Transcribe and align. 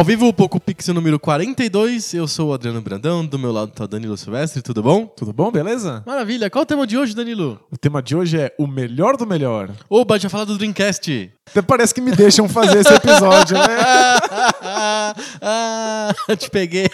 Ao 0.00 0.04
vivo, 0.04 0.28
o 0.28 0.32
Poco 0.32 0.58
Pixel 0.58 0.94
número 0.94 1.20
42. 1.20 2.14
Eu 2.14 2.26
sou 2.26 2.48
o 2.48 2.54
Adriano 2.54 2.80
Brandão, 2.80 3.22
do 3.22 3.38
meu 3.38 3.52
lado 3.52 3.70
tá 3.70 3.84
o 3.84 3.86
Danilo 3.86 4.16
Silvestre, 4.16 4.62
tudo 4.62 4.82
bom? 4.82 5.04
Tudo 5.04 5.30
bom, 5.30 5.52
beleza? 5.52 6.02
Maravilha. 6.06 6.48
Qual 6.48 6.62
é 6.62 6.64
o 6.64 6.66
tema 6.66 6.86
de 6.86 6.96
hoje, 6.96 7.14
Danilo? 7.14 7.60
O 7.70 7.76
tema 7.76 8.02
de 8.02 8.16
hoje 8.16 8.38
é 8.38 8.54
o 8.58 8.66
melhor 8.66 9.18
do 9.18 9.26
melhor. 9.26 9.68
Oba, 9.90 10.18
já 10.18 10.30
falar 10.30 10.46
do 10.46 10.56
Dreamcast. 10.56 11.30
Até 11.50 11.60
parece 11.60 11.92
que 11.92 12.00
me 12.00 12.12
deixam 12.12 12.48
fazer 12.48 12.78
esse 12.78 12.94
episódio, 12.94 13.58
né? 13.58 13.66
ah, 15.42 16.14
te 16.38 16.48
peguei. 16.48 16.88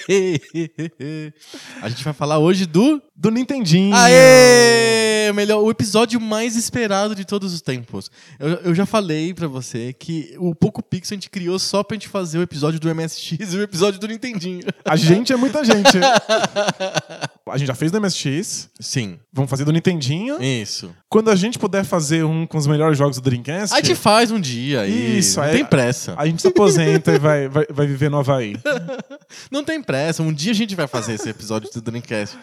A 1.83 1.89
gente 1.89 2.03
vai 2.03 2.13
falar 2.13 2.39
hoje 2.39 2.67
do. 2.67 3.01
Do 3.17 3.31
Nintendinho. 3.31 3.95
Aê! 3.95 5.33
Melhor, 5.35 5.63
o 5.63 5.71
episódio 5.71 6.21
mais 6.21 6.55
esperado 6.55 7.15
de 7.15 7.25
todos 7.25 7.53
os 7.53 7.61
tempos. 7.61 8.11
Eu, 8.39 8.49
eu 8.49 8.75
já 8.75 8.87
falei 8.87 9.35
pra 9.35 9.49
você 9.49 9.93
que 9.93 10.37
o 10.39 10.55
Poco 10.55 10.83
Pixel 10.83 11.15
a 11.15 11.17
gente 11.17 11.31
criou 11.31 11.59
só 11.59 11.83
pra 11.83 11.95
gente 11.97 12.09
fazer 12.09 12.39
o 12.39 12.43
episódio 12.43 12.79
do 12.79 12.95
MSX 12.95 13.53
e 13.55 13.57
o 13.57 13.63
episódio 13.63 13.99
do 13.99 14.07
Nintendinho. 14.07 14.61
A 14.85 14.95
gente 14.97 15.33
é 15.33 15.37
muita 15.37 15.65
gente. 15.65 15.99
A 17.49 17.57
gente 17.57 17.69
já 17.69 17.77
fez 17.77 17.93
do 17.93 18.01
MSX. 18.01 18.69
Sim. 18.81 19.21
Vamos 19.33 19.49
fazer 19.49 19.65
do 19.65 19.71
Nintendinho. 19.73 20.43
Isso. 20.43 20.93
Quando 21.09 21.31
a 21.31 21.37
gente 21.37 21.61
puder 21.61 21.85
fazer 21.85 22.25
um 22.25 22.45
com 22.45 22.59
os 22.59 22.67
melhores 22.67 22.99
jogos 22.99 23.19
do 23.19 23.23
Dreamcast. 23.23 23.73
A 23.73 23.81
gente 23.81 23.95
faz 23.95 24.33
um 24.33 24.41
dia 24.41 24.81
aí. 24.81 25.19
Isso, 25.19 25.39
não 25.39 25.47
é- 25.47 25.53
tem 25.53 25.65
pressa. 25.65 26.15
A 26.19 26.27
gente 26.27 26.43
se 26.43 26.49
aposenta 26.49 27.13
e 27.13 27.21
vai, 27.21 27.49
vai, 27.49 27.65
vai 27.71 27.87
viver 27.87 28.11
no 28.11 28.19
Havaí. 28.19 28.57
Não 29.51 29.63
tem 29.63 29.81
pressa. 29.83 30.23
Um 30.25 30.33
dia 30.33 30.51
a 30.53 30.55
gente 30.55 30.75
vai 30.75 30.87
fazer 30.89 31.15
esse 31.15 31.29
episódio 31.29 31.71
do 31.73 31.81
Dreamcast. 31.81 32.37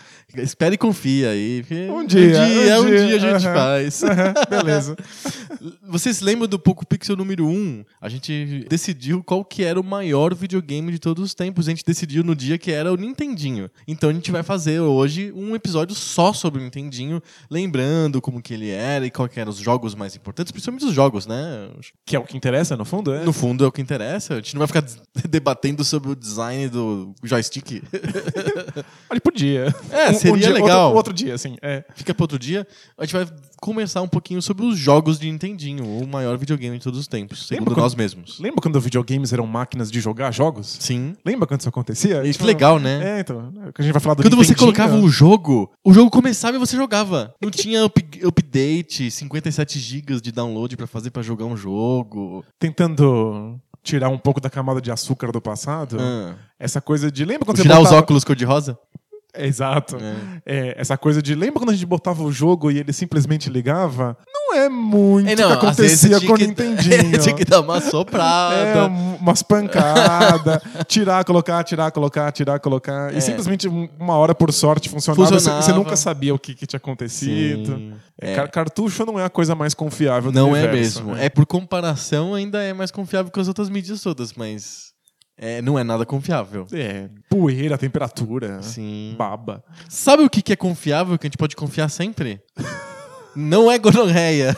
Espera 0.63 0.75
e 0.75 0.77
confia 0.77 1.29
aí. 1.31 1.65
Um 1.89 2.05
dia, 2.05 2.21
Um 2.21 2.31
dia, 2.31 2.79
um 2.79 2.83
um 2.83 2.85
dia, 2.85 3.07
dia 3.07 3.15
a 3.15 3.19
gente 3.19 3.47
aham. 3.47 3.53
faz. 3.53 4.03
Beleza. 4.49 4.95
Vocês 5.83 6.21
lembram 6.21 6.47
do 6.47 6.57
Poco 6.57 6.85
Pixel 6.85 7.17
número 7.17 7.45
1? 7.45 7.83
A 7.99 8.07
gente 8.07 8.65
decidiu 8.69 9.21
qual 9.21 9.43
que 9.43 9.63
era 9.63 9.79
o 9.79 9.83
maior 9.83 10.33
videogame 10.33 10.91
de 10.91 10.99
todos 10.99 11.23
os 11.23 11.33
tempos. 11.33 11.67
A 11.67 11.71
gente 11.71 11.83
decidiu 11.85 12.23
no 12.23 12.33
dia 12.33 12.57
que 12.57 12.71
era 12.71 12.91
o 12.91 12.95
Nintendinho. 12.95 13.69
Então 13.87 14.09
a 14.09 14.13
gente 14.13 14.31
vai 14.31 14.41
fazer 14.41 14.79
hoje 14.79 15.33
um 15.35 15.53
episódio 15.53 15.95
só 15.95 16.31
sobre 16.31 16.61
o 16.61 16.63
Nintendinho, 16.63 17.21
lembrando 17.49 18.21
como 18.21 18.41
que 18.41 18.53
ele 18.53 18.69
era 18.69 19.05
e 19.05 19.11
qual 19.11 19.27
que 19.27 19.39
eram 19.39 19.51
os 19.51 19.57
jogos 19.57 19.93
mais 19.95 20.15
importantes, 20.15 20.51
principalmente 20.51 20.85
os 20.85 20.93
jogos, 20.93 21.27
né? 21.27 21.69
Que 22.05 22.15
é 22.15 22.19
o 22.19 22.23
que 22.23 22.37
interessa, 22.37 22.77
no 22.77 22.85
fundo, 22.85 23.13
é? 23.13 23.23
No 23.25 23.33
fundo 23.33 23.65
é 23.65 23.67
o 23.67 23.71
que 23.71 23.81
interessa. 23.81 24.35
A 24.35 24.37
gente 24.37 24.55
não 24.55 24.65
vai 24.65 24.67
ficar 24.67 24.85
debatendo 25.29 25.83
sobre 25.83 26.11
o 26.11 26.15
design 26.15 26.69
do 26.69 27.13
joystick. 27.21 27.83
Olha, 29.09 29.21
podia. 29.21 29.75
É, 29.91 30.09
Um- 30.09 30.13
seria 30.13 30.33
um 30.33 30.37
dia- 30.37 30.49
legal. 30.53 30.83
Outro, 30.85 30.97
outro 30.97 31.13
dia, 31.13 31.33
assim. 31.33 31.55
É. 31.61 31.83
Fica 31.95 32.13
para 32.13 32.23
outro 32.23 32.39
dia. 32.39 32.65
A 32.97 33.05
gente 33.05 33.13
vai 33.13 33.27
conversar 33.61 34.01
um 34.01 34.07
pouquinho 34.07 34.41
sobre 34.41 34.65
os 34.65 34.77
jogos 34.77 35.17
de 35.19 35.31
Nintendinho, 35.31 35.85
o 35.85 36.05
maior 36.07 36.37
videogame 36.37 36.77
de 36.77 36.83
todos 36.83 36.99
os 36.99 37.07
tempos, 37.07 37.47
segundo 37.47 37.59
Lembra 37.61 37.73
quando- 37.75 37.83
nós 37.83 37.95
mesmos. 37.95 38.39
Lembra 38.39 38.61
quando 38.61 38.79
videogames 38.81 39.31
eram 39.31 39.47
máquinas 39.47 39.89
de 39.89 39.99
jogar 40.01 40.31
jogos? 40.31 40.77
Sim. 40.79 41.15
Lembra 41.25 41.47
quando 41.47 41.61
isso 41.61 41.69
acontecia? 41.69 42.23
Isso 42.25 42.41
é 42.41 42.45
legal, 42.45 42.79
né? 42.79 43.17
É, 43.17 43.19
então. 43.21 43.51
que 43.73 43.81
A 43.81 43.83
gente 43.83 43.93
vai 43.93 44.01
falar 44.01 44.15
do 44.15 44.23
Quando 44.23 44.35
você 44.37 44.53
colocava 44.55 44.97
o 44.97 45.07
jogo, 45.09 45.71
o 45.83 45.93
jogo 45.93 46.09
começava 46.11 46.57
e 46.57 46.59
você 46.59 46.75
jogava. 46.75 47.33
Não 47.41 47.49
tinha 47.49 47.85
up- 47.85 48.19
update, 48.25 49.09
57 49.09 49.79
GB 49.79 50.19
de 50.21 50.31
download 50.31 50.75
pra 50.75 50.85
fazer 50.87 51.09
pra 51.11 51.21
jogar 51.23 51.45
um 51.45 51.55
jogo. 51.55 52.43
Tentando 52.59 53.59
tirar 53.83 54.09
um 54.09 54.17
pouco 54.17 54.39
da 54.39 54.49
camada 54.49 54.81
de 54.81 54.91
açúcar 54.91 55.31
do 55.31 55.41
passado. 55.41 55.97
Ah. 55.99 56.35
Essa 56.57 56.79
coisa 56.79 57.11
de. 57.11 57.25
Lembra 57.25 57.45
quando 57.45 57.61
Tirar 57.61 57.75
você 57.75 57.81
os 57.81 57.83
botava... 57.89 58.01
óculos 58.01 58.23
cor-de-rosa? 58.23 58.79
É, 59.33 59.45
Exato. 59.45 59.97
É. 59.97 60.41
É, 60.45 60.75
essa 60.79 60.97
coisa 60.97 61.21
de. 61.21 61.35
Lembra 61.35 61.59
quando 61.59 61.71
a 61.71 61.73
gente 61.73 61.85
botava 61.85 62.23
o 62.23 62.31
jogo 62.31 62.71
e 62.71 62.79
ele 62.79 62.93
simplesmente 62.93 63.49
ligava? 63.49 64.17
Não 64.53 64.59
é 64.61 64.69
muito 64.69 65.29
É, 65.29 65.33
o 65.33 65.37
que 65.37 65.43
acontecia 65.53 66.21
com 66.21 66.33
o 66.33 66.37
Nintendinho. 66.37 67.19
tinha 67.19 67.35
que 67.35 67.43
dar 67.43 67.61
uma 67.61 67.81
soprada. 67.81 68.55
É, 68.55 68.83
um- 68.85 69.15
umas 69.15 69.41
pancadas, 69.41 70.59
tirar, 70.87 71.23
colocar, 71.25 71.63
tirar, 71.63 71.91
colocar, 71.91 72.31
tirar, 72.31 72.59
colocar. 72.59 73.13
É. 73.13 73.17
E 73.17 73.21
simplesmente 73.21 73.67
um- 73.67 73.89
uma 73.99 74.15
hora 74.15 74.35
por 74.35 74.51
sorte 74.53 74.89
funcionava. 74.89 75.25
Você- 75.25 75.33
Funcionava. 75.33 75.61
Você 75.63 75.73
nunca 75.73 75.95
sabia 75.95 76.33
o 76.35 76.39
que, 76.39 76.53
que 76.53 76.67
tinha 76.67 76.77
acontecido. 76.77 77.75
Sim. 77.77 77.93
É, 78.21 78.33
É. 78.33 78.35
car- 78.35 78.51
cartucho 78.51 79.05
não 79.05 79.19
é 79.19 79.25
a 79.25 79.29
coisa 79.29 79.55
mais 79.55 79.73
confiável 79.73 80.31
do 80.31 80.35
Não 80.39 80.55
é 80.55 80.61
universo, 80.63 80.99
mesmo. 81.03 81.15
né? 81.15 81.25
É 81.25 81.29
por 81.29 81.45
comparação 81.45 82.33
ainda 82.35 82.61
é 82.61 82.73
mais 82.73 82.91
confiável 82.91 83.31
que 83.31 83.39
as 83.39 83.47
outras 83.47 83.69
mídias 83.69 84.01
todas, 84.01 84.33
mas 84.33 84.93
é, 85.37 85.61
não 85.63 85.79
é 85.79 85.83
nada 85.83 86.05
confiável. 86.05 86.67
É, 86.71 87.09
poeira, 87.29 87.75
temperatura, 87.77 88.61
Sim. 88.61 89.15
baba. 89.17 89.63
Sabe 89.89 90.23
o 90.23 90.29
que 90.29 90.41
que 90.43 90.53
é 90.53 90.55
confiável, 90.55 91.17
que 91.17 91.25
a 91.25 91.29
gente 91.29 91.37
pode 91.37 91.55
confiar 91.55 91.89
sempre? 91.89 92.39
Não 93.35 93.71
é 93.71 93.77
gonorreia. 93.77 94.55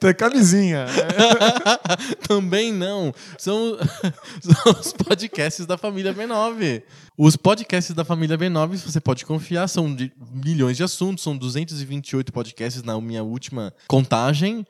Tem 0.00 0.14
camisinha. 0.14 0.86
Também 2.26 2.72
não. 2.72 3.12
São, 3.36 3.76
são 4.40 4.72
os 4.72 4.92
podcasts 4.92 5.66
da 5.66 5.76
família 5.76 6.14
B9. 6.14 6.82
Os 7.18 7.34
podcasts 7.34 7.94
da 7.94 8.04
família 8.04 8.36
B9, 8.36 8.76
você 8.76 9.00
pode 9.00 9.24
confiar, 9.24 9.66
são 9.68 9.94
de 9.94 10.12
milhões 10.34 10.76
de 10.76 10.82
assuntos, 10.82 11.24
são 11.24 11.34
228 11.34 12.30
podcasts 12.30 12.82
na 12.82 13.00
minha 13.00 13.22
última 13.22 13.72
contagem. 13.88 14.66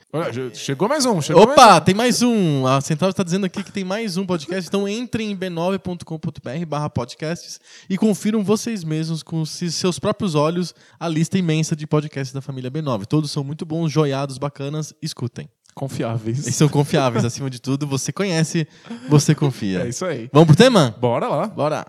Chegou 0.55 0.89
mais 0.89 1.05
um. 1.07 1.21
Chegou 1.21 1.45
mais 1.45 1.59
Opa, 1.59 1.81
tem 1.81 1.93
mais 1.93 2.23
um. 2.23 2.65
A 2.65 2.81
Central 2.81 3.11
está 3.11 3.25
dizendo 3.25 3.47
aqui 3.47 3.65
que 3.65 3.73
tem 3.73 3.83
mais 3.83 4.17
um 4.17 4.25
podcast. 4.25 4.69
Então 4.69 4.89
entrem 4.89 5.33
em 5.33 5.37
b9.com.br 5.37 6.67
barra 6.69 6.89
podcasts 6.89 7.59
e 7.91 7.99
confiram 7.99 8.45
vocês 8.45 8.85
mesmos 8.85 9.25
com 9.25 9.45
se- 9.45 9.73
seus 9.73 9.99
próprios 9.99 10.37
olhos 10.37 10.73
a 11.01 11.09
lista 11.09 11.37
imensa 11.37 11.75
de 11.75 11.85
podcasts 11.85 12.33
da 12.33 12.41
família 12.41 12.71
B9. 12.71 13.07
Todos 13.07 13.33
são 13.33 13.43
muito 13.43 13.67
bons, 13.67 13.91
joiados, 13.91 14.39
bacanas. 14.39 14.95
Escutem. 15.03 15.47
um. 15.47 15.49
Confiáveis. 15.75 16.45
Eles 16.45 16.55
são 16.57 16.69
confiáveis, 16.69 17.25
acima 17.25 17.51
de 17.51 17.61
tudo. 17.61 17.87
Você 17.89 18.13
conhece, 18.13 18.69
você 19.09 19.35
confia. 19.35 19.81
É 19.83 19.89
isso 19.89 20.05
aí. 20.05 20.31
Vamos 20.33 20.47
pro 20.47 20.57
tema? 20.57 20.95
Bora 21.01 21.27
lá. 21.29 21.49
Bora. 21.49 21.85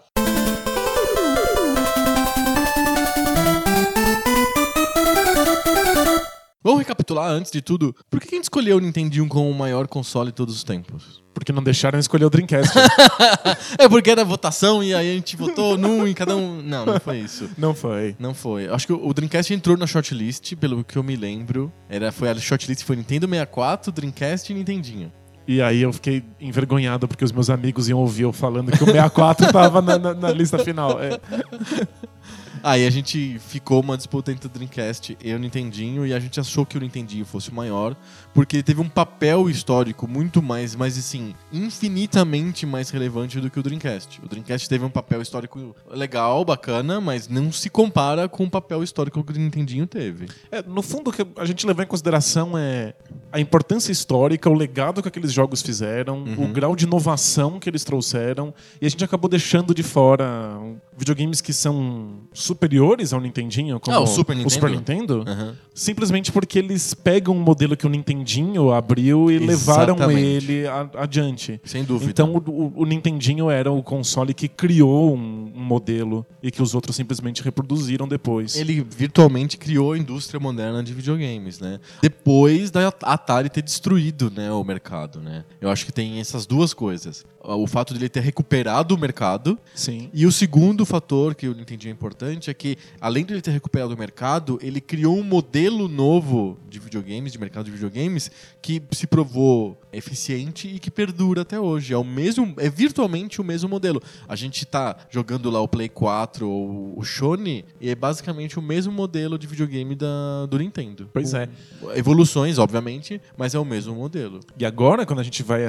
Vamos 6.67 6.81
recapitular 6.81 7.31
antes 7.31 7.49
de 7.49 7.61
tudo. 7.61 7.95
Por 8.09 8.19
que 8.19 8.27
a 8.27 8.35
gente 8.35 8.43
escolheu 8.43 8.75
o 8.75 8.79
Nintendinho 8.81 9.25
como 9.29 9.49
o 9.49 9.53
maior 9.53 9.87
console 9.87 10.31
de 10.31 10.35
todos 10.35 10.53
os 10.53 10.65
tempos? 10.65 11.23
Porque 11.33 11.53
não 11.53 11.63
deixaram 11.63 11.97
escolher 11.97 12.25
o 12.25 12.29
Dreamcast. 12.29 12.73
É 13.79 13.87
porque 13.87 14.11
era 14.11 14.25
votação 14.25 14.83
e 14.83 14.93
aí 14.93 15.11
a 15.11 15.13
gente 15.13 15.37
votou 15.37 15.77
num 15.77 16.05
e 16.05 16.13
cada 16.13 16.35
um. 16.35 16.61
Não, 16.61 16.85
não 16.85 16.99
foi 16.99 17.19
isso. 17.19 17.49
não 17.57 17.73
foi. 17.73 18.17
Não 18.19 18.33
foi. 18.33 18.67
Acho 18.67 18.85
que 18.87 18.91
o 18.91 19.13
Dreamcast 19.13 19.53
entrou 19.53 19.77
na 19.77 19.87
shortlist, 19.87 20.55
pelo 20.57 20.83
que 20.83 20.97
eu 20.97 21.03
me 21.03 21.15
lembro. 21.15 21.71
Era, 21.87 22.11
foi 22.11 22.29
a 22.29 22.35
shortlist 22.35 22.83
foi 22.83 22.97
Nintendo 22.97 23.27
64, 23.29 23.89
Dreamcast 23.93 24.51
e 24.51 24.55
Nintendinho. 24.55 25.09
E 25.47 25.61
aí 25.61 25.81
eu 25.83 25.93
fiquei 25.93 26.21
envergonhado 26.41 27.07
porque 27.07 27.23
os 27.23 27.31
meus 27.31 27.49
amigos 27.49 27.87
iam 27.87 27.99
ouvir 27.99 28.23
eu 28.23 28.33
falando 28.33 28.69
que 28.73 28.83
o 28.83 28.87
64 28.87 29.53
tava 29.53 29.81
na, 29.81 29.97
na- 29.97 30.13
na 30.13 30.31
lista 30.31 30.59
final. 30.59 30.99
É. 31.01 31.17
Aí 32.63 32.85
a 32.85 32.89
gente 32.89 33.39
ficou 33.39 33.81
uma 33.81 33.97
disputa 33.97 34.31
entre 34.31 34.47
o 34.47 34.49
Dreamcast 34.49 35.17
e 35.23 35.33
o 35.33 35.39
Nintendinho 35.39 36.05
e 36.05 36.13
a 36.13 36.19
gente 36.19 36.39
achou 36.39 36.65
que 36.65 36.77
o 36.77 36.81
Nintendinho 36.81 37.25
fosse 37.25 37.49
o 37.49 37.53
maior, 37.53 37.95
porque 38.33 38.57
ele 38.57 38.63
teve 38.63 38.81
um 38.81 38.89
papel 38.89 39.49
histórico 39.49 40.07
muito 40.07 40.41
mais, 40.41 40.75
mas 40.75 40.97
assim, 40.97 41.33
infinitamente 41.51 42.65
mais 42.65 42.89
relevante 42.89 43.39
do 43.39 43.49
que 43.49 43.59
o 43.59 43.63
Dreamcast. 43.63 44.21
O 44.23 44.27
Dreamcast 44.27 44.67
teve 44.67 44.83
um 44.85 44.89
papel 44.89 45.21
histórico 45.21 45.75
legal, 45.89 46.43
bacana, 46.43 46.99
mas 47.01 47.27
não 47.27 47.51
se 47.51 47.69
compara 47.69 48.27
com 48.27 48.43
o 48.43 48.49
papel 48.49 48.83
histórico 48.83 49.23
que 49.23 49.31
o 49.31 49.35
Nintendinho 49.35 49.87
teve. 49.87 50.27
É, 50.51 50.61
no 50.61 50.81
fundo, 50.81 51.09
o 51.09 51.13
que 51.13 51.25
a 51.35 51.45
gente 51.45 51.65
levar 51.65 51.83
em 51.83 51.87
consideração 51.87 52.57
é 52.57 52.93
a 53.31 53.39
importância 53.39 53.91
histórica, 53.91 54.49
o 54.49 54.53
legado 54.53 55.01
que 55.01 55.07
aqueles 55.07 55.31
jogos 55.31 55.61
fizeram, 55.61 56.23
o 56.37 56.47
grau 56.47 56.75
de 56.75 56.85
inovação 56.85 57.59
que 57.59 57.69
eles 57.69 57.83
trouxeram, 57.83 58.53
e 58.81 58.85
a 58.85 58.89
gente 58.89 59.03
acabou 59.03 59.29
deixando 59.29 59.73
de 59.73 59.83
fora 59.83 60.57
videogames 60.97 61.41
que 61.41 61.53
são 61.53 62.21
superiores 62.47 63.13
ao 63.13 63.21
Nintendinho, 63.21 63.79
como 63.79 63.95
Ah, 63.95 63.99
o 64.01 64.07
Super 64.07 64.35
o 64.37 64.49
Super 64.49 64.69
Nintendo? 64.71 65.17
Nintendo, 65.19 65.29
Aham. 65.29 65.55
simplesmente 65.73 66.31
porque 66.31 66.57
eles 66.59 66.93
pegam 66.93 67.35
um 67.35 67.39
modelo 67.41 67.75
que 67.77 67.85
o 67.85 67.89
Nintendinho 67.89 68.71
abriu 68.71 69.29
e 69.29 69.37
levaram 69.37 69.95
Exatamente. 69.95 70.21
ele 70.51 70.67
a- 70.67 70.89
adiante. 70.97 71.61
Sem 71.63 71.83
dúvida. 71.83 72.09
Então 72.09 72.33
o, 72.33 72.37
o- 72.49 72.73
o 72.77 72.85
Nintendinho 72.85 73.49
era 73.49 73.71
o 73.71 73.83
console 73.83 74.33
que 74.33 74.47
criou 74.47 75.15
um, 75.15 75.51
um 75.55 75.61
modelo 75.63 76.25
e 76.41 76.49
que 76.49 76.61
os 76.61 76.73
outros 76.73 76.95
simplesmente 76.95 77.43
reproduziram 77.43 78.07
depois. 78.07 78.55
Ele 78.55 78.85
virtualmente 78.89 79.57
criou 79.57 79.93
a 79.93 79.97
indústria 79.97 80.39
moderna 80.39 80.81
de 80.83 80.93
videogames, 80.93 81.59
né? 81.59 81.79
Depois 82.01 82.71
da 82.71 82.87
Atari 83.03 83.49
ter 83.49 83.61
destruído 83.61 84.31
né, 84.35 84.51
o 84.51 84.63
mercado, 84.63 85.19
né? 85.19 85.43
Eu 85.59 85.69
acho 85.69 85.85
que 85.85 85.91
tem 85.91 86.19
essas 86.19 86.45
duas 86.45 86.73
coisas. 86.73 87.25
O 87.43 87.65
fato 87.65 87.93
de 87.93 87.99
ele 87.99 88.09
ter 88.09 88.19
recuperado 88.21 88.93
o 88.93 88.97
mercado 88.97 89.57
Sim. 89.73 90.09
e 90.13 90.25
o 90.25 90.31
segundo 90.31 90.85
fator 90.85 91.33
que 91.33 91.47
eu 91.47 91.51
entendi 91.53 91.87
é 91.87 91.91
importante 91.91 92.36
é 92.45 92.53
que, 92.53 92.77
além 93.01 93.25
de 93.25 93.33
ele 93.33 93.41
ter 93.41 93.51
recuperado 93.51 93.93
o 93.93 93.97
mercado, 93.97 94.59
ele 94.61 94.79
criou 94.79 95.17
um 95.17 95.23
modelo 95.23 95.87
novo 95.87 96.57
de 96.69 96.79
videogames, 96.79 97.31
de 97.31 97.39
mercado 97.39 97.65
de 97.65 97.71
videogames, 97.71 98.29
que 98.61 98.81
se 98.91 99.07
provou 99.07 99.81
eficiente 99.91 100.67
e 100.67 100.79
que 100.79 100.91
perdura 100.91 101.41
até 101.41 101.59
hoje. 101.59 101.93
É 101.93 101.97
o 101.97 102.03
mesmo, 102.03 102.53
é 102.57 102.69
virtualmente 102.69 103.41
o 103.41 103.43
mesmo 103.43 103.67
modelo. 103.69 104.01
A 104.27 104.35
gente 104.35 104.65
tá 104.65 104.95
jogando 105.09 105.49
lá 105.49 105.59
o 105.61 105.67
Play 105.67 105.89
4 105.89 106.47
ou 106.47 106.99
o 106.99 107.03
Sony 107.03 107.65
e 107.81 107.89
é 107.89 107.95
basicamente 107.95 108.59
o 108.59 108.61
mesmo 108.61 108.93
modelo 108.93 109.37
de 109.37 109.47
videogame 109.47 109.95
da, 109.95 110.45
do 110.47 110.59
Nintendo. 110.59 111.09
Pois 111.11 111.33
é. 111.33 111.49
Evoluções, 111.95 112.59
obviamente, 112.59 113.19
mas 113.35 113.55
é 113.55 113.59
o 113.59 113.65
mesmo 113.65 113.95
modelo. 113.95 114.39
E 114.57 114.65
agora, 114.65 115.05
quando 115.05 115.19
a 115.19 115.23
gente 115.23 115.41
vai 115.41 115.65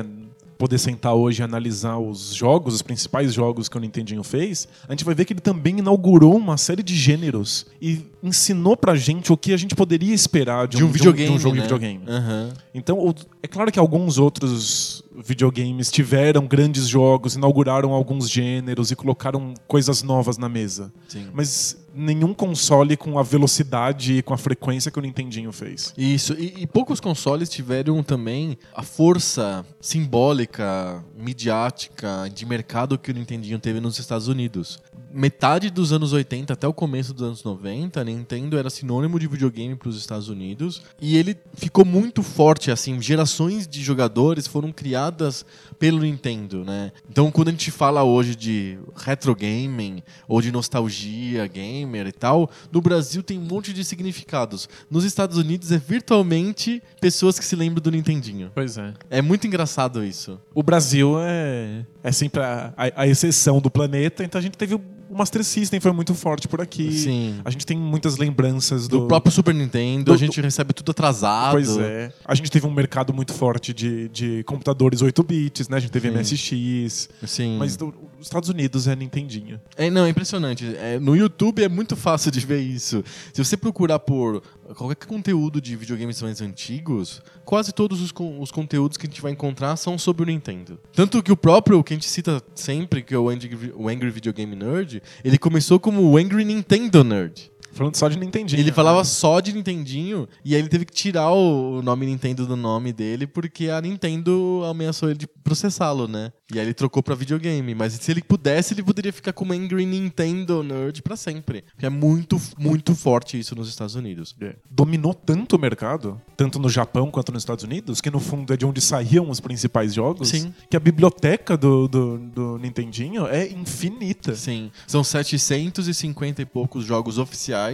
poder 0.59 0.79
sentar 0.79 1.15
hoje 1.15 1.41
e 1.41 1.45
analisar 1.45 1.99
os 1.99 2.35
jogos, 2.35 2.75
os 2.75 2.83
principais 2.83 3.33
jogos 3.33 3.69
que 3.69 3.77
o 3.77 3.81
Nintendinho 3.81 4.25
fez, 4.25 4.67
a 4.89 4.93
gente 4.93 5.05
vai 5.05 5.15
ver 5.15 5.25
que 5.25 5.33
ele 5.33 5.41
também 5.41 5.79
inaugurou 5.79 6.37
uma 6.37 6.57
série 6.57 6.83
de 6.83 6.97
gêneros 6.97 7.67
e 7.81 8.05
ensinou 8.23 8.77
pra 8.77 8.97
gente 8.97 9.33
o 9.33 9.37
que 9.37 9.53
a 9.53 9.57
gente 9.57 9.77
poderia 9.77 10.13
esperar 10.13 10.67
de 10.67 10.77
um, 10.77 10.81
De 10.81 10.85
um 10.85 10.89
videogame. 10.89 11.29
de 11.31 11.37
um 11.37 11.39
jogo 11.39 11.55
né? 11.55 11.61
de 11.63 11.67
videogame. 11.69 12.01
Aham. 12.09 12.53
Então, 12.75 13.15
é 13.41 13.47
claro 13.47 13.71
que 13.71 13.79
alguns 13.79 14.19
outros 14.19 15.05
videogames 15.17 15.91
tiveram 15.91 16.47
grandes 16.47 16.89
jogos, 16.89 17.37
inauguraram 17.37 17.93
alguns 17.93 18.29
gêneros 18.29 18.91
e 18.91 18.97
colocaram 18.97 19.55
coisas 19.67 20.03
novas 20.03 20.37
na 20.39 20.49
mesa. 20.49 20.93
Sim. 21.09 21.29
Mas 21.33 21.77
nenhum 21.99 22.33
console 22.33 22.97
com 22.97 23.19
a 23.19 23.23
velocidade 23.23 24.19
e 24.19 24.23
com 24.23 24.33
a 24.33 24.39
frequência 24.39 24.91
que 24.91 24.99
o 24.99 25.03
Nintendinho 25.03 25.53
fez. 25.53 25.93
Isso, 25.99 26.35
e, 26.35 26.62
e 26.62 26.67
poucos 26.67 27.00
consoles 27.00 27.49
tiveram 27.49 28.03
também 28.03 28.56
a 28.75 28.83
força 28.83 29.67
simbólica, 29.81 31.05
midiática, 31.17 32.31
de 32.33 32.47
mercado 32.47 32.99
que 32.99 33.11
o 33.11 33.15
Nintendinho 33.15 33.59
teve 33.59 33.81
nos 33.81 33.99
Estados 33.99 34.29
Unidos. 34.29 34.81
Metade 35.11 35.71
dos 35.71 35.93
anos 35.93 36.13
80 36.13 36.53
até 36.53 36.69
o 36.69 36.73
começo 36.73 37.15
dos 37.15 37.23
anos 37.27 37.43
90, 37.45 38.01
a 38.01 38.05
Nintendo 38.05 38.59
era 38.59 38.69
sinônimo 38.69 39.19
de 39.19 39.27
videogame 39.27 39.75
para 39.75 39.89
os 39.89 39.97
Estados 39.97 40.29
Unidos 40.29 40.83
e 41.01 41.17
ele 41.17 41.37
ficou 41.55 41.85
muito 41.85 42.23
forte, 42.23 42.71
assim, 42.71 43.01
gerações 43.01 43.67
de 43.67 43.83
jogadores 43.83 44.47
foram 44.47 44.71
criadas 44.71 45.47
pelo 45.79 46.01
Nintendo, 46.01 46.65
né? 46.65 46.93
Então, 47.09 47.31
quando 47.31 47.49
a 47.49 47.51
gente 47.53 47.71
fala 47.71 48.03
hoje 48.03 48.35
de 48.37 48.79
retro 48.97 49.35
gaming 49.35 50.03
ou 50.27 50.43
de 50.43 50.53
nostalgia 50.53 51.47
gamer 51.47 52.07
e 52.07 52.13
tal, 52.13 52.51
no 52.71 52.81
Brasil 52.83 53.23
tem 53.23 53.39
um 53.39 53.43
monte 53.45 53.73
de 53.73 53.85
significados. 53.85 54.69
Nos 54.91 55.05
Estados 55.05 55.37
Unidos 55.39 55.73
é 55.73 55.79
virtualmente 55.79 56.83
pessoas 57.01 57.39
que 57.39 57.45
se 57.45 57.57
lembram 57.57 57.83
do 57.83 57.91
Nintendinho. 57.91 58.51
Pois 58.55 58.77
é. 58.77 58.93
É 59.09 59.23
muito 59.23 59.47
engraçado 59.47 60.05
isso. 60.05 60.39
O 60.55 60.63
Brasil 60.63 61.17
é, 61.21 61.87
é 62.03 62.13
sempre 62.13 62.41
a, 62.43 62.75
a- 62.77 63.03
a 63.03 63.07
exceção 63.07 63.61
do 63.61 63.71
planeta, 63.71 64.23
então 64.25 64.39
a 64.39 64.43
gente 64.43 64.59
teve 64.59 64.79
Master 65.19 65.44
System 65.44 65.81
foi 65.81 65.93
muito 65.93 66.15
forte 66.15 66.49
por 66.49 66.61
aqui. 66.61 66.93
Sim. 66.93 67.41
A 67.44 67.50
gente 67.50 67.67
tem 67.67 67.76
muitas 67.76 68.17
lembranças 68.17 68.87
Do, 68.88 69.00
do, 69.00 69.06
próprio 69.09 69.32
Super 69.32 69.55
Nintendo, 69.55 70.05
do- 70.06 70.12
a 70.12 70.17
gente 70.17 70.41
recebe 70.41 70.73
tudo 70.73 70.91
atrasado. 70.93 71.53
Pois 71.53 71.76
é. 71.76 72.12
A 72.25 72.35
gente 72.35 72.50
teve 72.50 72.67
um 72.67 72.70
mercado 72.70 73.12
muito 73.12 73.35
forte 73.35 73.75
de, 73.75 74.09
de 74.09 74.43
computadores 74.44 75.03
8 75.03 75.23
bits, 75.23 75.69
né? 75.69 75.76
A 75.76 75.81
gente 75.81 75.91
teve 75.91 76.11
MSX. 76.11 77.09
Sim. 77.26 77.56
Mas 77.59 77.76
do- 77.76 77.93
Estados 78.20 78.49
Unidos 78.49 78.88
é 78.88 78.97
Nintendinho. 78.97 79.61
É, 79.76 79.91
não, 79.91 80.05
é 80.05 80.09
impressionante. 80.09 80.76
É, 80.76 80.99
no 80.99 81.17
YouTube 81.17 81.62
é 81.62 81.69
muito 81.69 81.97
fácil 81.97 82.31
de 82.31 82.41
ver 82.41 82.61
isso. 82.61 83.05
Se 83.32 83.43
você 83.44 83.56
procurar 83.56 83.99
por 83.99 84.43
qualquer 84.75 85.06
conteúdo 85.06 85.61
de 85.61 85.76
videogames 85.76 86.20
mais 86.23 86.41
antigos, 86.41 87.23
quase 87.44 87.73
todos 87.73 88.00
os, 88.00 88.12
os 88.38 88.50
conteúdos 88.50 88.97
que 88.97 89.06
a 89.06 89.09
gente 89.09 89.23
vai 89.23 89.32
encontrar 89.32 89.76
são 89.76 89.99
sobre 89.99 90.23
o 90.23 90.26
Nintendo. 90.26 90.79
Tanto 90.93 91.23
que 91.23 91.32
o 91.32 91.37
próprio, 91.37 91.82
que 91.82 91.94
a 91.94 91.97
gente 91.97 92.09
cita 92.09 92.43
sempre, 92.55 93.03
que 93.03 93.15
é 93.15 93.19
o 93.19 93.29
Angry, 93.29 93.73
o 93.75 93.88
Angry 93.88 94.11
Video 94.11 94.32
Game 94.32 94.55
Nerd, 94.55 95.03
ele 95.25 95.38
começou 95.38 95.79
como 95.79 96.03
o 96.03 96.17
Angry 96.17 96.44
Nintendo 96.44 97.05
Nerd. 97.05 97.50
Falando 97.79 97.95
só 97.95 98.09
de 98.09 98.19
Nintendinho. 98.19 98.61
Ele 98.61 98.73
falava 98.73 99.05
só 99.05 99.39
de 99.39 99.53
Nintendinho 99.53 100.29
e 100.45 100.55
aí 100.55 100.61
ele 100.61 100.69
teve 100.69 100.85
que 100.85 100.93
tirar 100.93 101.31
o 101.31 101.81
nome 101.81 102.07
Nintendo 102.07 102.45
do 102.45 102.57
nome 102.57 102.93
dele 102.93 103.25
porque 103.27 103.69
a 103.71 103.81
Nintendo 103.81 104.63
ameaçou 104.69 105.09
ele 105.09 105.19
de 105.19 105.27
processá-lo, 105.27 106.09
né? 106.09 106.33
E 106.53 106.59
aí 106.59 106.67
ele 106.67 106.75
trocou 106.75 107.03
pra 107.03 107.15
videogame. 107.15 107.75
Mas 107.75 107.93
se 107.93 108.11
ele 108.11 108.23
pudesse, 108.23 108.75
ele 108.75 108.83
poderia 108.83 109.13
ficar 109.13 109.33
como 109.33 109.53
Angry 109.53 109.87
Nintendo 109.87 110.63
Nerd 110.63 111.03
pra 111.03 111.17
sempre. 111.17 111.63
Porque 111.63 111.87
é 111.87 111.91
muito, 111.91 112.41
muito 112.59 112.95
forte 112.95 113.39
isso 113.39 113.55
nos 113.55 113.69
Estados 113.69 113.95
Unidos. 113.95 114.35
É. 114.41 114.57
Dominou 114.71 115.15
tanto 115.15 115.57
o 115.57 115.59
mercado, 115.59 116.21
tanto 116.37 116.59
no 116.59 116.69
Japão 116.69 117.11
quanto 117.11 117.33
nos 117.33 117.43
Estados 117.43 117.65
Unidos, 117.65 118.01
que 118.01 118.11
no 118.11 118.19
fundo 118.19 118.53
é 118.53 118.57
de 118.57 118.67
onde 118.67 118.81
saíam 118.81 119.31
os 119.31 119.41
principais 119.41 119.95
jogos, 119.95 120.29
Sim. 120.29 120.53
que 120.71 120.77
a 120.77 120.81
biblioteca 120.81 121.57
do, 121.57 121.87
do, 121.87 122.19
do 122.19 122.59
Nintendinho 122.59 123.27
é 123.27 123.47
infinita. 123.47 124.35
Sim, 124.35 124.71
são 124.87 125.05
750 125.05 126.43
e 126.43 126.47
poucos 126.47 126.85
jogos 126.85 127.19
oficiais, 127.19 127.68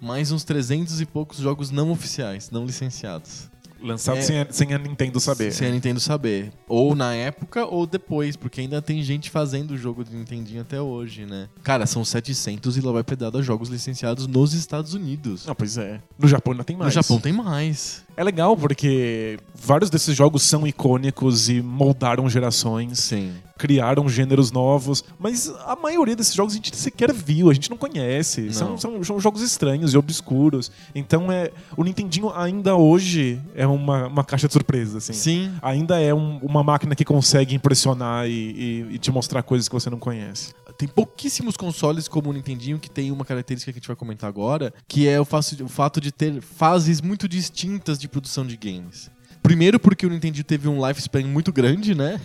mais 0.00 0.32
uns 0.32 0.44
300 0.44 1.00
e 1.00 1.06
poucos 1.06 1.38
jogos 1.38 1.70
não 1.70 1.90
oficiais, 1.90 2.50
não 2.50 2.64
licenciados. 2.64 3.52
Lançado 3.82 4.16
É. 4.16 4.22
sem, 4.22 4.38
a, 4.40 4.46
sem 4.50 4.72
a 4.72 4.78
Nintendo 4.78 5.20
saber. 5.20 5.52
Sem 5.52 5.68
a 5.68 5.70
Nintendo 5.70 6.00
saber. 6.00 6.50
Ou 6.66 6.94
na 6.94 7.12
época 7.14 7.66
ou 7.66 7.86
depois, 7.86 8.34
porque 8.34 8.62
ainda 8.62 8.80
tem 8.80 9.02
gente 9.02 9.28
fazendo 9.28 9.72
o 9.72 9.76
jogo 9.76 10.02
de 10.02 10.16
Nintendinho 10.16 10.62
até 10.62 10.80
hoje, 10.80 11.26
né? 11.26 11.50
Cara, 11.62 11.84
são 11.84 12.02
700 12.02 12.78
e 12.78 12.80
lá 12.80 12.92
vai 12.92 13.04
pedada 13.04 13.42
jogos 13.42 13.68
licenciados 13.68 14.26
nos 14.26 14.54
Estados 14.54 14.94
Unidos. 14.94 15.46
Ah, 15.46 15.54
pois 15.54 15.76
é. 15.76 16.00
No 16.18 16.26
Japão 16.26 16.52
ainda 16.52 16.64
tem 16.64 16.76
No 16.76 16.82
mais. 16.82 16.94
Japão 16.94 17.20
tem 17.20 17.32
mais. 17.32 18.02
É 18.16 18.24
legal 18.24 18.56
porque 18.56 19.38
vários 19.54 19.90
desses 19.90 20.16
jogos 20.16 20.42
são 20.44 20.66
icônicos 20.66 21.50
e 21.50 21.60
moldaram 21.60 22.26
gerações, 22.30 22.98
Sim. 23.00 23.34
Criaram 23.56 24.08
gêneros 24.08 24.50
novos, 24.50 25.04
mas 25.18 25.48
a 25.66 25.76
maioria 25.76 26.16
desses 26.16 26.34
jogos 26.34 26.52
a 26.54 26.56
gente 26.56 26.74
sequer 26.76 27.12
viu, 27.12 27.50
a 27.50 27.54
gente 27.54 27.70
não 27.70 27.76
conhece. 27.76 28.52
São, 28.52 28.70
Não. 28.70 28.78
são, 28.78 29.04
são 29.04 29.20
jogos 29.20 29.42
estranhos 29.42 29.94
e 29.94 29.96
obscuros. 29.98 30.70
Então 30.94 31.30
é 31.30 31.50
o 31.76 31.84
Nintendinho 31.84 32.30
ainda 32.34 32.74
hoje 32.76 33.40
é 33.54 33.66
uma, 33.66 34.06
uma 34.08 34.24
caixa 34.24 34.46
de 34.46 34.52
surpresa, 34.52 34.98
assim. 34.98 35.12
Sim. 35.12 35.52
Ainda 35.62 36.00
é 36.00 36.12
um- 36.12 36.38
uma 36.38 36.62
máquina 36.62 36.94
que 36.94 37.04
consegue 37.04 37.54
impressionar 37.54 38.26
e, 38.26 38.30
e- 38.32 38.94
e 38.94 38.98
te 38.98 39.10
mostrar 39.12 39.42
coisas 39.42 39.68
que 39.68 39.74
você 39.74 39.88
não 39.90 39.98
conhece. 39.98 40.52
Tem 40.76 40.88
pouquíssimos 40.88 41.56
consoles 41.56 42.08
como 42.08 42.30
o 42.30 42.32
Nintendinho 42.32 42.80
que 42.80 42.90
tem 42.90 43.12
uma 43.12 43.24
característica 43.24 43.72
que 43.72 43.78
a 43.78 43.80
gente 43.80 43.86
vai 43.86 43.96
comentar 43.96 44.28
agora, 44.28 44.74
que 44.88 45.06
é 45.06 45.20
o 45.20 45.24
fato 45.68 46.00
de 46.00 46.10
ter 46.10 46.40
fases 46.42 47.00
muito 47.00 47.28
distintas 47.28 47.96
de 47.98 48.08
produção 48.08 48.44
de 48.44 48.56
games. 48.56 49.08
Primeiro 49.44 49.78
porque 49.78 50.06
o 50.06 50.08
Nintendo 50.08 50.42
teve 50.42 50.66
um 50.68 50.84
lifespan 50.88 51.22
muito 51.26 51.52
grande, 51.52 51.94
né? 51.94 52.18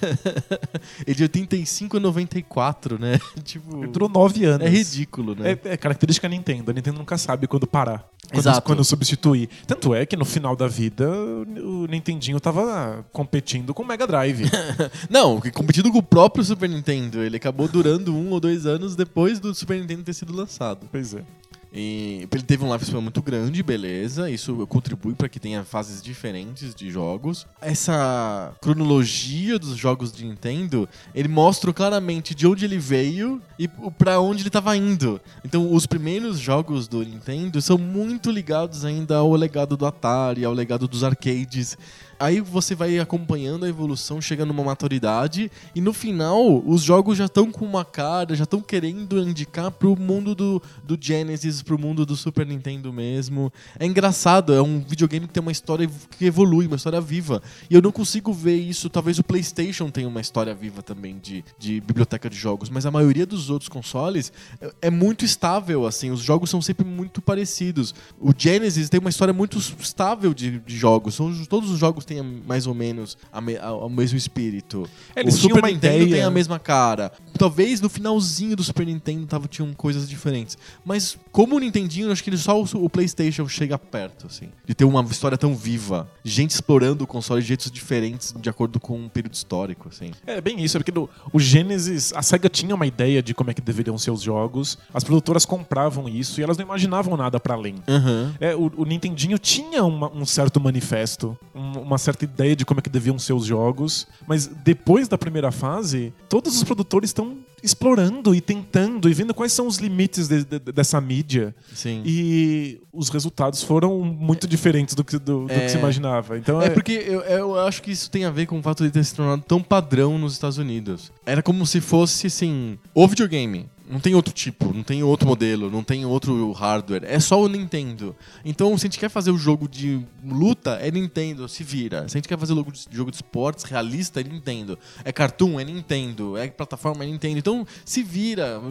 Ele 1.06 1.16
de 1.16 1.24
85 1.24 1.98
a 1.98 2.00
94, 2.00 2.98
né? 2.98 3.20
tipo, 3.44 3.84
Ele 3.84 3.92
durou 3.92 4.08
nove 4.08 4.46
anos. 4.46 4.66
é 4.66 4.70
ridículo, 4.70 5.36
né? 5.36 5.52
É, 5.52 5.74
é 5.74 5.78
característica 5.78 6.30
Nintendo. 6.30 6.72
A 6.72 6.74
Nintendo 6.74 6.98
nunca 6.98 7.18
sabe 7.18 7.46
quando 7.46 7.68
parar. 7.68 8.08
Quando, 8.30 8.40
Exato. 8.40 8.62
quando 8.62 8.86
substituir. 8.86 9.50
Tanto 9.68 9.94
é 9.94 10.06
que 10.06 10.16
no 10.16 10.24
final 10.24 10.56
da 10.56 10.70
vida 10.70 11.10
o 11.12 11.88
Nintendinho 11.90 12.40
tava 12.40 13.06
competindo 13.12 13.74
com 13.74 13.84
o 13.84 13.86
Mega 13.86 14.08
Drive. 14.08 14.50
Não, 15.10 15.42
competindo 15.54 15.92
com 15.92 15.98
o 15.98 16.04
próprio 16.04 16.42
Super 16.46 16.70
Nintendo. 16.70 17.22
Ele 17.22 17.36
acabou 17.36 17.68
durando 17.68 18.16
um 18.16 18.30
ou 18.32 18.40
dois 18.40 18.66
anos 18.66 18.96
depois 18.96 19.42
do 19.42 19.54
Super 19.54 19.78
Nintendo 19.82 20.04
ter 20.04 20.14
sido 20.14 20.34
lançado. 20.34 20.88
pois 20.90 21.14
é. 21.14 21.24
E 21.72 22.28
ele 22.32 22.44
teve 22.44 22.64
um 22.64 22.74
lifespan 22.74 23.00
muito 23.02 23.22
grande, 23.22 23.62
beleza. 23.62 24.30
Isso 24.30 24.66
contribui 24.68 25.14
para 25.14 25.30
que 25.30 25.40
tenha 25.40 25.64
fases 25.64 26.02
diferentes 26.02 26.74
de 26.74 26.90
jogos. 26.90 27.46
Essa 27.62 28.54
cronologia 28.62 29.60
dos 29.60 29.78
jogos 29.78 30.12
de 30.12 30.26
Nintendo, 30.26 30.90
ele 31.14 31.28
mostra 31.28 31.72
claramente 31.72 32.34
de 32.34 32.48
onde 32.48 32.66
ele 32.66 32.80
veio 32.80 33.42
e 33.58 33.68
para 33.68 34.20
onde 34.20 34.42
ele 34.42 34.50
estava 34.50 34.76
indo. 34.76 35.22
Então, 35.44 35.72
os 35.72 35.86
primeiros 35.86 36.40
jogos 36.40 36.88
do 36.88 37.04
Nintendo 37.04 37.62
são 37.62 37.78
muito 37.78 38.32
ligados 38.32 38.84
ainda 38.84 39.18
ao 39.18 39.34
legado 39.34 39.78
do 39.78 39.86
Atari, 39.86 40.44
ao 40.44 40.54
legado 40.54 40.88
dos 40.88 41.04
arcades. 41.04 41.78
Aí 42.20 42.42
você 42.42 42.76
vai 42.76 43.00
acompanhando 43.00 43.64
a 43.64 43.70
evolução, 43.70 44.22
chega 44.22 44.46
numa 44.46 44.62
maturidade, 44.62 45.50
e 45.74 45.80
no 45.80 45.94
final, 45.94 46.62
os 46.68 46.82
jogos 46.82 47.18
já 47.18 47.28
estão 47.28 47.50
com 47.50 47.64
uma 47.64 47.86
cara, 47.86 48.36
já 48.36 48.44
estão 48.44 48.60
querendo 48.60 49.18
indicar 49.20 49.72
pro 49.72 49.96
mundo 49.96 50.36
do, 50.36 50.62
do 50.84 50.98
Genesis, 51.00 51.62
pro 51.62 51.80
mundo 51.80 52.06
do 52.06 52.18
Super 52.18 52.46
Nintendo 52.46 52.92
mesmo. 52.92 53.54
É 53.80 53.86
engraçado, 53.86 54.54
é 54.54 54.62
um 54.62 54.82
videogame 54.82 55.28
que 55.28 55.34
tem 55.34 55.42
uma 55.42 55.52
história 55.52 55.90
que 56.18 56.26
evolui, 56.26 56.68
uma 56.68 56.76
história 56.76 57.00
viva. 57.00 57.42
E 57.70 57.74
eu 57.74 57.82
não 57.82 57.92
consigo 57.92 58.34
ver 58.34 58.58
isso, 58.58 58.90
talvez 58.90 59.18
o 59.18 59.24
PlayStation 59.24 59.90
tenha 59.90 60.08
uma 60.08 60.20
história 60.20 60.54
viva 60.54 60.84
também 60.84 61.18
de, 61.20 61.46
de 61.58 61.80
biblioteca 61.80 62.30
de 62.30 62.36
jogos, 62.36 62.70
mas 62.70 62.86
a 62.86 62.92
maioria 62.92 63.26
dos 63.26 63.50
outros 63.50 63.70
consoles 63.70 64.34
é, 64.60 64.74
é 64.84 64.90
muito 64.90 65.24
estável, 65.24 65.88
assim, 65.88 66.12
os 66.12 66.20
jogos 66.20 66.50
são 66.50 66.62
sempre 66.62 66.86
muito 66.86 67.22
parecidos. 67.22 67.96
O 68.20 68.34
Genesis 68.38 68.90
tem 68.90 69.00
uma 69.00 69.10
história 69.10 69.34
muito 69.34 69.58
estável 69.58 70.34
de, 70.34 70.60
de 70.60 70.78
jogos, 70.78 71.16
são, 71.16 71.34
todos 71.46 71.70
os 71.70 71.80
jogos 71.80 72.09
têm 72.10 72.22
mais 72.46 72.68
ou 72.68 72.74
menos 72.74 73.18
a 73.32 73.40
me, 73.40 73.58
a, 73.58 73.72
o 73.74 73.90
mesmo 73.90 74.18
espírito. 74.18 74.88
É, 75.16 75.22
eles 75.22 75.36
o 75.36 75.38
Super 75.40 75.60
uma 75.64 75.70
Nintendo 75.72 75.96
ideia. 76.04 76.16
tem 76.16 76.22
a 76.24 76.30
mesma 76.30 76.60
cara. 76.60 77.12
Talvez 77.38 77.80
no 77.82 77.90
finalzinho 77.90 78.56
do 78.56 78.64
Super 78.64 78.86
Nintendo 78.86 79.26
tava, 79.26 79.48
tinham 79.48 79.74
coisas 79.74 80.10
diferentes. 80.10 80.58
Mas 80.84 81.18
como 81.32 81.56
o 81.56 81.60
Nintendinho, 81.60 82.08
eu 82.08 82.12
acho 82.12 82.24
que 82.24 82.30
ele- 82.30 82.38
só 82.38 82.60
o, 82.62 82.66
o 82.84 82.90
PlayStation 82.90 83.48
chega 83.48 83.78
perto, 83.78 84.28
assim. 84.28 84.50
De 84.66 84.74
ter 84.74 84.84
uma 84.86 85.02
história 85.04 85.38
tão 85.38 85.56
viva. 85.56 86.10
Gente 86.24 86.52
explorando 86.52 87.04
o 87.04 87.08
console 87.08 87.42
de 87.42 87.48
jeitos 87.48 87.72
diferentes 87.72 88.34
de 88.40 88.50
acordo 88.50 88.80
com 88.80 88.98
um 88.98 89.08
período 89.10 89.34
histórico, 89.34 89.88
assim. 89.90 90.12
É 90.26 90.42
bem 90.42 90.64
isso, 90.64 90.78
é 90.78 90.80
porque 90.80 90.92
no, 90.92 91.10
o 91.32 91.40
Genesis, 91.40 92.12
a 92.14 92.22
SEGA 92.22 92.50
tinha 92.50 92.74
uma 92.76 92.86
ideia 92.88 93.22
de 93.22 93.34
como 93.34 93.52
é 93.52 93.54
que 93.54 93.62
deveriam 93.62 93.98
ser 93.98 94.12
os 94.12 94.22
jogos, 94.22 94.78
as 94.94 95.04
produtoras 95.04 95.46
compravam 95.46 96.08
isso 96.10 96.40
e 96.40 96.44
elas 96.44 96.58
não 96.58 96.66
imaginavam 96.66 97.16
nada 97.16 97.40
pra 97.40 97.54
além. 97.54 97.76
Aham. 97.88 98.34
É, 98.40 98.56
o, 98.56 98.72
o 98.78 98.86
Nintendinho 98.86 99.38
tinha 99.38 99.84
uma- 99.84 100.12
um 100.12 100.26
certo 100.26 100.60
manifesto, 100.60 101.38
um- 101.54 101.80
uma 101.82 101.98
certa 102.00 102.24
ideia 102.26 102.56
de 102.56 102.66
como 102.66 102.80
é 102.80 102.84
que 102.84 102.90
deviam 102.90 103.20
ser 103.20 103.34
os 103.34 103.46
jogos, 103.46 104.08
mas 104.28 104.48
depois 104.48 105.08
da 105.08 105.18
primeira 105.18 105.52
fase, 105.52 106.14
todos 106.28 106.56
os 106.56 106.64
produtores 106.64 107.10
estão 107.12 107.38
explorando 107.62 108.34
e 108.34 108.40
tentando 108.40 109.10
e 109.10 109.14
vendo 109.14 109.34
quais 109.34 109.52
são 109.52 109.68
os 109.68 109.78
limites 109.78 110.28
de- 110.30 110.46
de- 110.46 110.60
dessa 110.72 111.00
mídia. 111.02 111.54
Sim. 111.76 112.02
E 112.06 112.80
os 112.92 113.10
resultados 113.10 113.62
foram 113.62 114.00
muito 114.02 114.48
diferentes 114.48 114.96
do 114.96 115.04
que, 115.04 115.20
do, 115.20 115.46
do 115.46 115.52
É. 115.52 115.60
que 115.66 115.70
se 115.70 115.78
imaginava. 115.78 116.38
Então 116.38 116.62
É 116.62 116.68
é, 116.68 116.70
porque 116.70 116.94
eu, 116.94 117.20
eu 117.22 117.60
acho 117.60 117.82
que 117.82 117.92
isso 117.92 118.10
tem 118.10 118.24
a 118.24 118.32
ver 118.32 118.46
com 118.46 118.58
o 118.58 118.64
fato 118.64 118.84
de 118.84 118.90
ter 118.92 119.04
se 119.04 119.14
tornado 119.14 119.44
tão 119.46 119.62
padrão 119.62 120.18
nos 120.18 120.34
Estados 120.34 120.58
Unidos. 120.58 121.12
Era 121.26 121.44
como 121.44 121.66
se 121.68 121.82
fosse, 121.82 122.28
assim, 122.28 122.80
o 122.94 123.06
videogame. 123.08 123.66
Não 123.90 124.00
tem 124.00 124.14
outro 124.14 124.32
tipo, 124.32 124.72
não 124.72 124.84
tem 124.84 125.02
outro 125.02 125.28
modelo, 125.28 125.72
não 125.72 125.84
tem 125.84 126.06
outro 126.06 126.52
hardware. 126.52 127.04
É 127.06 127.20
só 127.20 127.42
o 127.42 127.48
Nintendo. 127.48 128.16
Então, 128.46 128.78
se 128.78 128.86
a 128.86 128.88
gente 128.88 129.00
quer 129.00 129.10
fazer 129.10 129.32
o 129.32 129.38
jogo 129.38 129.68
de 129.68 130.00
luta, 130.24 130.78
é 130.80 130.92
Nintendo, 130.92 131.50
se 131.50 131.64
vira. 131.64 132.08
Se 132.08 132.16
a 132.16 132.20
gente 132.20 132.28
quer 132.28 132.38
fazer 132.38 132.54
jogo 132.54 132.72
de, 132.72 132.86
jogo 132.92 133.10
de 133.10 133.18
esportes 133.18 133.64
realista, 133.64 134.22
é 134.22 134.24
Nintendo. 134.24 134.78
É 135.04 135.12
cartoon, 135.12 135.60
é 135.60 135.64
Nintendo. 135.64 136.38
É 136.38 136.48
plataforma, 136.48 137.04
é 137.04 137.08
Nintendo. 137.08 137.40
Então, 137.40 137.66
se 137.84 138.04
vira. 138.04 138.62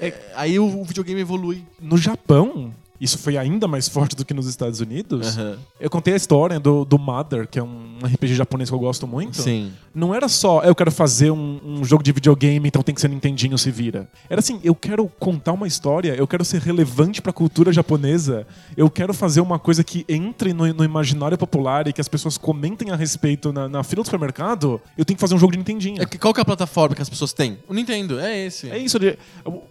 É- 0.00 0.32
aí 0.34 0.58
o, 0.58 0.80
o 0.80 0.84
videogame 0.84 1.20
evolui. 1.20 1.64
no 1.80 1.96
Japão, 1.96 2.74
isso 3.00 3.18
foi 3.18 3.36
ainda 3.36 3.66
mais 3.66 3.88
forte 3.90 4.16
do 4.16 4.24
que 4.24 4.34
nos 4.34 4.46
Estados 4.46 4.80
Unidos. 4.80 5.36
Aham. 5.36 5.58
Eu 5.80 5.90
contei 5.90 6.14
a 6.14 6.16
história 6.16 6.58
do, 6.58 6.84
do 6.84 6.98
Mother, 6.98 7.46
que 7.46 7.58
é 7.58 7.62
um 7.62 7.98
RPG 8.02 8.34
japonês 8.34 8.68
que 8.68 8.74
eu 8.74 8.78
gosto 8.78 9.06
muito. 9.06 9.40
Sim. 9.40 9.72
Não 9.94 10.14
era 10.14 10.28
só, 10.28 10.62
eu 10.62 10.74
quero 10.74 10.90
fazer 10.90 11.30
um, 11.30 11.60
um 11.64 11.84
jogo 11.84 12.02
de 12.02 12.12
videogame, 12.12 12.68
então 12.68 12.82
tem 12.82 12.94
que 12.94 13.00
ser 13.00 13.08
Nintendinho, 13.08 13.56
se 13.56 13.70
vira. 13.70 14.08
Era 14.28 14.40
assim, 14.40 14.60
eu 14.62 14.74
quero 14.74 15.10
contar 15.18 15.52
uma 15.52 15.66
história, 15.66 16.14
eu 16.14 16.26
quero 16.26 16.44
ser 16.44 16.60
relevante 16.60 17.22
pra 17.22 17.32
cultura 17.32 17.72
japonesa, 17.72 18.46
eu 18.76 18.90
quero 18.90 19.14
fazer 19.14 19.40
uma 19.40 19.58
coisa 19.58 19.82
que 19.82 20.04
entre 20.08 20.52
no, 20.52 20.66
no 20.74 20.84
imaginário 20.84 21.38
popular 21.38 21.86
e 21.88 21.92
que 21.92 22.00
as 22.00 22.08
pessoas 22.08 22.36
comentem 22.36 22.90
a 22.90 22.96
respeito 22.96 23.52
na, 23.52 23.68
na 23.68 23.82
fila 23.82 24.02
do 24.02 24.06
supermercado, 24.06 24.80
eu 24.98 25.04
tenho 25.04 25.16
que 25.16 25.20
fazer 25.20 25.34
um 25.34 25.38
jogo 25.38 25.52
de 25.52 25.58
Nintendinho. 25.58 26.02
É 26.02 26.06
que 26.06 26.18
qual 26.18 26.34
que 26.34 26.40
é 26.40 26.42
a 26.42 26.44
plataforma 26.44 26.94
que 26.94 27.02
as 27.02 27.08
pessoas 27.08 27.32
têm? 27.32 27.58
O 27.68 27.74
Nintendo, 27.74 28.18
é 28.20 28.46
esse. 28.46 28.68
É 28.70 28.78
isso, 28.78 28.98
de, 28.98 29.16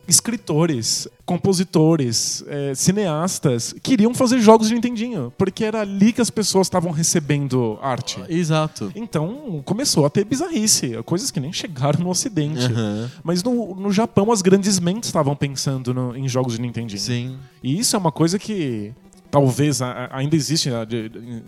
escritores, 0.07 1.07
compositores, 1.25 2.43
é, 2.47 2.73
cineastas 2.73 3.73
queriam 3.83 4.13
fazer 4.13 4.39
jogos 4.39 4.67
de 4.69 4.73
Nintendinho, 4.75 5.31
porque 5.37 5.63
era 5.63 5.81
ali 5.81 6.11
que 6.13 6.21
as 6.21 6.29
pessoas 6.29 6.67
estavam 6.67 6.91
recebendo 6.91 7.77
arte. 7.81 8.19
Exato. 8.29 8.91
Então 8.95 9.61
começou 9.65 10.05
a 10.05 10.09
ter 10.09 10.23
bizarrice, 10.25 11.01
coisas 11.05 11.29
que 11.31 11.39
nem 11.39 11.51
chegaram 11.53 11.99
no 11.99 12.09
Ocidente. 12.09 12.65
Aham. 12.65 13.11
Mas 13.23 13.43
no, 13.43 13.75
no 13.75 13.91
Japão 13.91 14.31
as 14.31 14.41
grandes 14.41 14.79
mentes 14.79 15.09
estavam 15.09 15.35
pensando 15.35 15.93
no- 15.93 16.15
em 16.15 16.27
jogos 16.27 16.55
de 16.55 16.61
Nintendinho. 16.61 16.99
Sim. 16.99 17.37
E 17.61 17.77
isso 17.79 17.95
é 17.95 17.99
uma 17.99 18.11
coisa 18.11 18.37
que 18.39 18.91
talvez 19.35 19.81
a- 19.81 19.91
a- 19.91 20.17
ainda 20.19 20.33
existe 20.33 20.69
né, 20.69 20.77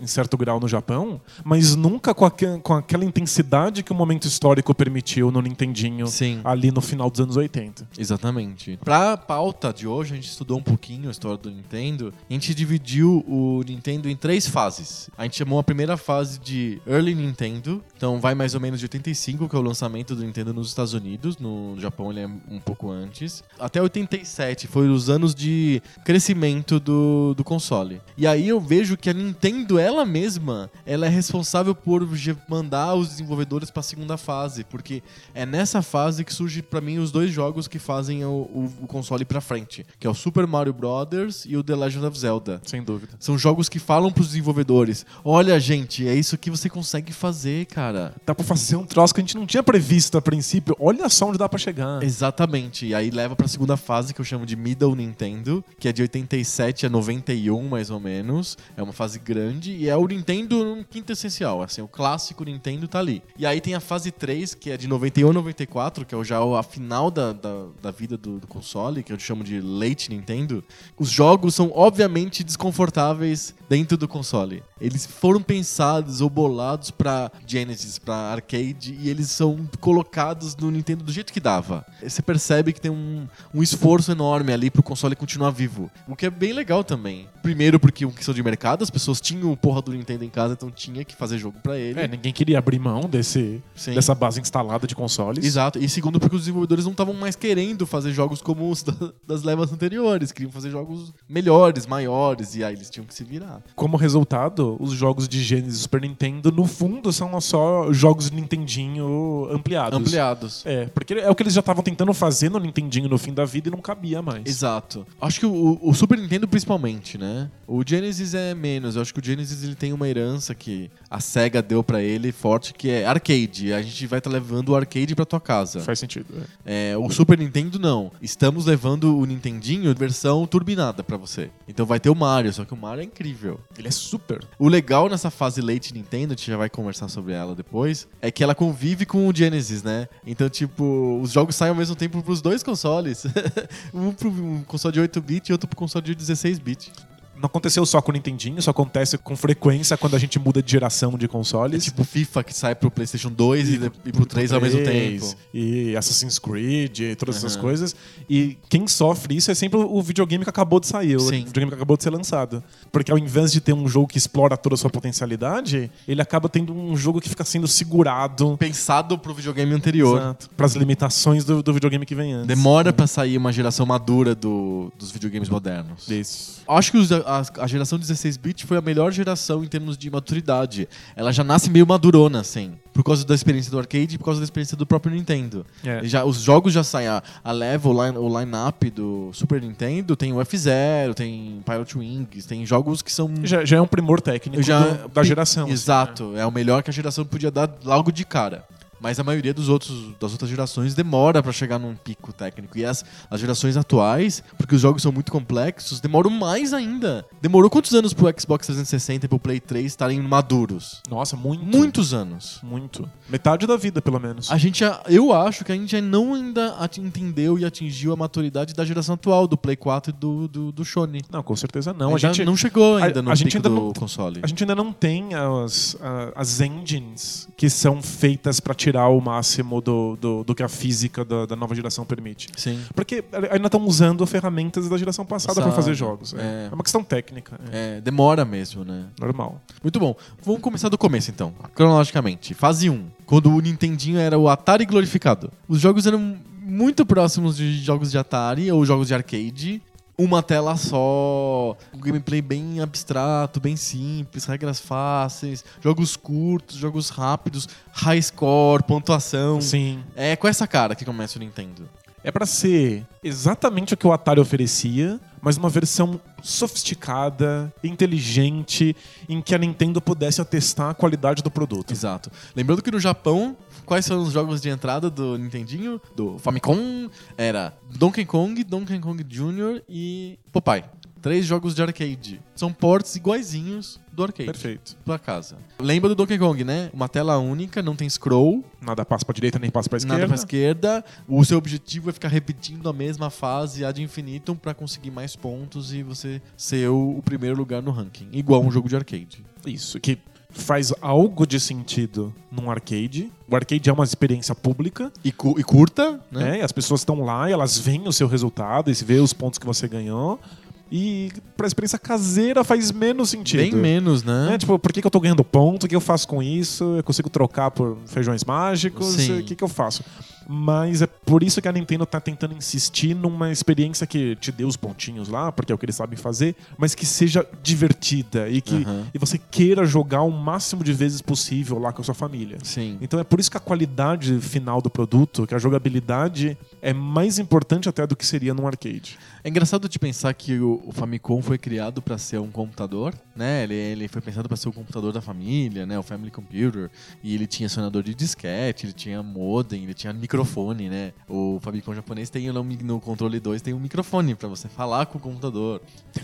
em 0.02 0.06
certo 0.06 0.36
grau 0.36 0.60
no 0.60 0.68
Japão, 0.68 1.18
mas 1.42 1.74
nunca 1.74 2.12
com, 2.14 2.28
com 2.60 2.74
aquela 2.74 3.02
intensidade 3.02 3.82
que 3.82 3.90
o 3.90 3.94
momento 3.94 4.26
histórico 4.28 4.74
permitiu 4.74 5.30
no 5.30 5.40
Nintendinho 5.40 6.06
Sim. 6.06 6.42
ali 6.44 6.70
no 6.70 6.82
final 6.82 7.08
dos 7.10 7.18
anos 7.18 7.36
80. 7.38 7.88
Exatamente. 7.98 8.78
Pra 8.84 9.16
pauta 9.16 9.72
de 9.72 9.86
hoje, 9.86 10.12
a 10.12 10.16
gente 10.16 10.28
estudou 10.28 10.58
um 10.58 10.62
pouquinho 10.62 11.08
a 11.08 11.10
história 11.10 11.38
do 11.38 11.50
Nintendo. 11.50 12.12
A 12.28 12.32
gente 12.34 12.54
dividiu 12.54 13.24
o 13.26 13.62
Nintendo 13.66 14.06
em 14.10 14.14
três 14.16 14.46
fases. 14.46 15.08
A 15.16 15.22
gente 15.22 15.36
chamou 15.38 15.58
a 15.58 15.62
primeira 15.62 15.96
fase 15.96 16.38
de 16.38 16.82
Early 16.86 17.14
Nintendo. 17.14 17.82
Então 17.96 18.20
vai 18.20 18.34
mais 18.34 18.54
ou 18.54 18.60
menos 18.60 18.80
de 18.80 18.84
85, 18.84 19.48
que 19.48 19.56
é 19.56 19.58
o 19.58 19.62
lançamento 19.62 20.14
do 20.14 20.22
Nintendo 20.22 20.52
nos 20.52 20.68
Estados 20.68 20.92
Unidos. 20.92 21.38
No 21.38 21.74
Japão 21.78 22.10
ele 22.10 22.20
é 22.20 22.26
um 22.26 22.60
pouco 22.60 22.90
antes. 22.90 23.42
Até 23.58 23.80
87 23.80 24.66
foi 24.66 24.90
os 24.90 25.08
anos 25.08 25.34
de 25.34 25.80
crescimento 26.04 26.78
do, 26.78 27.32
do 27.34 27.42
console. 27.42 27.77
E 28.16 28.26
aí 28.26 28.48
eu 28.48 28.60
vejo 28.60 28.96
que 28.96 29.08
a 29.10 29.12
Nintendo, 29.12 29.78
ela 29.78 30.04
mesma, 30.04 30.70
ela 30.86 31.06
é 31.06 31.08
responsável 31.08 31.74
por 31.74 32.06
mandar 32.48 32.94
os 32.94 33.08
desenvolvedores 33.08 33.70
pra 33.70 33.82
segunda 33.82 34.16
fase. 34.16 34.64
Porque 34.64 35.02
é 35.34 35.44
nessa 35.46 35.82
fase 35.82 36.24
que 36.24 36.32
surge 36.34 36.62
pra 36.62 36.80
mim 36.80 36.98
os 36.98 37.10
dois 37.12 37.30
jogos 37.30 37.68
que 37.68 37.78
fazem 37.78 38.24
o, 38.24 38.28
o- 38.30 38.72
o 38.82 38.86
console 38.86 39.24
pra 39.24 39.40
frente, 39.40 39.84
que 39.98 40.06
é 40.06 40.10
o 40.10 40.14
Super 40.14 40.46
Mario 40.46 40.72
Brothers 40.72 41.44
e 41.46 41.56
o 41.56 41.62
The 41.62 41.74
Legend 41.76 42.06
of 42.06 42.18
Zelda. 42.18 42.60
Sem 42.64 42.82
dúvida. 42.82 43.12
São 43.18 43.36
jogos 43.38 43.68
que 43.68 43.78
falam 43.78 44.10
pros 44.10 44.28
desenvolvedores: 44.28 45.04
"Olha, 45.24 45.58
gente, 45.60 46.06
é 46.06 46.14
isso 46.14 46.36
que 46.38 46.50
você 46.50 46.68
consegue 46.68 47.12
fazer, 47.12 47.66
cara". 47.66 48.14
Dá 48.26 48.34
pra 48.34 48.44
fazer 48.44 48.76
um 48.76 48.84
troço 48.86 49.14
que 49.14 49.20
a 49.20 49.22
gente 49.24 49.36
não 49.36 49.46
tinha 49.46 49.62
previsto 49.62 50.16
a 50.18 50.22
princípio. 50.22 50.76
Olha 50.80 51.08
só 51.08 51.28
onde 51.28 51.38
dá 51.38 51.48
pra 51.48 51.58
chegar. 51.58 52.02
Exatamente. 52.02 52.86
E 52.86 52.94
aí 52.94 53.10
leva 53.10 53.34
pra 53.36 53.46
segunda 53.48 53.76
fase 53.76 54.12
que 54.14 54.20
eu 54.20 54.24
chamo 54.24 54.44
de 54.46 54.56
Middle 54.56 54.94
Nintendo, 54.96 55.64
que 55.78 55.88
é 55.88 55.92
de 55.92 56.02
87 56.02 56.86
a 56.86 56.88
91 56.88 57.67
mais 57.68 57.90
ou 57.90 58.00
menos. 58.00 58.56
É 58.76 58.82
uma 58.82 58.92
fase 58.92 59.18
grande 59.18 59.72
e 59.72 59.88
é 59.88 59.96
o 59.96 60.06
Nintendo 60.06 60.84
quinto 60.90 61.12
essencial, 61.12 61.62
assim, 61.62 61.82
o 61.82 61.88
clássico 61.88 62.44
Nintendo 62.44 62.88
tá 62.88 62.98
ali. 62.98 63.22
E 63.36 63.46
aí 63.46 63.60
tem 63.60 63.74
a 63.74 63.80
fase 63.80 64.10
3, 64.10 64.54
que 64.54 64.70
é 64.70 64.76
de 64.76 64.88
91 64.88 65.30
a 65.30 65.32
94, 65.32 66.04
que 66.04 66.14
é 66.14 66.24
já 66.24 66.38
a 66.38 66.62
final 66.62 67.10
da, 67.10 67.32
da, 67.32 67.66
da 67.82 67.90
vida 67.90 68.16
do, 68.16 68.38
do 68.38 68.46
console, 68.46 69.02
que 69.02 69.12
eu 69.12 69.18
chamo 69.18 69.44
de 69.44 69.60
Late 69.60 70.10
Nintendo. 70.10 70.64
Os 70.98 71.10
jogos 71.10 71.54
são 71.54 71.70
obviamente 71.74 72.42
desconfortáveis 72.42 73.54
dentro 73.68 73.96
do 73.96 74.08
console. 74.08 74.62
Eles 74.80 75.06
foram 75.06 75.42
pensados 75.42 76.20
ou 76.20 76.30
bolados 76.30 76.90
pra 76.90 77.30
Genesis, 77.46 77.98
pra 77.98 78.14
arcade, 78.14 78.96
e 79.00 79.08
eles 79.08 79.30
são 79.30 79.68
colocados 79.80 80.56
no 80.56 80.70
Nintendo 80.70 81.04
do 81.04 81.12
jeito 81.12 81.32
que 81.32 81.40
dava. 81.40 81.84
Você 82.02 82.22
percebe 82.22 82.72
que 82.72 82.80
tem 82.80 82.90
um, 82.90 83.26
um 83.52 83.62
esforço 83.62 84.12
enorme 84.12 84.52
ali 84.52 84.70
pro 84.70 84.82
console 84.82 85.16
continuar 85.16 85.50
vivo. 85.50 85.90
O 86.06 86.16
que 86.16 86.26
é 86.26 86.30
bem 86.30 86.52
legal 86.52 86.82
também. 86.84 87.28
Primeiro 87.48 87.80
porque 87.80 88.04
uma 88.04 88.12
questão 88.12 88.34
de 88.34 88.42
mercado, 88.42 88.82
as 88.82 88.90
pessoas 88.90 89.20
tinham 89.22 89.50
o 89.50 89.56
porra 89.56 89.80
do 89.80 89.90
Nintendo 89.92 90.22
em 90.22 90.28
casa, 90.28 90.52
então 90.52 90.70
tinha 90.70 91.02
que 91.02 91.16
fazer 91.16 91.38
jogo 91.38 91.58
pra 91.62 91.78
ele. 91.78 91.98
É, 91.98 92.06
ninguém 92.06 92.30
queria 92.32 92.58
abrir 92.58 92.78
mão 92.78 93.00
desse, 93.00 93.62
Sim. 93.74 93.94
dessa 93.94 94.14
base 94.14 94.38
instalada 94.38 94.86
de 94.86 94.94
consoles. 94.94 95.42
Exato. 95.44 95.78
E 95.78 95.88
segundo, 95.88 96.20
porque 96.20 96.36
os 96.36 96.42
desenvolvedores 96.42 96.84
não 96.84 96.92
estavam 96.92 97.14
mais 97.14 97.34
querendo 97.36 97.86
fazer 97.86 98.12
jogos 98.12 98.42
como 98.42 98.70
os 98.70 98.82
da- 98.82 99.12
das 99.26 99.42
levas 99.42 99.72
anteriores. 99.72 100.30
Queriam 100.30 100.52
fazer 100.52 100.70
jogos 100.70 101.12
melhores, 101.26 101.86
maiores, 101.86 102.54
e 102.54 102.62
aí 102.62 102.74
eles 102.74 102.90
tinham 102.90 103.06
que 103.06 103.14
se 103.14 103.24
virar. 103.24 103.62
Como 103.74 103.96
resultado, 103.96 104.76
os 104.78 104.92
jogos 104.92 105.26
de 105.26 105.42
Genesis 105.42 105.78
e 105.80 105.82
Super 105.82 106.02
Nintendo, 106.02 106.52
no 106.52 106.66
fundo, 106.66 107.10
são 107.12 107.40
só 107.40 107.90
jogos 107.94 108.28
de 108.28 108.36
Nintendinho 108.36 109.48
ampliados. 109.50 109.98
Ampliados. 109.98 110.62
É, 110.66 110.86
porque 110.86 111.14
é 111.14 111.30
o 111.30 111.34
que 111.34 111.42
eles 111.42 111.54
já 111.54 111.60
estavam 111.60 111.82
tentando 111.82 112.12
fazer 112.12 112.50
no 112.50 112.58
Nintendinho 112.58 113.08
no 113.08 113.16
fim 113.18 113.32
da 113.32 113.44
vida 113.44 113.68
e 113.68 113.70
não 113.70 113.80
cabia 113.80 114.20
mais. 114.20 114.42
Exato. 114.46 115.06
Acho 115.20 115.40
que 115.40 115.46
o, 115.46 115.78
o 115.82 115.94
Super 115.94 116.18
Nintendo 116.18 116.46
principalmente, 116.46 117.16
né? 117.18 117.37
O 117.66 117.82
Genesis 117.86 118.34
é 118.34 118.54
menos. 118.54 118.96
Eu 118.96 119.02
acho 119.02 119.12
que 119.12 119.20
o 119.20 119.24
Genesis 119.24 119.62
ele 119.62 119.74
tem 119.74 119.92
uma 119.92 120.08
herança 120.08 120.54
que 120.54 120.90
a 121.10 121.20
SEGA 121.20 121.60
deu 121.60 121.84
pra 121.84 122.02
ele 122.02 122.32
forte, 122.32 122.72
que 122.72 122.90
é 122.90 123.04
arcade. 123.04 123.72
A 123.72 123.82
gente 123.82 124.06
vai 124.06 124.18
estar 124.18 124.30
levando 124.30 124.70
o 124.70 124.76
arcade 124.76 125.14
pra 125.14 125.26
tua 125.26 125.40
casa. 125.40 125.80
Faz 125.80 125.98
sentido. 125.98 126.26
é. 126.64 126.92
É, 126.92 126.96
o 126.96 127.10
Super 127.10 127.36
Nintendo 127.36 127.78
não. 127.78 128.10
Estamos 128.22 128.66
levando 128.66 129.18
o 129.18 129.24
Nintendinho 129.26 129.94
versão 129.94 130.46
turbinada 130.46 131.02
pra 131.02 131.16
você. 131.16 131.50
Então 131.66 131.84
vai 131.84 132.00
ter 132.00 132.08
o 132.08 132.14
Mario, 132.14 132.52
só 132.52 132.64
que 132.64 132.72
o 132.72 132.76
Mario 132.76 133.02
é 133.02 133.04
incrível. 133.04 133.60
Ele 133.76 133.88
é 133.88 133.90
super. 133.90 134.42
O 134.58 134.68
legal 134.68 135.08
nessa 135.08 135.30
fase 135.30 135.60
late 135.60 135.92
Nintendo, 135.92 136.32
a 136.32 136.36
gente 136.36 136.50
já 136.50 136.56
vai 136.56 136.70
conversar 136.70 137.08
sobre 137.08 137.32
ela 137.32 137.54
depois, 137.54 138.08
é 138.22 138.30
que 138.30 138.42
ela 138.42 138.54
convive 138.54 139.04
com 139.04 139.26
o 139.26 139.34
Genesis, 139.34 139.82
né? 139.82 140.08
Então, 140.26 140.48
tipo, 140.48 141.20
os 141.22 141.32
jogos 141.32 141.56
saem 141.56 141.70
ao 141.70 141.76
mesmo 141.76 141.96
tempo 141.96 142.22
pros 142.22 142.40
dois 142.40 142.62
consoles. 142.62 143.26
um 143.92 144.12
pro 144.12 144.30
um 144.30 144.62
console 144.62 144.94
de 144.94 145.00
8-bit 145.00 145.48
e 145.48 145.52
outro 145.52 145.68
pro 145.68 145.76
console 145.76 146.04
de 146.04 146.14
16-bit. 146.14 146.92
Não 147.40 147.46
aconteceu 147.46 147.84
só 147.86 148.00
com 148.00 148.10
o 148.10 148.14
Nintendinho, 148.14 148.58
isso 148.58 148.68
acontece 148.70 149.16
com 149.18 149.36
frequência 149.36 149.96
quando 149.96 150.14
a 150.16 150.18
gente 150.18 150.38
muda 150.38 150.62
de 150.62 150.70
geração 150.72 151.16
de 151.16 151.24
É 151.24 151.28
consoles. 151.28 151.84
tipo 151.84 152.04
FIFA 152.04 152.44
que 152.44 152.54
sai 152.54 152.74
pro 152.74 152.90
PlayStation 152.90 153.30
2 153.30 153.68
e, 153.68 153.80
e 154.06 154.12
pro 154.12 154.26
3 154.26 154.52
ao 154.52 154.60
mesmo 154.60 154.82
tempo. 154.82 155.34
E 155.54 155.96
Assassin's 155.96 156.38
Creed 156.38 156.98
e 157.00 157.14
todas 157.16 157.36
essas 157.36 157.54
Aham. 157.54 157.62
coisas. 157.62 157.96
E 158.28 158.56
quem 158.68 158.86
sofre 158.88 159.36
isso 159.36 159.50
é 159.50 159.54
sempre 159.54 159.78
o 159.78 160.02
videogame 160.02 160.44
que 160.44 160.50
acabou 160.50 160.80
de 160.80 160.86
sair, 160.86 161.16
o 161.16 161.20
Sim. 161.20 161.44
videogame 161.44 161.70
que 161.70 161.74
acabou 161.76 161.96
de 161.96 162.02
ser 162.02 162.10
lançado. 162.10 162.62
Porque 162.92 163.10
ao 163.12 163.18
invés 163.18 163.52
de 163.52 163.60
ter 163.60 163.72
um 163.72 163.86
jogo 163.88 164.08
que 164.08 164.18
explora 164.18 164.56
toda 164.56 164.74
a 164.74 164.78
sua 164.78 164.90
potencialidade, 164.90 165.90
ele 166.06 166.22
acaba 166.22 166.48
tendo 166.48 166.72
um 166.74 166.96
jogo 166.96 167.20
que 167.20 167.28
fica 167.28 167.44
sendo 167.44 167.66
segurado 167.68 168.56
Pensado 168.58 169.18
pro 169.18 169.34
videogame 169.34 169.72
anterior. 169.74 170.36
para 170.56 170.66
as 170.66 170.74
limitações 170.74 171.44
do, 171.44 171.62
do 171.62 171.72
videogame 171.72 172.04
que 172.06 172.14
vem 172.14 172.32
antes. 172.32 172.46
Demora 172.46 172.92
pra 172.92 173.06
sair 173.06 173.36
uma 173.36 173.52
geração 173.52 173.84
madura 173.86 174.34
do- 174.34 174.92
dos 174.98 175.10
videogames 175.10 175.48
modernos. 175.48 176.08
Isso. 176.08 176.62
Acho 176.68 176.92
que 176.92 176.98
os- 176.98 177.10
a, 177.28 177.64
a 177.64 177.66
geração 177.66 177.98
16-bit 177.98 178.64
foi 178.66 178.76
a 178.76 178.80
melhor 178.80 179.12
geração 179.12 179.62
em 179.62 179.66
termos 179.68 179.96
de 179.98 180.10
maturidade. 180.10 180.88
Ela 181.14 181.32
já 181.32 181.44
nasce 181.44 181.68
meio 181.70 181.86
madurona, 181.86 182.40
assim. 182.40 182.72
Por 182.92 183.04
causa 183.04 183.24
da 183.24 183.34
experiência 183.34 183.70
do 183.70 183.78
arcade 183.78 184.14
e 184.16 184.18
por 184.18 184.24
causa 184.24 184.40
da 184.40 184.44
experiência 184.44 184.76
do 184.76 184.84
próprio 184.84 185.14
Nintendo. 185.14 185.64
É. 185.84 186.00
Já, 186.04 186.24
os 186.24 186.40
jogos 186.40 186.72
já 186.72 186.82
saem. 186.82 187.06
A, 187.08 187.22
a 187.44 187.52
level, 187.52 187.92
o 187.94 188.04
line- 188.06 188.18
o 188.18 188.40
line-up 188.40 188.90
do 188.90 189.30
Super 189.32 189.62
Nintendo 189.62 190.16
tem 190.16 190.32
o 190.32 190.40
F-Zero, 190.40 191.14
tem 191.14 191.62
Pilot 191.64 191.96
Wings, 191.98 192.46
tem 192.46 192.66
jogos 192.66 193.00
que 193.02 193.12
são. 193.12 193.32
Já, 193.44 193.64
já 193.64 193.76
é 193.76 193.80
um 193.80 193.86
primor 193.86 194.20
técnico 194.20 194.62
já- 194.62 194.80
do- 194.80 195.08
da 195.08 195.22
geração. 195.22 195.64
assim, 195.64 195.72
Exato. 195.72 196.32
É 196.36 196.44
o 196.44 196.50
melhor 196.50 196.82
que 196.82 196.90
a 196.90 196.92
geração 196.92 197.24
podia 197.24 197.50
dar 197.50 197.70
logo 197.84 198.10
de 198.10 198.24
cara. 198.24 198.64
Mas 199.00 199.18
a 199.20 199.24
maioria 199.24 199.54
dos 199.54 199.68
outros, 199.68 199.90
das 200.20 200.32
outras 200.32 200.50
gerações 200.50 200.94
demora 200.94 201.42
pra 201.42 201.52
chegar 201.52 201.78
num 201.78 201.94
pico 201.94 202.32
técnico. 202.32 202.76
E 202.76 202.84
as, 202.84 203.04
as 203.30 203.40
gerações 203.40 203.76
atuais, 203.76 204.42
porque 204.56 204.74
os 204.74 204.80
jogos 204.80 205.02
são 205.02 205.12
muito 205.12 205.30
complexos, 205.30 206.00
demoram 206.00 206.30
mais 206.30 206.72
ainda. 206.72 207.24
Demorou 207.40 207.70
quantos 207.70 207.94
anos 207.94 208.12
pro 208.12 208.26
Xbox 208.38 208.66
360 208.66 209.26
e 209.26 209.28
pro 209.28 209.38
Play 209.38 209.60
3 209.60 209.86
estarem 209.86 210.20
maduros? 210.20 211.00
Nossa, 211.08 211.36
muito. 211.36 211.64
Muitos 211.64 212.12
anos. 212.12 212.58
Muito. 212.62 213.08
Metade 213.28 213.66
da 213.66 213.76
vida, 213.76 214.02
pelo 214.02 214.18
menos. 214.18 214.50
A 214.50 214.58
gente, 214.58 214.82
eu 215.08 215.32
acho 215.32 215.64
que 215.64 215.70
a 215.72 215.74
gente 215.76 216.00
não 216.00 216.34
ainda 216.34 216.74
entendeu 216.98 217.58
e 217.58 217.64
atingiu 217.64 218.12
a 218.12 218.16
maturidade 218.16 218.74
da 218.74 218.84
geração 218.84 219.14
atual, 219.14 219.46
do 219.46 219.56
Play 219.56 219.76
4 219.76 220.10
e 220.10 220.12
do, 220.18 220.48
do, 220.48 220.72
do 220.72 220.84
Sony. 220.84 221.22
Não, 221.30 221.42
com 221.42 221.54
certeza 221.54 221.92
não. 221.92 222.14
A 222.14 222.18
gente, 222.18 222.44
não 222.44 222.56
chegou 222.56 222.96
ainda 222.96 223.20
a- 223.20 223.22
no 223.22 223.30
a 223.30 223.34
gente 223.34 223.46
pico 223.52 223.58
ainda 223.58 223.68
do 223.68 223.74
não- 223.74 223.92
console. 223.92 224.40
a 224.42 224.46
gente 224.46 224.62
ainda 224.64 224.74
não 224.74 224.92
tem 224.92 225.34
as, 225.34 225.96
as 226.34 226.60
engines 226.60 227.48
que 227.56 227.68
são 227.70 228.02
feitas 228.02 228.58
pra 228.60 228.74
tirar 228.74 228.87
o 228.96 229.20
máximo 229.20 229.80
do, 229.80 230.16
do, 230.20 230.44
do 230.44 230.54
que 230.54 230.62
a 230.62 230.68
física 230.68 231.24
da, 231.24 231.46
da 231.46 231.56
nova 231.56 231.74
geração 231.74 232.04
permite. 232.04 232.48
Sim. 232.56 232.80
Porque 232.94 233.24
ainda 233.50 233.66
estão 233.66 233.84
usando 233.84 234.26
ferramentas 234.26 234.88
da 234.88 234.96
geração 234.96 235.24
passada 235.24 235.54
Passada, 235.54 235.74
fazer 235.74 235.94
jogos. 235.94 236.34
É. 236.34 236.38
é. 236.38 236.68
É 236.70 236.74
uma 236.74 236.82
questão 236.82 237.02
técnica. 237.02 237.58
É. 237.72 237.98
É, 237.98 238.00
demora 238.00 238.44
mesmo, 238.44 238.84
né? 238.84 239.06
Normal. 239.18 239.60
Muito 239.82 239.98
bom. 239.98 240.16
Vamos 240.42 240.60
começar 240.60 240.88
do 240.88 240.98
começo 240.98 241.30
então, 241.30 241.52
cronologicamente. 241.74 242.54
Fase 242.54 242.90
1, 242.90 243.06
quando 243.24 243.50
o 243.50 243.60
Nintendinho 243.60 244.18
era 244.18 244.38
o 244.38 244.48
Atari 244.48 244.84
glorificado. 244.84 245.50
Os 245.68 245.80
jogos 245.80 246.06
eram 246.06 246.36
muito 246.60 247.06
próximos 247.06 247.56
de 247.56 247.78
jogos 247.78 248.10
de 248.10 248.18
Atari 248.18 248.70
ou 248.70 248.84
jogos 248.84 249.08
de 249.08 249.14
arcade. 249.14 249.82
Uma 250.20 250.42
tela 250.42 250.76
só, 250.76 251.76
um 251.94 252.00
gameplay 252.00 252.42
bem 252.42 252.80
abstrato, 252.80 253.60
bem 253.60 253.76
simples, 253.76 254.46
regras 254.46 254.80
fáceis, 254.80 255.64
jogos 255.80 256.16
curtos, 256.16 256.76
jogos 256.76 257.08
rápidos, 257.08 257.68
high 257.92 258.20
score, 258.20 258.82
pontuação. 258.82 259.60
Sim. 259.60 260.02
É 260.16 260.34
com 260.34 260.48
essa 260.48 260.66
cara 260.66 260.96
que 260.96 261.04
começa 261.04 261.38
o 261.38 261.40
Nintendo. 261.40 261.88
É 262.28 262.30
pra 262.30 262.44
ser 262.44 263.06
exatamente 263.24 263.94
o 263.94 263.96
que 263.96 264.06
o 264.06 264.12
Atari 264.12 264.38
oferecia, 264.38 265.18
mas 265.40 265.56
uma 265.56 265.70
versão 265.70 266.20
sofisticada, 266.42 267.72
inteligente, 267.82 268.94
em 269.26 269.40
que 269.40 269.54
a 269.54 269.58
Nintendo 269.58 269.98
pudesse 269.98 270.38
atestar 270.38 270.90
a 270.90 270.94
qualidade 270.94 271.42
do 271.42 271.50
produto. 271.50 271.90
Exato. 271.90 272.30
Lembrando 272.54 272.82
que 272.82 272.90
no 272.90 273.00
Japão, 273.00 273.56
quais 273.86 274.04
são 274.04 274.20
os 274.22 274.30
jogos 274.30 274.60
de 274.60 274.68
entrada 274.68 275.08
do 275.08 275.38
Nintendinho? 275.38 275.98
Do 276.14 276.38
Famicom? 276.38 277.08
Era 277.38 277.72
Donkey 277.96 278.26
Kong, 278.26 278.62
Donkey 278.62 278.98
Kong 278.98 279.24
Jr. 279.24 279.82
e 279.88 280.38
Popeye. 280.52 280.84
Três 281.20 281.44
jogos 281.46 281.74
de 281.74 281.82
arcade. 281.82 282.40
São 282.54 282.72
ports 282.72 283.16
iguaizinhos 283.16 283.98
do 284.12 284.22
arcade. 284.22 284.46
Perfeito. 284.46 284.96
Pra 285.04 285.18
casa. 285.18 285.56
Lembra 285.80 286.08
do 286.08 286.14
Donkey 286.14 286.38
Kong, 286.38 286.62
né? 286.64 286.90
Uma 286.92 287.08
tela 287.08 287.38
única, 287.38 287.82
não 287.82 287.94
tem 287.96 288.08
scroll, 288.08 288.64
Nada 288.80 289.04
passa 289.04 289.24
pra 289.24 289.32
direita 289.34 289.58
nem 289.58 289.70
passa 289.70 289.88
pra 289.88 289.96
esquerda. 289.98 290.16
nada 290.18 290.26
pra 290.28 290.36
esquerda. 290.36 291.04
O 291.26 291.44
seu 291.44 291.58
objetivo 291.58 292.10
é 292.10 292.12
ficar 292.12 292.28
repetindo 292.28 292.88
a 292.88 292.92
mesma 292.92 293.30
fase 293.30 293.84
ad 293.84 294.00
infinitum 294.02 294.54
pra 294.56 294.74
conseguir 294.74 295.10
mais 295.10 295.34
pontos 295.36 295.92
e 295.92 296.02
você 296.02 296.40
ser 296.56 296.88
o, 296.88 297.18
o 297.18 297.22
primeiro 297.22 297.56
lugar 297.56 297.82
no 297.82 297.90
ranking. 297.90 298.28
Igual 298.32 298.62
um 298.64 298.70
jogo 298.70 298.88
de 298.88 298.96
arcade. 298.96 299.44
Isso, 299.66 299.98
que 300.00 300.18
faz 300.50 300.92
algo 301.02 301.46
de 301.46 301.60
sentido 301.60 302.34
num 302.50 302.70
arcade. 302.70 303.30
O 303.46 303.54
arcade 303.54 303.88
é 303.90 303.92
uma 303.92 304.02
experiência 304.04 304.54
pública, 304.54 305.12
E, 305.22 305.30
cu- 305.30 305.58
e 305.60 305.62
curta, 305.62 306.20
né? 306.30 306.58
E 306.58 306.62
as 306.62 306.72
pessoas 306.72 307.00
estão 307.02 307.20
lá 307.22 307.48
e 307.50 307.52
elas 307.52 307.78
veem 307.78 308.08
o 308.08 308.12
seu 308.12 308.26
resultado 308.26 308.90
e 308.90 308.94
se 308.94 309.04
vê 309.04 309.20
os 309.20 309.32
pontos 309.32 309.58
que 309.58 309.66
você 309.66 309.86
ganhou. 309.86 310.40
E 310.90 311.30
pra 311.56 311.66
experiência 311.66 311.98
caseira 311.98 312.64
faz 312.64 312.90
menos 312.90 313.30
sentido. 313.30 313.60
Bem 313.60 313.72
menos, 313.72 314.22
né? 314.22 314.50
Né? 314.50 314.58
Tipo, 314.58 314.78
por 314.78 314.92
que, 314.92 315.00
que 315.00 315.06
eu 315.06 315.10
tô 315.10 315.20
ganhando 315.20 315.44
ponto? 315.44 315.84
O 315.84 315.88
que 315.88 315.94
eu 315.94 316.00
faço 316.00 316.26
com 316.26 316.42
isso? 316.42 316.96
Eu 316.96 317.04
consigo 317.04 317.28
trocar 317.28 317.70
por 317.70 317.98
feijões 318.06 318.44
mágicos? 318.44 319.06
Sim. 319.06 319.40
O 319.40 319.44
que, 319.44 319.54
que 319.54 319.64
eu 319.64 319.68
faço? 319.68 320.02
Mas 320.50 321.02
é 321.02 321.06
por 321.06 321.42
isso 321.42 321.60
que 321.60 321.68
a 321.68 321.72
Nintendo 321.72 322.06
tá 322.06 322.18
tentando 322.18 322.54
insistir 322.54 323.14
numa 323.14 323.52
experiência 323.52 324.06
que 324.06 324.34
te 324.36 324.50
dê 324.50 324.64
os 324.64 324.78
pontinhos 324.78 325.28
lá, 325.28 325.52
porque 325.52 325.70
é 325.70 325.74
o 325.74 325.78
que 325.78 325.84
eles 325.84 325.94
sabem 325.94 326.16
fazer, 326.16 326.56
mas 326.78 326.94
que 326.94 327.04
seja 327.04 327.46
divertida 327.62 328.48
e 328.48 328.62
que 328.62 328.76
Aham. 328.76 329.06
e 329.12 329.18
você 329.18 329.36
queira 329.36 329.84
jogar 329.84 330.22
o 330.22 330.30
máximo 330.30 330.82
de 330.82 330.94
vezes 330.94 331.20
possível 331.20 331.78
lá 331.78 331.92
com 331.92 332.00
a 332.00 332.04
sua 332.04 332.14
família. 332.14 332.56
Sim. 332.62 332.96
Então 333.02 333.20
é 333.20 333.24
por 333.24 333.38
isso 333.38 333.50
que 333.50 333.58
a 333.58 333.60
qualidade 333.60 334.40
final 334.40 334.80
do 334.80 334.88
produto, 334.88 335.46
que 335.46 335.54
a 335.54 335.58
jogabilidade 335.58 336.56
é 336.80 336.94
mais 336.94 337.38
importante 337.38 337.86
até 337.86 338.06
do 338.06 338.16
que 338.16 338.24
seria 338.24 338.54
num 338.54 338.66
arcade. 338.66 339.18
É 339.44 339.50
engraçado 339.50 339.88
de 339.88 339.98
pensar 339.98 340.32
que 340.34 340.58
o, 340.58 340.82
o 340.86 340.92
Famicom 340.92 341.42
foi 341.42 341.58
criado 341.58 342.00
para 342.00 342.16
ser 342.16 342.38
um 342.38 342.50
computador, 342.50 343.14
né? 343.36 343.64
Ele, 343.64 343.74
ele 343.74 344.08
foi 344.08 344.20
pensado 344.22 344.48
para 344.48 344.56
ser 344.56 344.68
o 344.68 344.72
computador 344.72 345.12
da 345.12 345.20
família, 345.20 345.86
né? 345.86 345.98
O 345.98 346.02
Family 346.02 346.30
Computer. 346.30 346.90
E 347.22 347.34
ele 347.34 347.46
tinha 347.46 347.66
acionador 347.66 348.02
de 348.02 348.14
disquete, 348.14 348.86
ele 348.86 348.92
tinha 348.92 349.22
modem, 349.22 349.84
ele 349.84 349.94
tinha 349.94 350.12
microfone, 350.42 350.88
né? 350.88 351.12
O 351.28 351.58
Famicom 351.62 351.94
japonês 351.94 352.30
tem 352.30 352.50
no, 352.52 353.00
controle 353.00 353.38
2 353.40 353.62
tem 353.62 353.74
um 353.74 353.80
microfone 353.80 354.34
para 354.34 354.48
você 354.48 354.68
falar 354.68 355.06
com 355.06 355.18
o 355.18 355.20
computador. 355.20 355.80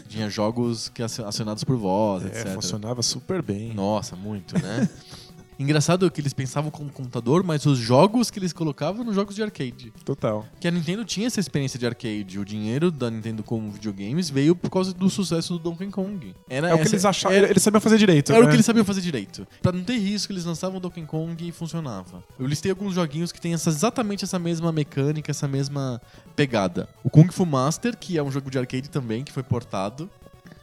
Tinha 0.09 0.29
jogos 0.31 0.89
que 0.89 1.03
acio- 1.03 1.27
acionados 1.27 1.65
por 1.65 1.77
voz, 1.77 2.25
É, 2.25 2.29
etc. 2.29 2.55
funcionava 2.55 3.03
super 3.03 3.43
bem. 3.43 3.73
Nossa, 3.75 4.15
muito, 4.17 4.55
né? 4.61 4.89
Engraçado 5.59 6.11
que 6.11 6.21
eles 6.21 6.33
pensavam 6.33 6.71
como 6.71 6.91
computador, 6.91 7.43
mas 7.45 7.65
os 7.67 7.79
jogos 7.79 8.31
que 8.31 8.39
eles 8.39 8.53
colocavam 8.53 9.05
nos 9.05 9.15
jogos 9.15 9.35
de 9.35 9.43
arcade. 9.43 9.93
Total. 10.05 10.45
Que 10.61 10.67
a 10.67 10.71
Nintendo 10.71 11.05
tinha 11.05 11.27
essa 11.27 11.39
experiência 11.41 11.79
de 11.79 11.87
arcade. 11.87 12.39
O 12.39 12.45
dinheiro 12.45 12.91
da 12.91 13.11
Nintendo 13.11 13.43
com 13.43 13.71
videogames 13.71 14.29
veio 14.31 14.57
por 14.57 14.71
causa 14.71 14.93
do 14.93 15.09
sucesso 15.09 15.55
do 15.55 15.59
Donkey 15.59 15.91
Kong. 15.91 16.35
Era 16.49 16.69
É 16.71 16.75
o 16.75 16.77
que 16.77 16.83
essa- 16.83 16.95
eles 16.95 17.05
achavam. 17.05 17.37
Era, 17.37 17.51
Eles 17.51 17.63
sabiam 17.63 17.81
fazer 17.81 17.99
direito. 17.99 18.33
era 18.33 18.41
o 18.41 18.45
né? 18.45 18.49
que 18.51 18.57
eles 18.57 18.67
sabiam 18.67 18.85
fazer 18.85 19.01
direito. 19.01 19.47
Pra 19.63 19.71
não 19.73 19.85
ter 19.85 19.97
risco, 19.99 20.33
eles 20.33 20.45
lançavam 20.45 20.79
o 20.79 20.81
Donkey 20.81 21.03
Kong 21.07 21.47
e 21.49 21.53
funcionava. 21.53 22.23
Eu 22.39 22.47
listei 22.47 22.71
alguns 22.71 22.95
joguinhos 22.95 23.31
que 23.31 23.41
tem 23.41 23.55
essa, 23.55 23.71
exatamente 23.71 24.25
essa 24.25 24.39
mesma 24.39 24.73
mecânica, 24.73 25.31
essa 25.31 25.47
mesma 25.47 26.01
pegada. 26.35 26.89
O 27.03 27.11
Kung 27.11 27.29
Fu 27.31 27.47
Master, 27.47 27.97
que 27.97 28.19
é 28.19 28.23
um 28.23 28.31
jogo 28.31 28.51
de 28.51 28.59
arcade 28.59 28.91
também, 28.91 29.23
que 29.23 29.31
foi 29.33 29.43
portado. 29.43 30.11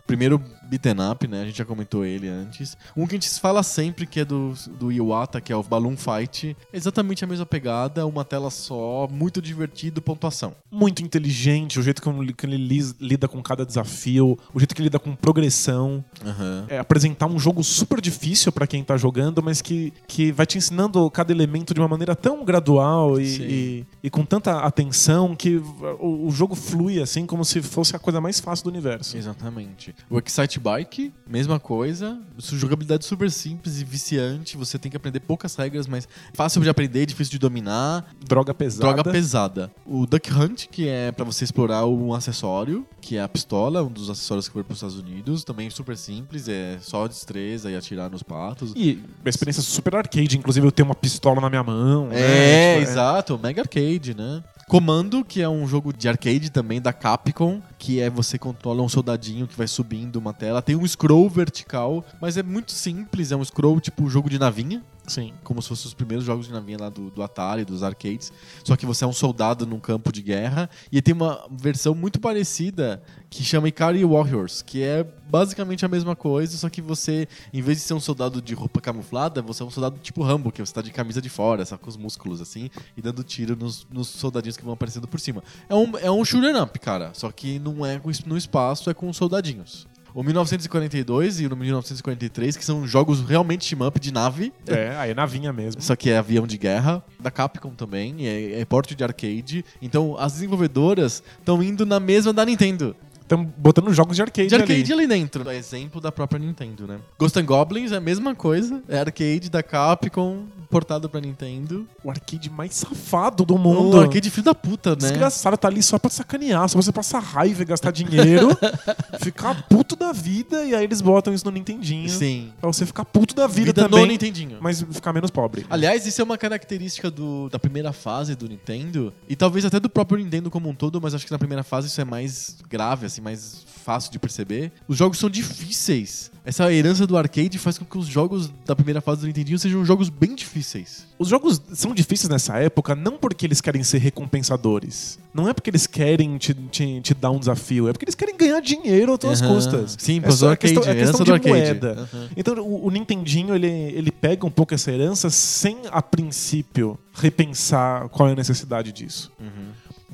Primeiro 0.06 0.42
beaten 0.72 1.12
up, 1.12 1.28
né? 1.28 1.42
A 1.42 1.46
gente 1.46 1.58
já 1.58 1.66
comentou 1.66 2.06
ele 2.06 2.30
antes. 2.30 2.78
Um 2.96 3.06
que 3.06 3.16
a 3.16 3.20
gente 3.20 3.30
fala 3.42 3.62
sempre 3.62 4.06
que 4.06 4.22
é 4.22 4.26
do, 4.26 4.54
do 4.80 4.90
Iwata, 4.90 5.42
que 5.42 5.52
é 5.52 5.56
o 5.56 5.62
Balloon 5.62 5.98
Fight. 5.98 6.56
É 6.72 6.78
exatamente 6.78 7.26
a 7.26 7.28
mesma 7.28 7.46
pegada, 7.46 8.08
uma 8.08 8.24
tela 8.24 8.50
só, 8.50 9.06
muito 9.12 9.42
divertido, 9.42 10.02
pontuação. 10.02 10.56
muito 10.72 11.04
inteligente, 11.04 11.78
o 11.78 11.84
jeito 11.84 12.02
que 12.02 12.46
ele 12.46 12.58
lida 13.02 13.28
com 13.28 13.42
cada 13.44 13.66
desafio, 13.66 14.40
o 14.54 14.60
jeito 14.60 14.74
que 14.74 14.80
ele 14.82 14.86
lida 14.86 15.00
com 15.00 15.14
progressão. 15.14 16.04
Aham. 16.26 16.66
É 16.70 16.80
apresentar 16.80 17.26
um 17.26 17.38
jogo 17.38 17.64
super 17.64 18.00
difícil 18.00 18.52
pra 18.52 18.66
quem 18.66 18.82
tá 18.82 18.96
jogando, 18.96 19.44
mas 19.44 19.62
que, 19.62 19.92
que 20.08 20.32
vai 20.32 20.46
te 20.46 20.58
ensinando 20.58 21.10
cada 21.12 21.34
elemento 21.34 21.74
de 21.74 21.82
uma 21.82 21.88
maneira 21.90 22.16
tão 22.16 22.46
gradual 22.46 23.20
e, 23.20 23.26
e, 23.26 23.86
e 24.04 24.10
com 24.10 24.24
tanta 24.24 24.60
atenção 24.60 25.36
que 25.36 25.58
o, 26.00 26.28
o 26.28 26.32
jogo 26.32 26.56
flui 26.56 27.02
assim 27.02 27.26
como 27.26 27.44
se 27.44 27.62
fosse 27.62 27.94
a 27.96 28.00
coisa 28.00 28.22
mais 28.22 28.40
fácil 28.40 28.66
do 28.66 28.70
universo. 28.70 29.18
Exatamente. 29.18 29.94
O 30.10 30.18
Excite 30.18 30.61
Bike, 30.62 31.14
mesma 31.28 31.60
coisa. 31.60 32.20
Jogabilidade 32.38 33.06
super 33.06 33.30
simples 33.30 33.82
e 33.82 33.84
viciante. 33.84 34.56
Você 34.58 34.78
tem 34.78 34.90
que 34.90 34.98
aprender 34.98 35.20
poucas 35.20 35.56
regras, 35.56 35.88
mas 35.88 36.08
fácil 36.34 36.62
de 36.62 36.70
aprender, 36.70 37.06
difícil 37.06 37.32
de 37.32 37.40
dominar. 37.40 38.06
Droga 38.26 38.54
pesada. 38.54 38.94
Droga 38.94 39.12
pesada. 39.12 39.72
O 39.86 40.06
Duck 40.06 40.32
Hunt, 40.32 40.68
que 40.68 40.88
é 40.88 41.12
pra 41.12 41.26
você 41.26 41.44
explorar 41.44 41.86
um 41.86 42.14
acessório, 42.14 42.86
que 43.02 43.18
é 43.18 43.22
a 43.22 43.28
pistola, 43.28 43.84
um 43.84 43.92
dos 43.92 44.10
acessórios 44.10 44.48
que 44.48 44.54
foi 44.54 44.64
pros 44.64 44.78
Estados 44.78 44.98
Unidos. 44.98 45.44
Também 45.44 45.70
super 45.70 45.98
simples, 45.98 46.48
é 46.48 46.78
só 46.82 47.08
destreza 47.08 47.72
e 47.72 47.76
atirar 47.76 48.10
nos 48.10 48.24
patos. 48.24 48.74
E 48.76 49.04
uma 49.22 49.30
experiência 49.30 49.62
super 49.62 49.96
arcade, 49.96 50.38
inclusive 50.38 50.66
eu 50.66 50.72
tenho 50.72 50.88
uma 50.88 50.96
pistola 50.96 51.42
na 51.42 51.50
minha 51.50 51.64
mão. 51.64 52.10
É, 52.12 52.16
né? 52.16 52.80
Tipo, 52.80 52.92
exato. 52.92 53.40
Mega 53.42 53.62
Arcade, 53.62 54.14
né? 54.14 54.44
Commando, 54.72 55.26
que 55.26 55.42
é 55.42 55.50
um 55.50 55.68
jogo 55.68 55.92
de 55.92 56.08
arcade 56.08 56.50
também 56.50 56.80
da 56.80 56.94
Capcom, 56.94 57.62
que 57.78 58.00
é 58.00 58.10
você 58.10 58.38
controla 58.38 58.82
um 58.82 58.88
soldadinho 58.88 59.46
que 59.46 59.58
vai 59.58 59.68
subindo 59.68 60.16
uma 60.16 60.32
tela. 60.32 60.62
Tem 60.62 60.78
um 60.78 60.88
scroll 60.88 61.30
vertical, 61.30 62.06
mas 62.22 62.38
é 62.38 62.42
muito 62.42 62.72
simples, 62.72 63.34
é 63.34 63.36
um 63.36 63.44
scroll 63.44 63.82
tipo 63.82 64.10
jogo 64.10 64.30
de 64.30 64.40
navinha. 64.40 64.82
Sim. 65.08 65.34
Como 65.44 65.62
se 65.62 65.68
fossem 65.68 65.88
os 65.88 65.94
primeiros 65.94 66.26
jogos 66.26 66.48
de 66.48 66.54
navinha 66.54 66.78
lá 66.80 66.90
do, 66.90 67.10
do 67.10 67.24
Atari, 67.24 67.66
dos 67.66 67.84
arcades. 67.84 68.32
Só 68.64 68.76
que 68.76 68.86
você 68.86 69.04
é 69.04 69.08
um 69.08 69.14
soldado 69.14 69.66
num 69.66 69.80
campo 69.80 70.12
de 70.12 70.22
guerra. 70.22 70.70
E 70.92 71.02
tem 71.02 71.14
uma 71.14 71.48
versão 71.52 71.94
muito 71.94 72.20
parecida 72.20 73.02
que 73.30 73.44
chama 73.44 73.68
Ikari 73.68 74.04
Warriors, 74.06 74.62
que 74.62 74.84
é 74.84 75.04
basicamente 75.04 75.86
a 75.86 75.88
mesma 75.88 76.18
coisa, 76.18 76.58
só 76.58 76.70
que 76.70 76.82
você, 76.82 77.26
em 77.54 77.62
vez 77.62 77.78
de 77.78 77.84
ser 77.86 77.94
um 77.94 78.00
soldado 78.00 78.42
de 78.42 78.54
roupa 78.54 78.82
camuflada, 78.82 79.42
você 79.42 79.64
é 79.64 79.66
um 79.66 79.70
soldado 79.70 79.98
tipo 80.00 80.22
Rambo, 80.22 80.52
que 80.52 80.60
você 80.60 80.74
tá 80.74 80.82
de 80.82 80.92
camisa 80.92 81.22
de 81.22 81.30
fora, 81.30 81.66
só 81.66 81.78
com 81.78 81.90
os 81.90 81.96
músculos 81.96 82.42
assim, 82.42 82.70
e 82.96 83.02
dando 83.02 83.24
tiro 83.24 83.56
nos, 83.56 83.88
nos 83.90 84.10
soldadinhos 84.10 84.58
que 84.58 84.66
vão 84.66 84.74
aparecendo 84.74 85.08
por 85.08 85.22
cima. 85.22 85.42
É 85.70 85.76
um, 85.76 85.98
é 85.98 86.12
um 86.12 86.26
shoot'em 86.26 86.60
up, 86.62 86.78
cara, 86.80 87.12
só 87.14 87.32
que 87.32 87.58
não 87.58 87.86
é 87.86 88.02
no 88.26 88.38
espaço, 88.38 88.90
é 88.90 88.94
com 88.94 89.12
soldadinhos. 89.14 89.88
O 90.14 90.24
1942 90.24 91.40
e 91.40 91.48
o 91.48 91.56
1943, 91.56 92.58
que 92.58 92.66
são 92.66 92.86
jogos 92.86 93.22
realmente 93.22 93.74
team 93.76 93.88
up 93.88 94.00
de 94.00 94.12
nave, 94.12 94.52
É, 94.68 94.96
aí 94.98 95.12
é 95.12 95.14
navinha 95.14 95.54
mesmo. 95.54 95.82
só 95.82 95.96
que 95.96 96.10
é 96.10 96.18
avião 96.18 96.46
de 96.46 96.58
guerra, 96.58 97.04
da 97.20 97.32
Capcom 97.32 97.72
também, 97.72 98.28
é, 98.28 98.60
é 98.60 98.66
porte 98.66 98.94
de 98.96 99.04
arcade. 99.04 99.64
Então 99.82 100.18
as 100.18 100.34
desenvolvedoras 100.34 101.24
estão 101.40 101.62
indo 101.64 101.86
na 101.86 102.00
mesma 102.00 102.34
da 102.34 102.46
Nintendo. 102.46 102.96
Estão 103.32 103.46
botando 103.58 103.94
jogos 103.94 104.18
de 104.18 104.22
arcade, 104.22 104.50
De 104.50 104.56
arcade 104.56 104.92
ali. 104.92 105.04
ali 105.04 105.08
dentro. 105.08 105.50
É 105.50 105.56
exemplo 105.56 106.02
da 106.02 106.12
própria 106.12 106.38
Nintendo, 106.38 106.86
né? 106.86 107.00
Ghost 107.18 107.40
and 107.40 107.46
Goblins 107.46 107.92
é 107.94 107.96
a 107.96 108.02
mesma 108.02 108.36
coisa. 108.36 108.84
É 108.90 109.00
arcade 109.00 109.50
da 109.50 109.64
Capcom, 109.64 110.44
portado 110.70 111.08
pra 111.10 111.22
Nintendo. 111.22 111.88
O 112.04 112.10
arcade 112.10 112.50
mais 112.50 112.74
safado 112.76 113.46
do 113.46 113.56
O 113.56 113.58
mundo. 113.58 114.00
arcade 114.02 114.30
filho 114.30 114.44
da 114.44 114.54
puta, 114.54 114.90
né? 114.92 114.96
Desgraçado, 114.98 115.56
tá 115.58 115.70
ali 115.70 115.82
só 115.82 115.98
pra 115.98 116.10
sacanear, 116.10 116.68
só 116.68 116.74
pra 116.74 116.82
você 116.82 116.92
passar 116.92 117.20
raiva 117.20 117.62
e 117.62 117.66
gastar 117.66 117.92
dinheiro, 117.92 118.50
ficar 119.24 119.64
puto 119.70 119.96
da 119.96 120.12
vida, 120.12 120.66
e 120.66 120.76
aí 120.76 120.84
eles 120.84 121.00
botam 121.02 121.34
isso 121.34 121.46
no 121.46 121.52
Nintendinho. 121.52 122.10
Sim. 122.10 122.52
Pra 122.60 122.72
você 122.72 122.86
ficar 122.86 123.06
puto 123.06 123.34
da 123.34 123.48
vida, 123.48 123.68
Vida 123.68 123.84
no 123.84 123.90
também, 123.90 124.08
Nintendinho. 124.08 124.58
mas 124.60 124.82
ficar 124.92 125.14
menos 125.14 125.32
pobre. 125.32 125.66
Aliás, 125.70 126.06
isso 126.06 126.20
é 126.20 126.24
uma 126.24 126.38
característica 126.38 127.10
do- 127.10 127.50
da 127.50 127.58
primeira 127.60 127.94
fase 127.94 128.36
do 128.36 128.48
Nintendo, 128.50 129.14
e 129.30 129.36
talvez 129.38 129.64
até 129.66 129.80
do 129.80 129.90
próprio 129.90 130.18
Nintendo 130.22 130.50
como 130.52 130.68
um 130.70 130.76
todo, 130.76 131.00
mas 131.02 131.14
acho 131.16 131.26
que 131.26 131.32
na 131.32 131.40
primeira 131.40 131.64
fase 131.64 131.88
isso 131.88 132.02
é 132.02 132.06
mais 132.06 132.58
grave, 132.70 133.06
assim, 133.06 133.21
mais 133.22 133.66
fácil 133.84 134.12
de 134.12 134.20
perceber. 134.20 134.72
Os 134.88 134.98
jogos 134.98 135.18
são 135.18 135.30
difíceis. 135.30 136.32
Essa 136.44 136.72
herança 136.74 137.06
do 137.06 137.16
arcade 137.18 137.58
faz 137.60 137.78
com 137.78 137.86
que 137.86 137.98
os 137.98 138.08
jogos 138.08 138.52
da 138.66 138.76
primeira 138.76 139.00
fase 139.00 139.22
do 139.22 139.28
Nintendinho 139.28 139.60
sejam 139.60 139.86
jogos 139.86 140.10
bem 140.10 140.34
difíceis. 140.36 141.06
Os 141.20 141.28
jogos 141.28 141.62
são 141.74 141.94
difíceis 141.94 142.30
nessa 142.30 142.58
época 142.58 142.96
não 142.96 143.18
porque 143.18 143.46
eles 143.46 143.62
querem 143.62 143.84
ser 143.84 144.00
recompensadores. 144.00 145.20
Não 145.34 145.48
é 145.48 145.54
porque 145.54 145.70
eles 145.70 145.86
querem 145.88 146.38
te, 146.38 146.54
te, 146.54 147.00
te 147.02 147.14
dar 147.14 147.32
um 147.32 147.40
desafio, 147.40 147.88
é 147.88 147.94
porque 147.94 148.06
eles 148.06 148.16
querem 148.16 148.36
ganhar 148.36 148.60
dinheiro 148.60 149.14
a 149.14 149.18
tuas 149.18 149.42
Aham. 149.42 149.54
custas. 149.56 149.96
Sim, 150.00 150.20
é 150.24 150.32
só 150.32 150.48
do 150.48 150.52
a 150.52 150.58
questão, 150.58 150.82
arcade, 150.82 150.98
é 151.00 151.02
questão 151.04 151.22
herança 151.22 151.24
de 151.24 151.30
do 151.30 151.34
arcade. 151.34 151.50
moeda. 151.50 152.10
Aham. 152.14 152.30
Então 152.36 152.56
o, 152.60 152.88
o 152.88 152.90
Nintendinho 152.92 153.54
ele, 153.56 153.68
ele 153.68 154.12
pega 154.12 154.46
um 154.46 154.52
pouco 154.52 154.74
essa 154.74 154.92
herança 154.92 155.30
sem, 155.30 155.78
a 155.92 156.02
princípio, 156.02 156.98
repensar 157.14 158.10
qual 158.10 158.30
é 158.30 158.32
a 158.32 158.36
necessidade 158.36 158.92
disso. 158.92 159.32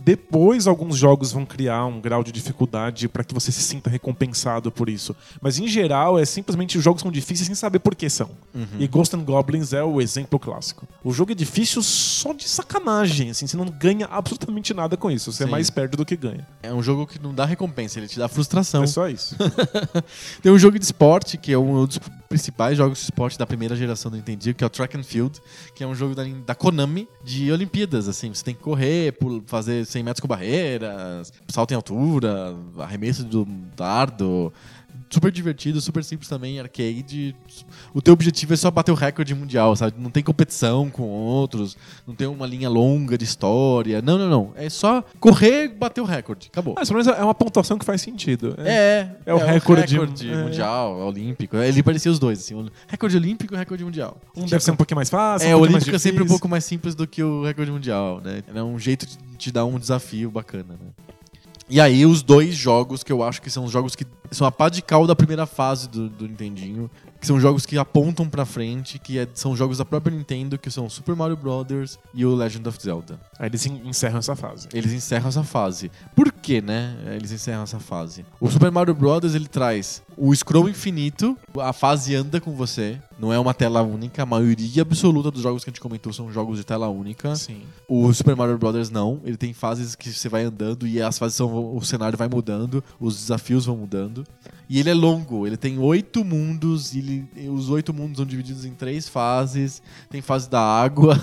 Depois, 0.08 0.68
alguns 0.68 0.96
jogos 0.96 1.34
vão 1.34 1.46
criar 1.46 1.86
um 1.86 2.00
grau 2.00 2.24
de 2.24 2.32
dificuldade 2.32 3.10
para 3.10 3.26
que 3.26 3.34
você 3.34 3.52
se 3.52 3.62
sinta 3.62 3.90
recompensado 3.90 4.72
por 4.72 4.88
isso. 4.88 5.14
Mas, 5.42 5.60
em 5.60 5.68
geral, 5.68 6.18
é 6.18 6.24
simplesmente 6.24 6.78
os 6.78 6.84
jogos 6.84 7.02
são 7.02 7.12
difíceis 7.12 7.46
sem 7.46 7.54
saber 7.54 7.80
por 7.80 7.94
que 7.94 8.10
são. 8.10 8.30
E 8.80 8.88
Ghost 8.88 9.14
and 9.18 9.26
Goblins 9.26 9.74
é 9.74 9.84
o 9.84 10.00
exemplo 10.00 10.40
clássico. 10.40 10.88
O 11.04 11.12
jogo 11.12 11.34
é 11.34 11.36
difícil 11.36 11.84
só 11.84 12.32
de 12.32 12.48
sacanagem, 12.48 13.32
assim, 13.32 13.48
você 13.48 13.58
não 13.58 13.66
ganha 13.66 14.08
absolutamente 14.10 14.74
nada 14.74 14.96
com 14.96 15.12
isso. 15.12 15.30
Você 15.30 15.44
Sim. 15.44 15.50
é 15.50 15.52
mais 15.52 15.70
perde 15.70 15.98
do 15.98 16.06
que 16.06 16.16
ganha. 16.16 16.48
É 16.64 16.74
um 16.74 16.82
jogo 16.82 17.06
que 17.06 17.22
não 17.22 17.34
dá 17.34 17.44
recompensa, 17.44 18.00
ele 18.00 18.08
te 18.08 18.18
dá 18.18 18.30
frustração. 18.30 18.84
É 18.84 18.88
só 18.88 19.10
isso. 19.10 19.36
Tem 20.42 20.50
um 20.54 20.58
jogo 20.58 20.80
de 20.80 20.86
esporte, 20.86 21.38
que 21.38 21.52
é 21.52 21.58
um 21.58 21.86
dos 21.86 22.00
principais 22.28 22.78
jogos 22.78 23.00
de 23.00 23.06
esporte 23.06 23.38
da 23.38 23.46
primeira 23.46 23.76
geração 23.76 24.12
do 24.12 24.18
Nintendo, 24.18 24.54
que 24.54 24.64
é 24.64 24.68
o 24.68 24.70
Track 24.70 24.98
and 24.98 25.04
Field, 25.04 25.42
que 25.74 25.84
é 25.84 25.88
um 25.88 25.96
jogo 25.96 26.14
da, 26.14 26.24
da 26.24 26.56
Konami 26.56 27.08
de 27.24 27.52
Olimpíadas, 27.52 28.08
assim, 28.08 28.34
você 28.34 28.44
tem 28.44 28.56
que 28.56 28.62
correr, 28.62 29.16
fazer 29.46 29.86
100 29.86 30.04
metros 30.04 30.22
com 30.22 30.28
barreiras, 30.28 31.32
salto 31.48 31.72
em 31.72 31.76
altura, 31.76 32.56
arremesso 32.80 33.24
do 33.24 33.46
dardo, 33.76 34.52
super 35.10 35.32
divertido, 35.32 35.80
super 35.82 36.04
simples 36.04 36.28
também, 36.30 36.60
arcade. 36.60 37.36
O 37.94 38.02
teu 38.02 38.14
objetivo 38.14 38.54
é 38.54 38.58
só 38.58 38.70
bater 38.70 38.92
o 38.92 38.96
recorde 38.96 39.34
mundial, 39.34 39.76
sabe? 39.76 39.96
Não 39.98 40.10
tem 40.10 40.22
competição 40.24 40.90
com 40.90 41.04
outros, 41.04 41.78
não 42.06 42.14
tem 42.14 42.28
uma 42.28 42.46
linha 42.46 42.70
longa 42.70 43.18
de 43.18 43.24
história. 43.24 44.02
Não, 44.02 44.18
não, 44.18 44.30
não. 44.30 44.52
É 44.56 44.70
só 44.70 45.04
correr 45.20 45.66
e 45.66 45.68
bater 45.70 46.02
o 46.02 46.06
recorde. 46.06 46.48
Acabou. 46.52 46.76
Mas 46.78 46.90
pelo 46.90 47.02
menos 47.02 47.18
é 47.18 47.24
uma 47.24 47.34
pontuação 47.36 47.78
que 47.78 47.86
faz 47.86 48.02
sentido. 48.02 48.56
É, 48.60 49.10
É 49.26 49.34
o 49.34 49.38
recorde- 49.38 49.94
recorde 49.96 50.32
é. 50.32 50.44
mundial, 50.44 50.98
olímpico. 51.00 51.58
Ele 51.58 51.82
parecia 51.84 52.12
os 52.12 52.20
dois, 52.20 52.40
assim, 52.40 52.54
o 52.56 52.70
recorde 52.88 53.16
olímpico 53.18 53.54
e 53.54 53.56
o 53.56 53.58
recorde 53.58 53.84
mundial. 53.86 54.18
Um 54.36 54.46
deve 54.46 54.64
ser 54.64 54.72
um 54.72 54.76
pouquinho 54.76 54.96
mais 54.98 55.10
fácil, 55.10 55.48
É, 55.48 55.56
um 55.56 55.60
o 55.60 55.62
olímpico 55.62 55.96
é 55.96 56.00
sempre 56.00 56.24
um 56.24 56.28
pouco 56.28 56.48
mais 56.48 56.64
simples 56.66 56.94
do 56.96 57.08
que 57.08 57.24
o 57.24 57.44
recorde 57.46 57.72
mundial, 57.72 58.22
né? 58.24 58.44
É 58.54 58.64
um 58.64 58.78
jeito 58.78 59.06
de 59.06 59.18
te 59.38 59.52
dar 59.52 59.66
um 59.66 59.78
desafio 59.80 60.30
bacana, 60.32 60.74
né? 60.74 61.06
E 61.70 61.82
aí, 61.82 62.06
os 62.06 62.22
dois 62.22 62.56
jogos 62.56 63.04
que 63.04 63.12
eu 63.12 63.22
acho 63.22 63.42
que 63.42 63.50
são 63.50 63.66
os 63.66 63.72
jogos 63.72 63.96
que 63.96 64.06
são 64.32 64.48
a 64.48 64.52
pá 64.52 64.70
de 64.70 64.82
cal 64.82 65.06
da 65.06 65.16
primeira 65.16 65.46
fase 65.46 65.90
do, 65.90 66.08
do 66.08 66.28
Nintendinho, 66.28 66.90
que 67.28 67.34
são 67.34 67.42
jogos 67.42 67.66
que 67.66 67.78
apontam 67.78 68.30
pra 68.30 68.46
frente, 68.46 68.98
que 68.98 69.20
é- 69.20 69.28
são 69.34 69.54
jogos 69.54 69.80
da 69.80 69.84
própria 69.86 70.16
Nintendo, 70.16 70.58
que 70.58 70.72
são 70.72 70.86
o 70.86 70.90
Super 70.90 71.14
Mario 71.14 71.36
Brothers 71.36 72.00
e 72.14 72.26
o 72.26 72.34
Legend 72.34 72.70
of 72.70 72.82
Zelda. 72.82 73.20
Aí 73.38 73.48
eles 73.50 73.66
en- 73.66 73.82
encerram 73.86 74.20
essa 74.20 74.34
fase. 74.34 74.70
Eles 74.74 74.94
encerram 74.94 75.28
essa 75.28 75.44
fase. 75.44 75.92
Por 76.16 76.32
que, 76.32 76.62
né? 76.62 76.96
Eles 77.18 77.32
encerram 77.34 77.64
essa 77.64 77.80
fase. 77.80 78.26
O 78.40 78.50
Super 78.50 78.72
Mario 78.72 78.94
Bros. 78.96 79.36
ele 79.36 79.48
traz 79.48 80.02
o 80.16 80.34
scroll 80.34 80.70
infinito, 80.70 81.38
a 81.60 81.74
fase 81.74 82.16
anda 82.16 82.40
com 82.40 82.56
você. 82.56 82.98
Não 83.20 83.34
é 83.34 83.38
uma 83.40 83.54
tela 83.54 83.82
única. 83.82 84.24
A 84.24 84.26
maioria 84.26 84.84
absoluta 84.84 85.30
dos 85.30 85.42
jogos 85.42 85.64
que 85.64 85.70
a 85.70 85.72
gente 85.74 85.82
comentou 85.82 86.14
são 86.14 86.32
jogos 86.32 86.58
de 86.60 86.64
tela 86.64 86.88
única. 86.88 87.36
Sim. 87.36 87.64
O 87.90 88.12
Super 88.14 88.36
Mario 88.38 88.58
Bros. 88.58 88.90
não. 88.90 89.20
Ele 89.26 89.36
tem 89.36 89.54
fases 89.54 89.96
que 89.96 90.14
você 90.14 90.30
vai 90.30 90.44
andando 90.44 90.88
e 90.88 91.02
as 91.02 91.18
fases 91.20 91.36
são. 91.36 91.76
O 91.76 91.82
cenário 91.84 92.18
vai 92.18 92.30
mudando, 92.30 92.82
os 93.00 93.18
desafios 93.18 93.66
vão 93.66 93.76
mudando. 93.76 94.24
E 94.70 94.80
ele 94.80 94.90
é 94.90 94.94
longo, 94.94 95.48
ele 95.48 95.56
tem 95.56 95.80
oito 95.80 96.26
mundos, 96.26 96.94
e 96.94 97.00
ele- 97.00 97.50
os 97.50 97.70
oito 97.70 97.94
mundos 97.94 98.18
são 98.18 98.26
divididos 98.26 98.66
em 98.66 98.72
três 98.74 99.08
fases. 99.08 99.82
Tem 100.10 100.22
fase 100.22 100.50
da 100.50 100.60
água. 100.62 101.18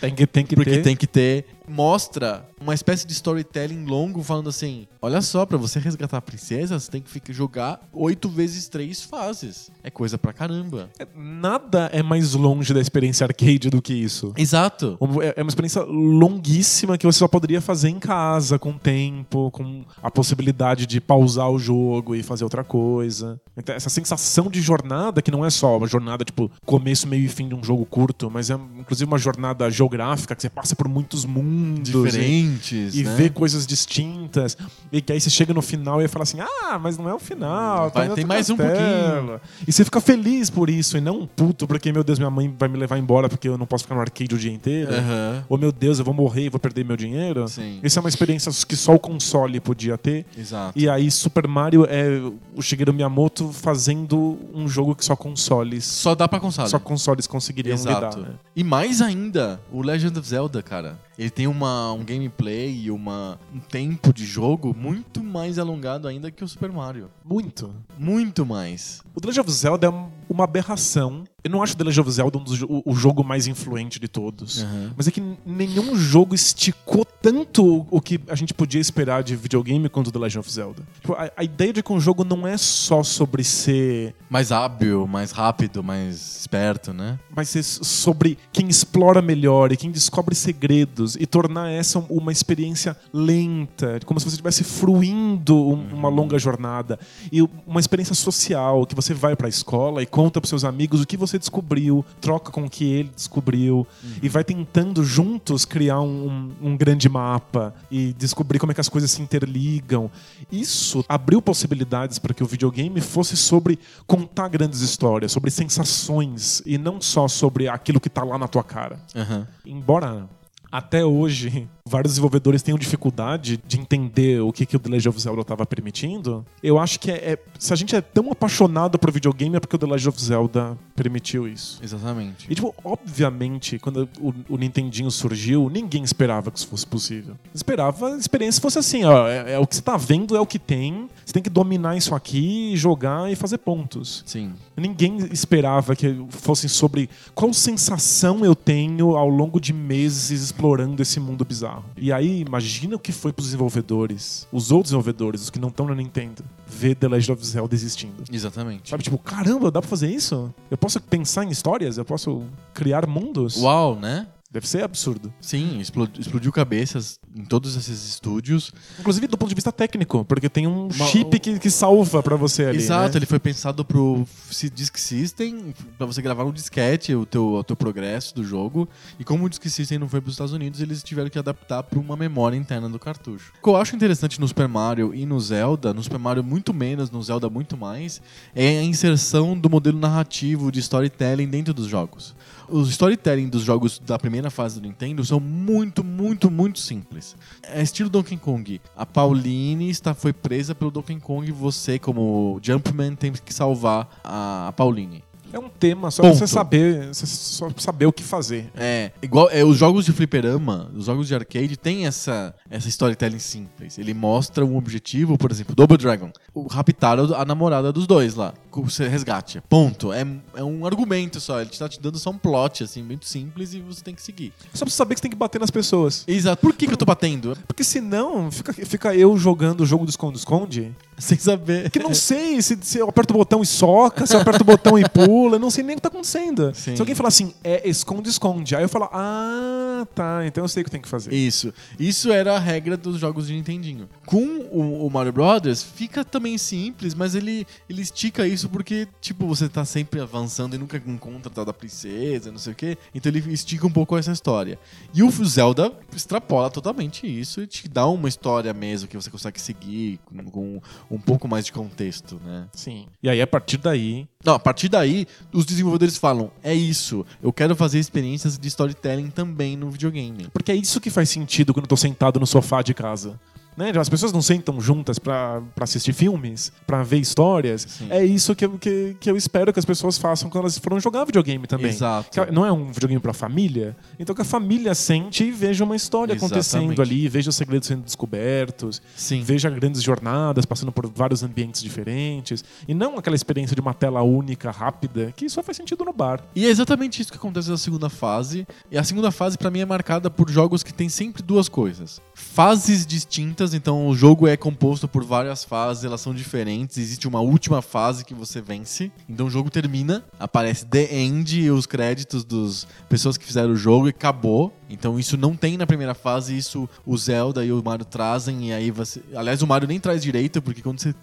Tem 0.00 0.14
que, 0.14 0.26
tem 0.26 0.44
que 0.44 0.54
Porque 0.56 0.70
ter. 0.72 0.82
tem 0.82 0.96
que 0.96 1.06
ter. 1.06 1.46
Mostra 1.68 2.46
uma 2.60 2.74
espécie 2.74 3.06
de 3.06 3.12
storytelling 3.12 3.84
longo 3.84 4.22
falando 4.22 4.48
assim: 4.48 4.86
olha 5.00 5.20
só, 5.20 5.44
pra 5.44 5.58
você 5.58 5.78
resgatar 5.78 6.18
a 6.18 6.22
princesa, 6.22 6.78
você 6.78 6.90
tem 6.90 7.02
que 7.02 7.10
ficar, 7.10 7.32
jogar 7.32 7.80
oito 7.92 8.28
vezes 8.28 8.68
três 8.68 9.02
fases. 9.02 9.70
É 9.82 9.90
coisa 9.90 10.16
pra 10.16 10.32
caramba. 10.32 10.90
Nada 11.14 11.90
é 11.92 12.02
mais 12.02 12.34
longe 12.34 12.72
da 12.72 12.80
experiência 12.80 13.24
arcade 13.26 13.70
do 13.70 13.82
que 13.82 13.92
isso. 13.92 14.32
Exato. 14.36 14.98
É 15.36 15.42
é 15.42 15.42
uma 15.42 15.48
experiência 15.48 15.82
longuíssima 15.82 16.96
que 16.96 17.04
você 17.04 17.18
só 17.18 17.28
poderia 17.28 17.60
fazer 17.60 17.88
em 17.88 17.98
casa, 17.98 18.58
com 18.58 18.72
tempo, 18.78 19.50
com 19.50 19.84
a 20.02 20.10
possibilidade 20.10 20.86
de 20.86 21.00
pausar 21.00 21.50
o 21.50 21.58
jogo 21.58 22.14
e 22.14 22.22
fazer 22.22 22.44
outra 22.44 22.62
coisa. 22.64 23.40
Então, 23.56 23.74
essa 23.74 23.90
sensação 23.90 24.48
de 24.48 24.60
jornada, 24.60 25.20
que 25.20 25.30
não 25.30 25.44
é 25.44 25.50
só 25.50 25.76
uma 25.76 25.86
jornada, 25.86 26.24
tipo, 26.24 26.50
começo, 26.64 27.08
meio 27.08 27.24
e 27.24 27.28
fim 27.28 27.48
de 27.48 27.54
um 27.54 27.62
jogo 27.62 27.84
curto, 27.84 28.30
mas 28.30 28.50
é 28.50 28.54
inclusive 28.78 29.08
uma 29.08 29.18
jornada 29.18 29.68
geográfica 29.70 30.34
que 30.34 30.42
você 30.42 30.50
passa 30.50 30.76
por 30.76 30.88
muitos 30.88 31.24
mundos. 31.24 31.51
Diferentes. 31.82 32.94
E, 32.94 33.00
e 33.00 33.04
né? 33.04 33.14
vê 33.16 33.28
coisas 33.30 33.66
distintas. 33.66 34.56
E 34.90 35.00
que 35.00 35.12
aí 35.12 35.20
você 35.20 35.30
chega 35.30 35.52
no 35.54 35.62
final 35.62 36.00
e 36.02 36.08
fala 36.08 36.22
assim: 36.22 36.38
ah, 36.40 36.78
mas 36.80 36.96
não 36.98 37.08
é 37.08 37.14
o 37.14 37.18
final. 37.18 37.90
tá 37.90 38.00
Vai- 38.04 38.14
tem 38.14 38.24
mais 38.24 38.50
um 38.50 38.56
castelo." 38.56 39.40
E 39.66 39.72
você 39.72 39.84
fica 39.84 40.00
feliz 40.00 40.50
por 40.50 40.68
isso, 40.70 40.96
e 40.96 41.00
não 41.00 41.26
puto, 41.26 41.66
porque, 41.66 41.92
meu 41.92 42.04
Deus, 42.04 42.18
minha 42.18 42.30
mãe 42.30 42.52
vai 42.58 42.68
me 42.68 42.78
levar 42.78 42.98
embora 42.98 43.28
porque 43.28 43.48
eu 43.48 43.56
não 43.58 43.66
posso 43.66 43.84
ficar 43.84 43.94
no 43.94 44.00
arcade 44.00 44.34
o 44.34 44.38
dia 44.38 44.52
inteiro. 44.52 44.92
Aham. 44.92 45.44
Ou, 45.48 45.58
meu 45.58 45.72
Deus, 45.72 45.98
eu 45.98 46.04
vou 46.04 46.14
morrer 46.14 46.44
e 46.46 46.48
vou 46.48 46.60
perder 46.60 46.84
meu 46.84 46.96
dinheiro. 46.96 47.46
Sim. 47.48 47.80
Isso 47.82 47.98
é 47.98 48.00
uma 48.00 48.08
experiência 48.08 48.50
que 48.66 48.76
só 48.76 48.94
o 48.94 48.98
console 48.98 49.60
podia 49.60 49.96
ter. 49.98 50.26
Exato. 50.36 50.78
E 50.78 50.88
aí, 50.88 51.10
Super 51.10 51.46
Mario 51.46 51.86
é 51.88 52.20
o 52.54 52.62
Shigeru 52.62 52.92
Miyamoto 52.92 53.52
fazendo 53.52 54.38
um 54.54 54.68
jogo 54.68 54.94
que 54.94 55.04
só 55.04 55.16
consoles. 55.16 55.84
Só 55.84 56.14
dá 56.14 56.28
pra 56.28 56.38
console. 56.40 56.68
Só 56.68 56.78
consoles 56.78 57.26
conseguiriam 57.26 57.74
Exato. 57.74 58.18
lidar. 58.18 58.28
né? 58.30 58.34
E 58.54 58.62
mais 58.62 59.00
ainda, 59.00 59.60
o 59.72 59.82
Legend 59.82 60.18
of 60.18 60.28
Zelda, 60.28 60.62
cara. 60.62 60.98
Ele 61.18 61.30
tem 61.30 61.41
uma, 61.46 61.92
um 61.92 62.04
gameplay 62.04 62.72
e 62.84 62.90
uma, 62.90 63.38
um 63.54 63.58
tempo 63.58 64.12
de 64.12 64.24
jogo 64.26 64.74
muito 64.76 65.22
mais 65.22 65.58
alongado 65.58 66.06
ainda 66.08 66.30
que 66.30 66.42
o 66.44 66.48
Super 66.48 66.70
Mario. 66.72 67.10
Muito. 67.24 67.74
Muito 67.98 68.44
mais. 68.46 69.00
O 69.14 69.20
The 69.20 69.28
Legend 69.28 69.40
of 69.48 69.52
Zelda 69.52 69.86
é 69.86 69.90
um- 69.90 70.08
uma 70.32 70.44
aberração. 70.44 71.24
Eu 71.44 71.50
não 71.50 71.62
acho 71.62 71.76
The 71.76 71.84
Legend 71.84 72.00
of 72.00 72.10
Zelda 72.12 72.38
um 72.38 72.44
dos, 72.44 72.62
o, 72.62 72.82
o 72.84 72.94
jogo 72.94 73.24
mais 73.24 73.46
influente 73.46 73.98
de 73.98 74.06
todos. 74.06 74.62
Uhum. 74.62 74.90
Mas 74.96 75.08
é 75.08 75.10
que 75.10 75.22
nenhum 75.44 75.96
jogo 75.96 76.34
esticou 76.34 77.04
tanto 77.04 77.86
o 77.90 78.00
que 78.00 78.20
a 78.28 78.34
gente 78.34 78.54
podia 78.54 78.80
esperar 78.80 79.22
de 79.22 79.34
videogame 79.34 79.88
quanto 79.88 80.12
The 80.12 80.18
Legend 80.18 80.38
of 80.38 80.52
Zelda. 80.52 80.82
Tipo, 81.00 81.14
a, 81.14 81.30
a 81.36 81.44
ideia 81.44 81.72
de 81.72 81.82
que 81.82 81.92
um 81.92 82.00
jogo 82.00 82.24
não 82.24 82.46
é 82.46 82.56
só 82.56 83.02
sobre 83.02 83.42
ser. 83.42 84.14
Mais 84.30 84.52
hábil, 84.52 85.06
mais 85.06 85.32
rápido, 85.32 85.82
mais 85.82 86.40
esperto, 86.40 86.92
né? 86.92 87.18
Mas 87.34 87.48
ser 87.48 87.62
sobre 87.62 88.38
quem 88.52 88.68
explora 88.68 89.20
melhor 89.20 89.72
e 89.72 89.76
quem 89.76 89.90
descobre 89.90 90.34
segredos 90.34 91.16
e 91.16 91.26
tornar 91.26 91.70
essa 91.70 91.98
uma 92.08 92.30
experiência 92.32 92.96
lenta, 93.12 93.98
como 94.04 94.18
se 94.20 94.24
você 94.24 94.34
estivesse 94.34 94.64
fruindo 94.64 95.56
um, 95.56 95.94
uma 95.94 96.08
longa 96.08 96.38
jornada. 96.38 96.98
E 97.30 97.42
uma 97.66 97.80
experiência 97.80 98.14
social, 98.14 98.86
que 98.86 98.94
você 98.94 99.12
vai 99.12 99.34
pra 99.34 99.48
escola 99.48 100.02
e 100.02 100.06
conta 100.22 100.40
pros 100.40 100.50
seus 100.50 100.62
amigos 100.64 101.00
o 101.00 101.06
que 101.06 101.16
você 101.16 101.36
descobriu, 101.36 102.04
troca 102.20 102.52
com 102.52 102.62
o 102.64 102.70
que 102.70 102.84
ele 102.84 103.10
descobriu 103.14 103.84
e 104.22 104.28
vai 104.28 104.44
tentando 104.44 105.02
juntos 105.04 105.64
criar 105.64 106.00
um, 106.00 106.52
um- 106.62 106.76
grande 106.76 107.08
mapa 107.08 107.74
e 107.90 108.12
descobrir 108.12 108.60
como 108.60 108.70
é 108.70 108.74
que 108.74 108.80
as 108.80 108.88
coisas 108.88 109.10
se 109.10 109.20
interligam. 109.20 110.08
Isso 110.50 111.04
abriu 111.08 111.42
possibilidades 111.42 112.20
para 112.20 112.32
que 112.32 112.42
o 112.44 112.46
videogame 112.46 113.00
fosse 113.00 113.36
sobre 113.36 113.78
contar 114.06 114.46
grandes 114.48 114.80
histórias, 114.80 115.32
sobre 115.32 115.50
sensações 115.50 116.62
e 116.64 116.78
não 116.78 117.00
só 117.00 117.26
sobre 117.26 117.66
aquilo 117.68 117.98
que 118.00 118.08
tá 118.08 118.22
lá 118.22 118.38
na 118.38 118.46
tua 118.46 118.62
cara. 118.62 119.00
Aham. 119.16 119.46
Embora 119.66 120.28
até 120.70 121.04
hoje 121.04 121.68
vários 121.84 122.12
desenvolvedores 122.12 122.62
tenham 122.62 122.78
dificuldade 122.78 123.60
de 123.66 123.78
entender 123.78 124.40
o 124.40 124.52
que, 124.52 124.64
que 124.64 124.76
o 124.76 124.78
The 124.78 124.88
Legend 124.88 125.08
of 125.08 125.20
Zelda 125.20 125.40
estava 125.42 125.66
permitindo, 125.66 126.44
eu 126.62 126.78
acho 126.78 126.98
que 127.00 127.10
é, 127.10 127.32
é- 127.32 127.38
se 127.58 127.72
a 127.72 127.76
gente 127.76 127.94
é 127.94 128.00
tão 128.00 128.30
apaixonado 128.30 128.98
por 128.98 129.10
videogame 129.10 129.56
é 129.56 129.60
porque 129.60 129.76
o 129.76 129.78
The 129.78 129.86
Legend 129.86 130.08
of 130.08 130.24
Zelda 130.24 130.78
permitiu 130.94 131.48
isso. 131.48 131.80
Exatamente. 131.82 132.46
E, 132.48 132.54
tipo, 132.54 132.74
obviamente, 132.84 133.78
quando 133.78 134.08
o, 134.20 134.32
o 134.48 134.56
Nintendinho 134.56 135.10
surgiu, 135.10 135.68
ninguém 135.68 136.04
esperava 136.04 136.50
que 136.50 136.58
isso 136.58 136.68
fosse 136.68 136.86
possível. 136.86 137.34
Esperava 137.54 138.14
a 138.14 138.16
experiência 138.16 138.60
fosse 138.60 138.78
assim, 138.78 139.04
ó, 139.04 139.26
é, 139.28 139.54
é 139.54 139.58
o 139.58 139.66
que 139.66 139.74
você 139.76 139.82
tá 139.82 139.96
vendo, 139.96 140.36
é 140.36 140.40
o 140.40 140.46
que 140.46 140.58
tem, 140.58 141.08
você 141.24 141.32
tem 141.32 141.42
que 141.42 141.50
dominar 141.50 141.96
isso 141.96 142.14
aqui, 142.14 142.76
jogar 142.76 143.30
e 143.30 143.34
fazer 143.34 143.58
pontos. 143.58 144.22
Sim. 144.26 144.52
Ninguém 144.76 145.18
esperava 145.32 145.96
que 145.96 146.24
fossem 146.30 146.68
sobre 146.68 147.08
qual 147.34 147.52
sensação 147.52 148.44
eu 148.44 148.54
tenho 148.54 149.16
ao 149.16 149.28
longo 149.28 149.60
de 149.60 149.72
meses 149.72 150.42
explorando 150.42 151.02
esse 151.02 151.18
mundo 151.18 151.44
bizarro. 151.44 151.71
E 151.96 152.12
aí, 152.12 152.40
imagina 152.40 152.96
o 152.96 152.98
que 152.98 153.12
foi 153.12 153.32
pros 153.32 153.46
desenvolvedores, 153.46 154.46
os 154.52 154.70
outros 154.70 154.90
desenvolvedores, 154.90 155.42
os 155.42 155.50
que 155.50 155.58
não 155.58 155.68
estão 155.68 155.86
na 155.86 155.94
Nintendo, 155.94 156.44
ver 156.66 156.94
The 156.94 157.08
Legend 157.08 157.32
of 157.32 157.46
Zelda 157.46 157.74
existindo. 157.74 158.24
Exatamente. 158.30 158.90
Sabe, 158.90 159.02
tipo, 159.02 159.18
caramba, 159.18 159.70
dá 159.70 159.80
pra 159.80 159.88
fazer 159.88 160.10
isso? 160.10 160.52
Eu 160.70 160.76
posso 160.76 161.00
pensar 161.00 161.44
em 161.44 161.50
histórias? 161.50 161.98
Eu 161.98 162.04
posso 162.04 162.42
criar 162.74 163.06
mundos? 163.06 163.56
Uau, 163.56 163.96
né? 163.96 164.26
Deve 164.52 164.68
ser 164.68 164.84
absurdo. 164.84 165.32
Sim, 165.40 165.80
explo- 165.80 166.06
explodiu 166.18 166.52
cabeças 166.52 167.18
em 167.34 167.42
todos 167.42 167.74
esses 167.74 168.06
estúdios. 168.06 168.70
Inclusive 169.00 169.26
do 169.26 169.38
ponto 169.38 169.48
de 169.48 169.54
vista 169.54 169.72
técnico, 169.72 170.26
porque 170.26 170.46
tem 170.46 170.66
um 170.66 170.88
Uma- 170.88 171.06
chip 171.06 171.40
que, 171.40 171.58
que 171.58 171.70
salva 171.70 172.22
pra 172.22 172.36
você 172.36 172.66
ali. 172.66 172.76
Exato, 172.76 173.14
né? 173.14 173.18
ele 173.18 173.24
foi 173.24 173.38
pensado 173.38 173.82
pro 173.82 174.26
Disk 174.74 174.98
System, 174.98 175.72
pra 175.96 176.06
você 176.06 176.20
gravar 176.20 176.44
no 176.44 176.52
disquete 176.52 177.14
o 177.14 177.24
teu, 177.24 177.54
o 177.54 177.64
teu 177.64 177.74
progresso 177.74 178.34
do 178.34 178.44
jogo. 178.44 178.86
E 179.18 179.24
como 179.24 179.46
o 179.46 179.48
Disk 179.48 179.64
System 179.70 179.98
não 179.98 180.08
foi 180.08 180.20
pros 180.20 180.34
Estados 180.34 180.52
Unidos, 180.52 180.82
eles 180.82 181.02
tiveram 181.02 181.30
que 181.30 181.38
adaptar 181.38 181.82
pra 181.82 181.98
uma 181.98 182.14
memória 182.14 182.54
interna 182.56 182.90
do 182.90 182.98
cartucho. 182.98 183.52
O 183.58 183.62
que 183.62 183.68
eu 183.70 183.76
acho 183.76 183.96
interessante 183.96 184.38
no 184.38 184.46
Super 184.46 184.68
Mario 184.68 185.14
e 185.14 185.24
no 185.24 185.40
Zelda, 185.40 185.94
no 185.94 186.02
Super 186.02 186.18
Mario 186.18 186.44
muito 186.44 186.74
menos, 186.74 187.10
no 187.10 187.22
Zelda 187.22 187.48
muito 187.48 187.74
mais, 187.74 188.20
é 188.54 188.80
a 188.80 188.82
inserção 188.84 189.56
do 189.58 189.70
modelo 189.70 189.98
narrativo 189.98 190.70
de 190.70 190.78
storytelling 190.80 191.48
dentro 191.48 191.72
dos 191.72 191.86
jogos. 191.86 192.34
Os 192.72 192.88
storytelling 192.88 193.50
dos 193.50 193.64
jogos 193.64 193.98
da 193.98 194.18
primeira 194.18 194.50
fase 194.50 194.80
do 194.80 194.88
Nintendo 194.88 195.22
são 195.22 195.38
muito, 195.38 196.02
muito, 196.02 196.50
muito 196.50 196.78
simples. 196.78 197.36
É 197.62 197.82
estilo 197.82 198.08
Donkey 198.08 198.38
Kong. 198.38 198.80
A 198.96 199.04
Pauline 199.04 199.90
está, 199.90 200.14
foi 200.14 200.32
presa 200.32 200.74
pelo 200.74 200.90
Donkey 200.90 201.20
Kong 201.20 201.46
e 201.46 201.52
você, 201.52 201.98
como 201.98 202.58
Jumpman, 202.62 203.14
tem 203.14 203.30
que 203.30 203.52
salvar 203.52 204.08
a, 204.24 204.68
a 204.68 204.72
Pauline. 204.72 205.22
É 205.52 205.58
um 205.58 205.68
tema 205.68 206.10
só 206.10 206.22
Ponto. 206.22 206.36
pra 206.38 206.46
você 206.46 206.52
saber, 206.52 207.08
você 207.08 207.26
só 207.26 207.68
saber 207.76 208.06
o 208.06 208.12
que 208.12 208.22
fazer. 208.22 208.70
É, 208.76 209.10
igual 209.22 209.48
é, 209.50 209.64
os 209.64 209.76
jogos 209.76 210.04
de 210.04 210.12
fliperama, 210.12 210.90
os 210.94 211.06
jogos 211.06 211.28
de 211.28 211.34
arcade 211.34 211.76
tem 211.76 212.06
essa, 212.06 212.54
essa 212.70 212.88
storytelling 212.88 213.38
simples. 213.38 213.98
Ele 213.98 214.14
mostra 214.14 214.64
um 214.64 214.76
objetivo, 214.76 215.36
por 215.36 215.50
exemplo, 215.50 215.74
Double 215.74 215.96
Dragon. 215.98 216.30
O 216.54 216.66
raptar 216.66 217.18
a 217.18 217.44
namorada 217.44 217.92
dos 217.92 218.06
dois 218.06 218.34
lá. 218.34 218.54
com- 218.70 218.82
Você 218.84 219.06
resgate. 219.08 219.60
Ponto. 219.68 220.12
É, 220.12 220.26
é 220.54 220.64
um 220.64 220.86
argumento 220.86 221.38
só. 221.40 221.60
Ele 221.60 221.70
tá 221.70 221.88
te 221.88 222.00
dando 222.00 222.18
só 222.18 222.30
um 222.30 222.38
plot, 222.38 222.84
assim, 222.84 223.02
muito 223.02 223.26
simples 223.26 223.74
e 223.74 223.80
você 223.80 224.02
tem 224.02 224.14
que 224.14 224.22
seguir. 224.22 224.52
Só 224.72 224.84
pra 224.84 224.90
você 224.90 224.96
saber 224.96 225.14
que 225.14 225.20
você 225.20 225.22
tem 225.22 225.30
que 225.30 225.36
bater 225.36 225.60
nas 225.60 225.70
pessoas. 225.70 226.24
Exato. 226.26 226.60
Por 226.62 226.74
que, 226.74 226.86
que 226.86 226.92
eu 226.92 226.96
tô 226.96 227.04
batendo? 227.04 227.56
Porque 227.66 227.84
senão 227.84 228.50
fica, 228.50 228.72
fica 228.72 229.14
eu 229.14 229.36
jogando 229.36 229.82
o 229.82 229.86
jogo 229.86 230.04
do 230.06 230.10
esconde-esconde, 230.10 230.92
Sem 231.18 231.38
saber. 231.38 231.88
que 231.90 231.98
não 232.00 232.14
sei 232.14 232.60
se, 232.62 232.76
se 232.80 232.98
eu 232.98 233.08
aperto 233.08 233.32
o 233.34 233.36
botão 233.36 233.62
e 233.62 233.66
soca, 233.66 234.26
se 234.26 234.34
eu 234.34 234.40
aperto 234.40 234.62
o 234.62 234.64
botão 234.66 234.98
e 234.98 235.08
pula, 235.08 235.41
não 235.58 235.70
sei 235.70 235.84
nem 235.84 235.94
o 235.94 235.96
que 235.96 236.02
tá 236.02 236.08
acontecendo. 236.08 236.72
Sim. 236.74 236.96
Se 236.96 237.02
alguém 237.02 237.14
falar 237.14 237.28
assim, 237.28 237.54
é 237.62 237.88
esconde-esconde, 237.88 238.74
aí 238.76 238.82
eu 238.82 238.88
falo, 238.88 239.08
ah, 239.12 240.06
tá, 240.14 240.46
então 240.46 240.64
eu 240.64 240.68
sei 240.68 240.82
o 240.82 240.84
que 240.84 240.90
tenho 240.90 241.02
que 241.02 241.08
fazer. 241.08 241.32
Isso. 241.32 241.72
Isso 241.98 242.32
era 242.32 242.56
a 242.56 242.58
regra 242.58 242.96
dos 242.96 243.18
jogos 243.18 243.46
de 243.46 243.54
Nintendinho. 243.54 244.08
Com 244.26 244.44
o, 244.70 245.06
o 245.06 245.10
Mario 245.10 245.32
Brothers, 245.32 245.82
fica 245.82 246.24
também 246.24 246.56
simples, 246.58 247.14
mas 247.14 247.34
ele, 247.34 247.66
ele 247.88 248.02
estica 248.02 248.46
isso 248.46 248.68
porque, 248.68 249.08
tipo, 249.20 249.46
você 249.46 249.68
tá 249.68 249.84
sempre 249.84 250.20
avançando 250.20 250.74
e 250.74 250.78
nunca 250.78 250.96
encontra 251.06 251.50
a 251.50 251.54
tal 251.54 251.64
da 251.64 251.72
princesa, 251.72 252.50
não 252.50 252.58
sei 252.58 252.72
o 252.72 252.76
quê. 252.76 252.98
Então 253.14 253.30
ele 253.30 253.52
estica 253.52 253.86
um 253.86 253.90
pouco 253.90 254.16
essa 254.16 254.32
história. 254.32 254.78
E 255.14 255.22
o 255.22 255.30
Zelda 255.44 255.92
extrapola 256.14 256.70
totalmente 256.70 257.26
isso 257.26 257.62
e 257.62 257.66
te 257.66 257.88
dá 257.88 258.06
uma 258.06 258.28
história 258.28 258.72
mesmo 258.72 259.08
que 259.08 259.16
você 259.16 259.30
consegue 259.30 259.60
seguir 259.60 260.20
com, 260.24 260.44
com 260.44 260.80
um 261.10 261.20
pouco 261.20 261.48
mais 261.48 261.64
de 261.64 261.72
contexto, 261.72 262.40
né? 262.44 262.68
Sim. 262.72 263.06
E 263.22 263.28
aí, 263.28 263.40
a 263.40 263.46
partir 263.46 263.76
daí, 263.76 264.28
Não, 264.44 264.54
a 264.54 264.58
partir 264.58 264.88
daí, 264.88 265.26
os 265.52 265.64
desenvolvedores 265.64 266.16
falam: 266.16 266.50
é 266.62 266.74
isso, 266.74 267.24
eu 267.42 267.52
quero 267.52 267.76
fazer 267.76 267.98
experiências 267.98 268.58
de 268.58 268.68
storytelling 268.68 269.30
também 269.30 269.76
no 269.76 269.90
videogame. 269.90 270.48
Porque 270.52 270.72
é 270.72 270.76
isso 270.76 271.00
que 271.00 271.10
faz 271.10 271.28
sentido 271.28 271.72
quando 271.72 271.84
eu 271.84 271.88
tô 271.88 271.96
sentado 271.96 272.40
no 272.40 272.46
sofá 272.46 272.82
de 272.82 272.94
casa. 272.94 273.38
Né? 273.76 273.92
As 273.96 274.08
pessoas 274.08 274.32
não 274.32 274.42
sentam 274.42 274.80
juntas 274.80 275.18
pra 275.18 275.62
assistir 275.80 276.12
filmes, 276.12 276.72
pra 276.86 277.02
ver 277.02 277.18
histórias. 277.18 277.86
Sim. 277.88 278.08
É 278.10 278.24
isso 278.24 278.54
que 278.54 278.64
eu, 278.64 278.78
que, 278.78 279.16
que 279.18 279.30
eu 279.30 279.36
espero 279.36 279.72
que 279.72 279.78
as 279.78 279.84
pessoas 279.84 280.18
façam 280.18 280.50
quando 280.50 280.64
elas 280.64 280.78
foram 280.78 281.00
jogar 281.00 281.24
videogame 281.24 281.66
também. 281.66 281.90
Exato. 281.90 282.52
Não 282.52 282.66
é 282.66 282.72
um 282.72 282.92
videogame 282.92 283.20
pra 283.20 283.32
família? 283.32 283.96
Então 284.18 284.34
que 284.34 284.42
a 284.42 284.44
família 284.44 284.94
sente 284.94 285.44
e 285.44 285.50
veja 285.50 285.84
uma 285.84 285.96
história 285.96 286.34
acontecendo 286.34 286.92
Exatamente. 286.92 287.00
ali, 287.00 287.28
veja 287.28 287.50
os 287.50 287.56
segredos 287.56 287.88
sendo 287.88 288.02
descobertos, 288.02 289.00
Sim. 289.16 289.42
veja 289.42 289.70
grandes 289.70 290.02
jornadas 290.02 290.64
passando 290.64 290.92
por 290.92 291.06
vários 291.08 291.42
ambientes 291.42 291.82
diferentes. 291.82 292.64
E 292.86 292.94
não 292.94 293.18
aquela 293.18 293.36
experiência 293.36 293.74
de 293.74 293.80
uma 293.80 293.94
tela 293.94 294.22
única, 294.22 294.70
rápida, 294.70 295.32
que 295.34 295.48
só 295.48 295.62
faz 295.62 295.76
sentido 295.76 296.04
no 296.04 296.12
bar. 296.12 296.42
E 296.54 296.66
é 296.66 296.68
exatamente 296.68 297.20
isso 297.20 297.30
que 297.30 297.38
acontece 297.38 297.70
na 297.70 297.76
segunda 297.76 298.08
fase. 298.08 298.66
E 298.90 298.98
a 298.98 299.04
segunda 299.04 299.30
fase, 299.30 299.56
pra 299.56 299.70
mim, 299.70 299.80
é 299.80 299.86
marcada 299.86 300.30
por 300.30 300.50
jogos 300.50 300.82
que 300.82 300.92
tem 300.92 301.08
sempre 301.08 301.42
duas 301.42 301.68
coisas: 301.68 302.20
fases 302.34 303.06
distintas, 303.06 303.74
então 303.74 304.06
o 304.06 304.14
jogo 304.14 304.46
é 304.46 304.56
composto 304.56 305.08
por 305.08 305.24
várias 305.24 305.64
fases, 305.64 306.04
elas 306.04 306.20
são 306.20 306.34
diferentes. 306.34 306.98
Existe 306.98 307.28
uma 307.28 307.40
última 307.40 307.80
fase 307.82 308.24
que 308.24 308.34
você 308.34 308.60
vence. 308.60 309.10
Então 309.28 309.46
o 309.46 309.50
jogo 309.50 309.70
termina, 309.70 310.24
aparece 310.38 310.86
The 310.86 311.14
End 311.14 311.60
e 311.60 311.70
os 311.70 311.86
créditos 311.86 312.44
das 312.44 312.86
pessoas 313.08 313.36
que 313.36 313.44
fizeram 313.44 313.72
o 313.72 313.76
jogo 313.76 314.06
e 314.06 314.10
acabou. 314.10 314.72
Então 314.88 315.18
isso 315.18 315.36
não 315.36 315.56
tem 315.56 315.76
na 315.76 315.86
primeira 315.86 316.14
fase, 316.14 316.56
isso 316.56 316.88
o 317.06 317.16
Zelda 317.16 317.64
e 317.64 317.72
o 317.72 317.82
Mario 317.82 318.04
trazem. 318.04 318.68
E 318.68 318.72
aí 318.72 318.90
você. 318.90 319.22
Aliás, 319.34 319.62
o 319.62 319.66
Mario 319.66 319.88
nem 319.88 319.98
traz 319.98 320.22
direito, 320.22 320.60
porque 320.60 320.82
quando 320.82 321.00
você 321.00 321.14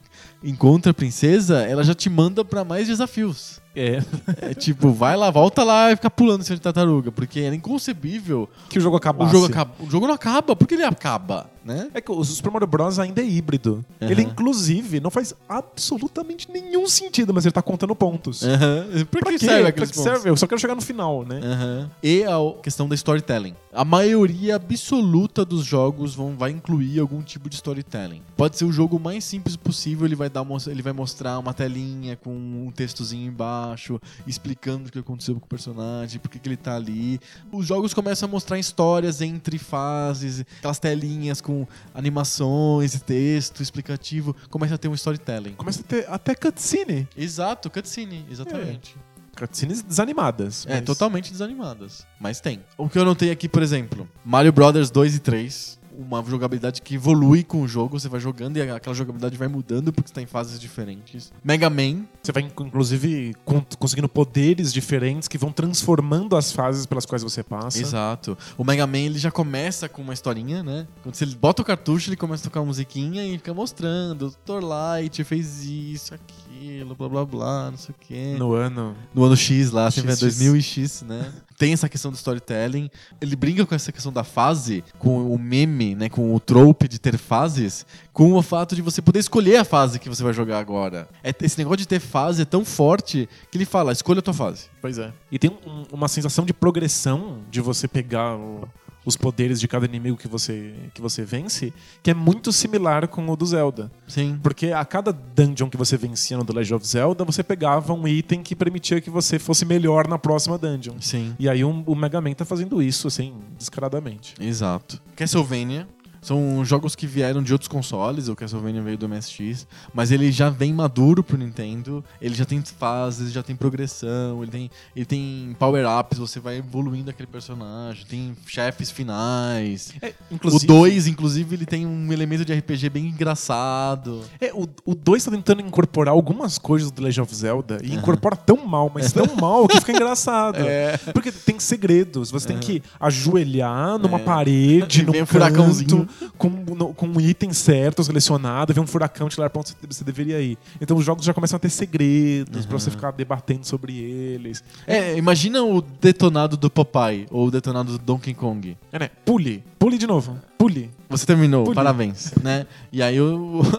encontra 0.44 0.92
a 0.92 0.94
princesa, 0.94 1.62
ela 1.64 1.84
já 1.84 1.94
te 1.94 2.10
manda 2.10 2.44
pra 2.46 2.64
mais 2.64 2.88
desafios. 2.88 3.60
É. 3.76 4.02
É 4.42 4.54
tipo, 4.54 4.92
vai 4.92 5.16
lá, 5.18 5.30
volta 5.30 5.64
lá 5.64 5.92
e 5.92 5.96
fica 5.96 6.10
pulando 6.10 6.44
cima 6.44 6.56
de 6.56 6.62
tartaruga. 6.62 7.12
Porque 7.12 7.40
era 7.42 7.56
inconcebível 7.56 8.50
que 8.70 8.78
o 8.78 8.82
jogo 8.82 8.96
acabasse. 8.98 9.36
o 9.36 9.40
jogo, 9.40 9.52
acaba, 9.52 9.72
o 9.80 9.90
jogo 9.90 10.08
não 10.08 10.14
acaba. 10.14 10.56
Por 10.56 10.68
que 10.68 10.76
ele 10.76 10.84
acaba, 10.84 11.50
né? 11.64 11.90
É 11.94 12.02
que 12.02 12.12
o 12.12 12.24
Super 12.24 12.52
Mario 12.52 12.68
Bros. 12.68 13.00
ainda 13.00 13.22
é 13.22 13.26
híbrido. 13.26 13.84
Uhum. 14.02 14.10
Ele, 14.10 14.22
inclusive, 14.24 15.00
não 15.00 15.10
faz 15.10 15.34
absolutamente 15.48 16.52
nenhum 16.52 16.88
sentido, 16.88 17.34
mas 17.34 17.46
ele 17.46 17.52
tá 17.54 17.62
contando 17.62 17.96
pontos. 17.96 18.44
Aham. 18.44 18.88
Por 19.10 19.20
Pra 19.22 19.32
que 19.32 19.40
serve 19.40 19.64
Pra 19.64 19.72
que 19.72 19.80
pontos? 19.94 20.04
serve? 20.04 20.30
Eu 20.30 20.38
só 20.38 20.48
quero 20.48 20.60
chegar 20.60 20.76
no 20.76 20.82
final, 20.82 21.24
né? 21.26 21.40
Aham. 21.44 21.90
E 22.02 22.24
a 22.24 22.38
questão 22.62 22.88
da 22.88 22.96
storytelling. 22.96 23.56
A 23.72 23.86
maioria 23.86 24.56
absoluta 24.56 25.46
dos 25.46 25.64
jogos 25.64 26.16
vão, 26.16 26.36
vai 26.36 26.52
incluir 26.52 27.00
algum 27.00 27.22
tipo 27.22 27.50
de 27.50 27.56
storytelling. 27.56 28.22
Pode 28.36 28.58
ser 28.58 28.66
o 28.66 28.72
jogo 28.72 29.00
mais 29.00 29.24
simples 29.24 29.56
possível, 29.56 30.06
ele 30.06 30.16
vai, 30.16 30.30
dar 30.30 30.42
uma, 30.42 30.58
ele 30.68 30.82
vai 30.82 30.94
mostrar 30.94 31.38
uma 31.38 31.54
telinha 31.54 32.16
com 32.16 32.32
um 32.32 32.72
textozinho 32.74 33.28
embaixo, 33.28 34.00
explicando 34.26 34.90
o 34.90 34.92
que 34.92 35.00
aconteceu 35.00 35.36
com 35.36 35.46
o 35.46 35.50
personagem, 35.50 36.20
por 36.20 36.30
que, 36.30 36.40
que 36.40 36.48
ele 36.50 36.58
tá 36.58 36.76
ali. 36.76 37.20
Os 37.52 37.66
jogos 37.68 37.94
começam 37.94 38.28
a 38.28 38.32
mostrar 38.32 38.58
histórias 38.58 39.22
entre 39.22 39.58
fases, 39.58 40.44
aquelas 40.58 40.80
telinhas 40.80 41.40
com 41.42 41.49
animações 41.94 42.94
e 42.96 43.00
texto 43.00 43.62
explicativo. 43.62 44.36
Começa 44.50 44.76
a 44.76 44.78
ter 44.78 44.88
um 44.88 44.94
storytelling. 44.94 45.54
Começa 45.54 45.82
a 45.82 45.84
ter 45.84 46.06
até 46.10 46.36
cutscene. 46.36 47.08
Exato, 47.16 47.70
cutscene, 47.70 48.26
exatamente. 48.30 48.96
Cutscenes 49.38 49.82
desanimadas. 49.82 50.66
É, 50.68 50.76
mas- 50.76 50.84
totalmente 50.84 51.32
desanimadas. 51.32 52.06
Mas 52.20 52.42
tem. 52.42 52.62
O 52.78 52.90
que 52.90 53.00
eu 53.00 53.06
notei 53.06 53.32
aqui, 53.32 53.48
por 53.48 53.64
exemplo, 53.64 54.08
Mario 54.26 54.52
Brothers 54.52 54.92
2 54.92 55.16
e 55.16 55.20
3. 55.20 55.79
Uma 56.02 56.24
jogabilidade 56.24 56.82
que 56.82 56.96
evolui 56.96 57.44
com 57.44 57.62
o 57.62 57.68
jogo, 57.68 58.00
você 58.00 58.08
vai 58.08 58.20
jogando 58.22 58.56
e 58.58 58.62
aquela 58.62 58.96
jogabilidade 58.96 59.36
vai 59.38 59.48
mudando 59.50 59.92
porque 59.92 60.08
você 60.08 60.14
tá 60.14 60.22
em 60.22 60.26
fases 60.26 60.60
diferentes. 60.60 61.32
Mega 61.44 61.70
Man, 61.70 62.04
Você 62.24 62.32
vai, 62.32 62.44
inclusive, 62.44 63.36
con- 63.44 63.64
conseguindo 63.78 64.08
poderes 64.08 64.72
diferentes 64.72 65.28
que 65.28 65.38
vão 65.38 65.52
transformando 65.52 66.36
as 66.38 66.52
fases 66.52 66.86
pelas 66.86 67.06
quais 67.06 67.22
você 67.24 67.44
passa. 67.44 67.80
exato. 67.80 68.38
O 68.58 68.64
Mega 68.64 68.88
Man 68.88 68.98
ele 69.00 69.20
já 69.20 69.30
começa 69.32 69.90
com 69.90 70.02
uma 70.02 70.14
historinha, 70.14 70.64
né? 70.64 70.88
Quando 71.04 71.16
você 71.16 71.26
bota 71.26 71.62
o 71.62 71.66
cartucho, 71.66 72.10
ele 72.10 72.16
começa 72.18 72.44
a 72.44 72.50
tocar 72.50 72.62
uma 72.62 72.68
musiquinha 72.68 73.26
e 73.26 73.38
fica 73.38 73.54
mostrando. 73.54 74.30
Dr. 74.46 74.64
Light 74.64 75.24
fez 75.24 75.64
isso, 75.66 76.14
aquilo, 76.60 76.96
blá 76.96 77.08
blá 77.10 77.26
blá, 77.26 77.72
não 77.72 77.78
sei 77.78 77.96
o 77.96 77.96
quê. 78.06 78.36
No 78.38 78.54
ano. 78.54 78.96
no 79.14 79.24
ano 79.24 79.38
X 79.38 79.72
lá, 79.72 79.90
sempre 79.90 80.12
é 80.12 80.16
XX. 80.16 80.22
2000 80.22 80.56
e 80.58 80.62
X, 80.62 81.02
né? 81.08 81.32
Tem 81.58 81.74
essa 81.74 81.88
questão 81.90 82.12
do 82.12 82.16
storytelling. 82.16 82.90
Ele 83.20 83.36
brinca 83.36 83.66
com 83.66 83.74
essa 83.76 83.92
questão 83.92 84.12
da 84.12 84.24
fase, 84.24 84.84
com 84.98 85.34
o 85.34 85.38
meme, 85.38 85.96
né? 85.96 86.10
Com 86.10 86.34
o 86.34 86.40
trope 86.40 86.88
de 86.88 87.00
ter 87.00 87.18
fases, 87.18 87.86
com 88.14 88.34
o 88.34 88.42
fato 88.42 88.76
de 88.76 88.82
você 88.82 89.02
poder 89.02 89.20
escolher 89.20 89.58
a 89.58 89.66
fase 89.66 90.00
que 90.00 90.10
você 90.10 90.24
vai 90.24 90.34
jogar 90.34 90.60
agora. 90.60 91.08
É, 91.24 91.34
esse 91.42 91.58
negócio 91.58 91.78
de 91.78 91.88
ter 91.88 92.00
fase 92.00 92.42
é 92.42 92.46
tão 92.46 92.64
forte 92.66 93.28
que 93.52 93.58
ele 93.58 93.66
fala: 93.66 93.92
escolha 93.92 94.20
a 94.20 94.22
tua 94.22 94.34
fase. 94.34 94.66
Pois 94.82 94.98
é. 94.98 95.12
E 95.32 95.40
tem 95.40 95.50
um- 95.66 95.84
uma 95.92 96.08
sensação 96.08 96.46
de 96.46 96.54
progressão 96.54 97.40
de 97.50 97.62
você 97.62 97.88
pegar 97.88 98.36
o- 98.36 98.68
os 99.06 99.16
poderes 99.16 99.60
de 99.60 99.68
cada 99.68 99.86
inimigo 99.86 100.18
que 100.18 100.28
você, 100.28 100.74
que 100.94 101.02
você 101.02 101.24
vence, 101.24 101.74
que 102.04 102.12
é 102.12 102.14
muito 102.14 102.52
similar 102.52 103.08
com 103.08 103.28
o 103.30 103.36
do 103.36 103.46
Zelda. 103.46 103.92
Sim. 104.08 104.40
Porque 104.44 104.68
a 104.68 104.84
cada 104.86 105.12
dungeon 105.12 105.70
que 105.70 105.78
você 105.78 105.98
vencia 105.98 106.38
no 106.38 106.46
The 106.46 106.54
Legend 106.54 106.74
of 106.76 106.88
Zelda, 106.88 107.24
você 107.24 107.42
pegava 107.42 107.94
um 107.94 108.08
item 108.08 108.44
que 108.44 108.56
permitia 108.56 109.00
que 109.02 109.10
você 109.10 109.40
fosse 109.40 109.66
melhor 109.66 110.08
na 110.08 110.20
próxima 110.20 110.58
dungeon. 110.58 110.96
Sim. 111.00 111.36
E 111.40 111.48
aí 111.50 111.64
um- 111.64 111.84
o 111.88 111.96
Mega 111.96 112.20
Man 112.22 112.34
tá 112.34 112.46
fazendo 112.46 112.82
isso, 112.82 113.08
assim, 113.08 113.34
descaradamente. 113.58 114.36
Exato. 114.40 115.02
Castlevania. 115.16 115.88
São 116.22 116.64
jogos 116.66 116.96
que 116.96 117.08
vieram 117.08 117.42
de 117.42 117.54
outros 117.54 117.68
consoles, 117.68 118.28
o 118.28 118.36
Castlevania 118.36 118.82
veio 118.82 118.98
do 118.98 119.08
MSX, 119.08 119.66
mas 119.94 120.12
ele 120.12 120.32
já 120.32 120.50
vem 120.50 120.74
maduro 120.74 121.24
pro 121.24 121.38
Nintendo, 121.38 122.04
ele 122.22 122.36
já 122.36 122.46
tem 122.46 122.62
fases, 122.62 123.32
já 123.32 123.42
tem 123.42 123.56
progressão, 123.56 124.42
ele 124.44 124.52
tem, 124.52 124.72
ele 124.96 125.06
tem 125.06 125.56
power-ups, 125.58 126.18
você 126.20 126.40
vai 126.40 126.58
evoluindo 126.58 127.10
aquele 127.10 127.28
personagem, 127.28 128.06
tem 128.06 128.36
chefes 128.48 128.92
finais. 128.92 129.94
É, 130.02 130.14
O 130.44 130.60
2, 130.60 131.08
inclusive, 131.08 131.56
ele 131.56 131.66
tem 131.66 131.86
um 131.86 132.12
elemento 132.12 132.44
de 132.44 132.54
RPG 132.54 132.90
bem 132.90 133.06
engraçado. 133.08 134.24
É, 134.40 134.52
o, 134.54 134.68
o 134.86 134.96
2 134.96 135.24
tá 135.24 135.32
tentando 135.32 135.62
incorporar 135.62 136.14
algumas 136.14 136.58
coisas 136.58 136.92
do 136.92 137.02
Legend 137.02 137.22
of 137.22 137.36
Zelda 137.36 137.80
e 137.84 137.94
incorpora 137.96 138.36
tão 138.36 138.66
mal, 138.66 138.92
mas 138.94 139.12
tão 139.12 139.36
mal 139.36 139.68
que 139.68 139.78
fica 139.80 139.92
engraçado. 139.92 140.60
É. 140.70 140.98
Porque 141.14 141.32
tem 141.32 141.60
segredos. 141.60 142.30
Você 142.32 142.48
tem 142.48 142.60
que 142.60 142.82
ajoelhar 143.00 143.98
numa 143.98 144.20
É. 144.20 144.24
parede, 144.24 145.04
num 145.04 145.12
um 145.12 145.14
canto, 145.14 145.26
furacãozinho. 145.28 146.09
Com, 146.38 146.50
no- 146.50 146.94
com 146.94 147.08
um 147.08 147.20
item 147.22 147.52
certo 147.54 148.04
selecionado, 148.04 148.74
vem 148.74 148.84
um 148.84 148.88
furacão 148.88 149.28
te 149.30 149.40
levar 149.40 149.50
pra 149.50 149.62
onde 149.62 149.76
você- 149.90 150.04
deveria 150.04 150.40
ir. 150.42 150.58
Então 150.82 150.98
os 150.98 151.06
jogos 151.06 151.26
já 151.26 151.34
começam 151.34 151.58
a 151.58 151.60
ter 151.60 151.70
segredos 151.70 152.66
pra 152.66 152.78
você 152.80 152.90
ficar 152.92 153.12
debatendo 153.12 153.66
sobre 153.66 153.98
eles. 154.00 154.64
É, 154.88 155.18
imagina 155.18 155.64
o 155.64 155.82
detonado 155.82 156.56
do 156.58 156.70
Popeye 156.70 157.28
ou 157.32 157.48
o 157.48 157.52
detonado 157.52 157.92
do 157.94 157.98
Donkey 157.98 158.34
Kong. 158.34 158.78
É, 158.92 159.00
né? 159.00 159.10
Pule. 159.26 159.64
Pule 159.78 159.98
de 159.98 160.06
novo. 160.08 160.38
Pule. 160.58 160.90
Você 161.10 161.26
terminou, 161.26 161.64
Puli. 161.64 161.76
parabéns, 161.76 162.34
né? 162.44 162.66
E 162.92 163.02
aí 163.02 163.16
eu. 163.16 163.62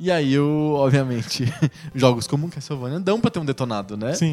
e 0.00 0.10
aí 0.10 0.32
eu, 0.32 0.72
obviamente, 0.76 1.44
jogos 1.94 2.26
como 2.26 2.48
Castlevania 2.48 2.98
dão 2.98 3.20
pra 3.20 3.30
ter 3.30 3.38
um 3.38 3.44
detonado, 3.44 3.96
né? 3.96 4.14
Sim. 4.14 4.32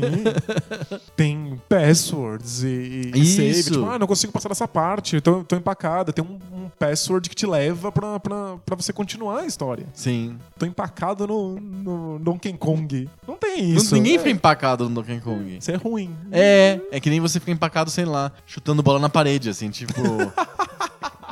tem 1.15 1.61
passwords 1.67 2.63
e, 2.63 3.11
e 3.13 3.25
save. 3.25 3.63
Tipo, 3.63 3.85
ah, 3.85 3.99
não 3.99 4.07
consigo 4.07 4.31
passar 4.31 4.47
dessa 4.49 4.67
parte, 4.67 5.19
tô, 5.19 5.43
tô 5.43 5.57
empacada. 5.57 6.13
Tem 6.13 6.23
um, 6.23 6.39
um 6.55 6.69
password 6.79 7.29
que 7.29 7.35
te 7.35 7.45
leva 7.45 7.91
pra, 7.91 8.17
pra, 8.19 8.55
pra 8.65 8.75
você 8.77 8.93
continuar 8.93 9.41
a 9.41 9.45
história. 9.45 9.85
Sim. 9.93 10.37
Tô 10.57 10.65
empacado 10.65 11.27
no, 11.27 11.59
no 11.59 12.19
Donkey 12.19 12.53
Kong. 12.53 13.09
Não 13.27 13.35
tem 13.35 13.67
Não- 13.67 13.77
isso. 13.77 13.93
Ninguém 13.93 14.15
é, 14.15 14.19
fica 14.19 14.29
empacado 14.31 14.87
no 14.87 14.95
Donkey 14.95 15.19
Kong. 15.19 15.57
Isso 15.57 15.69
é 15.69 15.75
ruim. 15.75 16.15
É, 16.31 16.79
é 16.91 16.99
que 16.99 17.09
nem 17.09 17.19
você 17.19 17.39
fica 17.39 17.51
empacado, 17.51 17.91
sei 17.91 18.05
lá, 18.05 18.31
chutando 18.45 18.81
bola 18.81 18.99
na 18.99 19.09
parede, 19.09 19.49
assim, 19.49 19.69
tipo. 19.69 19.93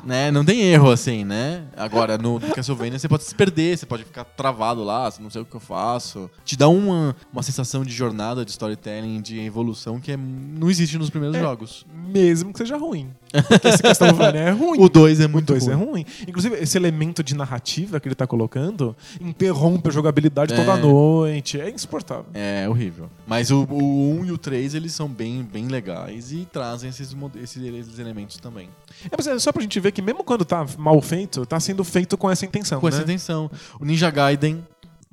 né? 0.05 0.29
Não 0.31 0.45
tem 0.45 0.61
erro, 0.61 0.91
assim, 0.91 1.23
né? 1.25 1.63
Agora, 1.75 2.17
no 2.17 2.39
Castlevania 2.39 2.99
você 2.99 3.07
pode 3.07 3.23
se 3.23 3.33
perder, 3.33 3.77
você 3.77 3.85
pode 3.85 4.03
ficar 4.03 4.23
travado 4.23 4.83
lá, 4.83 5.11
não 5.19 5.29
sei 5.29 5.41
o 5.41 5.45
que 5.45 5.55
eu 5.55 5.59
faço. 5.59 6.29
Te 6.43 6.55
dá 6.55 6.67
uma, 6.69 7.15
uma 7.33 7.41
sensação 7.43 7.83
de 7.83 7.91
jornada, 7.91 8.45
de 8.45 8.51
storytelling, 8.51 9.21
de 9.21 9.39
evolução 9.39 9.99
que 9.99 10.11
é- 10.11 10.17
não 10.17 10.69
existe 10.69 10.97
nos 10.97 11.09
primeiros 11.09 11.35
É. 11.37 11.41
jogos. 11.41 11.85
Mesmo 11.93 12.51
que 12.53 12.59
seja 12.59 12.77
ruim. 12.77 13.09
Porque 13.43 13.67
esse 13.67 13.81
Castlevania 13.81 14.41
é 14.41 14.51
ruim. 14.51 14.79
O 14.79 14.89
2 14.89 15.19
é 15.19 15.25
O 15.25 15.29
muito 15.29 15.47
2 15.47 15.67
ruim. 15.67 15.73
é 15.73 15.75
ruim. 15.75 16.05
Inclusive, 16.27 16.55
esse 16.55 16.77
elemento 16.77 17.23
de 17.23 17.35
narrativa 17.35 17.99
que 17.99 18.07
ele 18.07 18.15
tá 18.15 18.25
colocando 18.27 18.95
interrompe 19.19 19.89
a 19.89 19.91
jogabilidade 19.91 20.53
É. 20.53 20.55
toda 20.55 20.77
noite. 20.77 21.59
É 21.59 21.69
insuportável. 21.69 22.25
É 22.33 22.67
horrível. 22.69 23.09
Mas 23.27 23.51
o, 23.51 23.63
o 23.63 24.19
1 24.21 24.25
e 24.25 24.31
o 24.31 24.37
3, 24.37 24.75
eles 24.75 24.93
são 24.93 25.07
bem, 25.07 25.43
bem 25.43 25.67
legais 25.67 26.31
e 26.31 26.47
trazem 26.51 26.89
esses, 26.89 27.15
esses, 27.41 27.99
elementos 27.99 28.37
também. 28.37 28.69
É, 29.05 29.15
mas 29.15 29.27
é 29.27 29.37
só 29.39 29.51
pra 29.51 29.61
gente 29.61 29.79
ver 29.79 29.91
que 29.91 30.01
mesmo 30.01 30.23
quando 30.23 30.45
tá 30.45 30.65
mal 30.77 31.01
feito, 31.01 31.45
tá 31.45 31.59
sendo 31.59 31.83
feito 31.83 32.17
com 32.17 32.29
essa 32.29 32.45
intenção. 32.45 32.79
Com 32.79 32.87
né? 32.87 32.93
essa 32.93 33.03
intenção. 33.03 33.49
O 33.79 33.85
Ninja 33.85 34.09
Gaiden, 34.09 34.63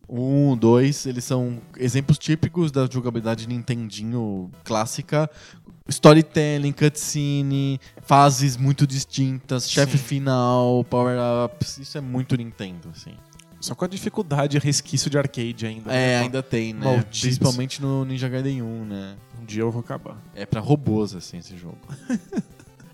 o 0.08 0.20
1, 0.20 0.52
o 0.52 0.56
2, 0.56 1.06
eles 1.06 1.24
são 1.24 1.58
exemplos 1.78 2.18
típicos 2.18 2.70
da 2.70 2.87
jogabilidade 2.87 3.48
Nintendinho 3.48 4.50
clássica. 4.62 5.30
Storytelling, 5.88 6.73
cutscene, 6.73 7.81
fases 8.03 8.57
muito 8.57 8.87
distintas, 8.87 9.71
chefe 9.71 9.99
final, 9.99 10.85
power-ups. 10.85 11.79
Isso 11.79 11.99
é 11.99 12.01
muito 12.01 12.37
Nintendo, 12.37 12.90
assim. 12.95 13.14
Só 13.61 13.77
com 13.77 13.85
a 13.85 13.88
dificuldade 13.88 14.57
e 14.57 14.61
resquício 14.61 15.09
de 15.09 15.16
arcade 15.16 15.66
ainda. 15.66 15.92
É, 15.92 16.18
né? 16.18 16.21
ainda 16.23 16.42
tem, 16.42 16.75
né? 16.75 16.85
Malditos. 16.85 17.21
Principalmente 17.21 17.81
no 17.81 18.05
Ninja 18.05 18.29
Gaiden 18.29 18.61
1, 18.61 18.85
né? 18.85 19.16
Um 19.40 19.45
dia 19.45 19.62
eu 19.62 19.71
vou 19.71 19.81
acabar. 19.81 20.21
É 20.35 20.45
pra 20.45 20.61
robôs, 20.61 21.14
assim, 21.14 21.38
esse 21.38 21.57
jogo. 21.57 21.79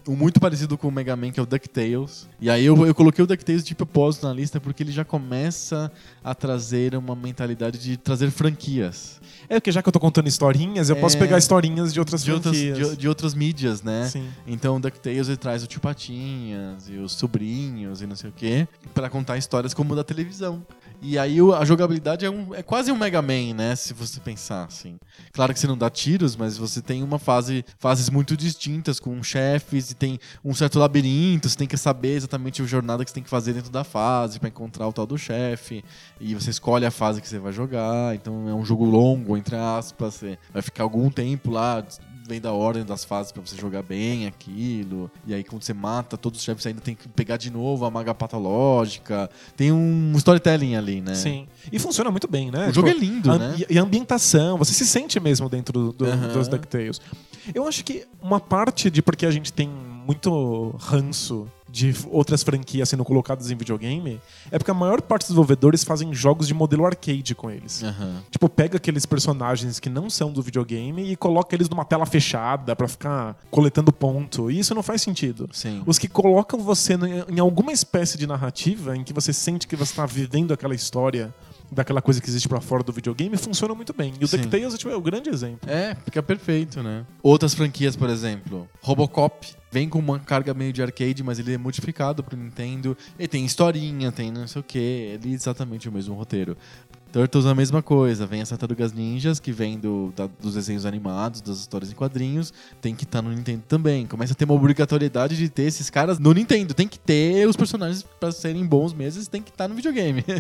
um 0.08 0.16
muito 0.16 0.40
parecido 0.40 0.78
com 0.78 0.88
o 0.88 0.90
Mega 0.90 1.14
Man, 1.14 1.30
que 1.30 1.38
é 1.38 1.42
o 1.42 1.46
DuckTales. 1.46 2.26
E 2.40 2.48
aí 2.48 2.64
eu, 2.64 2.86
eu 2.86 2.94
coloquei 2.94 3.22
o 3.22 3.26
DuckTales 3.26 3.62
de 3.64 3.74
propósito 3.74 4.26
na 4.26 4.32
lista 4.32 4.58
porque 4.58 4.82
ele 4.82 4.90
já 4.90 5.04
começa 5.04 5.92
a 6.24 6.34
trazer 6.34 6.94
uma 6.96 7.14
mentalidade 7.14 7.78
de 7.78 7.96
trazer 7.96 8.30
franquias. 8.30 9.20
É 9.48 9.60
porque 9.60 9.70
já 9.70 9.82
que 9.82 9.88
eu 9.88 9.92
tô 9.92 10.00
contando 10.00 10.26
historinhas, 10.26 10.88
eu 10.90 10.96
É. 10.96 11.00
posso 11.00 11.16
pegar 11.18 11.36
historinhas 11.38 11.92
de 11.92 12.00
outras 12.00 12.24
De 12.24 12.32
outras, 12.32 12.56
franquias. 12.56 12.90
de, 12.90 12.96
de 12.96 13.08
outras 13.08 13.34
mídias, 13.34 13.82
né? 13.82 14.06
Sim. 14.08 14.26
Então 14.46 14.76
o 14.76 14.80
DuckTales 14.80 15.28
ele 15.28 15.36
traz 15.36 15.62
o 15.62 15.66
Tio 15.66 15.80
Patinhas 15.80 16.88
e 16.88 16.94
os 16.96 17.12
sobrinhos 17.12 18.00
e 18.02 18.06
não 18.06 18.16
sei 18.16 18.30
o 18.30 18.32
quê 18.32 18.66
pra 18.94 19.08
contar 19.08 19.36
histórias 19.36 19.74
como 19.74 19.94
da 19.94 20.02
televisão. 20.04 20.64
E 21.00 21.16
aí 21.16 21.38
a 21.56 21.64
jogabilidade 21.64 22.24
é, 22.24 22.30
um, 22.30 22.54
é 22.54 22.62
quase 22.62 22.90
um 22.90 22.96
Mega 22.96 23.22
Man, 23.22 23.54
né? 23.54 23.76
Se 23.76 23.94
você 23.94 24.18
pensar 24.18 24.64
assim. 24.64 24.98
Claro 25.32 25.54
que 25.54 25.60
você 25.60 25.66
não 25.66 25.78
dá 25.78 25.88
tiros, 25.88 26.34
mas 26.34 26.58
você 26.58 26.82
tem 26.82 27.02
uma 27.04 27.18
fase, 27.18 27.64
fases 27.78 28.10
muito 28.10 28.36
distintas 28.36 28.98
com 28.98 29.22
chefes 29.22 29.92
e 29.92 29.94
tem 29.94 30.18
um 30.44 30.52
certo 30.52 30.78
labirinto. 30.78 31.48
Você 31.48 31.56
tem 31.56 31.68
que 31.68 31.76
saber 31.76 32.16
exatamente 32.16 32.60
a 32.62 32.66
jornada 32.66 33.04
que 33.04 33.10
você 33.10 33.14
tem 33.14 33.22
que 33.22 33.30
fazer 33.30 33.52
dentro 33.52 33.70
da 33.70 33.84
fase 33.84 34.40
pra 34.40 34.48
encontrar 34.48 34.88
o 34.88 34.92
tal 34.92 35.06
do 35.06 35.16
chefe. 35.16 35.84
E 36.20 36.34
você 36.34 36.50
escolhe 36.50 36.84
a 36.84 36.90
fase 36.90 37.20
que 37.20 37.28
você 37.28 37.38
vai 37.38 37.52
jogar. 37.52 38.14
Então 38.16 38.48
é 38.48 38.54
um 38.54 38.64
jogo 38.64 38.84
longo, 38.84 39.36
entre 39.36 39.54
aspas. 39.54 40.14
Você 40.14 40.38
vai 40.52 40.62
ficar 40.62 40.82
algum 40.82 41.08
tempo 41.10 41.50
lá 41.50 41.84
vem 42.28 42.40
da 42.40 42.52
ordem 42.52 42.84
das 42.84 43.04
fases 43.04 43.32
pra 43.32 43.40
você 43.40 43.56
jogar 43.56 43.82
bem 43.82 44.26
aquilo. 44.26 45.10
E 45.26 45.32
aí 45.34 45.42
quando 45.42 45.62
você 45.62 45.72
mata 45.72 46.16
todos 46.16 46.38
os 46.38 46.44
chefes, 46.44 46.62
você 46.62 46.68
ainda 46.68 46.80
tem 46.82 46.94
que 46.94 47.08
pegar 47.08 47.36
de 47.38 47.50
novo 47.50 47.84
a 47.86 47.90
maga 47.90 48.14
patológica. 48.14 49.30
Tem 49.56 49.72
um 49.72 50.12
storytelling 50.16 50.76
ali, 50.76 51.00
né? 51.00 51.14
Sim. 51.14 51.46
E 51.72 51.78
funciona 51.78 52.10
muito 52.10 52.28
bem, 52.28 52.50
né? 52.50 52.68
O 52.68 52.72
jogo 52.72 52.88
é 52.88 52.92
lindo, 52.94 53.30
a- 53.32 53.38
né? 53.38 53.56
E 53.68 53.78
a 53.78 53.82
ambientação, 53.82 54.58
você 54.58 54.72
se 54.74 54.86
sente 54.86 55.18
mesmo 55.18 55.48
dentro 55.48 55.92
do- 55.92 56.04
dos 56.32 56.48
DuckTales. 56.48 57.00
Eu 57.54 57.66
acho 57.66 57.82
que 57.84 58.06
uma 58.22 58.38
parte 58.38 58.90
de 58.90 59.00
porque 59.00 59.24
a 59.24 59.30
gente 59.30 59.52
tem 59.52 59.68
muito 59.68 60.74
ranço 60.78 61.46
de 61.70 61.94
outras 62.10 62.42
franquias 62.42 62.88
sendo 62.88 63.04
colocadas 63.04 63.50
em 63.50 63.56
videogame 63.56 64.20
é 64.50 64.58
porque 64.58 64.70
a 64.70 64.74
maior 64.74 65.00
parte 65.02 65.22
dos 65.22 65.28
desenvolvedores 65.28 65.84
fazem 65.84 66.12
jogos 66.14 66.46
de 66.48 66.54
modelo 66.54 66.86
arcade 66.86 67.34
com 67.34 67.50
eles. 67.50 67.82
Aham. 67.82 68.22
Tipo, 68.30 68.48
pega 68.48 68.76
aqueles 68.76 69.04
personagens 69.04 69.78
que 69.78 69.88
não 69.88 70.08
são 70.08 70.32
do 70.32 70.42
videogame 70.42 71.12
e 71.12 71.16
coloca 71.16 71.54
eles 71.54 71.68
numa 71.68 71.84
tela 71.84 72.06
fechada 72.06 72.74
pra 72.74 72.88
ficar 72.88 73.36
coletando 73.50 73.92
ponto. 73.92 74.50
E 74.50 74.58
isso 74.58 74.74
não 74.74 74.82
faz 74.82 75.02
sentido. 75.02 75.48
Sim. 75.52 75.82
Os 75.86 75.98
que 75.98 76.08
colocam 76.08 76.60
você 76.60 76.94
em 77.28 77.38
alguma 77.38 77.72
espécie 77.72 78.16
de 78.16 78.26
narrativa 78.26 78.96
em 78.96 79.04
que 79.04 79.12
você 79.12 79.32
sente 79.32 79.66
que 79.66 79.76
você 79.76 79.94
tá 79.94 80.06
vivendo 80.06 80.52
aquela 80.52 80.74
história 80.74 81.34
daquela 81.70 82.00
coisa 82.00 82.20
que 82.20 82.28
existe 82.28 82.48
pra 82.48 82.60
fora 82.60 82.82
do 82.82 82.92
videogame 82.92 83.36
funcionam 83.36 83.74
muito 83.74 83.92
bem. 83.92 84.12
E 84.20 84.24
o 84.24 84.28
Sim. 84.28 84.38
DuckTales 84.38 84.78
tipo, 84.78 84.90
é 84.90 84.96
o 84.96 85.00
grande 85.00 85.28
exemplo. 85.30 85.68
É, 85.70 85.94
fica 86.04 86.22
perfeito, 86.22 86.82
né? 86.82 87.04
Outras 87.22 87.54
franquias, 87.54 87.96
por 87.96 88.08
exemplo, 88.08 88.68
Robocop. 88.80 89.58
Vem 89.70 89.86
com 89.86 89.98
uma 89.98 90.18
carga 90.18 90.54
meio 90.54 90.72
de 90.72 90.82
arcade, 90.82 91.22
mas 91.22 91.38
ele 91.38 91.52
é 91.52 91.58
modificado 91.58 92.24
pro 92.24 92.34
Nintendo. 92.34 92.96
Ele 93.18 93.28
tem 93.28 93.44
historinha, 93.44 94.10
tem 94.10 94.32
não 94.32 94.46
sei 94.46 94.60
o 94.60 94.64
que. 94.64 94.78
Ele 94.78 95.32
é 95.32 95.34
exatamente 95.34 95.86
o 95.90 95.92
mesmo 95.92 96.14
roteiro. 96.14 96.56
Turtles 97.18 97.46
a 97.46 97.54
mesma 97.54 97.82
coisa. 97.82 98.26
Vem 98.26 98.40
as 98.40 98.48
Tartarugas 98.48 98.92
Ninjas, 98.92 99.40
que 99.40 99.50
vem 99.50 99.76
do, 99.76 100.12
da- 100.14 100.28
dos 100.40 100.54
desenhos 100.54 100.86
animados, 100.86 101.40
das 101.40 101.58
histórias 101.58 101.90
em 101.90 101.94
quadrinhos. 101.94 102.52
Tem 102.80 102.94
que 102.94 103.02
estar 103.02 103.20
no 103.20 103.30
Nintendo 103.32 103.62
também. 103.66 104.06
Começa 104.06 104.34
a 104.34 104.36
ter 104.36 104.44
uma 104.44 104.54
obrigatoriedade 104.54 105.36
de 105.36 105.48
ter 105.48 105.64
esses 105.64 105.90
caras 105.90 106.20
no 106.20 106.32
Nintendo. 106.32 106.74
Tem 106.74 106.86
que 106.86 106.96
ter 106.98 107.48
os 107.48 107.56
personagens 107.56 108.04
pra 108.20 108.30
serem 108.30 108.64
bons 108.64 108.92
meses, 108.92 109.26
tem 109.26 109.42
que 109.42 109.50
estar 109.50 109.66
no 109.66 109.74
videogame. 109.74 110.24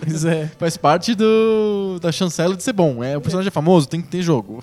Pois 0.00 0.24
é. 0.24 0.46
Faz 0.58 0.76
parte 0.76 1.14
do, 1.14 1.98
da 2.00 2.10
chancela 2.10 2.56
de 2.56 2.62
ser 2.62 2.72
bom. 2.72 3.02
É, 3.02 3.16
o 3.16 3.20
personagem 3.20 3.48
é 3.48 3.50
famoso, 3.50 3.88
tem 3.88 4.00
que 4.00 4.08
ter 4.08 4.22
jogo. 4.22 4.62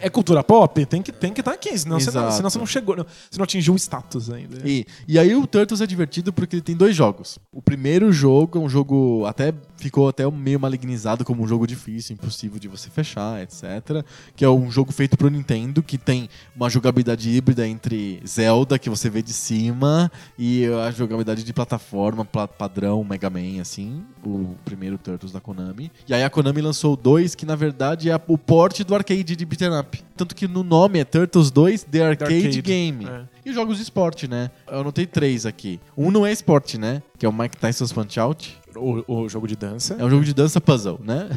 É, 0.00 0.06
é 0.06 0.10
cultura 0.10 0.42
pop? 0.44 0.84
Tem 0.86 1.00
que 1.02 1.10
estar 1.10 1.20
tem 1.20 1.32
que 1.32 1.42
tá 1.42 1.52
aqui, 1.52 1.76
senão 1.78 1.98
você, 1.98 2.10
não, 2.10 2.30
senão 2.30 2.50
você 2.50 2.58
não 2.58 2.66
chegou. 2.66 2.96
não- 2.96 3.04
Você 3.04 3.38
não 3.38 3.44
atingiu 3.44 3.74
o 3.74 3.76
status 3.76 4.30
ainda. 4.30 4.58
E, 4.64 4.84
e 5.08 5.18
aí 5.18 5.34
o 5.34 5.46
Turtles 5.46 5.80
é 5.80 5.86
divertido 5.86 6.32
porque 6.32 6.56
ele 6.56 6.62
tem 6.62 6.76
dois 6.76 6.94
jogos. 6.94 7.38
O 7.52 7.60
primeiro 7.62 8.12
jogo 8.12 8.58
é 8.58 8.60
um 8.62 8.68
jogo 8.68 9.24
até 9.26 9.52
ficou 9.82 10.08
até 10.08 10.28
meio 10.30 10.60
malignizado 10.60 11.24
como 11.24 11.42
um 11.42 11.48
jogo 11.48 11.66
difícil, 11.66 12.14
impossível 12.14 12.58
de 12.58 12.68
você 12.68 12.88
fechar, 12.88 13.42
etc. 13.42 14.04
Que 14.36 14.44
é 14.44 14.48
um 14.48 14.70
jogo 14.70 14.92
feito 14.92 15.16
pro 15.16 15.28
Nintendo 15.28 15.82
que 15.82 15.98
tem 15.98 16.28
uma 16.54 16.70
jogabilidade 16.70 17.28
híbrida 17.28 17.66
entre 17.66 18.22
Zelda 18.26 18.78
que 18.78 18.88
você 18.88 19.10
vê 19.10 19.20
de 19.22 19.32
cima 19.32 20.10
e 20.38 20.66
a 20.86 20.90
jogabilidade 20.92 21.42
de 21.42 21.52
plataforma 21.52 22.24
pla- 22.24 22.46
padrão 22.46 23.02
Mega 23.02 23.28
Man, 23.28 23.60
assim, 23.60 24.02
o 24.24 24.54
primeiro 24.64 24.96
Turtles 24.98 25.32
da 25.32 25.40
Konami. 25.40 25.90
E 26.08 26.14
aí 26.14 26.22
a 26.22 26.30
Konami 26.30 26.60
lançou 26.60 26.96
2 26.96 27.34
que 27.34 27.44
na 27.44 27.56
verdade 27.56 28.08
é 28.10 28.20
o 28.28 28.38
porte 28.38 28.84
do 28.84 28.94
arcade 28.94 29.34
de 29.36 29.44
beat'em 29.44 29.76
up. 29.78 30.00
Tanto 30.16 30.34
que 30.36 30.46
no 30.46 30.62
nome 30.62 31.00
é 31.00 31.04
Turtles 31.04 31.50
2 31.50 31.82
The 31.84 32.06
Arcade, 32.06 32.34
Arcade, 32.36 32.62
Game. 32.62 33.06
é. 33.06 33.22
E 33.44 33.48
os 33.50 33.56
jogos 33.56 33.76
de 33.78 33.82
esporte, 33.82 34.28
né? 34.28 34.50
Eu 34.70 34.80
anotei 34.80 35.04
três 35.04 35.44
aqui. 35.44 35.80
Um 35.96 36.12
não 36.12 36.24
é 36.24 36.30
esporte, 36.30 36.78
né? 36.78 37.02
Que 37.18 37.26
é 37.26 37.28
o 37.28 37.32
Mike 37.32 37.56
Tyson's 37.56 37.92
Punch 37.92 38.20
Out. 38.20 38.56
O, 38.76 39.22
o 39.22 39.28
jogo 39.28 39.46
de 39.46 39.56
dança. 39.56 39.96
É 39.98 40.04
um 40.04 40.10
jogo 40.10 40.24
de 40.24 40.34
dança 40.34 40.60
puzzle, 40.60 41.00
né? 41.02 41.28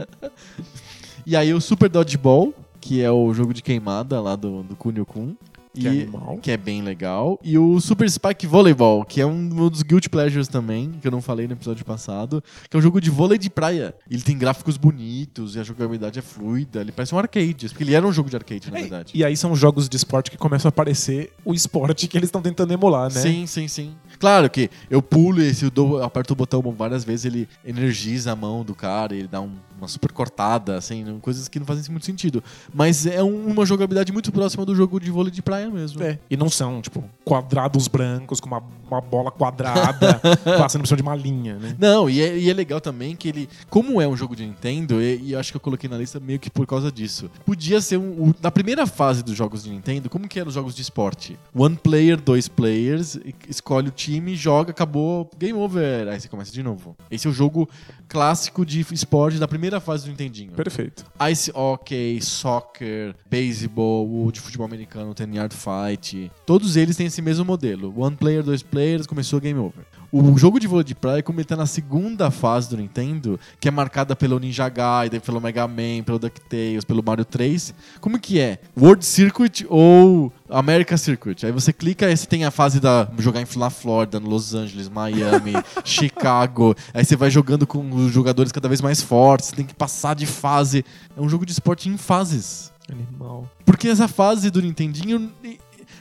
e 1.26 1.36
aí 1.36 1.52
o 1.52 1.60
Super 1.60 1.88
Dodgeball, 1.88 2.54
que 2.80 3.02
é 3.02 3.10
o 3.10 3.32
jogo 3.34 3.52
de 3.52 3.62
queimada 3.62 4.20
lá 4.20 4.36
do, 4.36 4.62
do 4.62 4.76
Kunio 4.76 5.06
Kun. 5.06 5.34
Que 5.72 5.86
é 5.86 5.90
animal. 5.90 6.38
que 6.42 6.50
é 6.50 6.56
bem 6.56 6.82
legal. 6.82 7.38
E 7.42 7.56
o 7.56 7.80
Super 7.80 8.10
Spike 8.10 8.46
Volleyball, 8.46 9.04
que 9.04 9.20
é 9.20 9.26
um 9.26 9.68
dos 9.68 9.82
Guilty 9.82 10.08
Pleasures 10.08 10.48
também, 10.48 10.90
que 11.00 11.06
eu 11.06 11.12
não 11.12 11.22
falei 11.22 11.46
no 11.46 11.52
episódio 11.52 11.84
passado, 11.84 12.42
que 12.68 12.76
é 12.76 12.78
um 12.78 12.82
jogo 12.82 13.00
de 13.00 13.08
vôlei 13.10 13.38
de 13.38 13.48
praia. 13.48 13.94
Ele 14.10 14.22
tem 14.22 14.36
gráficos 14.36 14.76
bonitos 14.76 15.54
e 15.54 15.60
a 15.60 15.62
jogabilidade 15.62 16.18
é 16.18 16.22
fluida. 16.22 16.80
Ele 16.80 16.90
parece 16.92 17.14
um 17.14 17.18
arcade, 17.18 17.68
porque 17.68 17.84
ele 17.84 17.94
era 17.94 18.06
um 18.06 18.12
jogo 18.12 18.28
de 18.28 18.36
arcade, 18.36 18.70
na 18.70 18.78
É, 18.78 18.80
verdade. 18.82 19.12
E 19.14 19.24
aí 19.24 19.36
são 19.36 19.54
jogos 19.54 19.88
de 19.88 19.96
esporte 19.96 20.30
que 20.30 20.36
começam 20.36 20.68
a 20.68 20.70
aparecer 20.70 21.32
o 21.44 21.54
esporte 21.54 22.08
que 22.08 22.18
eles 22.18 22.28
estão 22.28 22.42
tentando 22.42 22.72
emular, 22.72 23.12
né? 23.12 23.20
Sim, 23.20 23.46
sim, 23.46 23.68
sim. 23.68 23.94
Claro 24.18 24.50
que 24.50 24.68
eu 24.90 25.00
pulo 25.00 25.40
e 25.40 25.54
se 25.54 25.64
eu 25.64 25.70
dou, 25.70 26.02
aperto 26.02 26.32
o 26.32 26.36
botão 26.36 26.60
várias 26.76 27.04
vezes, 27.04 27.24
ele 27.26 27.48
energiza 27.64 28.32
a 28.32 28.36
mão 28.36 28.64
do 28.64 28.74
cara, 28.74 29.14
ele 29.14 29.28
dá 29.28 29.40
um- 29.40 29.54
uma 29.80 29.88
super 29.88 30.12
cortada, 30.12 30.76
assim, 30.76 31.02
não- 31.04 31.18
coisas 31.20 31.48
que 31.48 31.58
não 31.58 31.66
fazem 31.66 31.90
muito 31.90 32.06
sentido. 32.06 32.42
Mas 32.72 33.06
é 33.06 33.22
um- 33.22 33.46
uma 33.48 33.64
jogabilidade 33.66 34.12
muito 34.12 34.30
próxima 34.30 34.64
do 34.64 34.74
jogo 34.74 35.00
de 35.00 35.10
vôlei 35.10 35.30
de 35.32 35.42
praia 35.42 35.68
mesmo. 35.70 36.02
É. 36.02 36.18
E 36.30 36.36
não 36.36 36.48
são, 36.50 36.80
tipo, 36.82 37.02
quadrados 37.30 37.86
brancos 37.86 38.40
com 38.40 38.48
uma, 38.48 38.60
uma 38.90 39.00
bola 39.00 39.30
quadrada 39.30 40.20
passando 40.58 40.80
por 40.82 40.88
cima 40.88 40.96
de 40.96 41.02
uma 41.04 41.14
linha, 41.14 41.54
né? 41.54 41.76
Não, 41.78 42.10
e 42.10 42.20
é, 42.20 42.36
e 42.36 42.50
é 42.50 42.52
legal 42.52 42.80
também 42.80 43.14
que 43.14 43.28
ele, 43.28 43.48
como 43.68 44.00
é 44.00 44.08
um 44.08 44.16
jogo 44.16 44.34
de 44.34 44.44
Nintendo, 44.44 45.00
e, 45.00 45.16
e 45.26 45.32
eu 45.32 45.38
acho 45.38 45.52
que 45.52 45.56
eu 45.56 45.60
coloquei 45.60 45.88
na 45.88 45.96
lista 45.96 46.18
meio 46.18 46.40
que 46.40 46.50
por 46.50 46.66
causa 46.66 46.90
disso. 46.90 47.30
Podia 47.46 47.80
ser 47.80 47.98
um. 47.98 48.30
o- 48.30 48.34
na 48.42 48.50
primeira 48.50 48.84
fase 48.84 49.22
dos 49.22 49.36
jogos 49.36 49.62
de 49.62 49.70
Nintendo, 49.70 50.10
como 50.10 50.26
que 50.26 50.40
eram 50.40 50.48
os 50.48 50.54
jogos 50.54 50.74
de 50.74 50.82
esporte? 50.82 51.38
One 51.54 51.76
player, 51.76 52.20
dois 52.20 52.48
players, 52.48 53.16
escolhe 53.48 53.86
o 53.88 53.92
time, 53.92 54.34
joga, 54.34 54.72
acabou, 54.72 55.30
game 55.38 55.56
over. 55.56 56.08
Aí 56.08 56.18
você 56.20 56.28
começa 56.28 56.50
de 56.50 56.62
novo. 56.62 56.96
Esse 57.08 57.28
é 57.28 57.30
o 57.30 57.32
jogo 57.32 57.68
clássico 58.08 58.66
de 58.66 58.80
esporte 58.92 59.38
da 59.38 59.46
primeira 59.46 59.78
fase 59.78 60.04
do 60.06 60.10
Nintendinho. 60.10 60.50
Perfeito. 60.52 61.04
Ice 61.30 61.52
hockey, 61.54 62.20
soccer, 62.20 63.14
beisebol, 63.30 64.24
o 64.26 64.32
de 64.32 64.40
futebol 64.40 64.66
americano, 64.66 65.14
ten 65.14 65.32
yard 65.36 65.54
fight, 65.54 66.30
todos 66.44 66.76
eles 66.76 66.96
têm 66.96 67.06
esse 67.06 67.19
mesmo 67.20 67.44
modelo. 67.44 67.92
One 67.96 68.16
player, 68.16 68.42
dois 68.42 68.62
players, 68.62 69.06
começou 69.06 69.40
game 69.40 69.58
over. 69.58 69.84
O 70.12 70.36
jogo 70.36 70.58
de 70.58 70.66
vôlei 70.66 70.82
de 70.82 70.94
praia, 70.94 71.22
como 71.22 71.38
ele 71.38 71.44
tá 71.44 71.54
na 71.54 71.66
segunda 71.66 72.32
fase 72.32 72.68
do 72.68 72.76
Nintendo, 72.76 73.38
que 73.60 73.68
é 73.68 73.70
marcada 73.70 74.16
pelo 74.16 74.40
Ninja 74.40 74.68
Gaiden, 74.68 75.20
pelo 75.20 75.40
Mega 75.40 75.68
Man, 75.68 76.02
pelo 76.04 76.18
DuckTales, 76.18 76.84
pelo 76.84 77.00
Mario 77.00 77.24
3, 77.24 77.72
como 78.00 78.18
que 78.18 78.40
é? 78.40 78.58
World 78.76 79.04
Circuit 79.04 79.64
ou 79.68 80.32
America 80.48 80.96
Circuit? 80.96 81.46
Aí 81.46 81.52
você 81.52 81.72
clica 81.72 82.10
e 82.10 82.16
você 82.16 82.26
tem 82.26 82.44
a 82.44 82.50
fase 82.50 82.80
da 82.80 83.08
jogar 83.18 83.40
em 83.40 83.46
na 83.56 83.70
Flórida, 83.70 84.18
no 84.18 84.28
Los 84.28 84.52
Angeles, 84.52 84.88
Miami, 84.88 85.52
Chicago. 85.84 86.74
Aí 86.92 87.04
você 87.04 87.14
vai 87.14 87.30
jogando 87.30 87.64
com 87.64 87.88
os 87.94 88.10
jogadores 88.10 88.50
cada 88.50 88.66
vez 88.66 88.80
mais 88.80 89.00
fortes, 89.00 89.48
você 89.48 89.56
tem 89.56 89.66
que 89.66 89.74
passar 89.74 90.14
de 90.14 90.26
fase. 90.26 90.84
É 91.16 91.20
um 91.20 91.28
jogo 91.28 91.46
de 91.46 91.52
esporte 91.52 91.88
em 91.88 91.96
fases. 91.96 92.72
Animal. 92.90 93.48
Porque 93.64 93.86
essa 93.86 94.08
fase 94.08 94.50
do 94.50 94.60
Nintendinho 94.60 95.30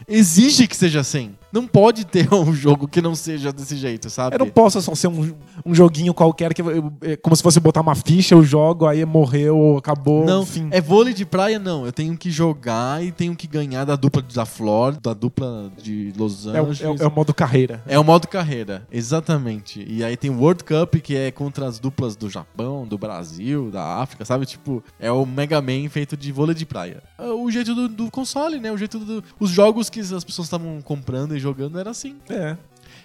exige 0.10 0.68
que 0.68 0.76
seja 0.76 1.00
assim. 1.00 1.36
Não 1.52 1.66
pode 1.68 2.06
ter 2.06 2.28
um 2.34 2.54
jogo 2.54 2.88
que 2.88 3.02
não 3.02 3.16
seja 3.16 3.52
desse 3.52 3.76
jeito, 3.76 4.10
sabe? 4.10 4.36
Eu 4.36 4.40
não 4.40 4.50
posso 4.50 4.82
só 4.82 4.94
ser 4.96 5.08
um, 5.08 5.34
um 5.66 5.74
joguinho 5.74 6.14
qualquer 6.14 6.54
que 6.54 6.62
eu- 6.62 6.94
é 7.02 7.16
como 7.16 7.36
se 7.36 7.42
fosse 7.44 7.60
botar 7.60 7.82
uma 7.82 7.96
ficha, 7.96 8.36
eu 8.36 8.44
jogo, 8.44 8.86
aí 8.86 9.04
morreu, 9.06 9.76
acabou, 9.78 10.26
Não, 10.26 10.46
fim. 10.46 10.68
é 10.72 10.80
vôlei 10.80 11.14
de 11.14 11.26
praia, 11.26 11.58
não. 11.60 11.86
Eu 11.86 11.92
tenho 11.92 12.16
que 12.18 12.30
jogar 12.30 13.04
e 13.04 13.12
tenho 13.12 13.36
que 13.36 13.48
ganhar 13.48 13.86
da 13.86 13.96
dupla 13.96 14.22
da 14.22 14.46
Flórida, 14.46 15.02
da 15.02 15.14
dupla 15.14 15.72
de 15.82 16.14
Los 16.18 16.46
É, 16.46 16.62
o- 16.62 16.66
Angeles. 16.68 16.82
é 16.82 16.90
o- 16.90 17.04
é 17.06 17.08
o 17.08 17.12
modo 17.12 17.34
carreira. 17.34 17.84
É 17.88 17.98
o 18.00 18.04
modo 18.04 18.28
carreira, 18.28 18.86
exatamente. 18.92 19.84
E 19.88 20.04
aí 20.04 20.16
tem 20.16 20.30
o 20.30 20.40
World 20.40 20.64
Cup, 20.64 20.96
que 21.02 21.16
é 21.16 21.32
contra 21.32 21.66
as 21.68 21.80
duplas 21.80 22.16
do 22.16 22.30
Japão, 22.30 22.86
do 22.88 22.98
Brasil, 22.98 23.70
da 23.72 23.98
África, 23.98 24.24
sabe? 24.24 24.46
Tipo, 24.46 24.84
é 25.00 25.12
o 25.12 25.26
Mega 25.26 25.62
Man 25.62 25.90
feito 25.90 26.16
de 26.16 26.32
vôlei 26.32 26.56
de 26.56 26.66
praia. 26.66 27.02
É 27.18 27.24
O 27.30 27.50
jeito 27.50 27.74
do, 27.74 27.88
do 27.88 28.12
console, 28.12 28.60
né? 28.60 28.72
O 28.72 28.78
jeito 28.78 29.00
do. 29.00 29.24
Os 29.40 29.50
jogos 29.50 29.90
que 29.90 30.00
as 30.00 30.24
pessoas 30.24 30.46
estavam 30.48 30.80
comprando 30.82 31.39
jogando 31.40 31.80
era 31.80 31.90
assim. 31.90 32.18
É. 32.30 32.58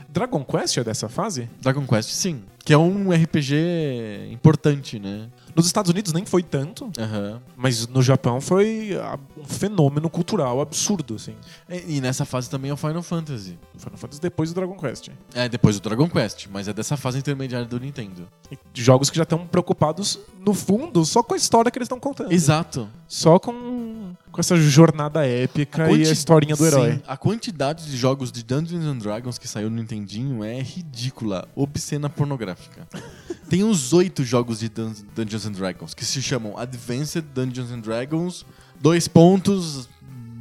Dragon 0.09 0.45
Quest 0.45 0.78
é 0.78 0.85
dessa 0.85 1.09
fase? 1.09 1.49
Dragon 1.61 1.85
Quest, 1.87 2.11
sim. 2.11 2.43
Que 2.64 2.72
é 2.72 2.78
um 2.78 3.11
RPG 3.11 4.28
importante, 4.30 4.99
né? 4.99 5.28
Nos 5.55 5.66
Estados 5.66 5.91
Unidos 5.91 6.12
nem 6.12 6.24
foi 6.24 6.43
tanto, 6.43 6.91
Aham. 6.99 7.41
mas 7.57 7.87
no 7.87 8.03
Japão 8.03 8.41
foi 8.41 8.99
ah, 9.01 9.18
um 9.37 9.45
fenômeno 9.45 10.09
cultural 10.09 10.61
absurdo, 10.61 11.16
assim. 11.16 11.35
E, 11.68 11.97
e 11.97 12.01
nessa 12.01 12.24
fase 12.24 12.49
também 12.49 12.70
é 12.70 12.74
o 12.74 12.76
Final 12.76 13.03
Fantasy. 13.03 13.59
Final 13.76 13.97
Fantasy 13.97 14.20
depois 14.20 14.51
do 14.51 14.55
Dragon 14.55 14.76
Quest. 14.76 15.11
É, 15.35 15.49
depois 15.49 15.78
do 15.78 15.82
Dragon 15.82 16.09
Quest, 16.09 16.47
mas 16.51 16.66
é 16.68 16.72
dessa 16.72 16.97
fase 16.97 17.18
intermediária 17.18 17.66
do 17.66 17.78
Nintendo. 17.78 18.26
E 18.51 18.59
jogos 18.72 19.11
que 19.11 19.16
já 19.16 19.24
estão 19.24 19.47
preocupados, 19.47 20.18
no 20.41 20.55
fundo, 20.55 21.05
só 21.05 21.22
com 21.22 21.35
a 21.35 21.37
história 21.37 21.70
que 21.70 21.78
eles 21.78 21.87
estão 21.87 22.01
contando. 22.01 22.32
Exato. 22.32 22.89
Só 23.07 23.39
com, 23.39 24.14
com 24.35 24.41
essa 24.41 24.57
jornada 24.57 25.24
épica 25.24 25.85
e 25.85 25.89
quanti- 25.89 26.09
a 26.09 26.12
historinha 26.12 26.57
do 26.57 26.66
herói. 26.66 26.93
Sim, 26.95 27.03
a 27.07 27.16
quantidade 27.16 27.87
de 27.89 27.97
jogos 27.97 28.32
de 28.32 28.43
Dungeons 28.43 28.85
and 28.85 28.99
Dragons 28.99 29.39
que 29.39 29.47
saiu 29.49 29.70
no 29.70 29.76
Nintendinho 29.76 30.43
é 30.43 30.61
ridícula, 30.61 31.49
obscena 31.55 32.11
pornográfica. 32.11 32.87
Tem 33.49 33.62
uns 33.62 33.93
oito 33.93 34.24
jogos 34.24 34.59
de 34.59 34.68
Dun- 34.68 34.93
Dungeons 35.14 35.47
and 35.47 35.53
Dragons 35.53 35.95
que 35.95 36.05
se 36.05 36.20
chamam 36.20 36.59
Advanced 36.59 37.22
Dungeons 37.35 37.70
and 37.70 37.80
Dragons, 37.80 38.45
dois 38.80 39.07
pontos, 39.09 39.89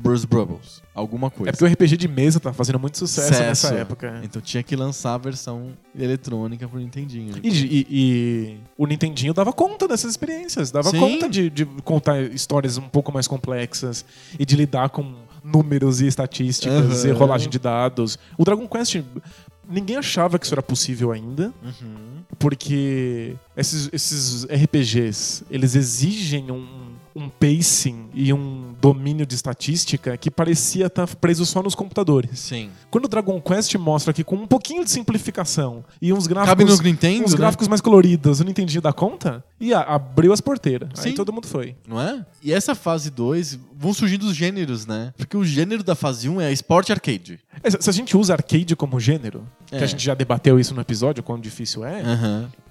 Bros 0.02 0.26
Bubbles, 0.26 0.82
alguma 0.94 1.30
coisa. 1.32 1.50
É 1.50 1.52
porque 1.52 1.66
o 1.66 1.68
RPG 1.68 1.98
de 1.98 2.08
mesa 2.08 2.40
tá 2.40 2.54
fazendo 2.54 2.78
muito 2.80 2.98
sucesso, 2.98 3.32
nessa 3.32 3.56
Sucesso. 3.56 3.74
época. 3.74 4.22
Então 4.24 4.42
tinha 4.42 4.62
que 4.62 4.76
lançar 4.76 5.16
a 5.16 5.18
versão 5.18 5.72
eletrônica 5.98 6.68
pro 6.68 6.80
Nintendinho. 6.80 7.34
E, 7.44 7.50
e- 7.50 7.88
e 7.90 8.58
o 8.78 8.86
Nintendinho 8.86 9.34
dava 9.34 9.52
conta 9.52 9.88
dessas 9.88 10.12
experiências, 10.12 10.70
dava 10.72 10.90
Sim. 10.90 11.00
conta 11.00 11.28
de, 11.30 11.50
de 11.50 11.66
contar 11.84 12.22
histórias 12.22 12.78
um 12.78 12.88
pouco 12.88 13.12
mais 13.12 13.28
complexas 13.28 14.06
e 14.38 14.46
de 14.46 14.56
lidar 14.56 14.90
com 14.90 15.14
números 15.44 16.00
e 16.00 16.08
estatísticas 16.08 17.04
Aham. 17.04 17.10
e 17.10 17.12
rolagem 17.12 17.50
de 17.50 17.60
dados. 17.60 18.18
O 18.38 18.46
Dragon 18.46 18.68
Quest, 18.68 19.02
ninguém 19.70 19.98
achava 19.98 20.38
que 20.40 20.46
isso 20.46 20.54
era 20.54 20.64
possível 20.64 21.12
ainda, 21.12 21.54
Uhum. 21.64 22.22
porque 22.40 23.36
esses, 23.58 23.90
esses 23.92 24.46
RPGs, 24.46 25.44
eles 25.50 25.76
exigem 25.76 26.52
um, 26.52 26.94
um 27.16 27.30
pacing 27.30 28.10
e 28.14 28.32
um 28.34 28.73
domínio 28.84 29.26
de 29.26 29.34
estatística 29.34 30.18
que 30.18 30.30
parecia 30.30 30.88
estar 30.88 31.08
preso 31.16 31.46
só 31.46 31.64
nos 31.64 31.74
computadores. 31.74 32.38
Sim. 32.38 32.70
Quando 32.92 33.06
o 33.06 33.08
Dragon 33.08 33.40
Quest 33.40 33.74
mostra 33.76 34.12
que 34.12 34.26
com 34.26 34.36
um 34.36 34.46
pouquinho 34.46 34.84
de 34.84 34.92
simplificação 34.92 35.86
e 36.02 36.12
uns 36.12 36.28
gráficos, 36.28 36.50
Cabe 36.50 36.66
no 36.66 36.84
Nintendo, 36.84 37.24
uns 37.24 37.32
né? 37.32 37.38
gráficos 37.38 37.70
mais 37.70 37.80
coloridos, 37.80 38.40
eu 38.40 38.44
não 38.44 38.52
entendi 38.52 38.82
da 38.82 38.92
conta, 38.92 39.42
e 39.58 39.74
abriu 39.74 40.34
as 40.34 40.42
porteiras. 40.42 40.90
Aí 40.98 41.12
Sim. 41.12 41.14
todo 41.16 41.32
mundo 41.32 41.48
foi. 41.48 41.78
Não 41.88 42.02
é? 42.02 42.26
E 42.44 42.52
essa 42.52 42.76
fase 42.76 43.10
2 43.10 43.58
vão 43.80 43.94
surgindo 43.94 44.24
os 44.24 44.36
gêneros, 44.36 44.86
né? 44.86 45.14
Porque 45.18 45.38
o 45.38 45.46
gênero 45.46 45.82
da 45.82 45.96
fase 45.96 46.28
1 46.28 46.42
é 46.42 46.52
esporte 46.52 46.92
arcade. 46.92 47.40
É, 47.64 47.70
Se 47.72 47.90
a 47.90 47.94
gente 47.94 48.18
usa 48.18 48.34
arcade 48.34 48.76
como 48.76 49.00
gênero, 49.00 49.48
que 49.66 49.76
É. 49.76 49.84
a 49.84 49.86
gente 49.88 50.04
já 50.04 50.14
debateu 50.14 50.60
isso 50.60 50.74
no 50.76 50.82
episódio, 50.82 51.24
quão 51.24 51.40
difícil 51.40 51.86
é, 51.86 52.02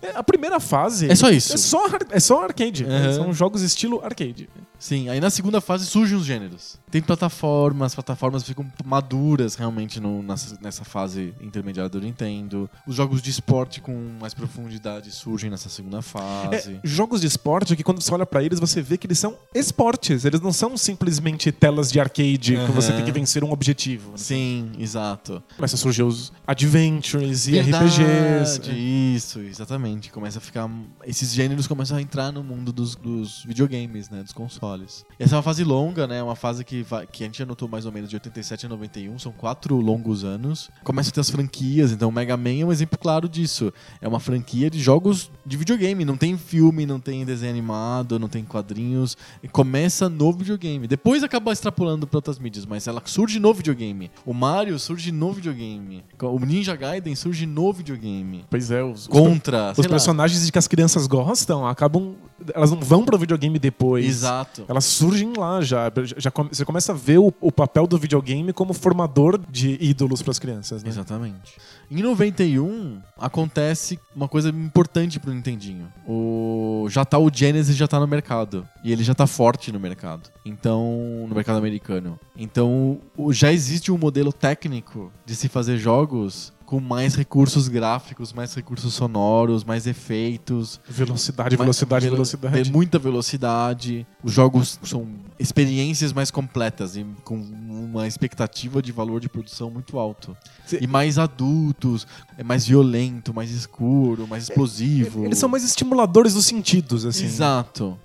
é, 0.03 0.11
a 0.15 0.23
primeira 0.23 0.61
fase. 0.61 1.11
É 1.11 1.15
só 1.15 1.31
isso. 1.31 1.55
É 1.55 1.57
só, 1.57 1.85
é 2.11 2.21
só 2.21 2.45
arcade. 2.45 2.85
Aham. 2.85 3.13
São 3.15 3.33
jogos 3.33 3.63
estilo 3.63 4.03
arcade. 4.05 4.49
Sim, 4.83 5.09
aí 5.09 5.21
na 5.21 5.31
segunda 5.31 5.61
fase 5.61 5.87
surgem 5.87 6.19
os 6.19 6.25
gêneros. 6.25 6.77
Tem 6.93 7.01
plataformas, 7.03 7.95
plataformas 7.95 8.43
ficam 8.45 8.71
maduras 8.85 9.55
realmente 9.57 9.99
no- 9.99 10.23
nessa, 10.23 10.59
nessa 10.61 10.85
fase 10.85 11.35
intermediária 11.41 11.89
do 11.89 11.99
Nintendo. 12.01 12.69
Os 12.87 12.95
jogos 12.97 13.21
de 13.23 13.31
esporte 13.31 13.81
com 13.81 13.93
mais 14.21 14.35
profundidade 14.35 15.11
surgem 15.11 15.49
nessa 15.51 15.69
segunda 15.71 16.03
fase. 16.03 16.75
É, 16.75 16.81
jogos 16.85 17.23
de 17.23 17.27
esporte 17.27 17.75
que 17.75 17.83
quando 17.83 18.01
você 18.03 18.13
olha 18.13 18.27
pra 18.27 18.43
eles, 18.45 18.61
você 18.61 18.83
vê 18.83 18.99
que 18.99 19.07
eles 19.07 19.19
são 19.19 19.35
esportes. 19.55 20.25
Eles 20.27 20.41
não 20.41 20.53
são 20.53 20.77
simplesmente 20.77 21.51
telas 21.51 21.91
de 21.91 21.99
arcade 21.99 22.53
que 22.53 22.57
Aham. 22.57 22.73
você 22.73 22.93
tem 22.93 23.05
que 23.05 23.11
vencer 23.13 23.43
um 23.43 23.51
objetivo. 23.53 24.13
Sim, 24.17 24.71
exato. 24.79 25.43
Começa 25.57 25.77
a 25.77 25.79
surgir 25.79 26.03
os 26.03 26.31
adventures 26.47 27.49
e 27.49 27.53
Verdade, 27.53 28.03
RPGs. 28.03 28.71
Isso, 29.17 29.41
exatamente. 29.41 30.11
Começa 30.11 30.39
a 30.39 30.41
ficar. 30.41 30.71
Esses 31.07 31.33
gêneros 31.33 31.67
começam 31.67 31.97
a 31.97 32.03
entrar 32.03 32.31
no 32.31 32.43
mundo 32.45 32.73
dos, 32.73 32.95
dos 32.97 33.43
videogames, 33.45 34.11
né? 34.11 34.23
Dos 34.23 34.33
consoles. 34.33 35.05
Essa 35.19 35.35
é 35.35 35.37
uma 35.37 35.43
fase 35.43 35.65
longa, 35.65 36.07
né? 36.07 36.23
Uma 36.23 36.37
fase 36.37 36.65
que, 36.65 36.82
vai- 36.83 37.07
que 37.07 37.23
a 37.23 37.27
gente 37.27 37.43
anotou 37.43 37.69
mais 37.69 37.87
ou 37.87 37.93
menos 37.93 38.09
de 38.11 38.17
87 38.17 38.67
a 38.67 38.69
91. 38.69 39.19
São 39.19 39.33
quatro 39.33 39.77
longos 39.77 40.25
anos. 40.25 40.71
Começa 40.85 41.11
a 41.11 41.13
ter 41.13 41.21
as 41.21 41.31
franquias. 41.31 41.93
Então, 41.93 42.09
o 42.09 42.13
Mega 42.13 42.37
Man 42.37 42.61
é 42.61 42.65
um 42.65 42.73
exemplo 42.73 42.99
claro 42.99 43.29
disso. 43.29 43.73
É 44.01 44.09
uma 44.09 44.21
franquia 44.21 44.71
de 44.71 44.79
jogos 44.81 45.31
de 45.45 45.57
videogame. 45.57 46.05
Não 46.05 46.17
tem 46.17 46.37
filme, 46.37 46.85
não 46.87 47.01
tem 47.01 47.25
desenho 47.25 47.51
animado, 47.53 48.19
não 48.19 48.29
tem 48.29 48.45
quadrinhos. 48.45 49.17
E 49.43 49.49
começa 49.49 50.09
no 50.09 50.33
videogame. 50.33 50.87
Depois 50.87 51.23
acaba 51.23 51.53
extrapolando 51.53 52.07
para 52.07 52.19
outras 52.19 52.39
mídias, 52.39 52.67
mas 52.67 52.87
ela 52.87 53.03
surge 53.05 53.39
no 53.39 53.53
videogame. 53.55 54.11
O 54.25 54.33
Mario 54.35 54.79
surge 54.79 55.13
no 55.13 55.33
videogame. 55.33 56.05
O 56.21 56.39
Ninja 56.41 56.75
Gaiden 56.77 57.15
surge 57.15 57.47
no 57.47 57.73
videogame. 57.73 58.45
Pois 58.51 58.71
é, 58.71 58.83
os, 58.83 59.03
os 59.03 59.07
Contra, 59.09 59.73
Os 59.73 59.79
lá. 59.79 59.89
personagens 59.91 60.45
de 60.45 60.53
que 60.53 60.59
as 60.59 60.67
crianças 60.69 61.07
gostam 61.07 61.67
acabam. 61.67 62.15
Elas 62.55 62.73
não 62.73 62.81
vão 62.81 63.05
pro 63.05 63.17
videogame 63.17 63.57
depois. 63.57 64.05
Exato. 64.05 64.65
Elas 64.69 64.85
surgem 64.85 65.33
lá 65.37 65.61
já. 65.61 65.91
já 66.17 66.31
come- 66.31 66.49
você 66.53 66.65
começa 66.73 66.93
a 66.93 66.95
ver 66.95 67.19
o, 67.19 67.31
o 67.39 67.53
papel 67.53 67.87
do 67.87 67.99
videogame 67.99 68.51
como 68.51 68.73
formador 68.73 69.39
de 69.51 69.77
ídolos 69.79 70.23
pras 70.23 70.39
crianças, 70.39 70.83
né? 70.83 70.89
Exatamente. 70.89 71.59
Em 71.91 72.01
91, 72.01 72.99
acontece 73.19 74.01
uma 74.17 74.27
coisa 74.27 74.49
importante 74.49 75.21
pro 75.21 75.35
Nintendinho. 75.35 75.93
O... 76.09 76.87
Já 76.89 77.05
tá 77.05 77.19
o 77.19 77.31
Genesis 77.31 77.77
já 77.77 77.87
tá 77.87 78.01
no 78.01 78.07
mercado. 78.07 78.67
E 78.83 78.91
ele 78.91 79.05
já 79.05 79.15
tá 79.15 79.27
forte 79.27 79.71
no 79.71 79.79
mercado. 79.79 80.31
Então, 80.47 81.27
no 81.29 81.35
mercado 81.35 81.59
americano. 81.59 82.19
Então, 82.35 82.99
já 83.31 83.53
existe 83.53 83.93
um 83.93 83.99
modelo 83.99 84.33
técnico 84.33 85.13
de 85.27 85.37
se 85.37 85.51
fazer 85.51 85.77
jogos 85.77 86.55
com 86.73 86.81
mais 86.81 87.15
recursos 87.15 87.69
gráficos, 87.69 88.33
mais 88.33 88.55
recursos 88.55 88.95
sonoros, 88.95 89.63
mais 89.63 89.87
efeitos. 89.87 90.81
Velocidade, 90.89 91.55
velocidade, 91.55 92.05
velo- 92.07 92.17
velocidade. 92.17 92.63
Tem 92.63 92.73
muita 92.73 92.99
velocidade. 92.99 94.07
Os 94.25 94.33
jogos 94.33 94.81
são 94.83 95.07
experiências 95.39 96.15
mais 96.15 96.31
completas 96.31 96.97
e 96.97 97.05
com 97.25 97.35
uma 97.37 98.07
expectativa 98.07 98.81
de 98.81 98.91
valor 98.91 99.21
de 99.21 99.29
produção 99.29 99.71
muito 99.71 99.99
alto. 99.99 100.35
Sim. 100.65 100.79
E 100.81 100.87
mais 100.87 101.19
adultos, 101.19 102.07
é 102.39 102.43
mais 102.43 102.67
violento, 102.67 103.35
mais 103.35 103.51
escuro, 103.51 104.27
mais 104.27 104.45
explosivo. 104.45 105.27
Eles 105.27 105.37
são 105.37 105.51
mais 105.51 105.65
estimuladores 105.65 106.33
dos 106.33 106.47
sentidos, 106.47 107.05
assim. 107.05 107.27
Exato. 107.27 107.99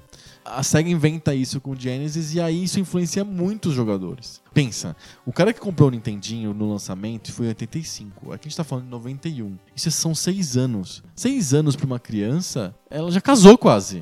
A 0.50 0.64
SEGA 0.64 0.90
inventa 0.90 1.36
isso 1.36 1.60
com 1.60 1.72
o 1.72 1.76
Genesis 1.76 2.34
e 2.34 2.40
aí 2.40 2.64
isso 2.64 2.80
influencia 2.80 3.24
muito 3.26 3.68
os 3.68 3.76
jogadores. 3.76 4.42
Pensa, 4.54 4.96
o 5.26 5.34
cara 5.34 5.52
que 5.52 5.60
comprou 5.60 5.90
o 5.90 5.92
Nintendinho 5.92 6.54
no 6.54 6.70
lançamento 6.72 7.32
foi 7.34 7.48
em 7.48 7.50
85. 7.50 8.32
Aqui 8.32 8.48
a 8.48 8.50
gente 8.50 8.58
tá 8.58 8.64
falando 8.64 8.86
de 8.86 8.92
91. 8.92 9.58
Isso 9.76 9.92
são 9.92 10.16
seis 10.16 10.56
anos. 10.56 11.04
Seis 11.16 11.54
anos 11.54 11.76
pra 11.76 11.86
uma 11.86 12.00
criança, 12.00 12.74
ela 12.90 13.12
já 13.12 13.20
casou 13.20 13.58
quase. 13.58 14.02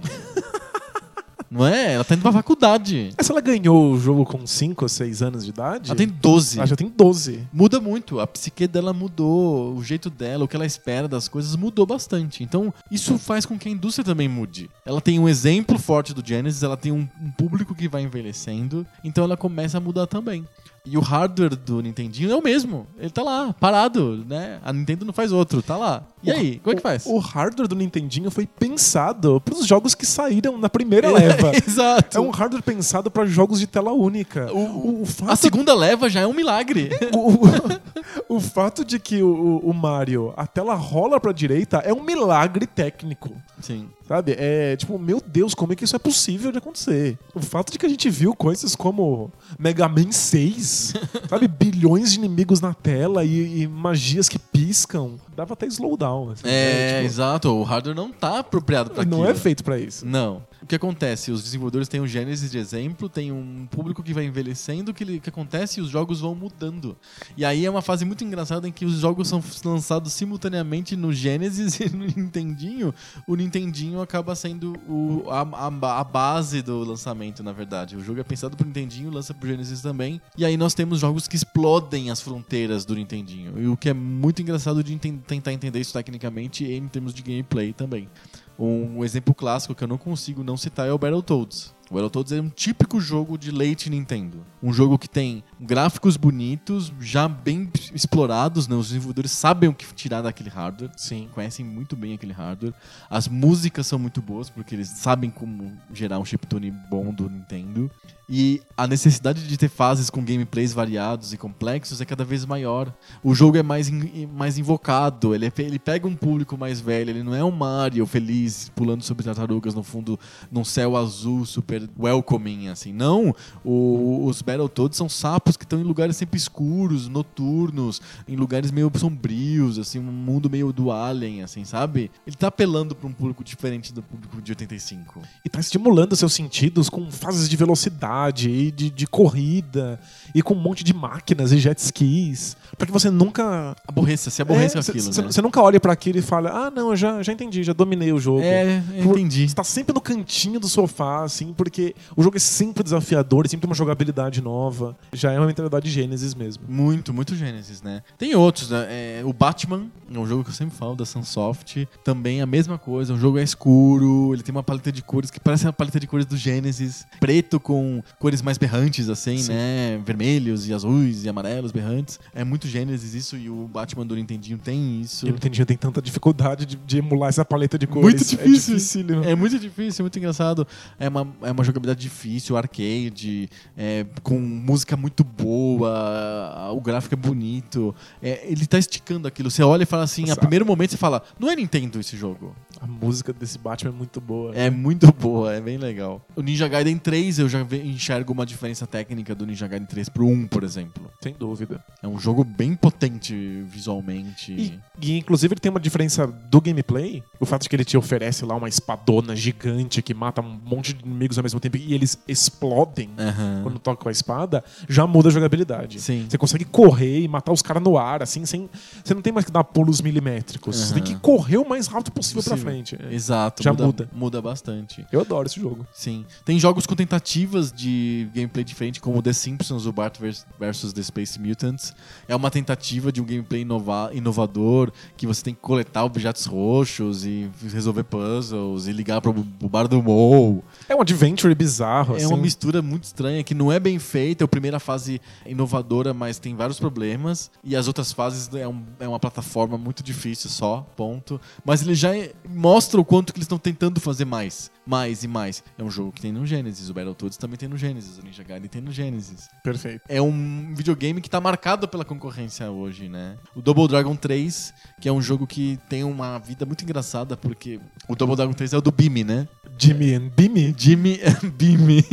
Não 1.50 1.66
é? 1.66 1.93
Ela 1.93 2.04
tá 2.04 2.16
indo 2.16 2.22
pra 2.22 2.32
faculdade. 2.32 3.14
Mas 3.16 3.26
se 3.26 3.32
ela 3.32 3.41
ganhou 3.41 3.91
o 3.93 4.00
jogo 4.00 4.26
com 4.26 4.46
5 4.46 4.86
ou 4.86 4.89
6 4.89 5.22
anos 5.22 5.43
de 5.43 5.52
idade. 5.52 5.89
Ela 5.89 5.98
tem 5.98 6.08
12. 6.08 6.60
Ah, 6.62 6.66
já 6.66 6.76
tem 6.76 6.89
12. 6.89 7.48
Muda 7.54 7.80
muito. 7.80 8.20
A 8.20 8.28
psique 8.28 8.68
dela 8.68 8.93
mudou, 8.93 9.76
o 9.76 9.84
jeito 9.84 10.10
dela, 10.10 10.46
o 10.46 10.48
que 10.48 10.56
ela 10.56 10.66
espera 10.66 11.08
das 11.08 11.28
coisas 11.28 11.56
mudou 11.56 11.86
bastante. 11.86 12.43
Então, 12.43 12.74
isso 12.91 13.18
faz 13.18 13.46
com 13.46 13.58
que 13.58 13.70
a 13.70 13.72
indústria 13.72 14.04
também 14.04 14.28
mude. 14.28 14.70
Ela 14.86 15.02
tem 15.02 15.20
um 15.20 15.30
exemplo 15.30 15.78
forte 15.78 16.14
do 16.14 16.26
Genesis, 16.26 16.64
ela 16.64 16.78
tem 16.78 16.91
um, 16.91 17.08
um 17.22 17.32
público 17.32 17.76
que 17.76 17.88
vai 17.88 18.02
envelhecendo, 18.02 18.86
então 19.04 19.24
ela 19.24 19.38
começa 19.38 19.78
a 19.78 19.82
mudar 19.82 20.08
também. 20.08 20.46
E 20.86 20.98
o 20.98 21.02
hardware 21.02 21.56
do 21.56 21.82
Nintendinho 21.82 22.32
é 22.32 22.36
o 22.36 22.43
mesmo. 22.43 22.86
Ele 23.00 23.10
tá 23.10 23.24
lá, 23.24 23.54
parado, 23.60 24.24
né? 24.28 24.60
A 24.64 24.72
Nintendo 24.72 25.04
não 25.04 25.14
faz 25.14 25.32
outro, 25.32 25.62
tá 25.62 25.76
lá. 25.76 26.04
E 26.26 26.32
aí, 26.32 26.59
como 26.59 26.73
é 26.73 26.76
que 26.76 26.82
faz? 26.82 27.05
O 27.05 27.17
hardware 27.17 27.67
do 27.67 27.76
Nintendinho 27.76 28.30
foi 28.32 28.45
pensado 28.47 29.39
pros 29.41 29.65
jogos 29.65 29.93
que 29.95 30.05
saíram 30.05 30.57
na 30.57 30.69
primeira 30.69 31.09
leva. 31.11 31.51
Exato. 31.55 32.17
É 32.17 32.19
um 32.21 32.30
hardware 32.30 32.63
pensado 32.63 33.09
pra 33.11 33.26
jogos 33.26 33.59
de 33.59 33.67
tela 33.67 33.91
única. 33.91 34.51
O, 34.53 35.01
o 35.01 35.05
fato 35.05 35.32
A 35.32 35.36
segunda 35.36 35.73
leva 35.73 36.09
já 36.09 36.21
é 36.21 36.28
um 36.28 36.34
milagre. 36.34 36.89
O, 37.13 37.34
o- 37.34 38.36
o 38.38 38.39
fato 38.39 38.84
de 38.86 38.97
que 38.99 39.21
o, 39.21 39.57
o 39.63 39.73
Mario, 39.73 40.34
a 40.38 40.47
tela 40.47 40.73
rola 40.76 41.19
pra 41.19 41.32
direita 41.32 41.78
é 41.80 41.93
um 41.93 42.03
milagre 42.03 42.65
técnico. 42.65 43.32
Sim. 43.61 43.88
Sabe? 44.07 44.36
É 44.38 44.76
tipo, 44.76 44.97
meu 44.99 45.21
Deus, 45.26 45.53
como 45.55 45.73
é 45.73 45.76
que 45.76 45.84
isso 45.84 45.95
é 45.95 45.99
possível 45.99 46.51
de 46.51 46.59
acontecer? 46.59 47.17
O 47.34 47.39
fato 47.41 47.71
de 47.71 47.80
que 47.80 47.86
a 47.86 47.89
gente 47.89 48.07
viu 48.09 48.36
coisas 48.36 48.76
como 48.76 49.32
Mega 49.57 49.88
Man 49.88 50.11
6, 50.11 50.93
sabe? 51.28 51.47
Bilhões 51.65 52.11
de 52.11 52.19
inimigos 52.19 52.61
na 52.61 52.73
tela 52.73 53.23
e, 53.26 53.61
e 53.63 53.67
magias 53.67 54.30
que 54.30 54.38
piscam, 54.38 55.15
dava 55.36 55.53
até 55.53 55.65
slowdown. 55.65 56.14
Assim, 56.32 56.43
É, 56.47 56.49
né? 56.49 56.93
Tipo, 56.95 57.05
exato. 57.05 57.49
O 57.49 57.63
hardware 57.63 57.95
não 57.95 58.11
tá 58.11 58.39
apropriado 58.39 58.91
não 58.95 59.01
aquilo. 59.01 59.26
é 59.28 59.34
feito 59.36 59.63
pra 59.63 59.78
isso. 59.78 60.05
Não. 60.05 60.41
O 60.66 60.68
que 60.68 60.74
acontece? 60.76 61.32
Os 61.32 61.43
desenvolvedores 61.43 61.88
têm 61.88 62.01
um 62.01 62.07
Genesis 62.07 62.49
de 62.49 62.57
exemplo, 62.57 63.07
tem 63.07 63.32
um 63.32 63.68
público 63.70 64.01
que 64.01 64.11
vai 64.16 64.26
envelhecendo, 64.26 64.95
que, 64.95 65.03
ele- 65.03 65.20
que 65.20 65.30
acontece 65.30 65.80
e 65.80 65.84
os 65.84 65.89
jogos 65.91 66.22
vão 66.22 66.34
mudando. 66.34 66.97
E 67.38 67.45
aí 67.45 67.63
é 67.68 67.70
uma 67.70 67.84
fase 67.84 68.03
muito 68.03 68.24
engraçada 68.24 68.68
em 68.68 68.72
que 68.72 68.84
os 68.84 68.95
jogos 68.95 69.28
são 69.28 69.43
lançados 69.63 70.11
simultaneamente 70.13 70.95
no 70.95 71.13
Genesis 71.13 71.78
e 71.80 71.88
no 71.95 72.07
Nintendinho. 72.07 72.91
O 73.28 73.36
Nintendinho 73.36 74.01
acaba 74.01 74.34
sendo 74.36 74.74
o- 74.89 75.26
a, 75.30 75.41
a- 75.41 75.99
a 75.99 76.03
base 76.03 76.63
do 76.63 76.80
lançamento, 76.84 77.43
na 77.43 77.51
verdade. 77.51 77.95
O 77.95 78.03
jogo 78.03 78.20
é 78.20 78.24
pensado 78.24 78.57
pro 78.57 78.66
Nintendinho, 78.66 79.11
lança 79.11 79.36
pro 79.36 79.47
Genesis 79.47 79.82
também. 79.84 80.20
E 80.36 80.43
aí 80.43 80.57
nós 80.57 80.74
temos 80.74 80.99
jogos 81.01 81.28
que 81.28 81.36
explodem 81.36 82.09
as 82.09 82.20
fronteiras 82.22 82.86
do 82.86 82.95
Nintendinho. 82.95 83.53
E 83.61 83.68
o 83.68 83.78
que 83.78 83.88
é 83.89 83.93
muito 83.93 84.41
engraçado 84.41 84.84
de 84.84 84.95
enten- 84.95 85.18
tentar 85.28 85.53
entender 85.53 85.80
isso 85.80 85.93
tecnicamente 85.93 86.63
e 86.66 86.74
em 86.76 86.88
termos 86.88 87.13
de 87.13 87.22
gameplay 87.22 87.72
também. 87.72 88.09
Um 88.58 89.03
exemplo 89.03 89.34
clássico 89.34 89.76
que 89.76 89.84
eu 89.84 89.88
não 89.88 89.97
consigo 89.97 90.43
não 90.43 90.56
citar 90.56 90.88
é 90.88 90.91
o 90.91 90.97
Battletoads. 90.97 91.76
O 91.89 91.93
Battletoads 91.93 92.32
é 92.32 92.41
um 92.41 92.49
típico 92.49 92.99
jogo 92.99 93.38
de 93.38 93.51
leite 93.51 93.89
Nintendo. 93.89 94.45
Um 94.64 94.74
jogo 94.74 94.97
que 94.97 95.10
tem 95.10 95.43
gráficos 95.66 96.16
bonitos, 96.18 96.91
já 97.01 97.28
bem 97.28 97.70
explorados, 97.93 98.68
né? 98.68 98.76
Os 98.76 98.88
desenvolvedores 98.88 99.32
sabem 99.32 99.70
o 99.70 99.74
que 99.74 99.86
tirar 99.93 100.22
daquele 100.22 100.49
hardware. 100.49 100.91
Sim. 100.95 101.28
Conhecem 101.34 101.66
muito 101.66 101.95
bem 101.95 102.13
aquele 102.13 102.34
hardware. 102.34 102.74
As 103.09 103.28
músicas 103.28 103.88
são 103.88 103.97
muito 103.99 104.22
boas, 104.22 104.49
porque 104.49 104.76
eles 104.76 104.88
sabem 104.89 105.30
como 105.30 105.72
gerar 105.93 106.20
um 106.20 106.26
chiptune 106.26 106.72
bom 106.89 107.13
do 107.13 107.30
Nintendo. 107.30 107.89
E 108.28 108.59
a 108.76 108.88
necessidade 108.88 109.47
de 109.47 109.55
ter 109.55 109.70
fases 109.70 110.09
com 110.09 110.24
gameplays 110.26 110.74
variados 110.74 111.32
e 111.32 111.38
complexos 111.38 112.01
é 112.01 112.05
cada 112.05 112.26
vez 112.26 112.43
maior. 112.43 112.91
O 113.24 113.36
jogo 113.36 113.55
é 113.55 113.61
mais, 113.61 113.88
in- 113.88 114.26
mais 114.26 114.57
invocado, 114.57 115.36
ele, 115.36 115.45
é- 115.45 115.51
ele 115.59 115.78
pega 115.78 116.07
um 116.07 116.16
público 116.16 116.57
mais 116.57 116.80
velho, 116.80 117.11
ele 117.11 117.22
não 117.22 117.36
é 117.36 117.43
um 117.43 117.51
Mario 117.51 118.03
feliz 118.07 118.72
pulando 118.76 119.03
sobre 119.03 119.24
tartarugas 119.24 119.76
no 119.76 119.84
fundo, 119.84 120.20
num 120.51 120.66
céu 120.66 120.97
azul 120.97 121.45
super 121.45 121.88
welcoming, 121.99 122.70
assim. 122.70 122.91
Não, 122.91 123.32
o- 123.63 124.26
os 124.26 124.41
Battletoads 124.41 124.97
são 124.97 125.07
sapos 125.07 125.55
que 125.58 125.64
estão 125.66 125.80
em 125.80 125.84
lugares 125.84 126.16
sempre 126.18 126.38
escuros, 126.38 127.08
noturnos, 127.08 128.01
em 128.28 128.36
lugares 128.36 128.72
meio 128.72 128.91
sombrios, 128.95 129.78
assim, 129.78 129.99
um 129.99 130.03
mundo 130.03 130.49
meio 130.49 130.72
do 130.72 130.91
Alien, 130.91 131.43
assim, 131.43 131.64
sabe? 131.66 132.10
Ele 132.26 132.36
tá 132.36 132.47
apelando 132.47 132.95
pra 132.95 133.08
um 133.08 133.12
público 133.14 133.43
diferente 133.43 133.93
do 133.93 134.01
público 134.01 134.41
de 134.41 134.51
85. 134.51 135.22
E 135.43 135.49
tá 135.49 135.60
estimulando 135.60 136.16
seus 136.16 136.34
sentidos 136.34 136.89
com 136.89 137.10
fases 137.12 137.47
de 137.49 137.56
velocidade 137.56 138.49
e 138.49 138.72
de, 138.72 138.89
de 138.89 139.08
corrida 139.08 139.99
e 140.34 140.41
com 140.41 140.53
um 140.53 140.60
monte 140.60 140.84
de 140.84 140.93
máquinas 140.93 141.51
e 141.51 141.58
jet 141.58 141.78
skis. 141.80 142.56
Pra 142.78 142.86
que 142.86 142.91
você 142.91 143.10
nunca. 143.10 143.76
Aborreça, 143.88 144.30
se 144.30 144.41
aborreça 144.41 144.80
É, 144.80 144.84
com 144.84 144.91
aquilo, 144.91 145.14
cê- 145.14 145.22
né? 145.22 145.32
Você 145.32 145.41
nunca 145.41 145.62
olha 145.62 145.80
pra 145.80 145.93
aquilo 145.93 146.20
e 146.20 146.22
fala, 146.22 146.49
ah, 146.68 146.72
não, 146.72 146.89
eu 146.91 146.95
já, 146.95 147.22
já 147.24 147.32
entendi, 147.34 147.64
já 147.64 147.74
dominei 147.74 148.12
o 148.12 148.20
jogo. 148.20 148.41
É, 148.41 148.82
Por- 149.03 149.18
entendi. 149.18 149.47
Você 149.47 149.56
tá 149.56 149.64
sempre 149.64 149.93
no 149.93 150.01
cantinho 150.01 150.60
do 150.60 150.68
sofá, 150.68 151.24
assim, 151.24 151.53
porque 151.53 151.95
o 152.16 152.24
jogo 152.24 152.38
é 152.38 152.39
sempre 152.39 152.84
desafiador, 152.84 153.45
é 153.45 153.49
sempre 153.49 153.66
uma 153.66 153.76
jogabilidade 153.76 154.41
nova. 154.41 154.95
Já 155.14 155.32
é 155.36 155.40
uma 155.40 155.48
mentalidade 155.48 155.90
Gênesis 155.90 156.34
mesmo. 156.34 156.64
Muito, 156.68 157.14
muito 157.14 157.36
Gênesis, 157.36 157.82
né? 157.82 158.02
Tem 158.18 158.36
outros, 158.36 158.70
né? 158.70 158.88
É, 158.90 159.22
o 159.26 159.34
Batman, 159.34 159.88
é 160.14 160.18
um 160.18 160.26
jogo 160.26 160.44
que 160.44 160.50
eu 160.50 160.54
sempre 160.54 160.76
falo 160.76 160.96
da 160.96 161.06
Sunsoft, 161.06 161.88
também 162.04 162.42
a 162.42 162.46
mesma 162.46 162.78
coisa, 162.78 163.14
o 163.14 163.18
jogo 163.18 163.38
é 163.38 163.44
escuro, 163.44 164.34
ele 164.34 164.44
tem 164.44 164.54
uma 164.54 164.64
paleta 164.64 164.92
de 164.92 165.02
cores 165.02 165.30
que 165.30 165.40
parece 165.40 165.66
uma 165.66 165.74
paleta 165.74 166.00
de 166.00 166.08
cores 166.08 166.26
do 166.26 166.38
Gênesis, 166.38 167.06
preto 167.20 167.60
com 167.60 168.02
cores 168.20 168.42
mais 168.42 168.58
berrantes, 168.58 169.10
assim, 169.10 169.38
Sim. 169.38 169.52
né? 169.52 170.02
Vermelhos 170.06 170.68
e 170.68 170.74
azuis 170.74 171.26
e 171.26 171.30
amarelos 171.30 171.72
berrantes. 171.72 172.20
É 172.34 172.44
muito 172.44 172.68
Gênesis 172.68 173.14
isso 173.14 173.38
e 173.38 173.50
o 173.50 173.68
Batman 173.68 174.06
do 174.06 174.16
Nintendinho 174.16 174.58
tem 174.58 175.02
isso. 175.02 175.26
Eu 175.26 175.32
não 175.32 175.38
entendi, 175.38 175.66
tem 175.66 175.78
tanta 175.78 176.02
dificuldade 176.02 176.66
de, 176.66 176.76
de 176.78 176.98
emular 176.98 177.30
essa 177.30 177.44
paleta 177.44 177.78
de 177.78 177.88
cores. 177.88 178.04
Muito 178.04 178.26
difícil. 178.26 178.74
É 178.74 178.78
dificílimo. 178.78 179.24
É 179.24 179.36
muito 179.36 179.60
difícil, 179.60 180.02
é 180.02 180.04
muito 180.04 180.18
engraçado. 180.18 180.68
É 180.98 181.10
uma, 181.10 181.28
é 181.42 181.52
uma 181.52 181.64
jogabilidade 181.64 182.00
difícil, 182.00 182.56
arcade, 182.56 183.50
é, 183.76 184.06
com 184.24 184.40
música 184.40 184.96
muito 184.96 185.24
boa, 185.26 186.71
o 186.71 186.80
gráfico 186.80 187.15
é 187.15 187.17
bonito. 187.17 187.93
É, 188.21 188.45
ele 188.49 188.65
tá 188.65 188.78
esticando 188.78 189.28
aquilo. 189.28 189.49
Você 189.51 189.63
olha 189.63 189.84
e 189.84 189.86
fala 189.86 190.03
assim, 190.03 190.26
a 190.26 190.28
Nossa. 190.28 190.39
primeiro 190.39 190.65
momento 190.65 190.91
você 190.91 190.97
fala, 190.97 191.23
não 191.39 191.49
é 191.49 191.55
Nintendo 191.55 191.99
esse 191.99 192.15
jogo. 192.15 192.55
A 192.80 192.88
música 192.88 193.34
desse 193.34 193.57
Batman 193.57 193.91
é 193.91 193.93
muito 193.93 194.21
boa. 194.21 194.55
É 194.55 194.69
muito 194.69 195.11
boa, 195.11 195.53
é 195.53 195.61
bem 195.61 195.78
legal. 195.78 196.21
O 196.36 196.41
Ninja 196.41 196.67
Gaiden 196.67 196.97
3, 196.97 197.39
eu 197.39 197.49
já 197.49 197.61
enxergo 197.61 198.34
uma 198.34 198.45
diferença 198.45 198.86
técnica 198.86 199.34
do 199.34 199.45
Ninja 199.45 199.67
Gaiden 199.67 199.88
3 199.88 200.09
pro 200.09 200.28
1, 200.28 200.47
por 200.47 200.63
exemplo. 200.63 201.09
Sem 201.21 201.34
dúvida. 201.34 201.84
É 202.01 202.07
um 202.07 202.19
jogo 202.19 202.43
bem 202.43 202.76
potente 202.76 203.63
visualmente. 203.67 204.51
E, 204.51 204.80
e, 205.01 205.17
inclusive 205.17 205.53
ele 205.53 205.59
tem 205.59 205.69
uma 205.69 205.80
diferença 205.80 206.28
do 206.28 206.61
gameplay. 206.61 207.23
O 207.39 207.45
fato 207.45 207.63
de 207.63 207.69
que 207.69 207.76
ele 207.76 207.86
te 207.86 207.97
oferece 207.97 208.45
lá 208.45 208.55
uma 208.55 208.69
espadona 208.69 209.36
gigante 209.36 210.01
que 210.01 210.13
mata 210.13 210.41
um 210.41 210.59
monte 210.63 210.93
de 210.93 211.05
inimigos 211.05 211.38
ao 211.38 211.43
mesmo 211.43 211.59
tempo 211.59 211.78
e 211.78 211.93
eles 211.93 212.17
explodem 212.28 213.09
Aham. 213.17 213.61
quando 213.63 213.80
toca 213.80 214.03
com 214.03 214.09
a 214.09 214.11
espada, 214.11 214.63
já 214.88 215.07
muda 215.16 215.30
a 215.30 215.32
jogabilidade. 215.32 215.99
Sim. 216.01 216.26
Você 216.30 216.38
consegue 216.38 216.66
correr 216.66 217.22
e 217.22 217.28
matar 217.28 217.51
os 217.51 217.61
caras 217.61 217.82
no 217.82 217.97
ar, 217.97 218.22
assim, 218.22 218.45
sem. 218.45 218.70
Você 219.03 219.13
não 219.13 219.22
tem 219.22 219.32
mais 219.32 219.45
que 219.45 219.51
dar 219.51 219.63
pulos 219.63 220.01
milimétricos. 220.01 220.76
Você 220.78 220.93
tem 220.93 221.03
que 221.03 221.16
correr 221.16 221.57
o 221.57 221.68
mais 221.68 221.88
rápido 221.88 222.11
possível, 222.11 222.43
pra 222.43 222.51
Possível. 222.53 222.72
frente. 222.72 222.97
É. 223.01 223.13
Exato, 223.13 223.63
Já 223.63 223.72
muda, 223.72 223.86
muda. 223.86 224.09
muda 224.13 224.41
bastante. 224.41 225.05
Eu 225.11 225.22
adoro 225.22 225.47
esse 225.47 225.59
jogo. 225.59 225.86
Sim. 225.93 226.26
Tem 226.43 226.59
jogos 226.59 226.86
com 226.86 226.95
tentativas 226.95 227.72
de 227.72 228.28
gameplay 228.34 228.63
diferente, 228.63 228.99
como 228.99 229.22
The 229.22 229.34
Simpsons, 229.34 229.86
o 229.86 229.91
Bart 229.91 230.20
vs 230.20 230.45
versus 230.59 230.91
The 230.93 231.01
Space 231.03 231.39
Mutants. 231.39 231.93
É 232.28 232.36
uma 232.36 232.51
tentativa 232.51 233.11
de 233.11 233.22
um 233.22 233.26
gameplay 233.26 233.61
inova- 233.61 234.09
inovador, 234.13 234.91
que 235.16 235.26
você 235.26 235.43
tem 235.43 235.53
que 235.53 235.61
coletar 235.61 236.03
objetos 236.03 236.45
roxos 236.45 237.26
e 237.26 237.49
resolver 237.72 238.03
puzzles 238.03 238.88
e 238.88 238.91
ligar 238.91 239.22
pro, 239.22 239.34
pro 239.34 239.70
bar 239.70 239.88
do 239.88 240.01
Mou. 240.01 240.63
É 240.89 240.95
um 240.95 241.01
adventure 241.01 241.53
bizarro, 241.55 242.13
É 242.16 242.18
assim. 242.18 242.26
uma 242.28 242.38
mistura 242.38 242.82
muito 242.82 243.03
estranha, 243.05 243.43
que 243.43 243.53
não 243.53 243.72
é 243.72 243.80
bem 243.80 243.99
feita. 243.99 244.43
A 244.45 244.47
primeira 244.47 244.80
fase 244.80 245.05
é 245.10 245.20
inovadora, 245.45 246.14
mas 246.14 246.39
tem 246.39 246.56
vários 246.56 246.80
problemas. 246.80 247.49
E 247.64 247.76
as 247.76 247.88
outras 247.88 248.12
fases 248.12 248.53
é, 248.53 248.68
um- 248.68 248.84
é 248.99 249.08
uma 249.08 249.20
plataforma 249.20 249.78
muito 249.78 250.03
difícil 250.03 250.49
só, 250.49 250.82
ponto. 250.95 251.39
Mas 251.64 251.82
ele 251.82 251.95
já 251.95 252.16
é- 252.16 252.34
mostra 252.47 252.99
o 252.99 253.06
quanto 253.06 253.32
que 253.34 253.38
eles 253.39 253.45
estão 253.45 253.58
tentando 253.58 253.99
fazer 253.99 254.26
mais. 254.26 254.72
Mais 254.86 255.24
e 255.24 255.28
mais. 255.28 255.64
É 255.78 255.84
um 255.84 255.90
jogo 255.90 256.12
que 256.12 256.22
tem 256.22 256.32
no 256.32 256.46
Genesis. 256.46 256.90
O 256.90 256.94
Battletoads 256.94 257.38
também 257.38 257.58
tem 257.58 257.68
no 257.68 257.78
Genesis. 257.78 258.18
O 258.18 258.24
Ninja 258.24 258.44
Gaiden 258.44 258.70
tem 258.70 258.82
no 258.82 258.92
Genesis. 258.92 259.48
Perfeito. 259.64 260.02
É 260.08 260.22
um 260.22 260.74
videogame 260.76 261.22
que 261.22 261.30
tá 261.30 261.42
marcado 261.42 261.88
pela 261.88 262.06
concorrência 262.06 262.70
hoje, 262.70 263.10
né? 263.10 263.38
O 263.56 263.62
Double 263.62 263.88
Dragon 263.88 264.16
3, 264.16 264.74
que 265.02 265.10
é 265.10 265.12
um 265.12 265.22
jogo 265.22 265.48
que 265.48 265.80
tem 265.90 266.04
uma 266.04 266.38
vida 266.38 266.66
muito 266.66 266.84
engraçada, 266.84 267.36
porque 267.36 267.80
o 268.08 268.16
Double 268.16 268.36
Dragon 268.36 268.54
3 268.54 268.74
é 268.74 268.78
o 268.78 268.82
do 268.82 268.92
Bimi, 268.92 269.24
né? 269.24 269.48
Jimmy 269.78 270.14
and 270.14 270.30
Bimmy, 270.36 270.74
Jimmy 270.78 271.20
Bimi. 271.58 272.04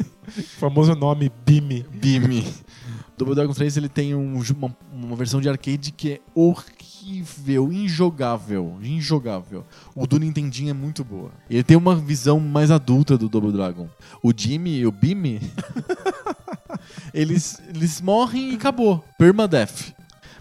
famoso 0.58 0.94
nome 0.94 1.30
Bimmy. 1.44 1.84
Bimi. 1.90 2.46
Double 3.18 3.34
Dragon 3.34 3.52
3 3.52 3.76
ele 3.76 3.88
tem 3.88 4.14
um 4.14 4.40
uma, 4.56 4.76
uma 4.92 5.16
versão 5.16 5.40
de 5.40 5.48
arcade 5.48 5.92
que 5.92 6.12
é 6.12 6.20
horrível, 6.34 6.79
injogável, 7.72 8.78
injogável. 8.82 9.64
O 9.94 10.06
do 10.06 10.18
Nintendinho 10.18 10.70
é 10.70 10.74
muito 10.74 11.04
boa. 11.04 11.30
Ele 11.48 11.62
tem 11.62 11.76
uma 11.76 11.94
visão 11.94 12.40
mais 12.40 12.70
adulta 12.70 13.18
do 13.18 13.28
Double 13.28 13.52
Dragon. 13.52 13.88
O 14.22 14.32
Jimmy 14.36 14.78
e 14.78 14.86
o 14.86 14.92
Bimi, 14.92 15.40
eles, 17.12 17.60
eles 17.68 18.00
morrem 18.00 18.52
e 18.52 18.54
acabou. 18.54 19.04
Permadeath. 19.18 19.94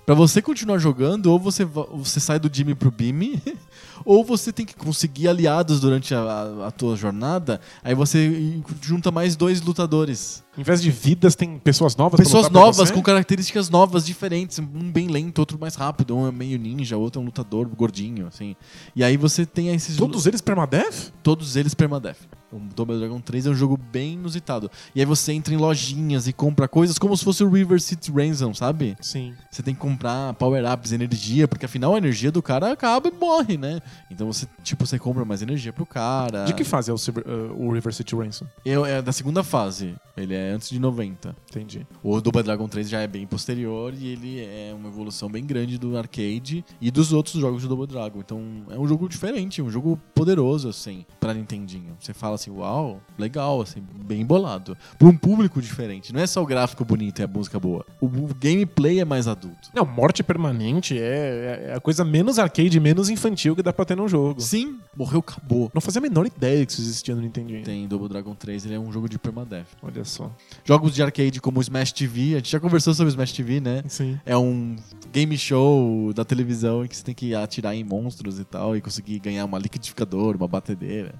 Pra 0.05 0.15
você 0.15 0.41
continuar 0.41 0.79
jogando, 0.79 1.27
ou 1.27 1.37
você, 1.37 1.63
você 1.63 2.19
sai 2.19 2.39
do 2.39 2.49
Jimmy 2.51 2.73
pro 2.73 2.89
Bimi, 2.89 3.39
ou 4.09 4.23
você 4.23 4.51
tem 4.51 4.65
que 4.65 4.73
conseguir 4.73 5.27
aliados 5.27 5.79
durante 5.79 6.15
a, 6.15 6.19
a, 6.19 6.67
a 6.69 6.71
tua 6.71 6.95
jornada, 6.95 7.61
aí 7.83 7.93
você 7.93 8.59
junta 8.81 9.11
mais 9.11 9.35
dois 9.35 9.61
lutadores. 9.61 10.43
Em 10.57 10.63
vez 10.63 10.81
de 10.81 10.89
vidas, 10.89 11.35
tem 11.35 11.59
pessoas 11.59 11.95
novas 11.95 12.17
Pessoas 12.17 12.49
novas, 12.49 12.89
com 12.89 13.03
características 13.03 13.69
novas, 13.69 14.03
diferentes. 14.03 14.57
Um 14.57 14.91
bem 14.91 15.09
lento, 15.09 15.37
outro 15.37 15.59
mais 15.59 15.75
rápido. 15.75 16.17
Um 16.17 16.27
é 16.27 16.31
meio 16.31 16.57
ninja, 16.57 16.97
outro 16.97 17.21
é 17.21 17.23
um 17.23 17.25
lutador 17.27 17.67
gordinho, 17.67 18.25
assim. 18.25 18.55
E 18.95 19.03
aí 19.03 19.15
você 19.15 19.45
tem 19.45 19.69
esses... 19.75 19.95
Todos 19.95 20.25
eles 20.25 20.41
permadeath? 20.41 21.13
todos 21.21 21.55
eles 21.55 21.75
permadeath. 21.75 22.17
O 22.51 22.59
Double 22.75 22.97
Dragon 22.97 23.19
3 23.21 23.45
é 23.45 23.49
um 23.49 23.55
jogo 23.55 23.77
bem 23.77 24.13
inusitado. 24.13 24.69
E 24.95 24.99
aí 24.99 25.05
você 25.05 25.31
entra 25.33 25.53
em 25.53 25.57
lojinhas 25.57 26.27
e 26.27 26.33
compra 26.33 26.67
coisas 26.67 26.97
como 26.97 27.15
se 27.15 27.23
fosse 27.23 27.43
o 27.43 27.49
River 27.49 27.79
City 27.81 28.11
Ransom, 28.11 28.53
sabe? 28.53 28.97
Sim. 29.01 29.33
Você 29.51 29.61
tem 29.61 29.73
que 29.75 29.79
comprar 29.79 30.33
power-ups, 30.33 30.91
energia, 30.91 31.47
porque 31.47 31.65
afinal 31.65 31.93
a 31.93 31.97
energia 31.97 32.31
do 32.31 32.41
cara 32.41 32.71
acaba 32.71 33.07
e 33.09 33.11
morre, 33.11 33.57
né? 33.57 33.79
Então 34.09 34.25
você, 34.31 34.47
tipo, 34.63 34.85
você 34.85 34.97
compra 34.97 35.23
mais 35.23 35.41
energia 35.41 35.71
pro 35.71 35.85
cara. 35.85 36.45
De 36.45 36.53
que 36.53 36.63
fase 36.63 36.89
é 36.89 36.93
o, 36.93 36.97
Cyber- 36.97 37.25
uh, 37.27 37.53
o 37.67 37.71
River 37.71 37.93
City 37.93 38.15
Ransom? 38.15 38.45
É, 38.65 38.71
é 38.73 39.01
da 39.01 39.11
segunda 39.11 39.43
fase. 39.43 39.95
Ele 40.17 40.33
é 40.33 40.51
antes 40.51 40.69
de 40.69 40.79
90. 40.79 41.35
Entendi. 41.49 41.85
O 42.03 42.19
Double 42.19 42.43
Dragon 42.43 42.67
3 42.67 42.89
já 42.89 42.99
é 43.01 43.07
bem 43.07 43.25
posterior 43.25 43.93
e 43.97 44.07
ele 44.07 44.39
é 44.41 44.73
uma 44.75 44.89
evolução 44.89 45.29
bem 45.29 45.45
grande 45.45 45.77
do 45.77 45.97
arcade 45.97 46.65
e 46.81 46.91
dos 46.91 47.13
outros 47.13 47.35
jogos 47.35 47.61
do 47.61 47.69
Double 47.69 47.87
Dragon. 47.87 48.19
Então 48.19 48.41
é 48.69 48.77
um 48.77 48.87
jogo 48.87 49.07
diferente, 49.07 49.61
um 49.61 49.69
jogo 49.69 49.99
poderoso, 50.13 50.67
assim, 50.67 51.05
pra 51.19 51.33
Nintendinho. 51.33 51.95
Você 51.99 52.13
fala 52.13 52.35
assim, 52.39 52.51
uau, 52.51 53.01
legal, 53.17 53.61
assim, 53.61 53.83
bem 54.05 54.25
bolado. 54.25 54.77
Pra 54.97 55.07
um 55.07 55.15
público 55.15 55.61
diferente. 55.61 56.13
Não 56.13 56.21
é 56.21 56.27
só 56.27 56.41
o 56.41 56.45
gráfico 56.45 56.85
bonito 56.85 57.19
e 57.19 57.23
a 57.23 57.27
música 57.27 57.59
boa. 57.59 57.85
O, 57.99 58.05
o 58.05 58.29
gameplay 58.39 58.99
é 58.99 59.05
mais 59.05 59.27
adulto. 59.27 59.69
Não, 59.73 59.85
morte 59.85 60.23
permanente 60.23 60.97
é, 60.97 61.69
é 61.69 61.73
a 61.75 61.79
coisa 61.79 62.05
menos 62.05 62.39
arcade, 62.39 62.79
menos 62.79 63.09
infantil 63.09 63.55
que 63.55 63.61
dá 63.61 63.73
pra 63.73 63.85
ter 63.85 63.95
num 63.95 64.07
jogo. 64.07 64.39
Sim, 64.39 64.79
morreu, 64.95 65.19
acabou. 65.19 65.69
Não 65.73 65.81
fazia 65.81 65.99
a 65.99 66.01
menor 66.01 66.25
ideia 66.25 66.65
que 66.65 66.71
isso 66.71 66.81
existia 66.81 67.13
no 67.13 67.21
Nintendinho. 67.21 67.63
Tem 67.63 67.87
Double 67.87 68.07
Dragon 68.07 68.33
3, 68.33 68.65
ele 68.65 68.75
é 68.75 68.79
um 68.79 68.91
jogo 68.91 69.09
de 69.09 69.19
permadeath. 69.19 69.67
Olha 69.81 70.05
só. 70.05 70.31
Jogos 70.63 70.93
de 70.95 71.03
arcade 71.03 71.41
como 71.41 71.59
o 71.59 71.61
Smash 71.61 71.91
TV, 71.91 72.33
a 72.33 72.37
gente 72.37 72.51
já 72.51 72.59
conversou 72.59 72.93
sobre 72.93 73.09
o 73.09 73.13
Smash 73.13 73.33
TV, 73.33 73.59
né? 73.59 73.83
Sim. 73.87 74.19
É 74.25 74.37
um 74.37 74.75
game 75.11 75.37
show 75.37 76.13
da 76.13 76.23
televisão 76.23 76.85
em 76.85 76.87
que 76.87 76.95
você 76.95 77.03
tem 77.03 77.15
que 77.15 77.33
atirar 77.33 77.75
em 77.75 77.83
monstros 77.83 78.39
e 78.39 78.45
tal 78.45 78.75
e 78.75 78.81
conseguir 78.81 79.19
ganhar 79.19 79.45
uma 79.45 79.57
liquidificadora, 79.57 80.37
uma 80.37 80.47
batedeira. 80.47 81.15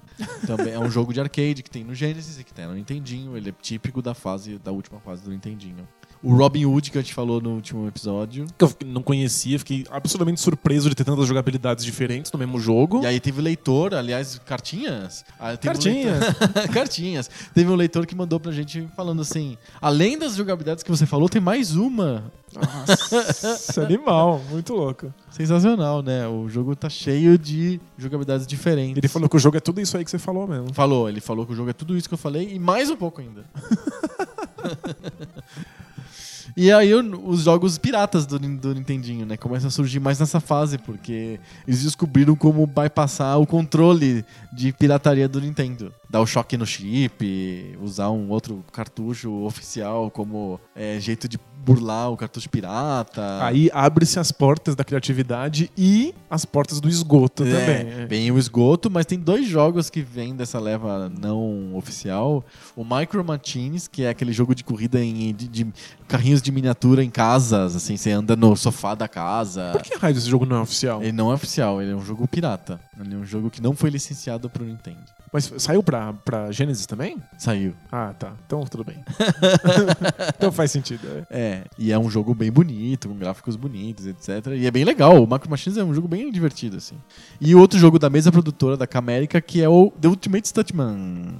Também 0.46 0.72
é 0.72 0.78
um 0.78 0.90
jogo 0.90 1.12
de 1.12 1.20
arcade 1.20 1.62
que 1.62 1.70
tem 1.70 1.84
no 1.84 1.94
Genesis 1.94 2.38
e 2.38 2.44
que 2.44 2.54
tem 2.54 2.66
no 2.66 2.74
Nintendinho. 2.74 3.36
Ele 3.36 3.50
é 3.50 3.54
típico 3.60 4.00
da 4.00 4.14
fase 4.14 4.58
da 4.58 4.72
última 4.72 5.00
fase 5.00 5.22
do 5.24 5.30
Nintendinho. 5.30 5.86
O 6.22 6.34
Robin 6.36 6.66
Hood 6.66 6.90
que 6.90 6.98
a 6.98 7.00
gente 7.00 7.14
falou 7.14 7.40
no 7.40 7.50
último 7.54 7.88
episódio. 7.88 8.44
Que 8.58 8.64
eu 8.64 8.72
não 8.84 9.02
conhecia, 9.02 9.58
fiquei 9.58 9.86
absolutamente 9.90 10.40
surpreso 10.40 10.88
de 10.90 10.94
ter 10.94 11.04
tantas 11.04 11.26
jogabilidades 11.26 11.82
diferentes 11.84 12.30
no 12.30 12.38
mesmo 12.38 12.60
jogo. 12.60 13.02
E 13.02 13.06
aí 13.06 13.18
teve 13.18 13.40
leitor, 13.40 13.94
aliás, 13.94 14.38
cartinhas. 14.44 15.24
Ah, 15.38 15.56
teve 15.56 15.70
um 15.70 15.72
Cartinhas. 15.72 16.20
leitor- 16.20 16.68
cartinhas. 16.74 17.30
Teve 17.54 17.70
um 17.70 17.74
leitor 17.76 18.04
que 18.06 18.14
mandou 18.14 18.38
pra 18.38 18.52
gente 18.52 18.86
falando 18.94 19.22
assim: 19.22 19.56
além 19.80 20.18
das 20.18 20.34
jogabilidades 20.36 20.82
que 20.84 20.90
você 20.90 21.06
falou, 21.06 21.28
tem 21.28 21.40
mais 21.40 21.74
uma. 21.74 22.30
Nossa, 22.52 23.80
animal, 23.86 24.42
muito 24.50 24.74
louco. 24.74 25.14
Sensacional, 25.30 26.02
né? 26.02 26.26
O 26.26 26.48
jogo 26.48 26.74
tá 26.76 26.90
cheio 26.90 27.38
de 27.38 27.80
jogabilidades 27.96 28.46
diferentes. 28.46 28.96
Ele 28.98 29.08
falou 29.08 29.28
que 29.28 29.36
o 29.36 29.38
jogo 29.38 29.56
é 29.56 29.60
tudo 29.60 29.80
isso 29.80 29.96
aí 29.96 30.04
que 30.04 30.10
você 30.10 30.18
falou 30.18 30.46
mesmo. 30.46 30.74
Falou, 30.74 31.08
ele 31.08 31.20
falou 31.20 31.46
que 31.46 31.52
o 31.52 31.56
jogo 31.56 31.70
é 31.70 31.72
tudo 31.72 31.96
isso 31.96 32.08
que 32.08 32.14
eu 32.14 32.18
falei 32.18 32.52
e 32.52 32.58
mais 32.58 32.90
um 32.90 32.96
pouco 32.96 33.20
ainda. 33.22 33.44
E 36.60 36.70
aí 36.70 36.92
os 36.92 37.44
jogos 37.44 37.78
piratas 37.78 38.26
do, 38.26 38.38
do 38.38 38.74
Nintendinho, 38.74 39.24
né? 39.24 39.34
Começam 39.34 39.68
a 39.68 39.70
surgir 39.70 39.98
mais 39.98 40.20
nessa 40.20 40.40
fase, 40.40 40.76
porque 40.76 41.40
eles 41.66 41.82
descobriram 41.82 42.36
como 42.36 42.66
bypassar 42.66 43.40
o 43.40 43.46
controle 43.46 44.22
de 44.52 44.70
pirataria 44.70 45.26
do 45.26 45.40
Nintendo. 45.40 45.90
Dar 46.10 46.20
o 46.20 46.26
choque 46.26 46.58
no 46.58 46.66
chip, 46.66 47.78
usar 47.80 48.10
um 48.10 48.28
outro 48.28 48.62
cartucho 48.72 49.32
oficial 49.42 50.10
como 50.10 50.60
é, 50.76 51.00
jeito 51.00 51.26
de 51.26 51.38
burlar 51.64 52.10
o 52.10 52.16
cartucho 52.16 52.48
pirata. 52.48 53.44
Aí 53.44 53.70
abre-se 53.72 54.18
as 54.18 54.32
portas 54.32 54.74
da 54.74 54.82
criatividade 54.82 55.70
e 55.76 56.14
as 56.28 56.44
portas 56.44 56.80
do 56.80 56.88
esgoto 56.88 57.44
É, 57.44 57.84
também. 57.84 58.06
Bem 58.06 58.30
o 58.30 58.38
esgoto, 58.38 58.90
mas 58.90 59.06
tem 59.06 59.18
dois 59.18 59.46
jogos 59.46 59.88
que 59.88 60.02
vêm 60.02 60.34
dessa 60.34 60.58
leva 60.58 61.10
não 61.20 61.74
oficial. 61.74 62.44
O 62.74 62.84
Micro 62.84 63.24
Machines, 63.24 63.86
que 63.86 64.02
é 64.02 64.08
aquele 64.08 64.32
jogo 64.32 64.54
de 64.54 64.64
corrida 64.64 65.02
em, 65.02 65.34
de, 65.34 65.48
de 65.48 65.66
carrinhos 66.08 66.42
de 66.42 66.49
miniatura 66.50 67.02
em 67.02 67.10
casas, 67.10 67.76
assim, 67.76 67.96
você 67.96 68.10
anda 68.10 68.34
no 68.36 68.56
sofá 68.56 68.94
da 68.94 69.08
casa. 69.08 69.70
Por 69.72 69.82
que 69.82 69.96
raio 69.96 70.16
esse 70.16 70.28
jogo 70.28 70.46
não 70.46 70.56
é 70.56 70.60
oficial? 70.60 71.02
Ele 71.02 71.12
não 71.12 71.30
é 71.30 71.34
oficial, 71.34 71.80
ele 71.80 71.92
é 71.92 71.94
um 71.94 72.04
jogo 72.04 72.26
pirata. 72.28 72.80
Ele 72.98 73.14
é 73.14 73.18
um 73.18 73.24
jogo 73.24 73.50
que 73.50 73.62
não 73.62 73.74
foi 73.74 73.90
licenciado 73.90 74.50
pro 74.50 74.64
Nintendo. 74.64 75.00
Mas 75.32 75.52
saiu 75.58 75.82
pra, 75.82 76.12
pra 76.12 76.50
Genesis 76.50 76.86
também? 76.86 77.16
Saiu. 77.38 77.74
Ah, 77.90 78.12
tá. 78.18 78.32
Então 78.44 78.64
tudo 78.64 78.82
bem. 78.82 78.96
então 80.36 80.50
faz 80.50 80.70
sentido. 80.72 81.06
é. 81.30 81.40
É, 81.40 81.64
e 81.78 81.92
é 81.92 81.98
um 81.98 82.10
jogo 82.10 82.34
bem 82.34 82.50
bonito, 82.50 83.08
com 83.08 83.14
gráficos 83.14 83.54
bonitos, 83.56 84.06
etc. 84.06 84.48
E 84.56 84.66
é 84.66 84.70
bem 84.70 84.84
legal. 84.84 85.22
O 85.22 85.26
Macro 85.26 85.48
Machines 85.48 85.78
é 85.78 85.84
um 85.84 85.94
jogo 85.94 86.08
bem 86.08 86.30
divertido, 86.32 86.76
assim. 86.76 86.96
E 87.40 87.54
outro 87.54 87.78
jogo 87.78 87.98
da 87.98 88.10
mesma 88.10 88.32
produtora, 88.32 88.76
da 88.76 88.86
Camérica, 88.86 89.40
que 89.40 89.62
é 89.62 89.68
o 89.68 89.92
The 90.00 90.08
Ultimate 90.08 90.48
Stuntman. 90.48 91.38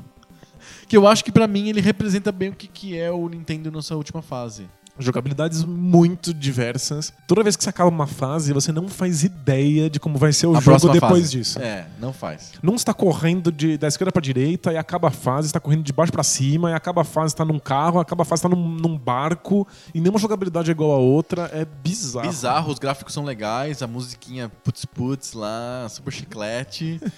Que 0.86 0.96
eu 0.96 1.06
acho 1.06 1.24
que 1.24 1.32
pra 1.32 1.46
mim 1.46 1.68
ele 1.68 1.80
representa 1.80 2.32
bem 2.32 2.48
o 2.50 2.52
que, 2.52 2.66
que 2.66 2.98
é 2.98 3.11
o 3.11 3.28
Nintendo 3.28 3.70
na 3.70 3.82
sua 3.82 3.96
última 3.96 4.22
fase. 4.22 4.68
Jogabilidades 5.01 5.64
muito 5.64 6.32
diversas. 6.34 7.12
Toda 7.26 7.42
vez 7.42 7.57
que 7.57 7.64
você 7.64 7.70
acaba 7.70 7.88
uma 7.90 8.07
fase, 8.07 8.53
você 8.53 8.70
não 8.72 8.88
faz 8.88 9.22
ideia 9.24 9.88
de 9.90 9.98
como 9.98 10.18
vai 10.18 10.32
ser 10.32 10.46
o 10.46 10.57
A 10.57 10.61
jogo 10.61 10.88
depois 10.90 11.22
fase. 11.22 11.30
disso. 11.30 11.59
É, 11.59 11.86
não 12.01 12.12
faz. 12.12 12.53
Não 12.62 12.74
está 12.74 12.92
correndo 12.94 13.51
de, 13.51 13.76
da 13.78 13.88
esquerda 13.88 14.12
pra 14.12 14.20
direita 14.22 14.72
e 14.72 14.76
acaba 14.76 15.09
a 15.09 15.11
fase, 15.11 15.46
está 15.46 15.59
correndo 15.61 15.82
de 15.82 15.92
baixo 15.92 16.12
pra 16.12 16.22
cima, 16.22 16.70
e 16.70 16.74
acaba 16.74 17.01
a 17.03 17.05
fase, 17.05 17.32
está 17.34 17.44
num 17.44 17.59
carro, 17.59 17.98
acaba 18.01 18.22
a 18.22 18.24
fase, 18.24 18.40
está 18.40 18.48
num, 18.48 18.68
num 18.68 18.96
barco, 18.98 19.66
e 19.94 20.01
nenhuma 20.01 20.18
jogabilidade 20.18 20.70
é 20.70 20.72
igual 20.72 20.92
a 20.92 20.98
outra. 20.98 21.51
É 21.53 21.64
bizarro. 21.64 22.28
Bizarro, 22.28 22.72
os 22.72 22.78
gráficos 22.78 23.14
são 23.14 23.24
legais, 23.24 23.82
a 23.82 23.86
musiquinha 23.86 24.51
putz 24.62 24.84
putz 24.84 25.32
lá, 25.32 25.86
super 25.88 26.12
chiclete. 26.12 27.01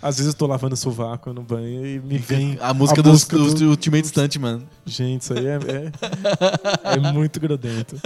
Às 0.00 0.16
vezes 0.16 0.32
eu 0.32 0.38
tô 0.38 0.46
lavando 0.46 0.74
o 0.74 0.76
sovaco 0.76 1.32
no 1.32 1.42
banho 1.42 1.86
e 1.86 2.00
me 2.00 2.18
vem. 2.18 2.58
A 2.60 2.72
música, 2.72 3.02
do, 3.02 3.10
música 3.10 3.36
do, 3.36 3.54
do- 3.54 3.68
Ultimate 3.70 4.06
Stuntman. 4.08 4.62
Gente, 4.86 5.22
isso 5.22 5.32
aí 5.34 5.46
é, 5.46 5.54
é, 5.56 5.91
é 6.84 7.12
muito 7.12 7.40
grudento. 7.40 7.96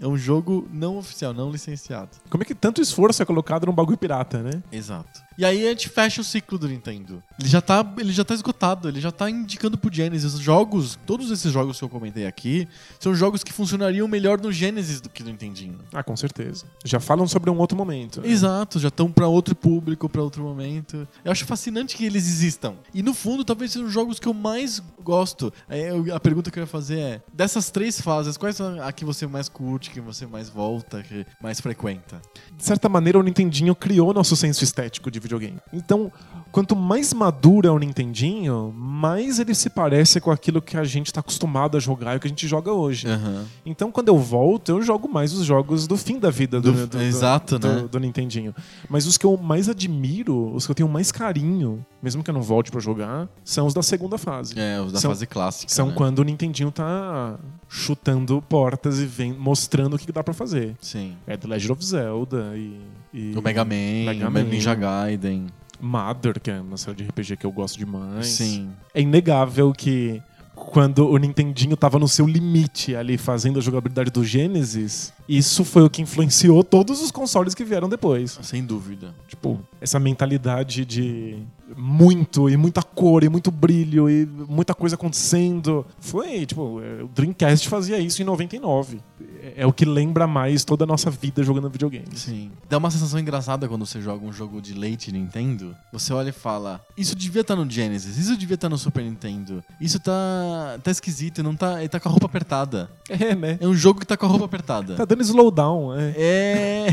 É 0.00 0.06
um 0.06 0.16
jogo 0.16 0.68
não 0.72 0.98
oficial, 0.98 1.32
não 1.32 1.50
licenciado. 1.50 2.10
Como 2.28 2.42
é 2.42 2.46
que 2.46 2.54
tanto 2.54 2.80
esforço 2.80 3.22
é 3.22 3.26
colocado 3.26 3.66
num 3.66 3.72
bagulho 3.72 3.96
pirata, 3.96 4.42
né? 4.42 4.62
Exato. 4.70 5.20
E 5.38 5.44
aí 5.44 5.66
a 5.66 5.70
gente 5.70 5.88
fecha 5.88 6.20
o 6.20 6.24
ciclo 6.24 6.58
do 6.58 6.68
Nintendo. 6.68 7.22
Ele 7.40 7.48
já 7.48 7.60
tá, 7.60 7.84
ele 7.98 8.12
já 8.12 8.22
tá 8.24 8.34
esgotado, 8.34 8.88
ele 8.88 9.00
já 9.00 9.10
tá 9.10 9.30
indicando 9.30 9.78
pro 9.78 9.92
Genesis. 9.92 10.34
Os 10.34 10.40
jogos, 10.40 10.98
todos 11.06 11.30
esses 11.30 11.50
jogos 11.50 11.78
que 11.78 11.84
eu 11.84 11.88
comentei 11.88 12.26
aqui, 12.26 12.68
são 13.00 13.14
jogos 13.14 13.42
que 13.42 13.52
funcionariam 13.52 14.06
melhor 14.06 14.38
no 14.40 14.52
Genesis 14.52 15.00
do 15.00 15.08
que 15.08 15.22
no 15.22 15.30
Nintendinho. 15.30 15.78
Ah, 15.92 16.02
com 16.02 16.16
certeza. 16.16 16.66
Já 16.84 17.00
falam 17.00 17.26
sobre 17.26 17.48
um 17.50 17.58
outro 17.58 17.76
momento. 17.76 18.20
né? 18.20 18.28
Exato, 18.28 18.78
já 18.78 18.88
estão 18.88 19.10
pra 19.10 19.26
outro 19.26 19.54
público, 19.56 20.06
pra 20.08 20.22
outro 20.22 20.42
momento. 20.42 21.08
Eu 21.24 21.32
acho 21.32 21.46
fascinante 21.46 21.96
que 21.96 22.04
eles 22.04 22.26
existam. 22.26 22.74
E 22.92 23.02
no 23.02 23.14
fundo, 23.14 23.42
talvez 23.42 23.72
sejam 23.72 23.88
os 23.88 23.92
jogos 23.94 24.18
que 24.18 24.28
eu 24.28 24.34
mais 24.34 24.82
gosto. 25.02 25.52
É, 25.68 25.90
a 26.14 26.20
pergunta 26.20 26.50
que 26.50 26.58
eu 26.58 26.62
ia 26.62 26.66
fazer 26.66 26.81
é: 26.90 27.20
dessas 27.32 27.70
três 27.70 28.00
fases, 28.00 28.36
quais 28.36 28.56
são 28.56 28.82
a 28.82 28.92
que 28.92 29.04
você 29.04 29.26
mais 29.26 29.48
curte, 29.48 29.90
que 29.90 30.00
você 30.00 30.26
mais 30.26 30.48
volta, 30.48 31.02
que 31.02 31.26
mais 31.42 31.60
frequenta? 31.60 32.20
de 32.56 32.64
certa 32.64 32.88
maneira, 32.88 33.18
o 33.18 33.22
Nintendinho 33.22 33.74
criou 33.74 34.12
nosso 34.14 34.36
senso 34.36 34.62
estético 34.62 35.10
de 35.10 35.18
videogame. 35.18 35.58
Então, 35.72 36.12
quanto 36.52 36.76
mais 36.76 37.12
maduro 37.12 37.66
é 37.66 37.70
o 37.70 37.78
Nintendinho, 37.78 38.72
mais 38.76 39.38
ele 39.38 39.54
se 39.54 39.68
parece 39.70 40.20
com 40.20 40.30
aquilo 40.30 40.60
que 40.62 40.76
a 40.76 40.84
gente 40.84 41.06
está 41.06 41.20
acostumado 41.20 41.76
a 41.76 41.80
jogar 41.80 42.14
e 42.14 42.16
o 42.16 42.20
que 42.20 42.26
a 42.26 42.30
gente 42.30 42.46
joga 42.46 42.72
hoje. 42.72 43.08
Aham. 43.08 43.44
Então, 43.66 43.90
quando 43.90 44.08
eu 44.08 44.18
volto, 44.18 44.68
eu 44.70 44.82
jogo 44.82 45.08
mais 45.12 45.32
os 45.32 45.44
jogos 45.44 45.86
do 45.86 45.96
fim 45.96 46.18
da 46.18 46.30
vida 46.30 46.60
do, 46.60 46.72
Do- 46.72 46.86
do- 46.86 46.98
do- 46.98 47.02
exato, 47.02 47.58
do, 47.58 47.68
né? 47.68 47.88
do 47.90 47.98
Nintendinho. 47.98 48.54
Mas 48.88 49.06
os 49.06 49.16
que 49.18 49.26
eu 49.26 49.36
mais 49.36 49.68
admiro, 49.68 50.54
os 50.54 50.64
que 50.66 50.70
eu 50.70 50.74
tenho 50.74 50.88
mais 50.88 51.10
carinho, 51.10 51.84
mesmo 52.02 52.22
que 52.22 52.30
eu 52.30 52.34
não 52.34 52.42
volte 52.42 52.70
pra 52.70 52.80
jogar, 52.80 53.28
são 53.44 53.66
os 53.66 53.74
da 53.74 53.82
segunda 53.82 54.16
fase. 54.18 54.54
É, 54.58 54.80
os 54.80 54.92
da 54.92 55.00
São- 55.00 55.10
fase 55.10 55.26
clássica. 55.26 55.72
São 55.72 55.88
né? 55.88 55.94
quando 55.96 56.20
o 56.20 56.24
Nintendinho 56.24 56.61
tá 56.70 57.38
chutando 57.68 58.42
portas 58.48 59.00
e 59.00 59.06
vem 59.06 59.32
mostrando 59.32 59.96
o 59.96 59.98
que 59.98 60.10
dá 60.12 60.22
pra 60.22 60.34
fazer. 60.34 60.76
Sim. 60.80 61.16
É 61.26 61.36
The 61.36 61.48
Legend 61.48 61.72
of 61.72 61.84
Zelda 61.84 62.52
e. 62.54 62.80
e 63.12 63.36
O 63.36 63.42
Mega 63.42 63.64
Man, 63.64 64.06
Mega 64.06 64.30
Man. 64.30 64.42
Ninja 64.44 64.74
Gaiden. 64.74 65.46
Mother, 65.80 66.40
que 66.40 66.50
é 66.50 66.60
uma 66.60 66.76
série 66.76 66.98
de 66.98 67.04
RPG 67.04 67.36
que 67.38 67.44
eu 67.46 67.50
gosto 67.50 67.76
demais. 67.76 68.26
Sim. 68.26 68.70
É 68.94 69.00
inegável 69.00 69.72
que 69.72 70.22
quando 70.54 71.08
o 71.08 71.16
Nintendinho 71.16 71.76
tava 71.76 71.98
no 71.98 72.06
seu 72.06 72.26
limite 72.26 72.94
ali 72.94 73.18
fazendo 73.18 73.58
a 73.58 73.62
jogabilidade 73.62 74.10
do 74.10 74.24
Genesis, 74.24 75.12
isso 75.28 75.64
foi 75.64 75.82
o 75.82 75.90
que 75.90 76.00
influenciou 76.02 76.62
todos 76.62 77.02
os 77.02 77.10
consoles 77.10 77.54
que 77.54 77.64
vieram 77.64 77.88
depois. 77.88 78.38
Sem 78.42 78.64
dúvida. 78.64 79.14
Tipo, 79.26 79.60
essa 79.80 79.98
mentalidade 79.98 80.84
de 80.84 81.38
muito 81.76 82.48
e 82.48 82.56
muita 82.56 82.82
cor 82.82 83.24
e 83.24 83.28
muito 83.28 83.50
brilho 83.50 84.08
e 84.08 84.26
muita 84.48 84.74
coisa 84.74 84.96
acontecendo. 84.96 85.86
Foi, 85.98 86.46
tipo, 86.46 86.80
é, 86.80 87.02
o 87.02 87.08
Dreamcast 87.08 87.68
fazia 87.68 87.98
isso 87.98 88.22
em 88.22 88.24
99. 88.24 89.00
É, 89.42 89.62
é 89.62 89.66
o 89.66 89.72
que 89.72 89.84
lembra 89.84 90.26
mais 90.26 90.64
toda 90.64 90.84
a 90.84 90.86
nossa 90.86 91.10
vida 91.10 91.42
jogando 91.42 91.68
videogames. 91.68 92.20
Sim. 92.20 92.50
Dá 92.68 92.78
uma 92.78 92.90
sensação 92.90 93.18
engraçada 93.18 93.68
quando 93.68 93.84
você 93.86 94.00
joga 94.00 94.24
um 94.24 94.32
jogo 94.32 94.60
de 94.60 94.74
leite 94.74 95.12
Nintendo. 95.12 95.76
Você 95.92 96.12
olha 96.12 96.30
e 96.30 96.32
fala: 96.32 96.80
Isso 96.96 97.14
devia 97.14 97.42
estar 97.42 97.56
no 97.56 97.68
Genesis, 97.68 98.16
isso 98.16 98.36
devia 98.36 98.54
estar 98.54 98.68
no 98.68 98.78
Super 98.78 99.04
Nintendo. 99.04 99.62
Isso 99.80 99.98
tá, 99.98 100.78
tá 100.82 100.90
esquisito, 100.90 101.42
não 101.42 101.54
tá, 101.54 101.80
ele 101.80 101.88
tá 101.88 101.98
com 101.98 102.08
a 102.08 102.12
roupa 102.12 102.26
apertada. 102.26 102.90
É, 103.12 103.34
né? 103.34 103.58
É 103.60 103.68
um 103.68 103.74
jogo 103.74 104.00
que 104.00 104.06
tá 104.06 104.16
com 104.16 104.24
a 104.24 104.28
roupa 104.28 104.46
apertada. 104.46 104.94
Tá 104.94 105.04
dando 105.04 105.20
slowdown, 105.20 105.94
é. 105.94 106.14
É. 106.16 106.86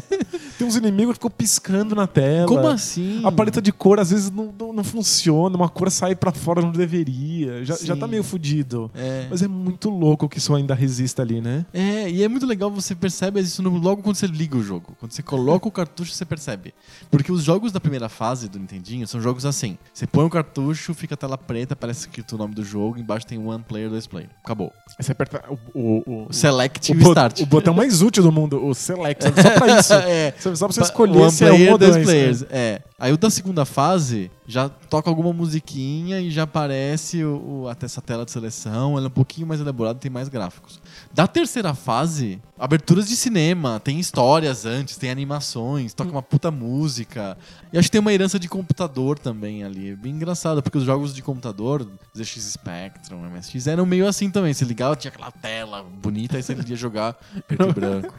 Tem 0.56 0.66
uns 0.66 0.76
inimigos 0.76 1.12
que 1.12 1.18
ficam 1.18 1.30
piscando 1.30 1.94
na 1.94 2.06
tela. 2.06 2.48
Como 2.48 2.66
assim? 2.66 3.20
A 3.22 3.30
paleta 3.30 3.60
de 3.60 3.70
cor 3.70 4.00
às 4.00 4.10
vezes 4.10 4.17
não, 4.30 4.52
não, 4.58 4.72
não 4.72 4.84
funciona, 4.84 5.56
uma 5.56 5.68
cor 5.68 5.90
sai 5.90 6.14
pra 6.14 6.32
fora 6.32 6.64
onde 6.64 6.76
deveria. 6.78 7.64
Já, 7.64 7.76
já 7.76 7.96
tá 7.96 8.06
meio 8.06 8.22
fudido. 8.24 8.90
É. 8.94 9.26
Mas 9.30 9.42
é 9.42 9.48
muito 9.48 9.90
louco 9.90 10.28
que 10.28 10.38
isso 10.38 10.54
ainda 10.54 10.74
resista 10.74 11.22
ali, 11.22 11.40
né? 11.40 11.64
É, 11.72 12.08
e 12.10 12.22
é 12.22 12.28
muito 12.28 12.46
legal, 12.46 12.70
você 12.70 12.94
percebe 12.94 13.40
isso 13.40 13.62
logo 13.62 14.02
quando 14.02 14.16
você 14.16 14.26
liga 14.26 14.56
o 14.56 14.62
jogo. 14.62 14.94
Quando 14.98 15.12
você 15.12 15.22
coloca 15.22 15.68
o 15.68 15.70
cartucho, 15.70 16.12
você 16.12 16.24
percebe. 16.24 16.74
Porque 17.10 17.30
os 17.30 17.42
jogos 17.42 17.72
da 17.72 17.80
primeira 17.80 18.08
fase 18.08 18.48
do 18.48 18.58
Nintendinho 18.58 19.06
são 19.06 19.20
jogos 19.20 19.44
assim. 19.46 19.78
Você 19.92 20.06
põe 20.06 20.24
o 20.24 20.30
cartucho, 20.30 20.94
fica 20.94 21.14
a 21.14 21.16
tela 21.16 21.38
preta, 21.38 21.74
aparece 21.74 22.00
escrito 22.00 22.34
o 22.34 22.38
nome 22.38 22.54
do 22.54 22.64
jogo, 22.64 22.98
embaixo 22.98 23.26
tem 23.26 23.38
one 23.38 23.62
player, 23.66 23.88
dois 23.90 24.06
player. 24.06 24.28
Acabou. 24.42 24.72
Você 24.98 25.12
aperta 25.12 25.44
o, 25.74 25.80
o, 25.80 26.26
o, 26.28 26.32
Select 26.32 26.92
o, 26.92 26.94
e 26.94 26.98
o 26.98 27.08
Start. 27.08 27.40
o 27.40 27.46
botão 27.46 27.74
mais 27.74 28.02
útil 28.02 28.22
do 28.22 28.32
mundo, 28.32 28.64
o 28.64 28.74
Select, 28.74 29.24
só 29.24 29.50
pra 29.50 29.66
isso. 29.78 29.92
é. 29.94 30.34
Só 30.38 30.66
pra 30.66 30.74
você 30.74 30.82
escolher 30.82 31.16
one 31.18 31.30
se 31.30 31.44
é 31.44 31.48
player, 31.48 31.68
um 31.68 31.72
ou 31.72 31.78
dois 31.78 31.94
dois. 31.94 32.04
players. 32.06 32.40
né? 32.42 32.46
É. 32.50 32.82
Aí 33.00 33.12
o 33.12 33.16
da 33.16 33.30
segunda 33.30 33.64
fase 33.64 34.28
já 34.44 34.68
toca 34.68 35.08
alguma 35.08 35.32
musiquinha 35.32 36.20
e 36.20 36.30
já 36.32 36.42
aparece 36.42 37.22
o, 37.24 37.62
o- 37.62 37.68
até 37.68 37.86
essa 37.86 38.02
tela 38.02 38.24
de 38.24 38.32
seleção. 38.32 38.96
Ela 38.98 39.06
é 39.06 39.08
um 39.08 39.10
pouquinho 39.10 39.46
mais 39.46 39.60
elaborada, 39.60 39.98
tem 40.00 40.10
mais 40.10 40.28
gráficos. 40.28 40.80
Da 41.14 41.26
terceira 41.28 41.74
fase, 41.74 42.42
aberturas 42.58 43.08
de 43.08 43.16
cinema, 43.16 43.78
tem 43.80 43.98
histórias 44.00 44.64
antes, 44.66 44.96
tem 44.96 45.10
animações, 45.10 45.92
toca 45.94 46.10
uma 46.10 46.22
puta 46.22 46.50
música. 46.50 47.36
E 47.72 47.78
acho 47.78 47.88
que 47.88 47.92
tem 47.92 48.00
uma 48.00 48.12
herança 48.12 48.38
de 48.38 48.48
computador 48.48 49.18
também 49.18 49.62
ali. 49.64 49.90
É 49.90 49.96
bem 49.96 50.12
engraçado, 50.12 50.62
porque 50.62 50.78
os 50.78 50.84
jogos 50.84 51.14
de 51.14 51.22
computador, 51.22 51.86
ZX 52.16 52.52
Spectrum, 52.52 53.18
MSX, 53.28 53.66
eram 53.66 53.84
meio 53.86 54.06
assim 54.08 54.30
também. 54.30 54.52
Você 54.54 54.64
ligava, 54.64 54.96
tinha 54.96 55.10
aquela 55.10 55.30
tela 55.30 55.82
bonita, 55.82 56.38
e 56.38 56.42
você 56.42 56.54
ia 56.66 56.76
jogar 56.76 57.14
preto 57.46 57.68
e 57.68 57.72
branco. 57.72 58.14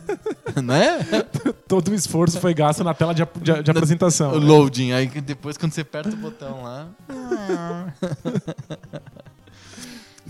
né? 0.62 0.98
Todo 1.66 1.88
o 1.90 1.94
esforço 1.94 2.38
foi 2.40 2.54
gasto 2.54 2.84
na 2.84 2.94
tela 2.94 3.14
de, 3.14 3.22
ap- 3.22 3.38
de- 3.42 3.62
de 3.62 3.70
apresentação. 3.70 4.32
O 4.32 4.38
loading. 4.38 4.92
Aí 4.92 5.06
depois, 5.08 5.56
quando 5.56 5.72
você 5.72 5.80
aperta 5.82 6.10
o 6.10 6.16
botão 6.16 6.62
lá. 6.62 6.88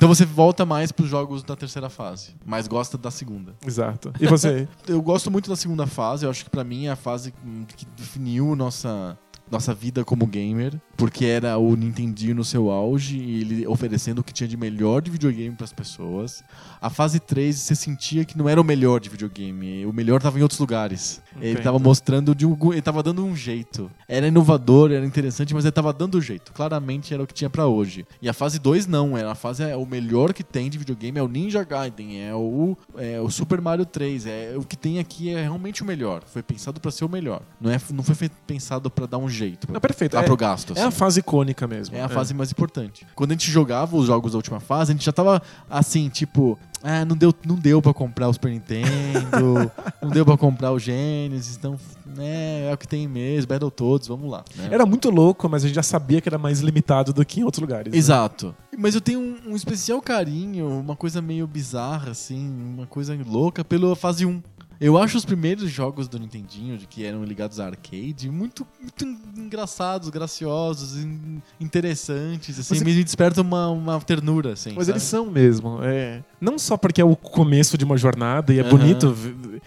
então 0.04 0.14
você 0.14 0.26
volta 0.26 0.66
mais 0.66 0.92
pros 0.92 1.08
jogos 1.08 1.42
da 1.42 1.56
terceira 1.56 1.88
fase, 1.88 2.34
mas 2.44 2.68
gosta 2.68 2.98
da 2.98 3.10
segunda. 3.10 3.54
Exato. 3.66 4.12
E 4.20 4.26
você? 4.26 4.68
Eu 4.86 5.00
gosto 5.00 5.30
muito 5.30 5.48
da 5.48 5.56
segunda 5.56 5.86
fase, 5.86 6.26
eu 6.26 6.30
acho 6.30 6.44
que 6.44 6.50
pra 6.50 6.62
mim 6.62 6.86
é 6.86 6.90
a 6.90 6.96
fase 6.96 7.32
que 7.74 7.86
definiu 7.96 8.54
nossa. 8.54 9.18
Nossa 9.50 9.74
vida 9.74 10.02
como 10.06 10.26
gamer, 10.26 10.80
porque 10.96 11.24
era 11.24 11.56
o 11.58 11.74
Nintendinho 11.76 12.34
no 12.34 12.44
seu 12.44 12.70
auge 12.70 13.16
e 13.18 13.40
ele 13.40 13.66
oferecendo 13.66 14.18
o 14.20 14.24
que 14.24 14.32
tinha 14.32 14.48
de 14.48 14.56
melhor 14.56 15.02
de 15.02 15.10
videogame 15.10 15.54
pras 15.54 15.72
pessoas. 15.72 16.42
A 16.80 16.90
fase 16.90 17.18
3 17.18 17.56
você 17.56 17.74
sentia 17.74 18.24
que 18.24 18.36
não 18.36 18.48
era 18.48 18.60
o 18.60 18.64
melhor 18.64 19.00
de 19.00 19.08
videogame, 19.08 19.84
o 19.86 19.92
melhor 19.92 20.20
tava 20.20 20.38
em 20.38 20.42
outros 20.42 20.60
lugares. 20.60 21.20
Ele 21.40 21.52
Entendo. 21.52 21.64
tava 21.64 21.78
mostrando 21.78 22.34
de 22.34 22.46
um, 22.46 22.72
ele 22.72 22.82
tava 22.82 23.02
dando 23.02 23.24
um 23.24 23.34
jeito. 23.34 23.90
Era 24.08 24.28
inovador, 24.28 24.92
era 24.92 25.04
interessante, 25.04 25.54
mas 25.54 25.64
ele 25.64 25.72
tava 25.72 25.92
dando 25.92 26.18
um 26.18 26.20
jeito. 26.20 26.52
Claramente 26.52 27.12
era 27.12 27.22
o 27.22 27.26
que 27.26 27.34
tinha 27.34 27.50
pra 27.50 27.66
hoje. 27.66 28.06
E 28.22 28.28
a 28.28 28.32
fase 28.32 28.58
2 28.58 28.86
não, 28.86 29.16
era 29.16 29.32
a 29.32 29.34
fase 29.34 29.62
é 29.62 29.76
o 29.76 29.86
melhor 29.86 30.32
que 30.32 30.44
tem 30.44 30.70
de 30.70 30.78
videogame 30.78 31.18
é 31.18 31.22
o 31.22 31.28
Ninja 31.28 31.64
Gaiden, 31.64 32.22
é 32.22 32.34
o, 32.34 32.76
é 32.96 33.20
o 33.20 33.30
Super 33.30 33.60
Mario 33.60 33.84
3, 33.86 34.26
é 34.26 34.54
o 34.56 34.62
que 34.62 34.76
tem 34.76 34.98
aqui 34.98 35.30
é 35.30 35.42
realmente 35.42 35.82
o 35.82 35.86
melhor. 35.86 36.22
Foi 36.26 36.42
pensado 36.42 36.80
pra 36.80 36.90
ser 36.90 37.04
o 37.04 37.08
melhor. 37.08 37.42
Não 37.60 37.70
é 37.70 37.80
não 37.92 38.04
foi 38.04 38.28
pensado 38.46 38.90
pra 38.90 39.06
dar 39.06 39.18
um 39.18 39.28
jeito. 39.28 39.66
Não, 39.72 39.80
perfeito. 39.80 40.14
Lá 40.14 40.22
É, 40.22 40.24
pro 40.24 40.36
gasto. 40.36 40.72
é 40.76 40.83
a 40.84 40.88
assim. 40.88 40.98
fase 40.98 41.20
icônica 41.20 41.66
mesmo. 41.66 41.96
É 41.96 42.02
a 42.02 42.08
fase 42.08 42.34
mais 42.34 42.50
importante. 42.50 43.06
Quando 43.14 43.30
a 43.32 43.34
gente 43.34 43.50
jogava 43.50 43.96
os 43.96 44.06
jogos 44.06 44.32
da 44.32 44.38
última 44.38 44.60
fase, 44.60 44.92
a 44.92 44.94
gente 44.94 45.04
já 45.04 45.12
tava 45.12 45.42
assim, 45.68 46.08
tipo, 46.08 46.58
ah, 46.82 47.04
não 47.04 47.16
deu, 47.16 47.34
não 47.46 47.56
deu 47.56 47.80
para 47.80 47.94
comprar 47.94 48.28
o 48.28 48.32
Super 48.32 48.50
Nintendo, 48.50 49.70
não 50.02 50.10
deu 50.10 50.24
pra 50.24 50.36
comprar 50.36 50.70
o 50.70 50.78
Genesis, 50.78 51.56
então, 51.56 51.78
né, 52.04 52.68
é 52.70 52.74
o 52.74 52.76
que 52.76 52.86
tem 52.86 53.08
mesmo, 53.08 53.48
Battletoads, 53.48 54.06
vamos 54.08 54.30
lá. 54.30 54.44
né? 54.56 54.68
Era 54.70 54.84
muito 54.84 55.10
louco, 55.10 55.48
mas 55.48 55.64
a 55.64 55.66
gente 55.66 55.76
já 55.76 55.82
sabia 55.82 56.20
que 56.20 56.28
era 56.28 56.38
mais 56.38 56.60
limitado 56.60 57.12
do 57.12 57.24
que 57.24 57.40
em 57.40 57.44
outros 57.44 57.60
lugares. 57.60 57.90
né? 57.92 57.98
Exato. 57.98 58.54
Mas 58.76 58.94
eu 58.94 59.00
tenho 59.00 59.20
um, 59.20 59.52
um 59.52 59.56
especial 59.56 60.00
carinho, 60.02 60.68
uma 60.68 60.96
coisa 60.96 61.22
meio 61.22 61.46
bizarra, 61.46 62.10
assim, 62.10 62.50
uma 62.76 62.86
coisa 62.86 63.18
louca 63.26 63.64
pela 63.64 63.94
fase 63.96 64.26
1. 64.26 64.42
Eu 64.80 64.98
acho 64.98 65.16
os 65.16 65.24
primeiros 65.24 65.70
jogos 65.70 66.08
do 66.08 66.18
Nintendinho, 66.18 66.76
de 66.76 66.86
que 66.86 67.04
eram 67.04 67.24
ligados 67.24 67.60
a 67.60 67.66
arcade, 67.66 68.28
muito, 68.30 68.66
muito 68.80 69.04
engraçados, 69.36 70.08
graciosos, 70.10 70.96
in- 70.96 71.40
interessantes, 71.60 72.58
assim, 72.58 72.76
é- 72.80 72.84
me 72.84 73.04
despertam 73.04 73.44
uma, 73.44 73.68
uma 73.68 74.00
ternura, 74.00 74.52
assim. 74.52 74.70
Mas 74.74 74.86
sabe? 74.86 74.92
eles 74.98 75.02
são 75.02 75.30
mesmo. 75.30 75.78
É. 75.82 76.22
Não 76.40 76.58
só 76.58 76.76
porque 76.76 77.00
é 77.00 77.04
o 77.04 77.14
começo 77.16 77.78
de 77.78 77.84
uma 77.84 77.96
jornada 77.96 78.52
e 78.52 78.58
é 78.58 78.62
Aham. 78.62 78.70
bonito. 78.70 79.12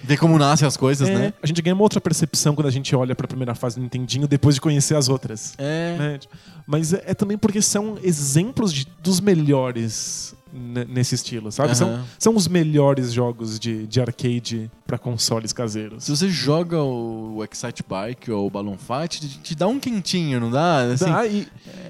Ver 0.03 0.17
como 0.17 0.37
nascem 0.37 0.67
as 0.67 0.77
coisas, 0.77 1.07
é, 1.09 1.15
né? 1.15 1.33
A 1.41 1.47
gente 1.47 1.61
ganha 1.61 1.73
uma 1.73 1.83
outra 1.83 1.99
percepção 2.01 2.53
quando 2.55 2.67
a 2.67 2.71
gente 2.71 2.95
olha 2.95 3.15
pra 3.15 3.27
primeira 3.27 3.55
fase 3.55 3.75
do 3.77 3.81
Nintendinho 3.81 4.27
depois 4.27 4.55
de 4.55 4.61
conhecer 4.61 4.95
as 4.95 5.09
outras. 5.09 5.53
É. 5.57 5.95
né? 5.97 6.19
Mas 6.65 6.93
é, 6.93 7.03
é 7.07 7.13
também 7.13 7.37
porque 7.37 7.61
são 7.61 7.97
exemplos 8.03 8.73
de- 8.73 8.87
dos 9.01 9.19
melhores 9.21 10.35
nesse 10.53 11.15
estilo, 11.15 11.51
sabe? 11.51 11.75
São, 11.75 11.89
Aham. 11.89 12.05
são 12.19 12.35
os 12.35 12.47
melhores 12.47 13.11
jogos 13.13 13.59
de, 13.59 13.85
de 13.87 13.99
arcade 14.01 14.69
pra 14.85 14.97
consoles 14.97 15.51
caseiros. 15.53 16.03
Se 16.05 16.11
você 16.15 16.29
joga 16.29 16.81
o 16.81 17.43
Excite 17.43 17.83
Bike 17.87 18.31
ou 18.31 18.47
o 18.47 18.49
Balloon 18.49 18.77
Fight, 18.77 19.19
te, 19.19 19.39
te 19.39 19.55
dá 19.55 19.67
um 19.67 19.79
quentinho, 19.79 20.39
não 20.39 20.49
dá? 20.51 20.81
Assim, 20.83 21.05
Dá, 21.05 21.25
e, 21.25 21.47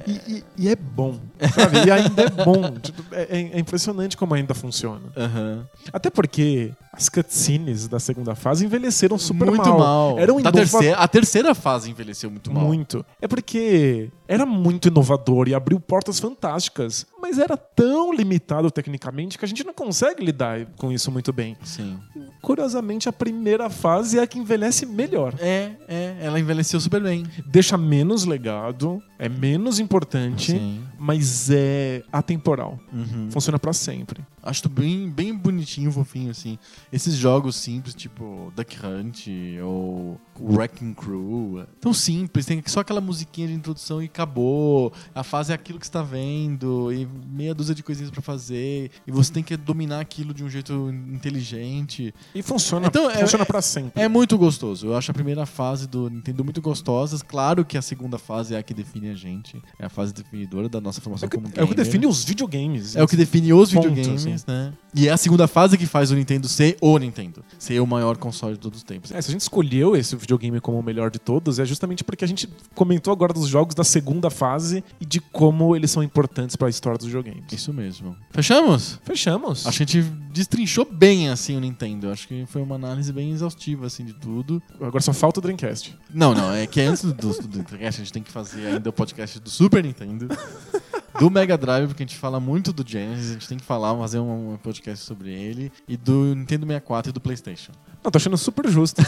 e- 0.07 0.11
e- 0.37 0.43
e 0.57 0.69
é 0.69 0.75
bom, 0.75 1.19
sabe? 1.53 1.85
E 1.87 1.91
ainda 1.91 2.23
é 2.23 2.29
bom. 2.29 2.71
Tipo, 2.81 3.03
É, 3.11 3.23
é- 3.39 3.49
é 3.53 3.59
impressionante 3.59 4.15
como 4.17 4.33
ainda 4.33 4.53
funciona. 4.53 5.01
Aham. 5.15 5.65
Até 5.93 6.09
porque 6.09 6.71
as 6.93 7.09
cutscenes 7.09 7.87
da 7.87 7.99
segunda 7.99 8.33
fase 8.35 8.65
envelheceram 8.65 9.17
super 9.17 9.47
muito 9.47 9.63
mal. 9.69 9.77
mal. 9.79 10.19
Era 10.19 10.33
um 10.33 10.41
Da 10.41 10.51
terceira, 10.51 10.97
a 10.97 11.07
terceira 11.07 11.53
fase 11.55 11.89
envelheceu 11.91 12.29
muito 12.31 12.51
mal. 12.51 12.63
Muito. 12.65 13.05
É 13.21 13.27
porque 13.27 14.09
era 14.27 14.45
muito 14.45 14.87
inovador 14.87 15.47
e 15.47 15.53
abriu 15.53 15.79
portas 15.79 16.19
fantásticas, 16.19 17.05
mas 17.21 17.39
era 17.39 17.57
tão 17.57 18.13
limitado 18.13 18.69
tecnicamente 18.71 19.37
que 19.37 19.45
a 19.45 19.47
gente 19.47 19.63
não 19.63 19.73
consegue 19.73 20.23
lidar 20.23 20.65
com 20.77 20.91
isso 20.91 21.11
muito 21.11 21.33
bem. 21.33 21.57
Sim. 21.63 21.99
Curiosamente, 22.41 23.09
a 23.09 23.13
primeira 23.13 23.69
fase 23.69 24.19
é 24.19 24.21
a 24.21 24.27
que 24.27 24.39
envelhece 24.39 24.85
melhor. 24.85 25.33
É, 25.39 25.71
é, 25.87 26.17
ela 26.21 26.39
envelheceu 26.39 26.79
super 26.79 27.01
bem. 27.01 27.25
Deixa 27.45 27.77
menos 27.77 28.25
legado, 28.25 29.01
é 29.19 29.27
menos 29.27 29.79
importante, 29.79 30.51
Sim. 30.51 30.83
Mas 30.99 31.49
é 31.49 32.03
atemporal. 32.11 32.79
Uhum. 32.91 33.29
Funciona 33.31 33.57
pra 33.59 33.73
sempre. 33.73 34.23
Acho 34.43 34.69
bem, 34.69 35.09
bem 35.09 35.35
bonitinho, 35.35 35.91
fofinho, 35.91 36.31
assim. 36.31 36.57
Esses 36.91 37.15
jogos 37.15 37.57
simples, 37.57 37.93
tipo 37.93 38.51
Duck 38.55 38.77
Hunt 38.85 39.27
ou 39.61 40.17
Wrecking 40.39 40.93
Crew, 40.93 41.65
tão 41.81 41.93
simples, 41.93 42.45
tem 42.45 42.63
só 42.65 42.79
aquela 42.79 43.01
musiquinha 43.01 43.47
de 43.47 43.53
introdução 43.53 44.01
e 44.01 44.05
acabou. 44.05 44.93
A 45.13 45.21
fase 45.23 45.51
é 45.51 45.55
aquilo 45.55 45.77
que 45.79 45.85
você 45.85 45.91
tá 45.91 46.01
vendo, 46.01 46.93
e 46.93 47.05
meia 47.29 47.53
dúzia 47.53 47.75
de 47.75 47.83
coisinhas 47.83 48.09
pra 48.09 48.21
fazer, 48.21 48.89
e 49.05 49.11
você 49.11 49.33
tem 49.33 49.43
que 49.43 49.57
dominar 49.57 49.99
aquilo 49.99 50.33
de 50.33 50.45
um 50.45 50.49
jeito 50.49 50.89
inteligente. 51.11 52.13
E 52.33 52.41
funciona, 52.41 52.87
Então, 52.87 53.09
é- 53.09 53.17
funciona 53.17 53.43
é- 53.43 53.45
pra 53.45 53.61
sempre. 53.61 54.01
É 54.01 54.07
muito 54.07 54.37
gostoso. 54.37 54.87
Eu 54.87 54.95
acho 54.95 55.11
a 55.11 55.13
primeira 55.13 55.45
fase 55.45 55.87
do 55.87 56.09
Nintendo 56.09 56.43
muito 56.43 56.61
gostosa. 56.61 57.17
Claro 57.25 57.65
que 57.65 57.77
a 57.77 57.81
segunda 57.81 58.17
fase 58.17 58.53
é 58.55 58.57
a 58.57 58.63
que 58.63 58.73
define 58.73 59.09
a 59.09 59.13
gente. 59.15 59.61
É 59.77 59.85
a 59.85 59.89
fase 59.89 60.13
definidora 60.13 60.69
da 60.69 60.79
nossa 60.87 61.01
formação 61.01 61.25
É 61.25 61.27
o 61.27 61.29
que, 61.29 61.37
como 61.37 61.47
é 61.47 61.49
o 61.49 61.53
que 61.67 61.73
gamer. 61.73 61.75
define 61.85 62.07
os 62.07 62.23
videogames. 62.23 62.95
É 62.95 63.03
o 63.03 63.07
que 63.07 63.15
define 63.15 63.53
os 63.53 63.71
Ponto, 63.71 63.89
videogames, 63.89 64.25
assim. 64.25 64.43
né? 64.47 64.73
E 64.95 65.07
é 65.07 65.11
a 65.11 65.17
segunda 65.17 65.47
fase 65.47 65.77
que 65.77 65.85
faz 65.85 66.09
o 66.11 66.15
Nintendo 66.15 66.47
ser 66.47 66.75
o 66.81 66.97
Nintendo. 66.97 67.43
Ser 67.59 67.79
o 67.79 67.85
maior 67.85 68.17
console 68.17 68.53
de 68.55 68.59
todos 68.59 68.79
os 68.79 68.83
tempos. 68.83 69.11
É, 69.11 69.21
se 69.21 69.29
a 69.29 69.31
gente 69.31 69.41
escolheu 69.41 69.95
esse 69.95 70.15
videogame 70.15 70.59
como 70.59 70.79
o 70.79 70.83
melhor 70.83 71.11
de 71.11 71.19
todos, 71.19 71.59
é 71.59 71.65
justamente 71.65 72.03
porque 72.03 72.25
a 72.25 72.27
gente 72.27 72.49
comentou 72.73 73.13
agora 73.13 73.33
dos 73.33 73.47
jogos 73.47 73.75
da 73.75 73.83
segunda 73.83 74.29
fase 74.29 74.83
e 74.99 75.05
de 75.05 75.19
como 75.19 75.75
eles 75.75 75.91
são 75.91 76.01
importantes 76.01 76.55
pra 76.55 76.67
história 76.69 76.97
dos 76.97 77.05
videogames. 77.07 77.43
Isso 77.51 77.71
mesmo. 77.73 78.15
Fechamos? 78.31 78.99
Fechamos. 79.03 79.67
Acho 79.67 79.77
que 79.77 79.83
a 79.83 79.85
gente 79.85 80.01
destrinchou 80.31 80.85
bem, 80.89 81.29
assim, 81.29 81.55
o 81.55 81.59
Nintendo. 81.59 82.09
Acho 82.09 82.27
que 82.27 82.45
foi 82.47 82.61
uma 82.61 82.75
análise 82.75 83.11
bem 83.13 83.31
exaustiva, 83.31 83.85
assim, 83.85 84.05
de 84.05 84.13
tudo. 84.13 84.61
Agora 84.81 85.01
só 85.01 85.13
falta 85.13 85.39
o 85.39 85.43
Dreamcast. 85.43 85.95
Não, 86.13 86.33
não. 86.33 86.51
É 86.53 86.65
que 86.65 86.81
antes 86.81 87.03
do, 87.03 87.13
do 87.13 87.47
Dreamcast, 87.63 88.01
a 88.01 88.03
gente 88.03 88.13
tem 88.13 88.23
que 88.23 88.31
fazer 88.31 88.65
ainda 88.67 88.89
o 88.89 88.93
podcast 88.93 89.39
do 89.39 89.49
Super 89.49 89.83
Nintendo. 89.83 90.27
Do 91.19 91.31
Mega 91.31 91.57
Drive, 91.57 91.87
porque 91.87 92.03
a 92.03 92.05
gente 92.05 92.17
fala 92.17 92.39
muito 92.39 92.71
do 92.71 92.87
Genesis, 92.87 93.31
a 93.31 93.33
gente 93.33 93.47
tem 93.47 93.57
que 93.57 93.65
falar, 93.65 93.95
fazer 93.97 94.19
um, 94.19 94.53
um 94.53 94.57
podcast 94.57 95.03
sobre 95.03 95.33
ele. 95.33 95.71
E 95.87 95.97
do 95.97 96.35
Nintendo 96.35 96.65
64 96.67 97.09
e 97.09 97.13
do 97.13 97.19
PlayStation. 97.19 97.71
Não, 98.03 98.11
tô 98.11 98.17
achando 98.17 98.37
super 98.37 98.69
justo. 98.69 99.01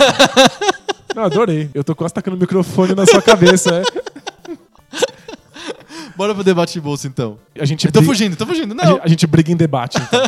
Não, 1.15 1.23
adorei. 1.23 1.69
Eu 1.73 1.83
tô 1.83 1.95
quase 1.95 2.13
tacando 2.13 2.35
o 2.35 2.39
microfone 2.39 2.95
na 2.95 3.05
sua 3.05 3.21
cabeça. 3.21 3.75
é. 3.75 3.83
Bora 6.17 6.33
pro 6.33 6.43
debate 6.43 6.73
de 6.73 6.81
bolsa, 6.81 7.07
então. 7.07 7.37
A 7.59 7.65
gente 7.65 7.85
Eu 7.85 7.91
tô 7.91 7.99
briga- 7.99 8.13
fugindo, 8.13 8.35
tô 8.35 8.45
fugindo. 8.45 8.71
A 8.73 8.75
Não. 8.75 8.91
gente, 8.93 9.01
a 9.03 9.07
gente 9.07 9.27
briga 9.27 9.51
em 9.51 9.55
debate. 9.55 9.97
então. 10.01 10.21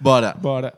Bora. 0.00 0.34
Bora. 0.40 0.72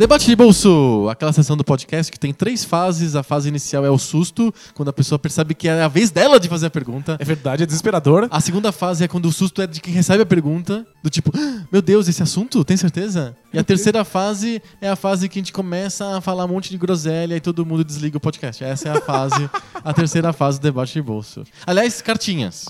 Debate 0.00 0.24
de 0.24 0.34
bolso, 0.34 1.08
aquela 1.10 1.30
sessão 1.30 1.58
do 1.58 1.62
podcast 1.62 2.10
que 2.10 2.18
tem 2.18 2.32
três 2.32 2.64
fases. 2.64 3.14
A 3.14 3.22
fase 3.22 3.50
inicial 3.50 3.84
é 3.84 3.90
o 3.90 3.98
susto, 3.98 4.50
quando 4.72 4.88
a 4.88 4.94
pessoa 4.94 5.18
percebe 5.18 5.54
que 5.54 5.68
é 5.68 5.82
a 5.82 5.88
vez 5.88 6.10
dela 6.10 6.40
de 6.40 6.48
fazer 6.48 6.68
a 6.68 6.70
pergunta. 6.70 7.18
É 7.20 7.24
verdade, 7.26 7.64
é 7.64 7.66
desesperador. 7.66 8.26
A 8.30 8.40
segunda 8.40 8.72
fase 8.72 9.04
é 9.04 9.08
quando 9.08 9.26
o 9.26 9.30
susto 9.30 9.60
é 9.60 9.66
de 9.66 9.78
quem 9.78 9.92
recebe 9.92 10.22
a 10.22 10.24
pergunta, 10.24 10.86
do 11.02 11.10
tipo, 11.10 11.30
"Ah, 11.36 11.66
meu 11.70 11.82
Deus, 11.82 12.08
esse 12.08 12.22
assunto? 12.22 12.64
Tem 12.64 12.78
certeza? 12.78 13.36
E 13.52 13.58
a 13.58 13.62
terceira 13.62 14.02
fase 14.02 14.62
é 14.80 14.88
a 14.88 14.96
fase 14.96 15.28
que 15.28 15.38
a 15.38 15.42
gente 15.42 15.52
começa 15.52 16.16
a 16.16 16.20
falar 16.22 16.46
um 16.46 16.48
monte 16.48 16.70
de 16.70 16.78
groselha 16.78 17.36
e 17.36 17.40
todo 17.40 17.66
mundo 17.66 17.84
desliga 17.84 18.16
o 18.16 18.20
podcast. 18.20 18.64
Essa 18.64 18.88
é 18.88 18.92
a 18.92 19.02
fase, 19.02 19.50
a 19.84 19.92
terceira 19.92 20.32
fase 20.32 20.58
do 20.58 20.62
debate 20.62 20.94
de 20.94 21.02
bolso. 21.02 21.44
Aliás, 21.66 22.00
cartinhas. 22.00 22.64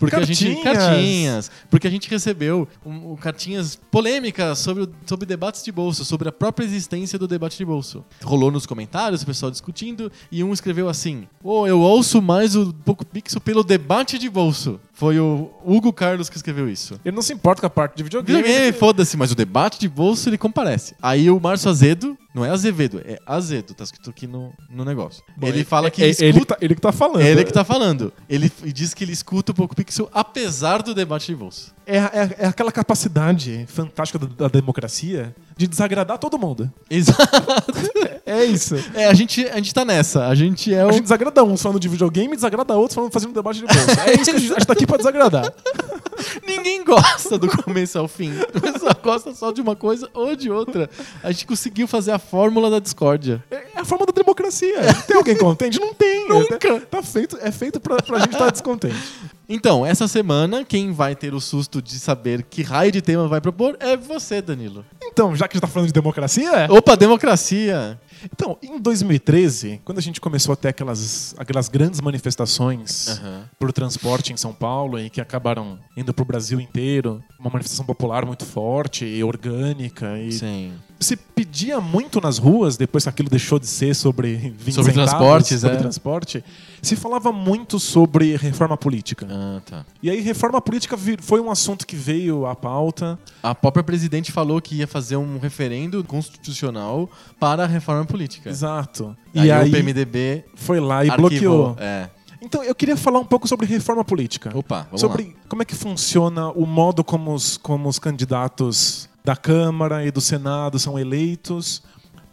Porque 0.00 0.16
a 0.16 0.24
gente. 0.24 0.56
Cartinhas. 0.56 0.76
Cartinhas. 0.78 1.50
Porque 1.70 1.86
a 1.86 1.90
gente 1.90 2.08
recebeu 2.10 2.66
um, 2.84 3.12
um- 3.12 3.16
cartinhas 3.16 3.76
polêmicas 3.90 4.58
sobre, 4.58 4.88
sobre 5.06 5.26
debates 5.26 5.62
de 5.62 5.70
bolso, 5.70 6.04
sobre 6.04 6.28
a 6.28 6.32
própria 6.32 6.64
existência 6.64 7.18
do 7.18 7.28
debate 7.28 7.56
de 7.58 7.64
bolso. 7.64 8.04
Rolou 8.24 8.50
nos 8.50 8.64
comentários, 8.66 9.22
o 9.22 9.26
pessoal 9.26 9.50
discutindo, 9.50 10.10
e 10.32 10.42
um 10.42 10.52
escreveu 10.52 10.88
assim: 10.88 11.28
Ô, 11.44 11.66
eu 11.66 11.78
ouço 11.80 12.20
mais 12.22 12.56
o 12.56 12.72
Poco 12.84 13.04
Pixel 13.04 13.40
pelo 13.40 13.62
debate 13.62 14.18
de 14.18 14.28
bolso. 14.28 14.80
Foi 15.00 15.18
o 15.18 15.48
Hugo 15.64 15.94
Carlos 15.94 16.28
que 16.28 16.36
escreveu 16.36 16.68
isso. 16.68 17.00
Ele 17.02 17.14
não 17.16 17.22
se 17.22 17.32
importa 17.32 17.62
com 17.62 17.66
a 17.66 17.70
parte 17.70 17.96
de 17.96 18.02
videogame. 18.02 18.42
Videogame, 18.42 18.72
foda-se, 18.74 19.16
mas 19.16 19.32
o 19.32 19.34
debate 19.34 19.80
de 19.80 19.88
bolso 19.88 20.28
ele 20.28 20.36
comparece. 20.36 20.94
Aí 21.00 21.30
o 21.30 21.40
Márcio 21.40 21.70
Azedo, 21.70 22.18
não 22.34 22.44
é 22.44 22.50
Azevedo, 22.50 23.00
é 23.02 23.18
Azedo, 23.26 23.72
tá 23.72 23.82
escrito 23.82 24.10
aqui 24.10 24.26
no, 24.26 24.52
no 24.68 24.84
negócio. 24.84 25.22
Bom, 25.38 25.46
ele 25.46 25.62
é- 25.62 25.64
fala 25.64 25.90
que 25.90 26.04
é, 26.04 26.08
escuta- 26.10 26.26
ele, 26.26 26.40
que 26.40 26.44
tá, 26.46 26.56
ele 26.60 26.74
que 26.74 26.80
tá 26.82 26.92
falando. 26.92 27.22
ele 27.22 27.44
que 27.44 27.52
tá 27.52 27.64
falando. 27.64 28.12
Ele 28.28 28.52
diz 28.66 28.92
que 28.92 29.02
ele 29.02 29.12
escuta 29.12 29.52
o 29.52 29.54
Poco 29.54 29.74
Pixel 29.74 30.06
apesar 30.12 30.82
do 30.82 30.94
debate 30.94 31.28
de 31.28 31.34
bolso. 31.34 31.74
É, 31.86 31.96
é- 31.96 32.36
é 32.40 32.46
aquela 32.46 32.70
capacidade 32.70 33.64
fantástica 33.68 34.18
da, 34.18 34.26
da 34.26 34.48
democracia 34.48 35.34
de 35.56 35.66
desagradar 35.66 36.18
todo 36.18 36.38
mundo. 36.38 36.70
Exato. 36.90 37.18
É 38.26 38.44
isso. 38.44 38.76
É, 38.94 39.06
a 39.06 39.14
gente, 39.14 39.44
a 39.48 39.56
gente 39.56 39.74
tá 39.74 39.84
nessa. 39.84 40.28
A 40.28 40.34
gente 40.36 40.72
é 40.72 40.82
A 40.82 40.86
o. 40.86 40.92
gente 40.92 41.02
desagrada 41.02 41.42
uns 41.42 41.60
falando 41.60 41.80
de 41.80 41.88
videogame 41.88 42.32
e 42.32 42.36
desagrada 42.36 42.76
outros 42.76 42.94
falando 42.94 43.10
fazendo 43.12 43.32
debate 43.32 43.58
de 43.58 43.66
bolsa. 43.66 43.80
É 44.06 44.12
isso 44.14 44.24
que 44.30 44.30
a 44.30 44.38
gente, 44.38 44.52
a 44.52 44.54
gente 44.54 44.66
tá 44.66 44.72
aqui 44.72 44.86
pra 44.90 44.98
desagradar. 44.98 45.52
Ninguém 46.46 46.84
gosta 46.84 47.38
do 47.38 47.48
começo 47.48 47.98
ao 47.98 48.06
fim. 48.06 48.32
Pessoal 48.60 48.94
gosta 49.02 49.34
só 49.34 49.52
de 49.52 49.60
uma 49.60 49.74
coisa 49.74 50.08
ou 50.12 50.36
de 50.36 50.50
outra. 50.50 50.90
A 51.22 51.32
gente 51.32 51.46
conseguiu 51.46 51.86
fazer 51.86 52.12
a 52.12 52.18
fórmula 52.18 52.70
da 52.70 52.78
discórdia. 52.78 53.42
É 53.50 53.80
a 53.80 53.84
forma 53.84 54.04
da 54.04 54.12
democracia. 54.12 54.74
Tem 55.06 55.16
alguém 55.16 55.36
contente? 55.36 55.80
Não 55.80 55.94
tem. 55.94 56.28
Nunca. 56.28 56.80
Tá 56.80 57.02
feito, 57.02 57.38
é 57.40 57.50
feito 57.50 57.80
pra, 57.80 57.96
pra 57.96 58.18
gente 58.18 58.32
estar 58.32 58.50
descontente. 58.50 59.00
Então, 59.48 59.84
essa 59.84 60.06
semana, 60.06 60.64
quem 60.64 60.92
vai 60.92 61.16
ter 61.16 61.34
o 61.34 61.40
susto 61.40 61.82
de 61.82 61.98
saber 61.98 62.44
que 62.44 62.62
raio 62.62 62.92
de 62.92 63.02
tema 63.02 63.26
vai 63.26 63.40
propor 63.40 63.76
é 63.80 63.96
você, 63.96 64.40
Danilo. 64.40 64.84
Então, 65.02 65.34
já 65.34 65.48
que 65.48 65.54
a 65.54 65.58
gente 65.58 65.62
tá 65.62 65.66
falando 65.66 65.88
de 65.88 65.92
democracia, 65.92 66.68
Opa, 66.70 66.96
democracia! 66.96 67.98
Então, 68.24 68.58
em 68.62 68.78
2013, 68.78 69.80
quando 69.84 69.98
a 69.98 70.02
gente 70.02 70.20
começou 70.20 70.52
a 70.52 70.56
ter 70.56 70.68
aquelas, 70.68 71.34
aquelas 71.38 71.68
grandes 71.68 72.00
manifestações 72.00 73.08
Aham. 73.08 73.48
por 73.58 73.72
transporte 73.72 74.32
em 74.32 74.36
São 74.36 74.52
Paulo 74.52 74.98
e 74.98 75.08
que 75.08 75.20
acabaram 75.20 75.78
indo 75.96 76.12
pro 76.12 76.24
Brasil 76.24 76.60
inteiro, 76.60 77.22
uma 77.38 77.50
manifestação 77.50 77.84
popular 77.84 78.24
muito 78.26 78.44
forte 78.44 79.04
e 79.04 79.22
orgânica 79.24 80.18
e 80.18 80.32
Sim. 80.32 80.72
se 80.98 81.16
pedia 81.16 81.80
muito 81.80 82.20
nas 82.20 82.38
ruas, 82.38 82.76
depois 82.76 83.04
que 83.04 83.10
aquilo 83.10 83.28
deixou 83.28 83.58
de 83.58 83.66
ser 83.66 83.94
sobre 83.94 84.36
20 84.36 84.74
Sobre 84.74 84.92
centavos, 84.92 84.94
transportes, 85.10 85.60
sobre 85.60 85.76
é. 85.76 85.80
transporte, 85.80 86.44
se 86.82 86.96
falava 86.96 87.32
muito 87.32 87.78
sobre 87.78 88.36
reforma 88.36 88.76
política. 88.76 89.26
Ah, 89.30 89.60
tá. 89.64 89.86
E 90.02 90.10
aí 90.10 90.20
reforma 90.20 90.60
política 90.60 90.96
foi 91.20 91.40
um 91.40 91.50
assunto 91.50 91.86
que 91.86 91.96
veio 91.96 92.46
à 92.46 92.54
pauta. 92.54 93.18
A 93.42 93.54
própria 93.54 93.82
presidente 93.82 94.32
falou 94.32 94.60
que 94.60 94.76
ia 94.76 94.86
fazer 94.86 95.16
um 95.16 95.38
referendo 95.38 96.02
constitucional 96.04 97.08
para 97.38 97.64
a 97.64 97.66
reforma 97.66 98.04
política. 98.04 98.50
Exato. 98.50 99.16
E 99.34 99.38
E 99.38 99.42
aí, 99.42 99.50
aí 99.50 99.68
o 99.68 99.72
PMDB 99.72 100.44
foi 100.54 100.80
lá 100.80 101.04
e 101.04 101.10
arquivou. 101.10 101.28
bloqueou. 101.30 101.76
É. 101.78 102.08
Então, 102.42 102.64
eu 102.64 102.74
queria 102.74 102.96
falar 102.96 103.18
um 103.18 103.24
pouco 103.24 103.46
sobre 103.46 103.66
reforma 103.66 104.02
política. 104.02 104.50
Opa, 104.54 104.84
vamos 104.84 105.00
sobre 105.02 105.24
lá. 105.24 105.30
como 105.46 105.60
é 105.60 105.64
que 105.64 105.74
funciona 105.74 106.48
o 106.50 106.64
modo 106.64 107.04
como 107.04 107.34
os, 107.34 107.58
como 107.58 107.86
os 107.88 107.98
candidatos 107.98 109.10
da 109.22 109.36
Câmara 109.36 110.04
e 110.06 110.10
do 110.10 110.20
Senado 110.22 110.78
são 110.78 110.98
eleitos, 110.98 111.82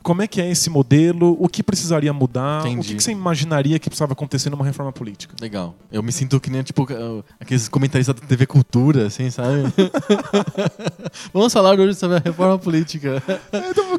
como 0.08 0.22
é 0.22 0.28
que 0.28 0.40
é 0.40 0.50
esse 0.50 0.70
modelo, 0.70 1.36
o 1.38 1.50
que 1.50 1.62
precisaria 1.62 2.14
mudar, 2.14 2.64
o 2.64 2.68
Entendi. 2.70 2.88
que, 2.88 2.96
que 2.96 3.04
você 3.04 3.12
imaginaria 3.12 3.78
que 3.78 3.90
precisava 3.90 4.14
acontecer 4.14 4.50
numa 4.50 4.64
reforma 4.64 4.90
política. 4.94 5.36
Legal. 5.42 5.76
Eu 5.92 6.02
me 6.02 6.14
sinto 6.14 6.40
que 6.40 6.50
nem, 6.50 6.64
tipo, 6.64 6.84
uh, 6.84 7.22
aqueles 7.38 7.68
comentaristas 7.68 8.16
da 8.16 8.26
TV 8.26 8.46
Cultura, 8.46 9.08
assim, 9.08 9.30
sabe? 9.30 9.64
Vamos 11.34 11.52
falar 11.52 11.78
hoje 11.78 11.96
sobre 11.96 12.16
a 12.16 12.20
reforma 12.22 12.58
política. 12.58 13.22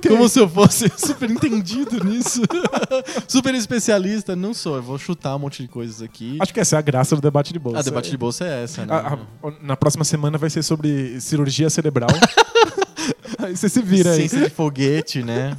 Como 0.09 0.27
se 0.31 0.41
eu 0.41 0.49
fosse 0.49 0.91
super 0.97 1.31
entendido 1.31 2.03
nisso. 2.03 2.41
super 3.29 3.55
especialista. 3.55 4.35
Não 4.35 4.55
sou, 4.55 4.77
eu 4.77 4.83
vou 4.83 4.97
chutar 4.97 5.37
um 5.37 5.41
monte 5.41 5.61
de 5.61 5.69
coisas 5.69 6.01
aqui. 6.01 6.39
Acho 6.41 6.55
que 6.55 6.61
essa 6.61 6.77
é 6.77 6.79
a 6.79 6.83
graça 6.83 7.17
do 7.17 7.21
debate 7.21 7.53
de 7.53 7.59
bolsa. 7.59 7.81
A 7.81 7.83
debate 7.83 8.11
de 8.11 8.17
bolsa 8.17 8.47
é 8.47 8.65
essa, 8.65 8.87
né? 8.87 8.95
A- 8.95 9.19
a- 9.47 9.53
na 9.61 9.77
próxima 9.77 10.05
semana 10.05 10.39
vai 10.39 10.49
ser 10.49 10.63
sobre 10.63 11.21
cirurgia 11.21 11.69
cerebral. 11.69 12.09
aí 13.39 13.55
você 13.55 13.69
se 13.69 13.83
vira 13.83 14.13
aí. 14.13 14.27
Ciência 14.27 14.49
de 14.49 14.55
foguete, 14.55 15.23
né? 15.23 15.55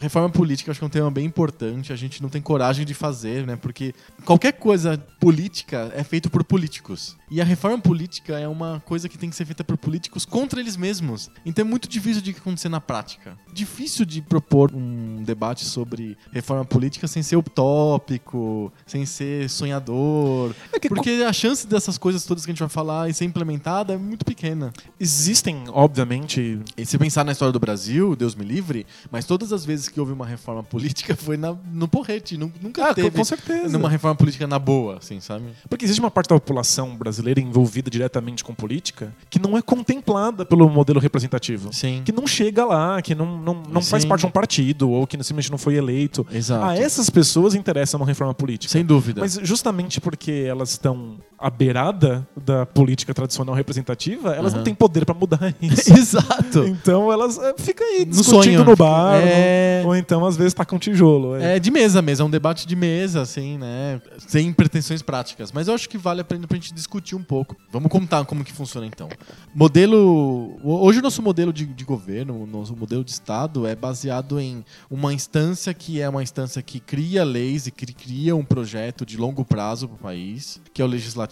Reforma 0.00 0.30
política 0.30 0.70
acho 0.70 0.80
que 0.80 0.84
é 0.84 0.86
um 0.86 0.90
tema 0.90 1.10
bem 1.10 1.26
importante. 1.26 1.92
A 1.92 1.96
gente 1.96 2.22
não 2.22 2.30
tem 2.30 2.40
coragem 2.40 2.86
de 2.86 2.94
fazer, 2.94 3.46
né? 3.46 3.54
Porque 3.54 3.94
qualquer 4.24 4.52
coisa 4.52 4.96
política 5.20 5.92
é 5.94 6.02
feito 6.02 6.30
por 6.30 6.42
políticos. 6.42 7.18
E 7.30 7.40
a 7.40 7.44
reforma 7.44 7.78
política 7.78 8.38
é 8.40 8.48
uma 8.48 8.82
coisa 8.84 9.08
que 9.08 9.16
tem 9.16 9.30
que 9.30 9.36
ser 9.36 9.44
feita 9.44 9.62
por 9.62 9.76
políticos 9.76 10.24
contra 10.24 10.58
eles 10.58 10.76
mesmos. 10.76 11.30
Então 11.46 11.64
é 11.64 11.68
muito 11.68 11.88
difícil 11.88 12.20
de 12.20 12.30
acontecer 12.32 12.68
na 12.68 12.80
prática. 12.80 13.38
Difícil 13.52 14.04
de 14.04 14.20
propor 14.20 14.72
um 14.74 15.22
debate 15.22 15.64
sobre 15.64 16.18
reforma 16.32 16.64
política 16.64 17.06
sem 17.06 17.22
ser 17.22 17.36
utópico, 17.36 18.72
sem 18.84 19.06
ser 19.06 19.48
sonhador. 19.48 20.54
É 20.72 20.80
que 20.80 20.88
Porque 20.88 21.10
a 21.26 21.32
chance 21.32 21.66
dessas 21.66 21.96
coisas 21.96 22.24
todas 22.24 22.44
que 22.44 22.50
a 22.50 22.52
gente 22.52 22.58
vai 22.60 22.68
falar 22.68 23.08
e 23.08 23.14
ser 23.14 23.24
implementada 23.26 23.92
é 23.92 23.96
muito 23.96 24.24
pequena. 24.24 24.72
Existem, 24.98 25.64
obviamente, 25.68 26.58
E 26.76 26.84
se 26.84 26.98
pensar 26.98 27.24
na 27.24 27.32
história 27.32 27.52
do 27.52 27.60
Brasil, 27.60 28.16
Deus 28.16 28.34
me 28.34 28.44
livre, 28.44 28.84
mas 29.10 29.24
todas 29.24 29.52
as 29.52 29.64
vezes 29.64 29.88
que 29.88 30.00
houve 30.00 30.12
uma 30.12 30.26
reforma 30.26 30.62
política 30.62 31.14
foi 31.14 31.36
na- 31.36 31.56
no 31.72 31.86
porrete. 31.86 32.36
nu- 32.36 32.52
Nunca 32.60 32.90
Ah, 32.90 32.94
teve 32.94 33.10
com 33.10 33.24
certeza. 33.24 33.68
numa 33.68 33.88
reforma 33.88 34.14
política 34.16 34.46
na 34.46 34.58
boa, 34.58 34.98
assim, 34.98 35.20
sabe? 35.20 35.44
Porque 35.68 35.84
existe 35.84 36.00
uma 36.00 36.10
parte 36.10 36.28
da 36.28 36.34
população 36.34 36.96
brasileira 36.96 37.19
envolvida 37.38 37.90
diretamente 37.90 38.42
com 38.42 38.54
política 38.54 39.12
que 39.28 39.38
não 39.38 39.56
é 39.56 39.62
contemplada 39.62 40.44
pelo 40.44 40.68
modelo 40.68 41.00
representativo. 41.00 41.72
Sim. 41.72 42.02
Que 42.04 42.12
não 42.12 42.26
chega 42.26 42.64
lá, 42.64 43.00
que 43.02 43.14
não, 43.14 43.38
não, 43.38 43.62
não 43.68 43.82
faz 43.82 44.04
parte 44.04 44.20
de 44.20 44.26
um 44.26 44.30
partido 44.30 44.90
ou 44.90 45.06
que 45.06 45.16
simplesmente 45.16 45.50
não 45.50 45.58
foi 45.58 45.74
eleito. 45.74 46.26
Exato. 46.32 46.64
A 46.64 46.76
essas 46.76 47.10
pessoas 47.10 47.54
interessa 47.54 47.96
uma 47.96 48.06
reforma 48.06 48.34
política. 48.34 48.70
Sem 48.70 48.84
dúvida. 48.84 49.20
Mas 49.20 49.38
justamente 49.42 50.00
porque 50.00 50.44
elas 50.46 50.70
estão 50.70 51.18
à 51.40 51.48
beirada 51.48 52.26
da 52.36 52.66
política 52.66 53.14
tradicional 53.14 53.54
representativa, 53.54 54.34
elas 54.34 54.52
não 54.52 54.58
Aham. 54.60 54.64
têm 54.64 54.74
poder 54.74 55.06
pra 55.06 55.14
mudar 55.14 55.54
isso. 55.60 55.92
Exato. 55.92 56.64
Então 56.66 57.10
elas 57.10 57.38
é, 57.38 57.54
ficam 57.56 57.86
aí 57.86 58.00
No 58.04 58.12
discutindo 58.12 58.42
sonho. 58.58 58.64
no 58.64 58.76
bar. 58.76 59.14
É. 59.24 59.82
Ou 59.86 59.96
então, 59.96 60.24
às 60.26 60.36
vezes, 60.36 60.54
com 60.54 60.78
tijolo. 60.78 61.36
É. 61.36 61.56
É 61.56 61.58
de 61.58 61.70
mesa 61.70 62.02
mesmo, 62.02 62.24
é 62.24 62.26
um 62.26 62.30
debate 62.30 62.66
de 62.66 62.76
mesa, 62.76 63.22
assim, 63.22 63.56
né? 63.56 64.00
Sem 64.18 64.52
pretensões 64.52 65.00
práticas. 65.00 65.50
Mas 65.50 65.66
eu 65.68 65.74
acho 65.74 65.88
que 65.88 65.96
vale 65.96 66.20
a 66.20 66.24
pena 66.24 66.46
pra 66.46 66.56
gente 66.56 66.74
discutir 66.74 67.14
um 67.16 67.22
pouco. 67.22 67.56
Vamos 67.72 67.90
contar 67.90 68.24
como 68.26 68.44
que 68.44 68.52
funciona 68.52 68.86
então. 68.86 69.08
Modelo. 69.54 70.58
Hoje 70.62 70.98
o 70.98 71.02
nosso 71.02 71.22
modelo 71.22 71.52
de, 71.52 71.64
de 71.64 71.84
governo, 71.84 72.42
o 72.42 72.46
nosso 72.46 72.76
modelo 72.76 73.02
de 73.02 73.10
Estado 73.12 73.66
é 73.66 73.74
baseado 73.74 74.38
em 74.38 74.64
uma 74.90 75.12
instância 75.14 75.72
que 75.72 76.00
é 76.00 76.08
uma 76.08 76.22
instância 76.22 76.60
que 76.62 76.78
cria 76.80 77.24
leis 77.24 77.66
e 77.66 77.70
que 77.70 77.86
cria 77.92 78.36
um 78.36 78.44
projeto 78.44 79.06
de 79.06 79.16
longo 79.16 79.44
prazo 79.44 79.88
para 79.88 79.94
o 79.94 79.98
país, 79.98 80.60
que 80.74 80.82
é 80.82 80.84
o 80.84 80.88
legislativo. 80.88 81.29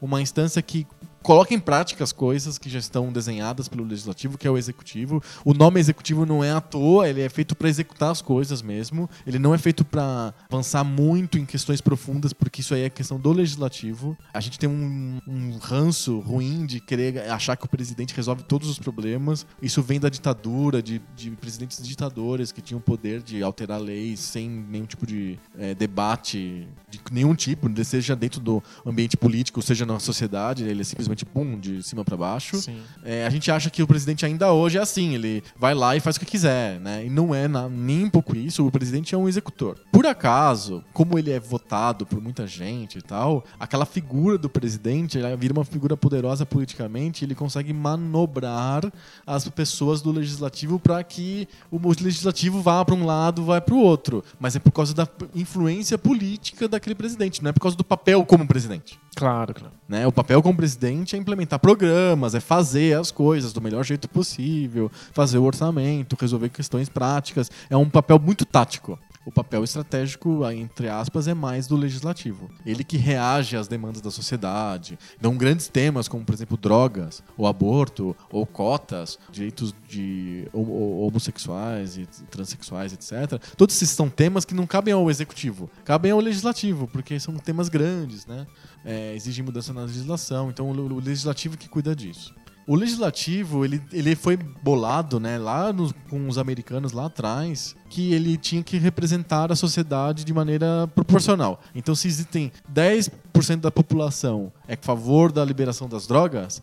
Uma 0.00 0.20
instância 0.20 0.60
que 0.62 0.86
coloca 1.26 1.52
em 1.52 1.58
prática 1.58 2.04
as 2.04 2.12
coisas 2.12 2.56
que 2.56 2.70
já 2.70 2.78
estão 2.78 3.12
desenhadas 3.12 3.66
pelo 3.66 3.82
legislativo, 3.82 4.38
que 4.38 4.46
é 4.46 4.50
o 4.50 4.56
executivo. 4.56 5.20
O 5.44 5.52
nome 5.52 5.80
executivo 5.80 6.24
não 6.24 6.44
é 6.44 6.52
à 6.52 6.60
toa, 6.60 7.08
ele 7.08 7.20
é 7.20 7.28
feito 7.28 7.56
para 7.56 7.68
executar 7.68 8.12
as 8.12 8.22
coisas 8.22 8.62
mesmo. 8.62 9.10
Ele 9.26 9.36
não 9.36 9.52
é 9.52 9.58
feito 9.58 9.84
para 9.84 10.32
avançar 10.48 10.84
muito 10.84 11.36
em 11.36 11.44
questões 11.44 11.80
profundas, 11.80 12.32
porque 12.32 12.60
isso 12.60 12.74
aí 12.74 12.82
é 12.82 12.88
questão 12.88 13.18
do 13.18 13.32
legislativo. 13.32 14.16
A 14.32 14.38
gente 14.38 14.56
tem 14.56 14.68
um, 14.68 15.18
um 15.26 15.58
ranço 15.58 16.20
ruim 16.20 16.64
de 16.64 16.78
querer 16.78 17.28
achar 17.28 17.56
que 17.56 17.64
o 17.64 17.68
presidente 17.68 18.14
resolve 18.14 18.44
todos 18.44 18.68
os 18.68 18.78
problemas. 18.78 19.44
Isso 19.60 19.82
vem 19.82 19.98
da 19.98 20.08
ditadura, 20.08 20.80
de, 20.80 21.02
de 21.16 21.32
presidentes 21.32 21.84
ditadores 21.84 22.52
que 22.52 22.60
tinham 22.60 22.80
poder 22.80 23.20
de 23.20 23.42
alterar 23.42 23.80
leis 23.80 24.20
sem 24.20 24.48
nenhum 24.48 24.86
tipo 24.86 25.04
de 25.04 25.40
eh, 25.58 25.74
debate 25.74 26.68
de 26.88 27.00
nenhum 27.10 27.34
tipo, 27.34 27.68
seja 27.84 28.14
dentro 28.14 28.40
do 28.40 28.62
ambiente 28.84 29.16
político, 29.16 29.60
seja 29.60 29.84
na 29.84 29.98
sociedade. 29.98 30.62
Ele 30.62 30.82
é 30.82 30.84
pum, 31.24 31.58
de 31.58 31.82
cima 31.82 32.04
para 32.04 32.16
baixo. 32.16 32.56
É, 33.04 33.26
a 33.26 33.30
gente 33.30 33.50
acha 33.50 33.70
que 33.70 33.82
o 33.82 33.86
presidente 33.86 34.26
ainda 34.26 34.52
hoje 34.52 34.76
é 34.78 34.80
assim, 34.80 35.14
ele 35.14 35.42
vai 35.58 35.74
lá 35.74 35.96
e 35.96 36.00
faz 36.00 36.16
o 36.16 36.20
que 36.20 36.26
quiser, 36.26 36.78
né? 36.80 37.06
E 37.06 37.10
não 37.10 37.34
é 37.34 37.46
na- 37.48 37.68
nem 37.68 38.04
um 38.04 38.10
pouco 38.10 38.36
isso, 38.36 38.66
o 38.66 38.70
presidente 38.70 39.14
é 39.14 39.18
um 39.18 39.28
executor. 39.28 39.78
Por 39.92 40.04
acaso, 40.06 40.84
como 40.92 41.18
ele 41.18 41.30
é 41.30 41.40
votado 41.40 42.04
por 42.04 42.20
muita 42.20 42.46
gente 42.46 42.98
e 42.98 43.02
tal, 43.02 43.44
aquela 43.58 43.86
figura 43.86 44.36
do 44.36 44.48
presidente, 44.48 45.18
ela 45.18 45.36
vira 45.36 45.52
uma 45.54 45.64
figura 45.64 45.96
poderosa 45.96 46.44
politicamente, 46.44 47.24
ele 47.24 47.34
consegue 47.34 47.72
manobrar 47.72 48.90
as 49.26 49.48
pessoas 49.48 50.00
do 50.02 50.10
legislativo 50.10 50.78
para 50.78 51.02
que 51.04 51.48
o 51.70 51.78
legislativo 52.00 52.60
vá 52.60 52.84
para 52.84 52.94
um 52.94 53.04
lado, 53.06 53.44
vá 53.44 53.60
para 53.60 53.74
o 53.74 53.78
outro. 53.78 54.24
Mas 54.38 54.56
é 54.56 54.58
por 54.58 54.72
causa 54.72 54.92
da 54.94 55.06
influência 55.34 55.96
política 55.96 56.68
daquele 56.68 56.94
presidente, 56.94 57.42
não 57.42 57.50
é 57.50 57.52
por 57.52 57.60
causa 57.60 57.76
do 57.76 57.84
papel 57.84 58.24
como 58.24 58.46
presidente. 58.46 58.98
Claro, 59.16 59.54
claro. 59.54 59.72
Né? 59.88 60.06
O 60.06 60.12
papel 60.12 60.42
como 60.42 60.58
presidente 60.58 61.16
é 61.16 61.18
implementar 61.18 61.58
programas, 61.58 62.34
é 62.34 62.40
fazer 62.40 62.98
as 62.98 63.10
coisas 63.10 63.50
do 63.50 63.62
melhor 63.62 63.82
jeito 63.82 64.06
possível, 64.08 64.92
fazer 65.12 65.38
o 65.38 65.42
orçamento, 65.42 66.18
resolver 66.20 66.50
questões 66.50 66.90
práticas. 66.90 67.50
É 67.70 67.76
um 67.76 67.88
papel 67.88 68.18
muito 68.18 68.44
tático. 68.44 68.98
O 69.26 69.32
papel 69.32 69.64
estratégico, 69.64 70.48
entre 70.52 70.88
aspas, 70.88 71.26
é 71.26 71.34
mais 71.34 71.66
do 71.66 71.74
legislativo. 71.76 72.48
Ele 72.64 72.84
que 72.84 72.96
reage 72.96 73.56
às 73.56 73.66
demandas 73.66 74.00
da 74.00 74.10
sociedade. 74.10 74.96
Então, 75.18 75.36
grandes 75.36 75.66
temas 75.66 76.06
como, 76.06 76.24
por 76.24 76.32
exemplo, 76.32 76.56
drogas, 76.56 77.24
ou 77.36 77.46
aborto, 77.48 78.16
ou 78.30 78.46
cotas, 78.46 79.18
direitos 79.32 79.74
de 79.88 80.46
homo- 80.52 81.00
homossexuais 81.08 81.98
e 81.98 82.06
transexuais, 82.30 82.92
etc. 82.92 83.40
Todos 83.56 83.74
esses 83.74 83.90
são 83.90 84.08
temas 84.08 84.44
que 84.44 84.54
não 84.54 84.64
cabem 84.64 84.94
ao 84.94 85.10
executivo, 85.10 85.68
cabem 85.84 86.12
ao 86.12 86.20
legislativo, 86.20 86.86
porque 86.86 87.18
são 87.18 87.34
temas 87.34 87.68
grandes, 87.68 88.26
né? 88.26 88.46
É, 88.84 89.12
exigem 89.16 89.44
mudança 89.44 89.72
na 89.72 89.82
legislação. 89.82 90.50
Então, 90.50 90.70
o 90.70 91.00
legislativo 91.00 91.56
que 91.56 91.68
cuida 91.68 91.96
disso. 91.96 92.32
O 92.66 92.74
legislativo, 92.74 93.64
ele, 93.64 93.80
ele 93.92 94.16
foi 94.16 94.36
bolado, 94.36 95.20
né, 95.20 95.38
lá 95.38 95.72
com 96.10 96.28
os 96.28 96.36
americanos 96.36 96.90
lá 96.90 97.06
atrás, 97.06 97.76
que 97.88 98.12
ele 98.12 98.36
tinha 98.36 98.62
que 98.62 98.76
representar 98.76 99.52
a 99.52 99.56
sociedade 99.56 100.24
de 100.24 100.34
maneira 100.34 100.88
proporcional. 100.92 101.60
Então, 101.76 101.94
se 101.94 102.08
existem 102.08 102.50
10% 102.74 103.60
da 103.60 103.70
população 103.70 104.52
é 104.66 104.74
a 104.74 104.78
favor 104.80 105.30
da 105.30 105.44
liberação 105.44 105.88
das 105.88 106.08
drogas, 106.08 106.60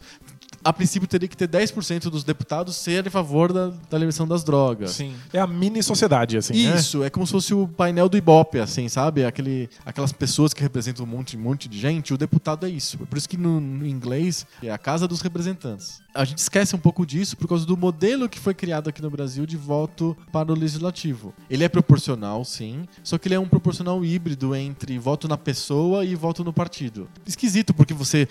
a 0.64 0.72
princípio 0.72 1.07
teria 1.07 1.28
que 1.28 1.36
ter 1.36 1.47
10% 1.47 2.03
dos 2.09 2.24
deputados 2.24 2.76
ser 2.76 3.07
a 3.07 3.11
favor 3.11 3.51
da, 3.51 3.68
da 3.89 3.97
liberação 3.97 4.28
das 4.28 4.43
drogas. 4.43 4.91
Sim. 4.91 5.16
É 5.32 5.39
a 5.39 5.47
mini 5.47 5.84
sociedade, 5.84 6.38
assim. 6.38 6.68
né? 6.68 6.76
Isso, 6.76 7.03
é 7.03 7.09
como 7.09 7.26
se 7.26 7.32
fosse 7.32 7.53
o 7.53 7.68
painel 7.68 8.07
do 8.07 8.18
Ibope, 8.18 8.59
assim, 8.59 8.88
sabe? 8.88 9.26
Aquele, 9.26 9.70
aquelas 9.86 10.11
pessoas 10.11 10.53
que 10.53 10.61
representam 10.61 11.05
um 11.05 11.07
monte, 11.07 11.36
um 11.36 11.41
monte 11.41 11.68
de 11.68 11.78
gente, 11.80 12.14
o 12.14 12.18
deputado 12.18 12.66
é 12.66 12.70
isso. 12.70 12.97
Por 12.97 13.18
isso 13.18 13.28
que 13.28 13.38
no, 13.38 13.59
no 13.59 13.86
inglês 13.86 14.45
é 14.61 14.72
a 14.72 14.78
Casa 14.78 15.07
dos 15.07 15.22
Representantes. 15.22 16.01
A 16.14 16.26
gente 16.26 16.38
esquece 16.38 16.76
um 16.76 16.80
pouco 16.80 17.05
disso 17.05 17.36
por 17.36 17.47
causa 17.47 17.66
do 17.66 17.76
modelo 17.76 18.30
que 18.30 18.39
foi 18.39 18.53
criado 18.53 18.88
aqui 18.88 19.01
no 19.01 19.09
Brasil 19.09 19.45
de 19.45 19.57
voto 19.57 20.16
para 20.32 20.51
o 20.51 20.55
legislativo. 20.55 21.34
Ele 21.49 21.64
é 21.64 21.70
proporcional, 21.70 22.45
sim, 22.45 22.88
só 23.03 23.18
que 23.18 23.28
ele 23.28 23.36
é 23.36 23.39
um 23.39 23.47
proporcional 23.47 24.03
híbrido 24.05 24.55
entre 24.55 24.97
voto 24.99 25.28
na 25.28 25.38
pessoa 25.38 26.05
e 26.05 26.16
voto 26.16 26.43
no 26.43 26.53
partido. 26.53 27.09
Esquisito, 27.26 27.74
porque 27.74 27.93
você 27.93 28.28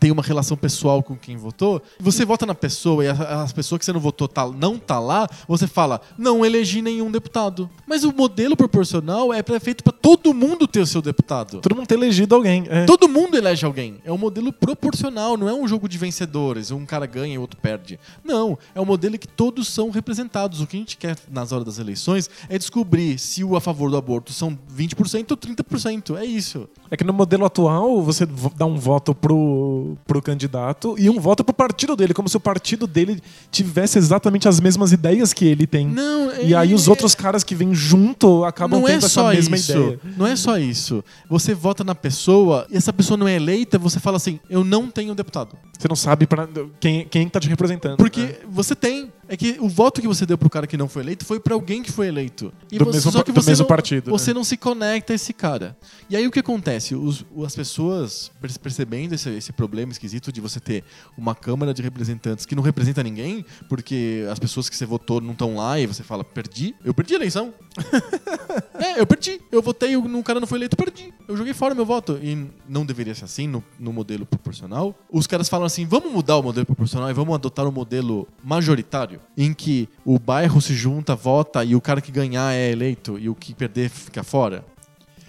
tem 0.00 0.10
uma 0.10 0.22
relação 0.22 0.56
pessoal 0.56 1.02
com 1.02 1.16
quem 1.16 1.36
votou, 1.36 1.82
você 1.98 2.24
vota 2.24 2.46
na 2.46 2.54
pessoa 2.54 3.04
e 3.04 3.08
a- 3.08 3.42
as 3.42 3.52
pessoas 3.52 3.78
que 3.80 3.84
você 3.84 3.92
não 3.92 4.00
votou 4.00 4.28
tá, 4.28 4.46
não 4.48 4.78
tá 4.78 4.98
lá, 4.98 5.28
você 5.46 5.66
fala, 5.66 6.00
não 6.16 6.44
elegi 6.44 6.80
nenhum 6.82 7.10
deputado. 7.10 7.68
Mas 7.86 8.04
o 8.04 8.12
modelo 8.12 8.56
proporcional 8.56 9.32
é 9.32 9.42
pra- 9.42 9.58
feito 9.60 9.82
para 9.82 9.92
todo 9.92 10.32
mundo 10.32 10.66
ter 10.66 10.80
o 10.80 10.86
seu 10.86 11.02
deputado. 11.02 11.60
Todo 11.60 11.74
mundo 11.74 11.86
ter 11.86 11.94
elegido 11.94 12.34
alguém. 12.34 12.64
É. 12.68 12.84
Todo 12.84 13.08
mundo 13.08 13.36
elege 13.36 13.64
alguém. 13.66 13.96
É 14.04 14.12
um 14.12 14.18
modelo 14.18 14.52
proporcional, 14.52 15.36
não 15.36 15.48
é 15.48 15.54
um 15.54 15.66
jogo 15.66 15.88
de 15.88 15.98
vencedores. 15.98 16.70
Um 16.70 16.84
cara 16.86 17.06
ganha 17.06 17.34
e 17.34 17.38
o 17.38 17.40
outro 17.40 17.58
perde. 17.60 17.98
Não, 18.24 18.58
é 18.74 18.80
um 18.80 18.84
modelo 18.84 19.18
que 19.18 19.26
todos 19.28 19.68
são 19.68 19.90
representados. 19.90 20.60
O 20.60 20.66
que 20.66 20.76
a 20.76 20.80
gente 20.80 20.96
quer 20.96 21.16
nas 21.30 21.52
horas 21.52 21.64
das 21.64 21.78
eleições 21.78 22.28
é 22.48 22.58
descobrir 22.58 23.18
se 23.18 23.42
o 23.44 23.56
a 23.56 23.60
favor 23.60 23.90
do 23.90 23.96
aborto 23.96 24.32
são 24.32 24.56
20% 24.68 25.30
ou 25.32 25.36
30%. 25.36 26.16
É 26.16 26.24
isso. 26.24 26.68
É 26.90 26.96
que 26.96 27.04
no 27.04 27.12
modelo 27.12 27.44
atual, 27.44 28.02
você 28.02 28.24
vo- 28.24 28.52
dá 28.56 28.64
um 28.66 28.76
voto 28.78 29.14
pro, 29.14 29.87
pro 30.06 30.20
candidato 30.20 30.94
e 30.98 31.08
um 31.08 31.20
voto 31.20 31.44
pro 31.44 31.54
partido 31.54 31.94
dele, 31.96 32.12
como 32.12 32.28
se 32.28 32.36
o 32.36 32.40
partido 32.40 32.86
dele 32.86 33.20
tivesse 33.50 33.98
exatamente 33.98 34.48
as 34.48 34.60
mesmas 34.60 34.92
ideias 34.92 35.32
que 35.32 35.44
ele 35.44 35.66
tem. 35.66 35.86
Não, 35.86 36.32
E 36.40 36.54
aí 36.54 36.74
os 36.74 36.86
é- 36.86 36.90
outros 36.90 37.14
caras 37.14 37.42
que 37.44 37.54
vêm 37.54 37.74
junto 37.74 38.44
acabam 38.44 38.80
não 38.80 38.86
tendo 38.86 39.02
é 39.02 39.06
essa 39.06 39.28
mesma 39.30 39.56
isso. 39.56 39.72
ideia. 39.72 40.00
Não 40.16 40.26
é 40.26 40.36
só 40.36 40.58
isso. 40.58 41.04
Você 41.28 41.54
vota 41.54 41.82
na 41.84 41.94
pessoa 41.94 42.66
e 42.70 42.76
essa 42.76 42.92
pessoa 42.92 43.16
não 43.16 43.26
é 43.28 43.34
eleita, 43.34 43.78
você 43.78 43.98
fala 44.00 44.16
assim: 44.16 44.38
eu 44.48 44.64
não 44.64 44.90
tenho 44.90 45.14
deputado. 45.14 45.56
Você 45.78 45.86
não 45.88 45.96
sabe 45.96 46.26
pra 46.26 46.48
quem, 46.80 47.06
quem 47.06 47.28
tá 47.28 47.38
te 47.38 47.48
representando. 47.48 47.96
Porque 47.96 48.20
né? 48.20 48.34
você 48.50 48.74
tem. 48.74 49.12
É 49.28 49.36
que 49.36 49.58
o 49.60 49.68
voto 49.68 50.00
que 50.00 50.08
você 50.08 50.24
deu 50.24 50.38
pro 50.38 50.48
cara 50.48 50.66
que 50.66 50.76
não 50.76 50.88
foi 50.88 51.02
eleito 51.02 51.24
foi 51.26 51.38
pra 51.38 51.52
alguém 51.54 51.82
que 51.82 51.92
foi 51.92 52.08
eleito. 52.08 52.50
E 52.72 52.78
Do 52.78 52.86
você, 52.86 52.96
mesmo 52.96 53.12
só 53.12 53.22
que 53.22 53.30
você 53.30 53.50
mesmo 53.50 53.64
não, 53.64 53.68
partido, 53.68 54.10
Você 54.10 54.30
né? 54.30 54.34
não 54.34 54.42
se 54.44 54.56
conecta 54.56 55.12
a 55.12 55.16
esse 55.16 55.32
cara. 55.34 55.76
E 56.08 56.16
aí 56.16 56.26
o 56.26 56.30
que 56.30 56.38
acontece? 56.38 56.94
Os- 56.94 57.24
as 57.44 57.54
pessoas 57.54 58.30
per- 58.40 58.58
percebendo 58.58 59.14
esse, 59.14 59.28
esse 59.30 59.52
problema 59.52 59.92
esquisito 59.92 60.32
de 60.32 60.40
você 60.40 60.58
ter 60.58 60.82
uma 61.16 61.34
Câmara 61.34 61.74
de 61.74 61.82
Representantes 61.82 62.46
que 62.46 62.54
não 62.54 62.62
representa 62.62 63.02
ninguém, 63.02 63.44
porque 63.68 64.24
as 64.32 64.38
pessoas 64.38 64.68
que 64.70 64.76
você 64.76 64.86
votou 64.86 65.20
não 65.20 65.32
estão 65.32 65.56
lá 65.56 65.78
e 65.78 65.86
você 65.86 66.02
fala, 66.02 66.24
perdi? 66.24 66.74
Eu 66.82 66.94
perdi 66.94 67.12
a 67.12 67.16
eleição. 67.16 67.52
é, 68.74 69.00
eu 69.00 69.06
perdi. 69.06 69.40
Eu 69.52 69.62
votei, 69.62 69.96
um 69.96 70.22
cara 70.22 70.40
não 70.40 70.46
foi 70.46 70.58
eleito, 70.58 70.76
perdi. 70.76 71.12
Eu 71.26 71.36
joguei 71.36 71.52
fora 71.54 71.74
meu 71.74 71.84
voto. 71.86 72.18
E 72.22 72.46
não 72.68 72.84
deveria 72.84 73.14
ser 73.14 73.24
assim 73.24 73.46
no, 73.46 73.62
no 73.78 73.92
modelo 73.92 74.24
proporcional. 74.26 74.94
Os 75.10 75.26
caras 75.26 75.48
falam 75.48 75.66
assim: 75.66 75.84
vamos 75.86 76.12
mudar 76.12 76.36
o 76.36 76.42
modelo 76.42 76.66
proporcional 76.66 77.10
e 77.10 77.12
vamos 77.12 77.34
adotar 77.34 77.66
um 77.66 77.70
modelo 77.72 78.26
majoritário, 78.42 79.17
em 79.36 79.52
que 79.54 79.88
o 80.04 80.18
bairro 80.18 80.60
se 80.60 80.74
junta, 80.74 81.14
vota 81.14 81.64
e 81.64 81.74
o 81.74 81.80
cara 81.80 82.00
que 82.00 82.10
ganhar 82.12 82.52
é 82.54 82.70
eleito 82.70 83.18
e 83.18 83.28
o 83.28 83.34
que 83.34 83.54
perder 83.54 83.88
fica 83.90 84.22
fora. 84.22 84.64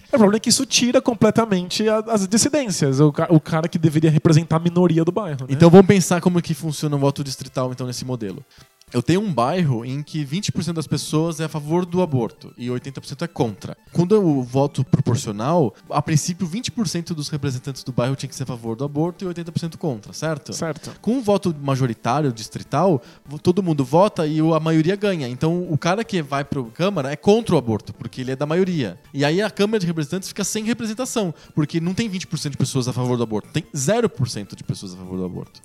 O 0.08 0.10
problema 0.18 0.36
é 0.36 0.40
que 0.40 0.48
isso 0.48 0.66
tira 0.66 1.00
completamente 1.00 1.88
as 1.88 2.26
dissidências. 2.26 2.98
O, 2.98 3.12
ca- 3.12 3.28
o 3.30 3.38
cara 3.38 3.68
que 3.68 3.78
deveria 3.78 4.10
representar 4.10 4.56
a 4.56 4.58
minoria 4.58 5.04
do 5.04 5.12
bairro. 5.12 5.42
né? 5.42 5.46
Então 5.50 5.70
vamos 5.70 5.86
pensar 5.86 6.20
como 6.20 6.42
que 6.42 6.52
funciona 6.52 6.96
o 6.96 6.98
voto 6.98 7.22
distrital 7.22 7.70
então 7.70 7.86
nesse 7.86 8.04
modelo. 8.04 8.44
Eu 8.92 9.02
tenho 9.02 9.20
um 9.20 9.32
bairro 9.32 9.84
em 9.84 10.02
que 10.02 10.24
20% 10.24 10.72
das 10.72 10.86
pessoas 10.86 11.38
é 11.38 11.44
a 11.44 11.48
favor 11.48 11.86
do 11.86 12.02
aborto 12.02 12.52
e 12.58 12.68
80% 12.68 13.22
é 13.22 13.28
contra. 13.28 13.76
Quando 13.92 14.14
eu 14.14 14.42
voto 14.42 14.84
proporcional, 14.84 15.74
a 15.88 16.02
princípio 16.02 16.46
20% 16.48 17.14
dos 17.14 17.28
representantes 17.28 17.84
do 17.84 17.92
bairro 17.92 18.16
tinha 18.16 18.28
que 18.28 18.34
ser 18.34 18.42
a 18.42 18.46
favor 18.46 18.74
do 18.74 18.84
aborto 18.84 19.24
e 19.24 19.28
80% 19.28 19.76
contra, 19.76 20.12
certo? 20.12 20.52
Certo. 20.52 20.92
Com 21.00 21.18
o 21.18 21.22
voto 21.22 21.54
majoritário, 21.60 22.32
distrital, 22.32 23.00
todo 23.42 23.62
mundo 23.62 23.84
vota 23.84 24.26
e 24.26 24.40
a 24.40 24.60
maioria 24.60 24.96
ganha. 24.96 25.28
Então 25.28 25.66
o 25.70 25.78
cara 25.78 26.02
que 26.02 26.20
vai 26.20 26.44
pra 26.44 26.62
Câmara 26.74 27.12
é 27.12 27.16
contra 27.16 27.54
o 27.54 27.58
aborto, 27.58 27.94
porque 27.94 28.20
ele 28.20 28.32
é 28.32 28.36
da 28.36 28.46
maioria. 28.46 28.98
E 29.14 29.24
aí 29.24 29.40
a 29.40 29.50
Câmara 29.50 29.78
de 29.78 29.86
Representantes 29.86 30.28
fica 30.28 30.42
sem 30.42 30.64
representação, 30.64 31.32
porque 31.54 31.80
não 31.80 31.94
tem 31.94 32.10
20% 32.10 32.50
de 32.50 32.56
pessoas 32.56 32.88
a 32.88 32.92
favor 32.92 33.16
do 33.16 33.22
aborto, 33.22 33.50
tem 33.52 33.64
0% 33.74 34.56
de 34.56 34.64
pessoas 34.64 34.94
a 34.94 34.96
favor 34.96 35.16
do 35.16 35.24
aborto. 35.24 35.60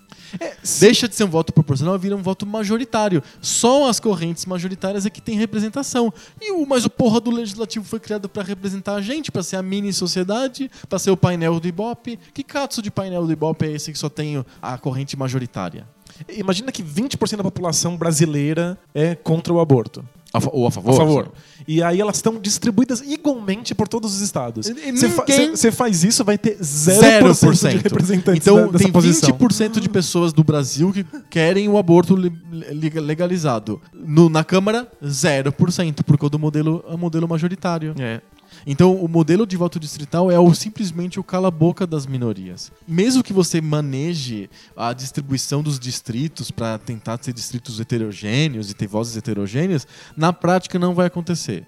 Deixa 0.80 1.08
de 1.08 1.16
ser 1.16 1.24
um 1.24 1.30
voto 1.30 1.54
proporcional 1.54 1.96
e 1.96 2.00
vira 2.00 2.16
um 2.16 2.22
voto 2.22 2.46
majoritário. 2.46 3.15
Só 3.42 3.90
as 3.90 4.00
correntes 4.00 4.46
majoritárias 4.46 5.06
é 5.06 5.10
que 5.10 5.22
tem 5.22 5.38
representação. 5.38 6.14
E 6.42 6.52
o, 6.52 6.66
mas 6.66 6.86
o 6.86 6.90
porra 6.90 7.20
do 7.20 7.32
legislativo 7.32 7.86
foi 7.86 8.00
criado 8.00 8.28
pra 8.30 8.44
representar 8.44 8.96
a 8.96 9.02
gente, 9.02 9.32
pra 9.32 9.44
ser 9.44 9.58
a 9.58 9.62
mini 9.62 9.92
sociedade, 9.94 10.70
pra 10.90 11.00
ser 11.00 11.12
o 11.12 11.18
painel 11.18 11.60
do 11.60 11.68
Ibope. 11.68 12.18
Que 12.34 12.44
catso 12.44 12.82
de 12.82 12.92
painel 12.92 13.26
do 13.26 13.32
Ibope 13.32 13.66
é 13.66 13.72
esse 13.72 13.92
que 13.92 13.98
só 13.98 14.10
tem 14.10 14.44
a 14.62 14.78
corrente 14.78 15.18
majoritária? 15.18 15.88
Imagina 16.30 16.72
que 16.72 16.84
20% 16.84 17.38
da 17.38 17.44
população 17.44 17.96
brasileira 17.98 18.78
é 18.94 19.16
contra 19.16 19.54
o 19.54 19.60
aborto. 19.60 20.04
A 20.34 20.42
fa- 20.42 20.50
ou 20.52 20.68
a 20.68 20.72
favor? 20.72 20.94
A 20.94 20.98
favor. 20.98 21.32
E 21.66 21.82
aí 21.82 22.02
elas 22.02 22.18
estão 22.18 22.38
distribuídas 22.38 23.00
igualmente 23.02 23.74
por 23.74 23.88
todos 23.88 24.14
os 24.16 24.22
estados. 24.22 24.68
Você 24.68 24.74
fa- 25.08 25.24
ninguém- 25.26 25.46
você- 25.52 25.56
você 25.56 25.72
faz 25.72 26.04
isso, 26.04 26.26
vai 26.26 26.38
ter 26.38 26.58
0%, 26.60 27.70
de 27.70 27.78
representantes 27.78 28.42
Então 28.46 28.58
da- 28.58 28.72
dessa 28.74 28.84
tem 28.84 28.92
posição. 28.92 29.30
20% 29.30 29.80
de 29.80 29.88
pessoas 29.88 30.34
do 30.34 30.44
Brasil 30.44 30.92
que 30.92 31.06
querem 31.30 31.70
o 31.70 31.78
aborto 31.78 32.18
li- 32.18 32.34
li- 32.52 32.90
legalizado. 33.00 33.82
No- 33.94 34.28
na 34.28 34.44
Câmara, 34.44 34.92
0%, 35.02 36.04
por 36.04 36.18
causa 36.18 36.32
do 36.32 36.40
modelo, 36.40 36.84
é 36.90 36.94
o 36.94 36.98
modelo 36.98 37.28
majoritário. 37.30 37.96
É. 37.98 38.20
Então, 38.66 38.96
o 38.96 39.08
modelo 39.08 39.46
de 39.46 39.56
voto 39.56 39.80
distrital 39.80 40.32
é 40.32 40.40
o, 40.40 40.54
simplesmente 40.54 41.20
o 41.20 41.24
cala-boca 41.24 41.86
das 41.86 42.08
minorias. 42.08 42.72
Mesmo 42.88 43.24
que 43.24 43.32
você 43.32 43.62
maneje 43.62 44.50
a 44.76 44.92
distribuição 44.92 45.62
dos 45.62 45.80
distritos 45.80 46.50
para 46.50 46.78
tentar 46.80 47.20
ser 47.22 47.34
distritos 47.34 47.80
heterogêneos 47.80 48.72
e 48.72 48.74
ter 48.74 48.88
vozes 48.88 49.16
heterogêneas, 49.16 49.88
na 50.18 50.34
prática 50.34 50.80
não 50.80 50.96
vai 50.96 51.08
acontecer. 51.08 51.68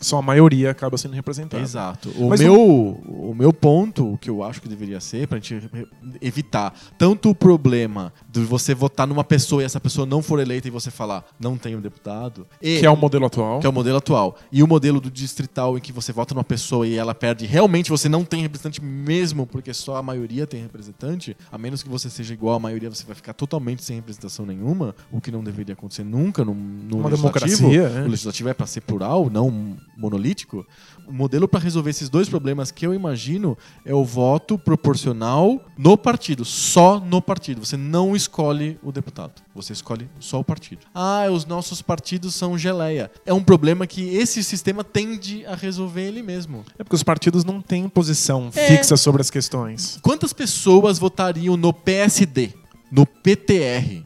Só 0.00 0.18
a 0.18 0.22
maioria 0.22 0.70
acaba 0.70 0.96
sendo 0.96 1.14
representada. 1.14 1.62
Exato. 1.62 2.10
O 2.16 2.28
Mas 2.28 2.40
meu, 2.40 2.54
o 2.54 3.34
meu 3.36 3.52
ponto, 3.52 4.12
o 4.14 4.18
que 4.18 4.30
eu 4.30 4.42
acho 4.44 4.62
que 4.62 4.68
deveria 4.68 5.00
ser, 5.00 5.26
pra 5.26 5.38
gente 5.38 5.68
evitar 6.20 6.72
tanto 6.96 7.30
o 7.30 7.34
problema 7.34 8.12
de 8.30 8.40
você 8.40 8.74
votar 8.74 9.06
numa 9.06 9.24
pessoa 9.24 9.62
e 9.62 9.64
essa 9.64 9.80
pessoa 9.80 10.06
não 10.06 10.22
for 10.22 10.38
eleita 10.40 10.68
e 10.68 10.70
você 10.70 10.90
falar, 10.90 11.24
não 11.38 11.56
tenho 11.56 11.80
deputado, 11.80 12.46
e- 12.62 12.78
Que 12.80 12.86
é 12.86 12.90
o 12.90 12.96
modelo 12.96 13.26
atual. 13.26 13.60
que 13.60 13.66
é 13.66 13.70
o 13.70 13.72
modelo 13.72 13.96
atual. 13.98 14.36
E 14.52 14.62
o 14.62 14.66
modelo 14.68 15.00
do 15.00 15.10
distrital 15.10 15.76
em 15.76 15.80
que 15.80 15.92
você 15.92 16.12
vota 16.12 16.34
numa 16.34 16.44
pessoa 16.44 16.86
e 16.86 16.94
ela 16.96 17.14
perde, 17.14 17.46
realmente 17.46 17.90
você 17.90 18.08
não 18.08 18.24
tem 18.24 18.42
representante 18.42 18.82
mesmo, 18.82 19.46
porque 19.46 19.74
só 19.74 19.96
a 19.96 20.02
maioria 20.02 20.46
tem 20.46 20.62
representante, 20.62 21.36
a 21.50 21.58
menos 21.58 21.82
que 21.82 21.88
você 21.88 22.08
seja 22.08 22.32
igual 22.34 22.56
à 22.56 22.60
maioria, 22.60 22.88
você 22.88 23.04
vai 23.04 23.14
ficar 23.14 23.32
totalmente 23.32 23.82
sem 23.84 23.96
representação 23.96 24.46
nenhuma, 24.46 24.94
o 25.10 25.20
que 25.20 25.30
não 25.30 25.42
deveria 25.42 25.72
acontecer 25.74 26.04
nunca 26.04 26.44
no, 26.44 26.54
no 26.54 26.98
Uma 26.98 27.08
legislativo. 27.08 27.68
democracia, 27.70 27.98
é. 28.00 28.02
O 28.04 28.08
legislativo 28.08 28.48
é 28.48 28.54
para 28.54 28.66
ser 28.66 28.80
plural, 28.82 29.28
não 29.30 29.47
monolítico. 29.96 30.66
O 31.06 31.12
modelo 31.12 31.48
para 31.48 31.60
resolver 31.60 31.90
esses 31.90 32.08
dois 32.08 32.28
problemas 32.28 32.70
que 32.70 32.86
eu 32.86 32.92
imagino 32.92 33.56
é 33.84 33.94
o 33.94 34.04
voto 34.04 34.58
proporcional 34.58 35.60
no 35.76 35.96
partido, 35.96 36.44
só 36.44 37.00
no 37.00 37.20
partido. 37.22 37.64
Você 37.64 37.76
não 37.76 38.14
escolhe 38.14 38.78
o 38.82 38.92
deputado, 38.92 39.32
você 39.54 39.72
escolhe 39.72 40.08
só 40.20 40.40
o 40.40 40.44
partido. 40.44 40.86
Ah, 40.94 41.26
os 41.30 41.46
nossos 41.46 41.80
partidos 41.80 42.34
são 42.34 42.58
geleia. 42.58 43.10
É 43.24 43.32
um 43.32 43.42
problema 43.42 43.86
que 43.86 44.02
esse 44.16 44.42
sistema 44.44 44.84
tende 44.84 45.44
a 45.46 45.54
resolver 45.54 46.02
ele 46.02 46.22
mesmo. 46.22 46.64
É 46.78 46.84
porque 46.84 46.96
os 46.96 47.02
partidos 47.02 47.44
não 47.44 47.60
têm 47.62 47.88
posição 47.88 48.50
É. 48.54 48.66
fixa 48.76 48.96
sobre 48.96 49.20
as 49.22 49.30
questões. 49.30 49.98
Quantas 50.02 50.32
pessoas 50.32 50.98
votariam 50.98 51.56
no 51.56 51.72
PSD, 51.72 52.52
no 52.90 53.06
PTR, 53.06 54.02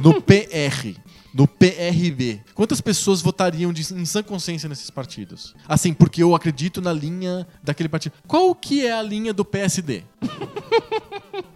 no 0.00 0.20
PR, 0.22 0.94
no 1.32 1.46
PRB? 1.46 2.40
Quantas 2.54 2.80
pessoas 2.80 3.20
votariam 3.20 3.72
de, 3.72 3.82
em 3.94 4.04
sã 4.04 4.22
consciência 4.22 4.68
nesses 4.68 4.90
partidos? 4.90 5.54
Assim, 5.68 5.92
porque 5.92 6.22
eu 6.22 6.34
acredito 6.34 6.80
na 6.80 6.92
linha 6.92 7.46
daquele 7.62 7.88
partido. 7.88 8.14
Qual 8.26 8.54
que 8.54 8.86
é 8.86 8.92
a 8.92 9.02
linha 9.02 9.32
do 9.32 9.44
PSD? 9.44 10.04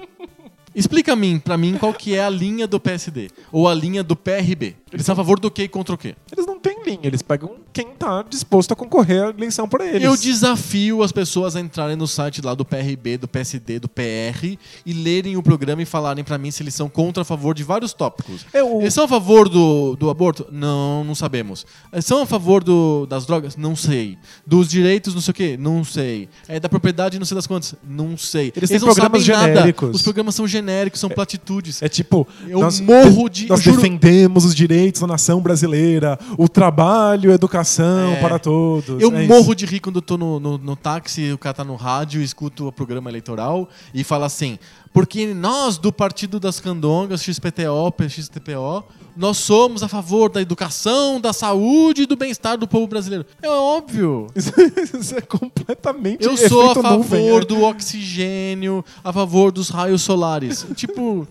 Explica 0.75 1.13
a 1.13 1.17
mim, 1.17 1.39
pra 1.39 1.57
mim, 1.57 1.77
qual 1.79 1.93
que 1.95 2.15
é 2.15 2.25
a 2.25 2.31
linha 2.31 2.67
do 2.67 2.81
PSD 2.81 3.31
ou 3.53 3.69
a 3.69 3.75
linha 3.75 4.03
do 4.03 4.17
PRB. 4.17 4.75
Eles 4.93 5.05
são 5.07 5.13
a 5.13 5.17
favor 5.17 5.41
do 5.41 5.51
quê 5.51 5.65
e 5.65 5.69
contra 5.69 5.95
o 5.95 5.99
quê? 5.99 6.15
Eles 6.31 6.47
não 6.47 6.59
têm 6.59 6.77
linha, 6.85 7.01
eles 7.03 7.21
pegam 7.21 7.57
quem 7.73 7.87
tá 7.89 8.23
disposto 8.29 8.73
a 8.73 8.77
concorrer 8.77 9.25
à 9.25 9.29
eleição 9.31 9.69
por 9.69 9.81
eles. 9.81 10.03
Eu 10.03 10.17
desafio 10.17 11.03
as 11.03 11.11
pessoas 11.11 11.57
a 11.57 11.61
entrarem 11.61 11.97
no 11.97 12.07
site 12.07 12.41
lá 12.41 12.55
do 12.55 12.65
PRB, 12.65 13.17
do 13.19 13.27
PSD, 13.27 13.81
do 13.81 13.89
PR 13.89 14.57
e 14.87 14.93
lerem 14.93 15.37
o 15.37 15.43
programa 15.43 15.83
e 15.83 15.85
falarem 15.85 16.23
pra 16.23 16.39
mim 16.39 16.51
se 16.53 16.63
eles 16.63 16.75
são 16.75 16.89
contra 16.89 17.23
a 17.23 17.25
favor 17.25 17.55
de 17.55 17.65
vários 17.65 17.93
tópicos. 17.93 18.47
Eu- 18.53 18.81
Eles 18.81 18.95
são 18.95 19.05
a 19.05 19.09
favor 19.09 19.49
do, 19.49 19.97
do 19.97 20.09
aborto? 20.11 20.47
Não, 20.53 21.03
não 21.03 21.15
sabemos. 21.15 21.67
Eles 21.93 22.05
são 22.05 22.23
a 22.23 22.27
favor 22.27 22.63
do- 22.63 23.05
das 23.07 23.27
drogas? 23.27 23.57
Não 23.57 23.75
sei. 23.75 24.17
Dos 24.47 24.69
direitos, 24.69 25.13
não 25.13 25.21
sei 25.21 25.31
o 25.33 25.35
quê? 25.35 25.57
Não 25.59 25.83
sei. 25.85 26.29
É 26.47 26.61
da 26.61 26.69
propriedade, 26.69 27.19
não 27.19 27.27
sei 27.27 27.35
das 27.35 27.47
quantas? 27.49 27.75
Não 27.83 28.17
sei. 28.17 28.53
Eles 28.55 28.69
têm 28.71 28.79
não 28.79 28.87
programas 28.87 29.25
sabem 29.25 29.37
nada. 29.37 29.55
genéricos. 29.55 29.97
Os 29.97 30.03
programas 30.03 30.35
são 30.37 30.47
genéricos, 30.47 30.64
são 30.99 31.09
platitudes. 31.11 31.83
É 31.83 31.89
tipo, 31.89 32.27
Eu 32.49 32.61
nós, 32.61 32.81
morro 32.81 33.29
de- 33.29 33.47
nós 33.49 33.61
juro- 33.63 33.77
defendemos 33.77 34.45
os 34.45 34.55
direitos 34.55 35.01
da 35.01 35.07
nação 35.07 35.41
brasileira, 35.41 36.19
o 36.39 36.49
trabalho, 36.49 37.31
a 37.31 37.35
educação 37.35 38.13
É. 38.13 38.21
para 38.21 38.39
todos. 38.39 39.01
Eu 39.03 39.15
É 39.15 39.27
morro 39.27 39.55
de 39.55 39.67
rir 39.67 39.81
quando 39.81 39.97
eu 39.97 40.03
tô 40.03 40.17
no, 40.17 40.39
no, 40.41 40.59
no 40.59 40.77
táxi, 40.77 41.33
o 41.33 41.39
cara 41.39 41.55
tá 41.55 41.65
no 41.65 41.75
rádio, 41.77 42.23
escuto 42.23 42.69
o 42.69 42.73
programa 42.73 43.11
eleitoral 43.11 43.69
e 43.93 44.03
fala 44.05 44.27
assim: 44.27 44.59
porque 44.93 45.33
nós 45.35 45.77
do 45.79 45.93
Partido 45.93 46.39
das 46.41 46.61
Candongas, 46.61 47.23
XPTO, 47.23 47.93
XTPO, 48.09 48.85
nós 49.17 49.37
somos 49.37 49.83
a 49.83 49.89
favor 49.89 50.29
da 50.31 50.43
educação, 50.43 51.21
da 51.21 51.33
saúde 51.33 52.03
e 52.03 52.07
do 52.07 52.17
bem-estar 52.17 52.57
do 52.59 52.67
povo 52.67 52.87
brasileiro. 52.87 53.25
É 53.41 53.49
óbvio. 53.49 54.27
Isso, 54.35 54.51
isso 54.99 55.17
é 55.17 55.21
completamente 55.21 56.25
Eu 56.25 56.37
sou 56.37 56.71
a 56.71 56.75
favor 56.75 56.93
nuvem, 56.99 57.37
é. 57.37 57.41
do 57.41 57.63
oxigênio, 57.63 58.85
a 59.03 59.13
favor 59.13 59.53
dos 59.53 59.69
raios 59.69 60.03
solares. 60.03 60.67
tipo, 60.75 61.27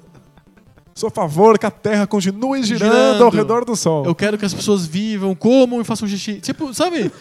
Sou 0.96 1.08
a 1.08 1.12
favor 1.12 1.58
que 1.58 1.66
a 1.66 1.72
Terra 1.72 2.06
continue 2.06 2.62
girando, 2.64 2.92
Girando. 2.94 3.24
ao 3.24 3.32
redor 3.32 3.66
do 3.66 3.76
Sol. 3.76 4.06
eu 4.06 4.14
quero 4.14 4.38
que 4.38 4.46
as 4.46 4.54
pessoas 4.54 4.86
vivam, 4.86 5.34
comam 5.34 5.82
e 5.82 5.84
façam 5.84 6.08
xixi. 6.08 6.36
Tipo, 6.40 6.72
sabe? 6.72 7.12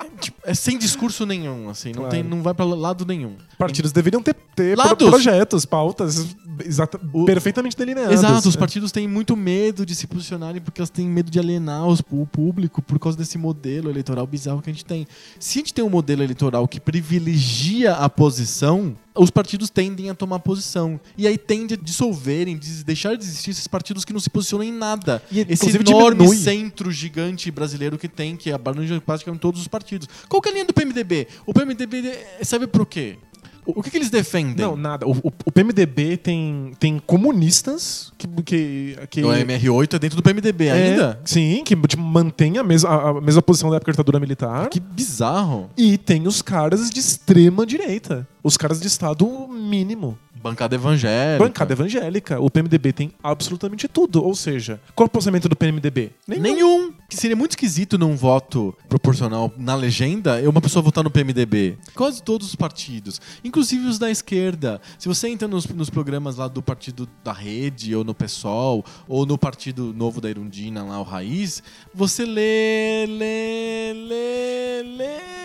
É, 0.00 0.08
tipo, 0.20 0.35
é 0.46 0.54
sem 0.54 0.78
discurso 0.78 1.26
nenhum, 1.26 1.68
assim. 1.68 1.88
Não, 1.88 2.02
Claro. 2.02 2.10
tem, 2.10 2.22
não 2.22 2.42
vai 2.42 2.54
pra 2.54 2.64
lado 2.64 3.04
nenhum. 3.04 3.34
Partidos 3.58 3.92
deveriam 3.92 4.22
ter, 4.22 4.34
ter 4.54 4.76
Lados. 4.76 5.08
projetos, 5.08 5.64
pautas 5.64 6.36
exata- 6.64 6.98
perfeitamente 7.26 7.76
delineadas. 7.76 8.12
Exato, 8.12 8.48
os 8.48 8.56
É. 8.56 8.58
partidos 8.58 8.90
têm 8.92 9.06
muito 9.08 9.36
medo 9.36 9.84
de 9.84 9.94
se 9.94 10.06
posicionarem 10.06 10.60
porque 10.60 10.80
elas 10.80 10.90
têm 10.90 11.06
medo 11.06 11.30
de 11.30 11.38
alienar 11.38 11.86
os- 11.86 12.02
o 12.10 12.26
público 12.26 12.80
por 12.80 12.98
causa 12.98 13.16
desse 13.18 13.36
modelo 13.38 13.90
eleitoral 13.90 14.26
bizarro 14.26 14.62
que 14.62 14.70
a 14.70 14.72
gente 14.72 14.84
tem. 14.84 15.06
Se 15.38 15.58
a 15.58 15.60
gente 15.60 15.74
tem 15.74 15.84
um 15.84 15.90
modelo 15.90 16.22
eleitoral 16.22 16.66
que 16.68 16.78
privilegia 16.80 17.92
a 17.94 18.08
posição, 18.08 18.96
os 19.14 19.30
partidos 19.30 19.70
tendem 19.70 20.10
a 20.10 20.14
tomar 20.14 20.38
posição. 20.40 21.00
E 21.16 21.26
aí 21.26 21.36
tende 21.38 21.74
a 21.74 21.76
dissolverem, 21.76 22.58
deixar 22.84 23.16
de 23.16 23.24
existir 23.24 23.50
esses 23.50 23.66
partidos 23.66 24.04
que 24.04 24.12
não 24.12 24.20
se 24.20 24.28
posicionam 24.30 24.64
em 24.64 24.72
nada. 24.72 25.22
E, 25.32 25.40
Esse 25.48 25.68
enorme 25.76 26.18
diminui. 26.18 26.36
centro 26.36 26.90
gigante 26.92 27.50
brasileiro 27.50 27.98
que 27.98 28.08
tem, 28.08 28.36
que 28.36 28.52
abrange 28.52 28.98
praticamente 29.00 29.40
todos 29.40 29.60
os 29.60 29.68
partidos. 29.68 30.06
Qual 30.36 30.42
que 30.42 30.48
é 30.50 30.52
a 30.52 30.54
linha 30.54 30.66
do 30.66 30.74
PMDB? 30.74 31.28
O 31.46 31.54
PMDB 31.54 32.14
serve 32.42 32.66
pro 32.66 32.84
quê? 32.84 33.16
O 33.64 33.82
que, 33.82 33.90
que 33.90 33.96
eles 33.96 34.10
defendem? 34.10 34.64
Não, 34.64 34.76
nada. 34.76 35.06
O, 35.08 35.12
o- 35.12 35.32
o 35.46 35.50
PMDB 35.50 36.16
tem, 36.18 36.72
tem 36.78 36.98
comunistas 37.04 38.12
que. 38.18 38.28
que, 38.44 38.96
que 39.10 39.24
O 39.24 39.28
MR8 39.30 39.94
é 39.94 39.98
dentro 39.98 40.16
do 40.16 40.22
PMDB 40.22 40.66
é, 40.66 40.72
ainda? 40.72 41.20
Sim, 41.24 41.62
que 41.64 41.74
tipo, 41.74 42.02
mantém 42.02 42.58
a 42.58 42.62
mesma, 42.62 42.90
a, 42.90 43.08
a 43.10 43.20
mesma 43.20 43.42
posição 43.42 43.70
da 43.70 43.76
época 43.76 43.90
da 43.90 43.94
ditadura 43.94 44.20
militar. 44.20 44.68
Que 44.68 44.78
bizarro. 44.78 45.70
E 45.76 45.96
tem 45.98 46.26
os 46.28 46.42
caras 46.42 46.90
de 46.90 47.00
extrema 47.00 47.64
direita. 47.66 48.28
Os 48.42 48.56
caras 48.56 48.78
de 48.80 48.86
Estado 48.86 49.26
mínimo. 49.48 50.16
Bancada 50.42 50.74
evangélica. 50.74 51.44
Bancada 51.44 51.72
evangélica. 51.72 52.40
O 52.40 52.50
PMDB 52.50 52.92
tem 52.92 53.12
absolutamente 53.22 53.88
tudo. 53.88 54.24
Ou 54.24 54.34
seja, 54.34 54.80
qual 54.94 55.06
é 55.06 55.08
o 55.08 55.10
posicionamento 55.10 55.48
do 55.48 55.56
PMDB? 55.56 56.12
Nenhum. 56.26 56.92
Que 57.08 57.16
seria 57.16 57.36
muito 57.36 57.52
esquisito 57.52 57.96
num 57.98 58.16
voto 58.16 58.76
proporcional 58.88 59.52
na 59.56 59.74
legenda 59.74 60.40
eu 60.40 60.50
uma 60.50 60.60
pessoa 60.60 60.82
votar 60.82 61.04
no 61.04 61.10
PMDB. 61.10 61.78
Quase 61.94 62.22
todos 62.22 62.48
os 62.48 62.54
partidos, 62.54 63.20
inclusive 63.44 63.86
os 63.86 63.98
da 63.98 64.10
esquerda. 64.10 64.80
Se 64.98 65.06
você 65.06 65.28
entra 65.28 65.46
nos, 65.46 65.66
nos 65.66 65.90
programas 65.90 66.36
lá 66.36 66.48
do 66.48 66.62
partido 66.62 67.08
da 67.22 67.32
Rede, 67.32 67.94
ou 67.94 68.02
no 68.02 68.14
PSOL, 68.14 68.84
ou 69.06 69.26
no 69.26 69.36
Partido 69.36 69.92
Novo 69.92 70.20
da 70.20 70.30
Irundina, 70.30 70.82
lá 70.82 70.98
o 70.98 71.04
Raiz, 71.04 71.62
você 71.94 72.24
lê, 72.24 73.06
lê, 73.06 73.92
lê, 73.92 74.82
lê 74.96 75.35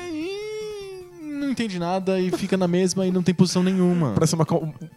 não 1.52 1.54
entende 1.54 1.78
nada 1.78 2.20
e 2.20 2.32
fica 2.32 2.56
na 2.56 2.68
mesma 2.68 3.06
e 3.06 3.12
não 3.12 3.22
tem 3.22 3.36
posição 3.36 3.62
nenhuma. 3.62 4.14
Parece 4.14 4.34
uma, 4.34 4.48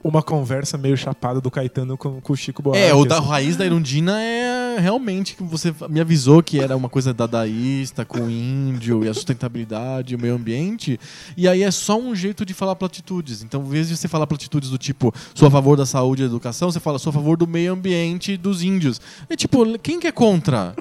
uma 0.03 0.23
conversa 0.23 0.79
meio 0.79 0.97
chapada 0.97 1.41
do 1.41 1.51
Caetano 1.51 1.97
com, 1.97 2.21
com 2.21 2.33
o 2.33 2.37
Chico 2.37 2.63
Buarque. 2.63 2.81
É, 2.81 2.95
o 2.95 3.05
da 3.05 3.19
assim. 3.19 3.29
raiz 3.29 3.57
da 3.57 3.67
Irundina 3.67 4.21
é 4.21 4.79
realmente 4.79 5.35
que 5.35 5.43
você 5.43 5.75
me 5.89 6.01
avisou 6.01 6.43
que 6.43 6.61
era 6.61 6.77
uma 6.77 6.89
coisa 6.89 7.13
dadaísta 7.13 8.05
com 8.05 8.21
o 8.21 8.31
índio 8.31 9.05
e 9.05 9.09
a 9.09 9.15
sustentabilidade 9.15 10.15
e 10.15 10.17
o 10.17 10.21
meio 10.21 10.35
ambiente. 10.35 10.99
E 11.37 11.49
aí 11.49 11.63
é 11.63 11.71
só 11.71 11.99
um 11.99 12.15
jeito 12.15 12.47
de 12.47 12.55
falar 12.55 12.77
platitudes. 12.77 13.43
Então, 13.43 13.63
em 13.63 13.69
vez 13.69 13.89
de 13.89 13.97
você 13.97 14.07
falar 14.07 14.27
platitudes 14.27 14.71
do 14.71 14.79
tipo, 14.79 15.13
sou 15.35 15.49
a 15.49 15.51
favor 15.51 15.77
da 15.77 15.85
saúde 15.85 16.23
e 16.23 16.25
da 16.25 16.31
educação, 16.31 16.71
você 16.71 16.81
fala, 16.81 16.99
sou 16.99 17.11
a 17.11 17.13
favor 17.13 17.37
do 17.37 17.47
meio 17.47 17.73
ambiente 17.73 18.33
e 18.33 18.37
dos 18.37 18.63
índios. 18.63 19.01
É 19.29 19.37
tipo, 19.37 19.79
quem 19.79 19.99
que 19.99 20.07
é 20.07 20.13
contra? 20.13 20.75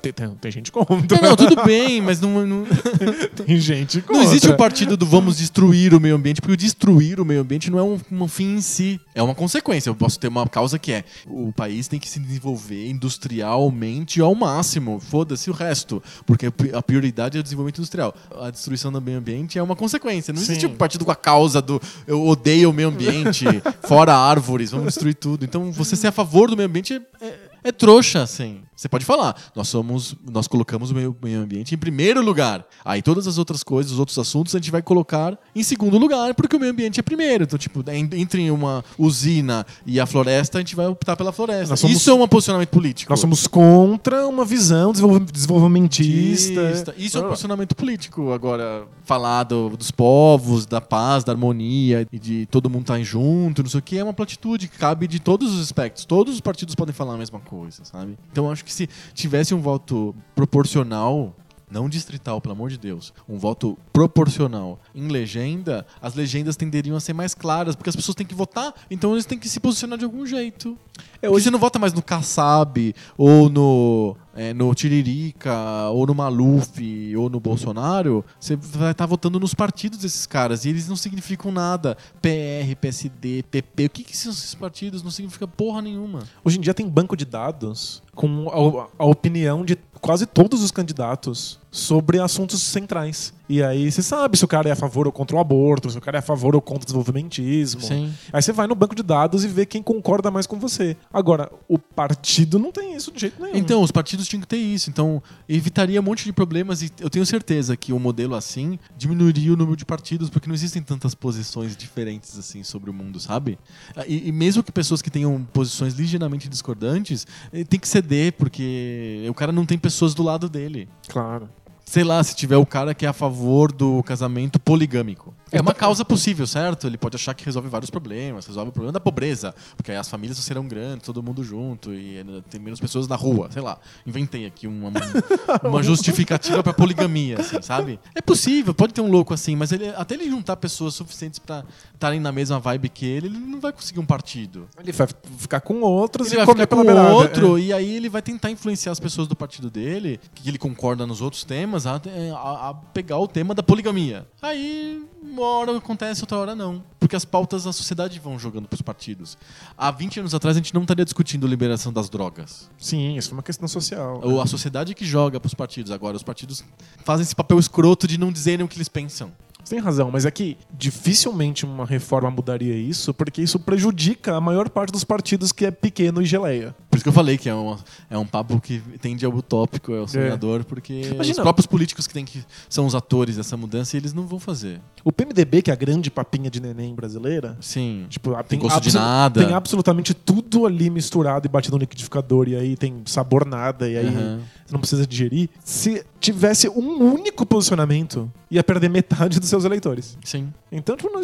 Tem, 0.00 0.12
tem, 0.12 0.50
gente 0.50 0.72
contra. 0.72 1.20
Não, 1.20 1.28
não, 1.30 1.36
tudo 1.36 1.62
bem, 1.64 2.00
mas 2.00 2.20
não, 2.20 2.46
não, 2.46 2.64
tem 3.44 3.58
gente 3.58 4.00
contra. 4.00 4.16
não 4.16 4.22
existe 4.22 4.48
o 4.48 4.56
partido 4.56 4.96
do 4.96 5.04
vamos 5.04 5.36
destruir 5.36 5.92
o 5.94 6.00
meio 6.00 6.14
ambiente, 6.16 6.40
porque 6.40 6.54
o 6.54 6.56
destruir 6.56 7.20
o 7.20 7.24
meio 7.24 7.40
ambiente 7.40 7.70
não 7.70 7.78
é 7.78 7.82
um, 7.82 8.00
um 8.10 8.28
fim 8.28 8.54
em 8.56 8.60
si, 8.60 9.00
é 9.14 9.22
uma 9.22 9.34
consequência. 9.34 9.90
Eu 9.90 9.94
posso 9.94 10.18
ter 10.18 10.28
uma 10.28 10.48
causa 10.48 10.78
que 10.78 10.92
é 10.92 11.04
o 11.26 11.52
país 11.52 11.88
tem 11.88 11.98
que 11.98 12.08
se 12.08 12.18
desenvolver 12.18 12.88
industrialmente 12.88 14.20
ao 14.20 14.34
máximo, 14.34 15.00
foda-se 15.00 15.50
o 15.50 15.52
resto, 15.52 16.02
porque 16.26 16.46
a 16.46 16.82
prioridade 16.82 17.36
é 17.36 17.40
o 17.40 17.42
desenvolvimento 17.42 17.78
industrial. 17.78 18.14
A 18.40 18.50
destruição 18.50 18.90
do 18.92 19.00
meio 19.00 19.18
ambiente 19.18 19.58
é 19.58 19.62
uma 19.62 19.76
consequência. 19.76 20.32
Não 20.32 20.40
existe 20.40 20.66
Sim. 20.66 20.72
um 20.72 20.76
partido 20.76 21.04
com 21.04 21.10
a 21.10 21.16
causa 21.16 21.60
do 21.60 21.80
eu 22.06 22.24
odeio 22.26 22.70
o 22.70 22.72
meio 22.72 22.88
ambiente, 22.88 23.44
fora 23.86 24.14
árvores, 24.14 24.70
vamos 24.70 24.86
destruir 24.86 25.14
tudo. 25.14 25.44
Então 25.44 25.70
você 25.72 25.96
ser 25.96 26.08
a 26.08 26.12
favor 26.12 26.48
do 26.50 26.56
meio 26.56 26.68
ambiente 26.68 26.94
é, 26.94 27.26
é- 27.26 27.52
é 27.64 27.70
trouxa, 27.72 28.22
assim. 28.22 28.60
Você 28.82 28.88
pode 28.88 29.04
falar, 29.04 29.36
nós 29.54 29.68
somos, 29.68 30.16
nós 30.28 30.48
colocamos 30.48 30.90
o 30.90 30.94
meio, 30.94 31.16
meio 31.22 31.40
ambiente 31.40 31.72
em 31.72 31.78
primeiro 31.78 32.20
lugar. 32.20 32.66
Aí 32.84 33.00
todas 33.00 33.28
as 33.28 33.38
outras 33.38 33.62
coisas, 33.62 33.92
os 33.92 33.98
outros 34.00 34.18
assuntos, 34.18 34.52
a 34.56 34.58
gente 34.58 34.72
vai 34.72 34.82
colocar 34.82 35.38
em 35.54 35.62
segundo 35.62 35.96
lugar, 35.98 36.34
porque 36.34 36.56
o 36.56 36.58
meio 36.58 36.72
ambiente 36.72 36.98
é 36.98 37.02
primeiro. 37.02 37.44
Então, 37.44 37.56
tipo, 37.56 37.88
en- 37.88 38.10
entre 38.14 38.50
uma 38.50 38.84
usina 38.98 39.64
e 39.86 40.00
a 40.00 40.04
floresta, 40.06 40.58
a 40.58 40.60
gente 40.62 40.74
vai 40.74 40.88
optar 40.88 41.16
pela 41.16 41.30
floresta. 41.30 41.76
Somos- 41.76 41.96
Isso 41.96 42.10
é 42.10 42.14
um 42.14 42.26
posicionamento 42.26 42.70
político. 42.70 43.12
Nós 43.12 43.20
somos 43.20 43.46
contra 43.46 44.26
uma 44.26 44.44
visão 44.44 44.90
desenvolv- 44.90 45.30
desenvolvimentista. 45.30 46.94
Isso 46.98 47.18
é 47.18 47.20
um 47.20 47.28
posicionamento 47.28 47.74
político. 47.76 48.32
Agora, 48.32 48.84
falar 49.04 49.44
do- 49.44 49.76
dos 49.76 49.90
povos, 49.92 50.66
da 50.66 50.80
paz, 50.80 51.24
da 51.24 51.32
harmonia 51.32 52.06
e 52.12 52.18
de 52.18 52.46
todo 52.46 52.68
mundo 52.68 52.82
estar 52.82 53.00
junto, 53.02 53.62
não 53.62 53.70
sei 53.70 53.78
o 53.78 53.82
que, 53.82 53.98
é 53.98 54.02
uma 54.04 54.12
platitude 54.12 54.66
que 54.68 54.78
cabe 54.78 55.06
de 55.06 55.20
todos 55.20 55.52
os 55.54 55.60
aspectos. 55.60 56.04
Todos 56.04 56.34
os 56.34 56.40
partidos 56.40 56.74
podem 56.74 56.92
falar 56.92 57.14
a 57.14 57.18
mesma 57.18 57.38
coisa, 57.40 57.84
sabe? 57.84 58.16
Então, 58.30 58.50
acho 58.50 58.64
que 58.64 58.71
se 58.72 58.88
tivesse 59.14 59.54
um 59.54 59.60
voto 59.60 60.14
proporcional. 60.34 61.36
Não 61.72 61.88
distrital, 61.88 62.38
pelo 62.38 62.52
amor 62.52 62.68
de 62.68 62.76
Deus. 62.76 63.14
Um 63.26 63.38
voto 63.38 63.78
proporcional 63.94 64.78
em 64.94 65.08
legenda, 65.08 65.86
as 66.02 66.14
legendas 66.14 66.54
tenderiam 66.54 66.94
a 66.94 67.00
ser 67.00 67.14
mais 67.14 67.34
claras, 67.34 67.74
porque 67.74 67.88
as 67.88 67.96
pessoas 67.96 68.14
têm 68.14 68.26
que 68.26 68.34
votar, 68.34 68.74
então 68.90 69.12
eles 69.12 69.24
têm 69.24 69.38
que 69.38 69.48
se 69.48 69.58
posicionar 69.58 69.98
de 69.98 70.04
algum 70.04 70.26
jeito. 70.26 70.76
É, 71.22 71.30
Hoje 71.30 71.44
você 71.44 71.50
não 71.50 71.58
vota 71.58 71.78
mais 71.78 71.94
no 71.94 72.02
Kassab, 72.02 72.94
ou 73.16 73.48
no, 73.48 74.14
é, 74.34 74.52
no 74.52 74.74
Tiririca, 74.74 75.88
ou 75.88 76.06
no 76.06 76.14
Maluf, 76.14 77.16
ou 77.16 77.30
no 77.30 77.40
Bolsonaro. 77.40 78.22
Você 78.38 78.54
vai 78.54 78.90
estar 78.90 79.06
votando 79.06 79.40
nos 79.40 79.54
partidos 79.54 79.98
desses 79.98 80.26
caras, 80.26 80.66
e 80.66 80.68
eles 80.68 80.88
não 80.88 80.96
significam 80.96 81.50
nada. 81.50 81.96
PR, 82.20 82.76
PSD, 82.78 83.44
PP. 83.50 83.86
O 83.86 83.90
que, 83.90 84.04
que 84.04 84.16
são 84.16 84.30
esses 84.30 84.54
partidos? 84.54 85.02
Não 85.02 85.10
significa 85.10 85.48
porra 85.48 85.80
nenhuma. 85.80 86.24
Hoje 86.44 86.58
em 86.58 86.60
dia 86.60 86.74
tem 86.74 86.86
banco 86.86 87.16
de 87.16 87.24
dados 87.24 88.02
com 88.14 88.50
a, 88.50 89.02
a 89.02 89.06
opinião 89.06 89.64
de 89.64 89.78
quase 90.02 90.26
todos 90.26 90.62
os 90.62 90.70
candidatos 90.70 91.61
sobre 91.72 92.20
assuntos 92.20 92.60
centrais. 92.60 93.32
E 93.48 93.62
aí 93.62 93.90
você 93.90 94.02
sabe 94.02 94.36
se 94.36 94.44
o 94.44 94.48
cara 94.48 94.68
é 94.68 94.72
a 94.72 94.76
favor 94.76 95.06
ou 95.06 95.12
contra 95.12 95.36
o 95.36 95.40
aborto, 95.40 95.90
se 95.90 95.96
o 95.96 96.00
cara 96.00 96.18
é 96.18 96.20
a 96.20 96.22
favor 96.22 96.54
ou 96.54 96.60
contra 96.60 96.82
o 96.82 96.84
desenvolvimentismo. 96.84 97.80
Sim. 97.80 98.12
Aí 98.30 98.42
você 98.42 98.52
vai 98.52 98.66
no 98.66 98.74
banco 98.74 98.94
de 98.94 99.02
dados 99.02 99.42
e 99.42 99.48
vê 99.48 99.64
quem 99.64 99.82
concorda 99.82 100.30
mais 100.30 100.46
com 100.46 100.58
você. 100.58 100.96
Agora, 101.12 101.50
o 101.66 101.78
partido 101.78 102.58
não 102.58 102.70
tem 102.70 102.94
isso 102.94 103.10
de 103.10 103.20
jeito 103.20 103.42
nenhum. 103.42 103.56
Então, 103.56 103.82
os 103.82 103.90
partidos 103.90 104.28
tinham 104.28 104.42
que 104.42 104.46
ter 104.46 104.58
isso. 104.58 104.90
Então, 104.90 105.22
evitaria 105.48 105.98
um 105.98 106.02
monte 106.02 106.24
de 106.24 106.32
problemas 106.32 106.82
e 106.82 106.90
eu 107.00 107.08
tenho 107.08 107.24
certeza 107.24 107.74
que 107.74 107.92
um 107.92 107.98
modelo 107.98 108.34
assim 108.34 108.78
diminuiria 108.96 109.52
o 109.52 109.56
número 109.56 109.76
de 109.76 109.86
partidos, 109.86 110.28
porque 110.28 110.46
não 110.46 110.54
existem 110.54 110.82
tantas 110.82 111.14
posições 111.14 111.74
diferentes 111.74 112.38
assim 112.38 112.62
sobre 112.62 112.90
o 112.90 112.92
mundo, 112.92 113.18
sabe? 113.18 113.58
E, 114.06 114.28
e 114.28 114.32
mesmo 114.32 114.62
que 114.62 114.70
pessoas 114.70 115.00
que 115.00 115.10
tenham 115.10 115.42
posições 115.52 115.94
ligeiramente 115.94 116.48
discordantes, 116.48 117.26
eh, 117.52 117.64
tem 117.64 117.80
que 117.80 117.88
ceder, 117.88 118.34
porque 118.34 119.26
o 119.28 119.34
cara 119.34 119.52
não 119.52 119.64
tem 119.64 119.78
pessoas 119.78 120.14
do 120.14 120.22
lado 120.22 120.48
dele. 120.48 120.88
Claro. 121.08 121.48
Sei 121.92 122.04
lá, 122.04 122.24
se 122.24 122.34
tiver 122.34 122.56
o 122.56 122.64
cara 122.64 122.94
que 122.94 123.04
é 123.04 123.08
a 123.10 123.12
favor 123.12 123.70
do 123.70 124.02
casamento 124.02 124.58
poligâmico. 124.58 125.34
É 125.52 125.60
uma 125.60 125.70
Então- 125.70 125.74
causa 125.80 126.04
possível, 126.04 126.46
certo? 126.46 126.86
Ele 126.86 126.96
pode 126.96 127.14
achar 127.16 127.34
que 127.34 127.44
resolve 127.44 127.68
vários 127.68 127.90
problemas, 127.90 128.46
resolve 128.46 128.70
o 128.70 128.72
problema 128.72 128.92
da 128.92 129.00
pobreza, 129.00 129.54
porque 129.76 129.90
aí 129.92 129.96
as 129.98 130.08
famílias 130.08 130.38
serão 130.38 130.66
grandes, 130.66 131.04
todo 131.06 131.22
mundo 131.22 131.44
junto 131.44 131.92
e 131.92 132.18
eh, 132.18 132.24
tem 132.50 132.60
menos 132.60 132.80
pessoas 132.80 133.06
na 133.06 133.16
rua, 133.16 133.48
sei 133.52 133.60
lá. 133.62 133.78
Inventei 134.06 134.46
aqui 134.46 134.66
uma, 134.66 134.90
uma 135.62 135.82
justificativa 135.82 136.62
pra 136.62 136.72
poligamia, 136.72 137.38
assim, 137.40 137.60
sabe? 137.62 138.00
É 138.14 138.20
possível, 138.20 138.72
pode 138.74 138.94
ter 138.94 139.00
um 139.00 139.10
louco 139.10 139.34
assim, 139.34 139.54
mas 139.54 139.72
ele, 139.72 139.88
até 139.90 140.14
ele 140.14 140.28
juntar 140.30 140.56
pessoas 140.56 140.94
suficientes 140.94 141.38
pra 141.38 141.64
estarem 141.94 142.18
na 142.20 142.32
mesma 142.32 142.58
vibe 142.58 142.88
que 142.88 143.06
ele, 143.06 143.26
ele 143.28 143.38
não 143.38 143.60
vai 143.60 143.72
conseguir 143.72 144.00
um 144.00 144.06
partido. 144.06 144.66
Ele 144.78 144.92
vai 144.92 145.06
ficar 145.38 145.60
com 145.60 145.80
outros 145.82 146.28
Ele 146.28 146.36
e 146.36 146.38
vai 146.38 146.46
comer 146.46 146.62
ficar 146.62 146.76
com 146.76 146.84
beirada. 146.84 147.12
outro 147.14 147.58
É. 147.58 147.60
e 147.60 147.72
aí 147.72 147.94
ele 147.94 148.08
vai 148.08 148.22
tentar 148.22 148.50
influenciar 148.50 148.92
as 148.92 149.00
pessoas 149.00 149.28
do 149.28 149.36
partido 149.36 149.70
dele, 149.70 150.18
que 150.34 150.48
ele 150.48 150.58
concorda 150.58 151.06
nos 151.06 151.20
outros 151.20 151.44
temas, 151.44 151.86
a, 151.86 151.96
a- 151.96 152.70
a 152.70 152.74
pegar 152.74 153.18
o 153.18 153.28
tema 153.28 153.54
da 153.54 153.62
poligamia. 153.62 154.26
Aí 154.40 155.02
uma 155.42 155.58
hora 155.58 155.76
acontece, 155.76 156.22
outra 156.22 156.38
hora 156.38 156.54
não. 156.54 156.82
Porque 156.98 157.16
as 157.16 157.24
pautas 157.24 157.64
da 157.64 157.72
sociedade 157.72 158.18
vão 158.18 158.38
jogando 158.38 158.68
pros 158.68 158.82
partidos. 158.82 159.36
Há 159.76 159.90
20 159.90 160.20
anos 160.20 160.34
atrás 160.34 160.56
a 160.56 160.60
gente 160.60 160.74
não 160.74 160.82
estaria 160.82 161.04
discutindo 161.04 161.46
liberação 161.46 161.92
das 161.92 162.08
drogas. 162.08 162.70
Sim, 162.78 163.16
isso 163.16 163.30
foi 163.30 163.36
uma 163.36 163.42
questão 163.42 163.68
social. 163.68 164.20
Ou 164.22 164.40
a 164.40 164.46
sociedade 164.46 164.94
que 164.94 165.04
joga 165.04 165.38
pros 165.40 165.54
partidos. 165.54 165.90
Agora, 165.92 166.16
os 166.16 166.22
partidos 166.22 166.64
fazem 167.04 167.22
esse 167.22 167.34
papel 167.34 167.58
escroto 167.58 168.06
de 168.06 168.18
não 168.18 168.32
dizerem 168.32 168.64
o 168.64 168.68
que 168.68 168.76
eles 168.76 168.88
pensam. 168.88 169.32
Você 169.64 169.76
tem 169.76 169.84
razão, 169.84 170.10
mas 170.10 170.26
é 170.26 170.30
que 170.30 170.56
dificilmente 170.72 171.64
uma 171.64 171.86
reforma 171.86 172.30
mudaria 172.30 172.74
isso, 172.74 173.14
porque 173.14 173.40
isso 173.40 173.60
prejudica 173.60 174.34
a 174.34 174.40
maior 174.40 174.68
parte 174.68 174.90
dos 174.90 175.04
partidos 175.04 175.52
que 175.52 175.64
é 175.64 175.70
pequeno 175.70 176.20
e 176.20 176.24
geleia. 176.24 176.74
Por 176.92 176.96
isso 176.96 177.04
que 177.04 177.08
eu 177.08 177.12
falei 177.14 177.38
que 177.38 177.48
é 177.48 177.54
um, 177.54 177.74
é 178.10 178.18
um 178.18 178.26
papo 178.26 178.60
que 178.60 178.78
tende 179.00 179.24
ao 179.24 179.32
utópico, 179.32 179.94
ao 179.94 180.06
sonhador, 180.06 180.62
porque 180.62 181.00
os 181.00 181.06
Imagina- 181.08 181.42
próprios 181.42 181.66
políticos 181.66 182.06
que, 182.06 182.12
tem 182.12 182.22
que 182.22 182.44
são 182.68 182.84
os 182.84 182.94
atores 182.94 183.36
dessa 183.38 183.56
mudança 183.56 183.96
e 183.96 183.98
eles 183.98 184.12
não 184.12 184.26
vão 184.26 184.38
fazer. 184.38 184.78
O 185.02 185.10
PMDB, 185.10 185.62
que 185.62 185.70
é 185.70 185.72
a 185.72 185.76
grande 185.76 186.10
papinha 186.10 186.50
de 186.50 186.60
neném 186.60 186.94
brasileira, 186.94 187.56
Sim. 187.62 188.04
Tipo, 188.10 188.36
Tem 188.44 188.58
gosto 188.58 188.78
de 188.82 188.94
nada. 188.94 189.42
Tem 189.42 189.54
absolutamente 189.54 190.12
tudo 190.12 190.66
ali 190.66 190.90
misturado 190.90 191.46
e 191.46 191.48
batido 191.48 191.76
no 191.76 191.80
liquidificador, 191.80 192.46
e 192.46 192.56
aí 192.56 192.76
tem 192.76 193.00
sabor 193.06 193.46
nada, 193.46 193.88
e 193.88 193.96
aí 193.96 194.06
Aham. 194.08 194.40
você 194.66 194.72
não 194.74 194.80
precisa 194.80 195.06
digerir. 195.06 195.48
Se 195.64 196.04
tivesse 196.20 196.68
um 196.68 197.02
único 197.14 197.46
posicionamento, 197.46 198.30
ia 198.50 198.62
perder 198.62 198.90
metade 198.90 199.40
dos 199.40 199.48
seus 199.48 199.64
eleitores. 199.64 200.18
Sim. 200.22 200.52
Então, 200.70 200.94
tipo, 200.96 201.10
não, 201.10 201.22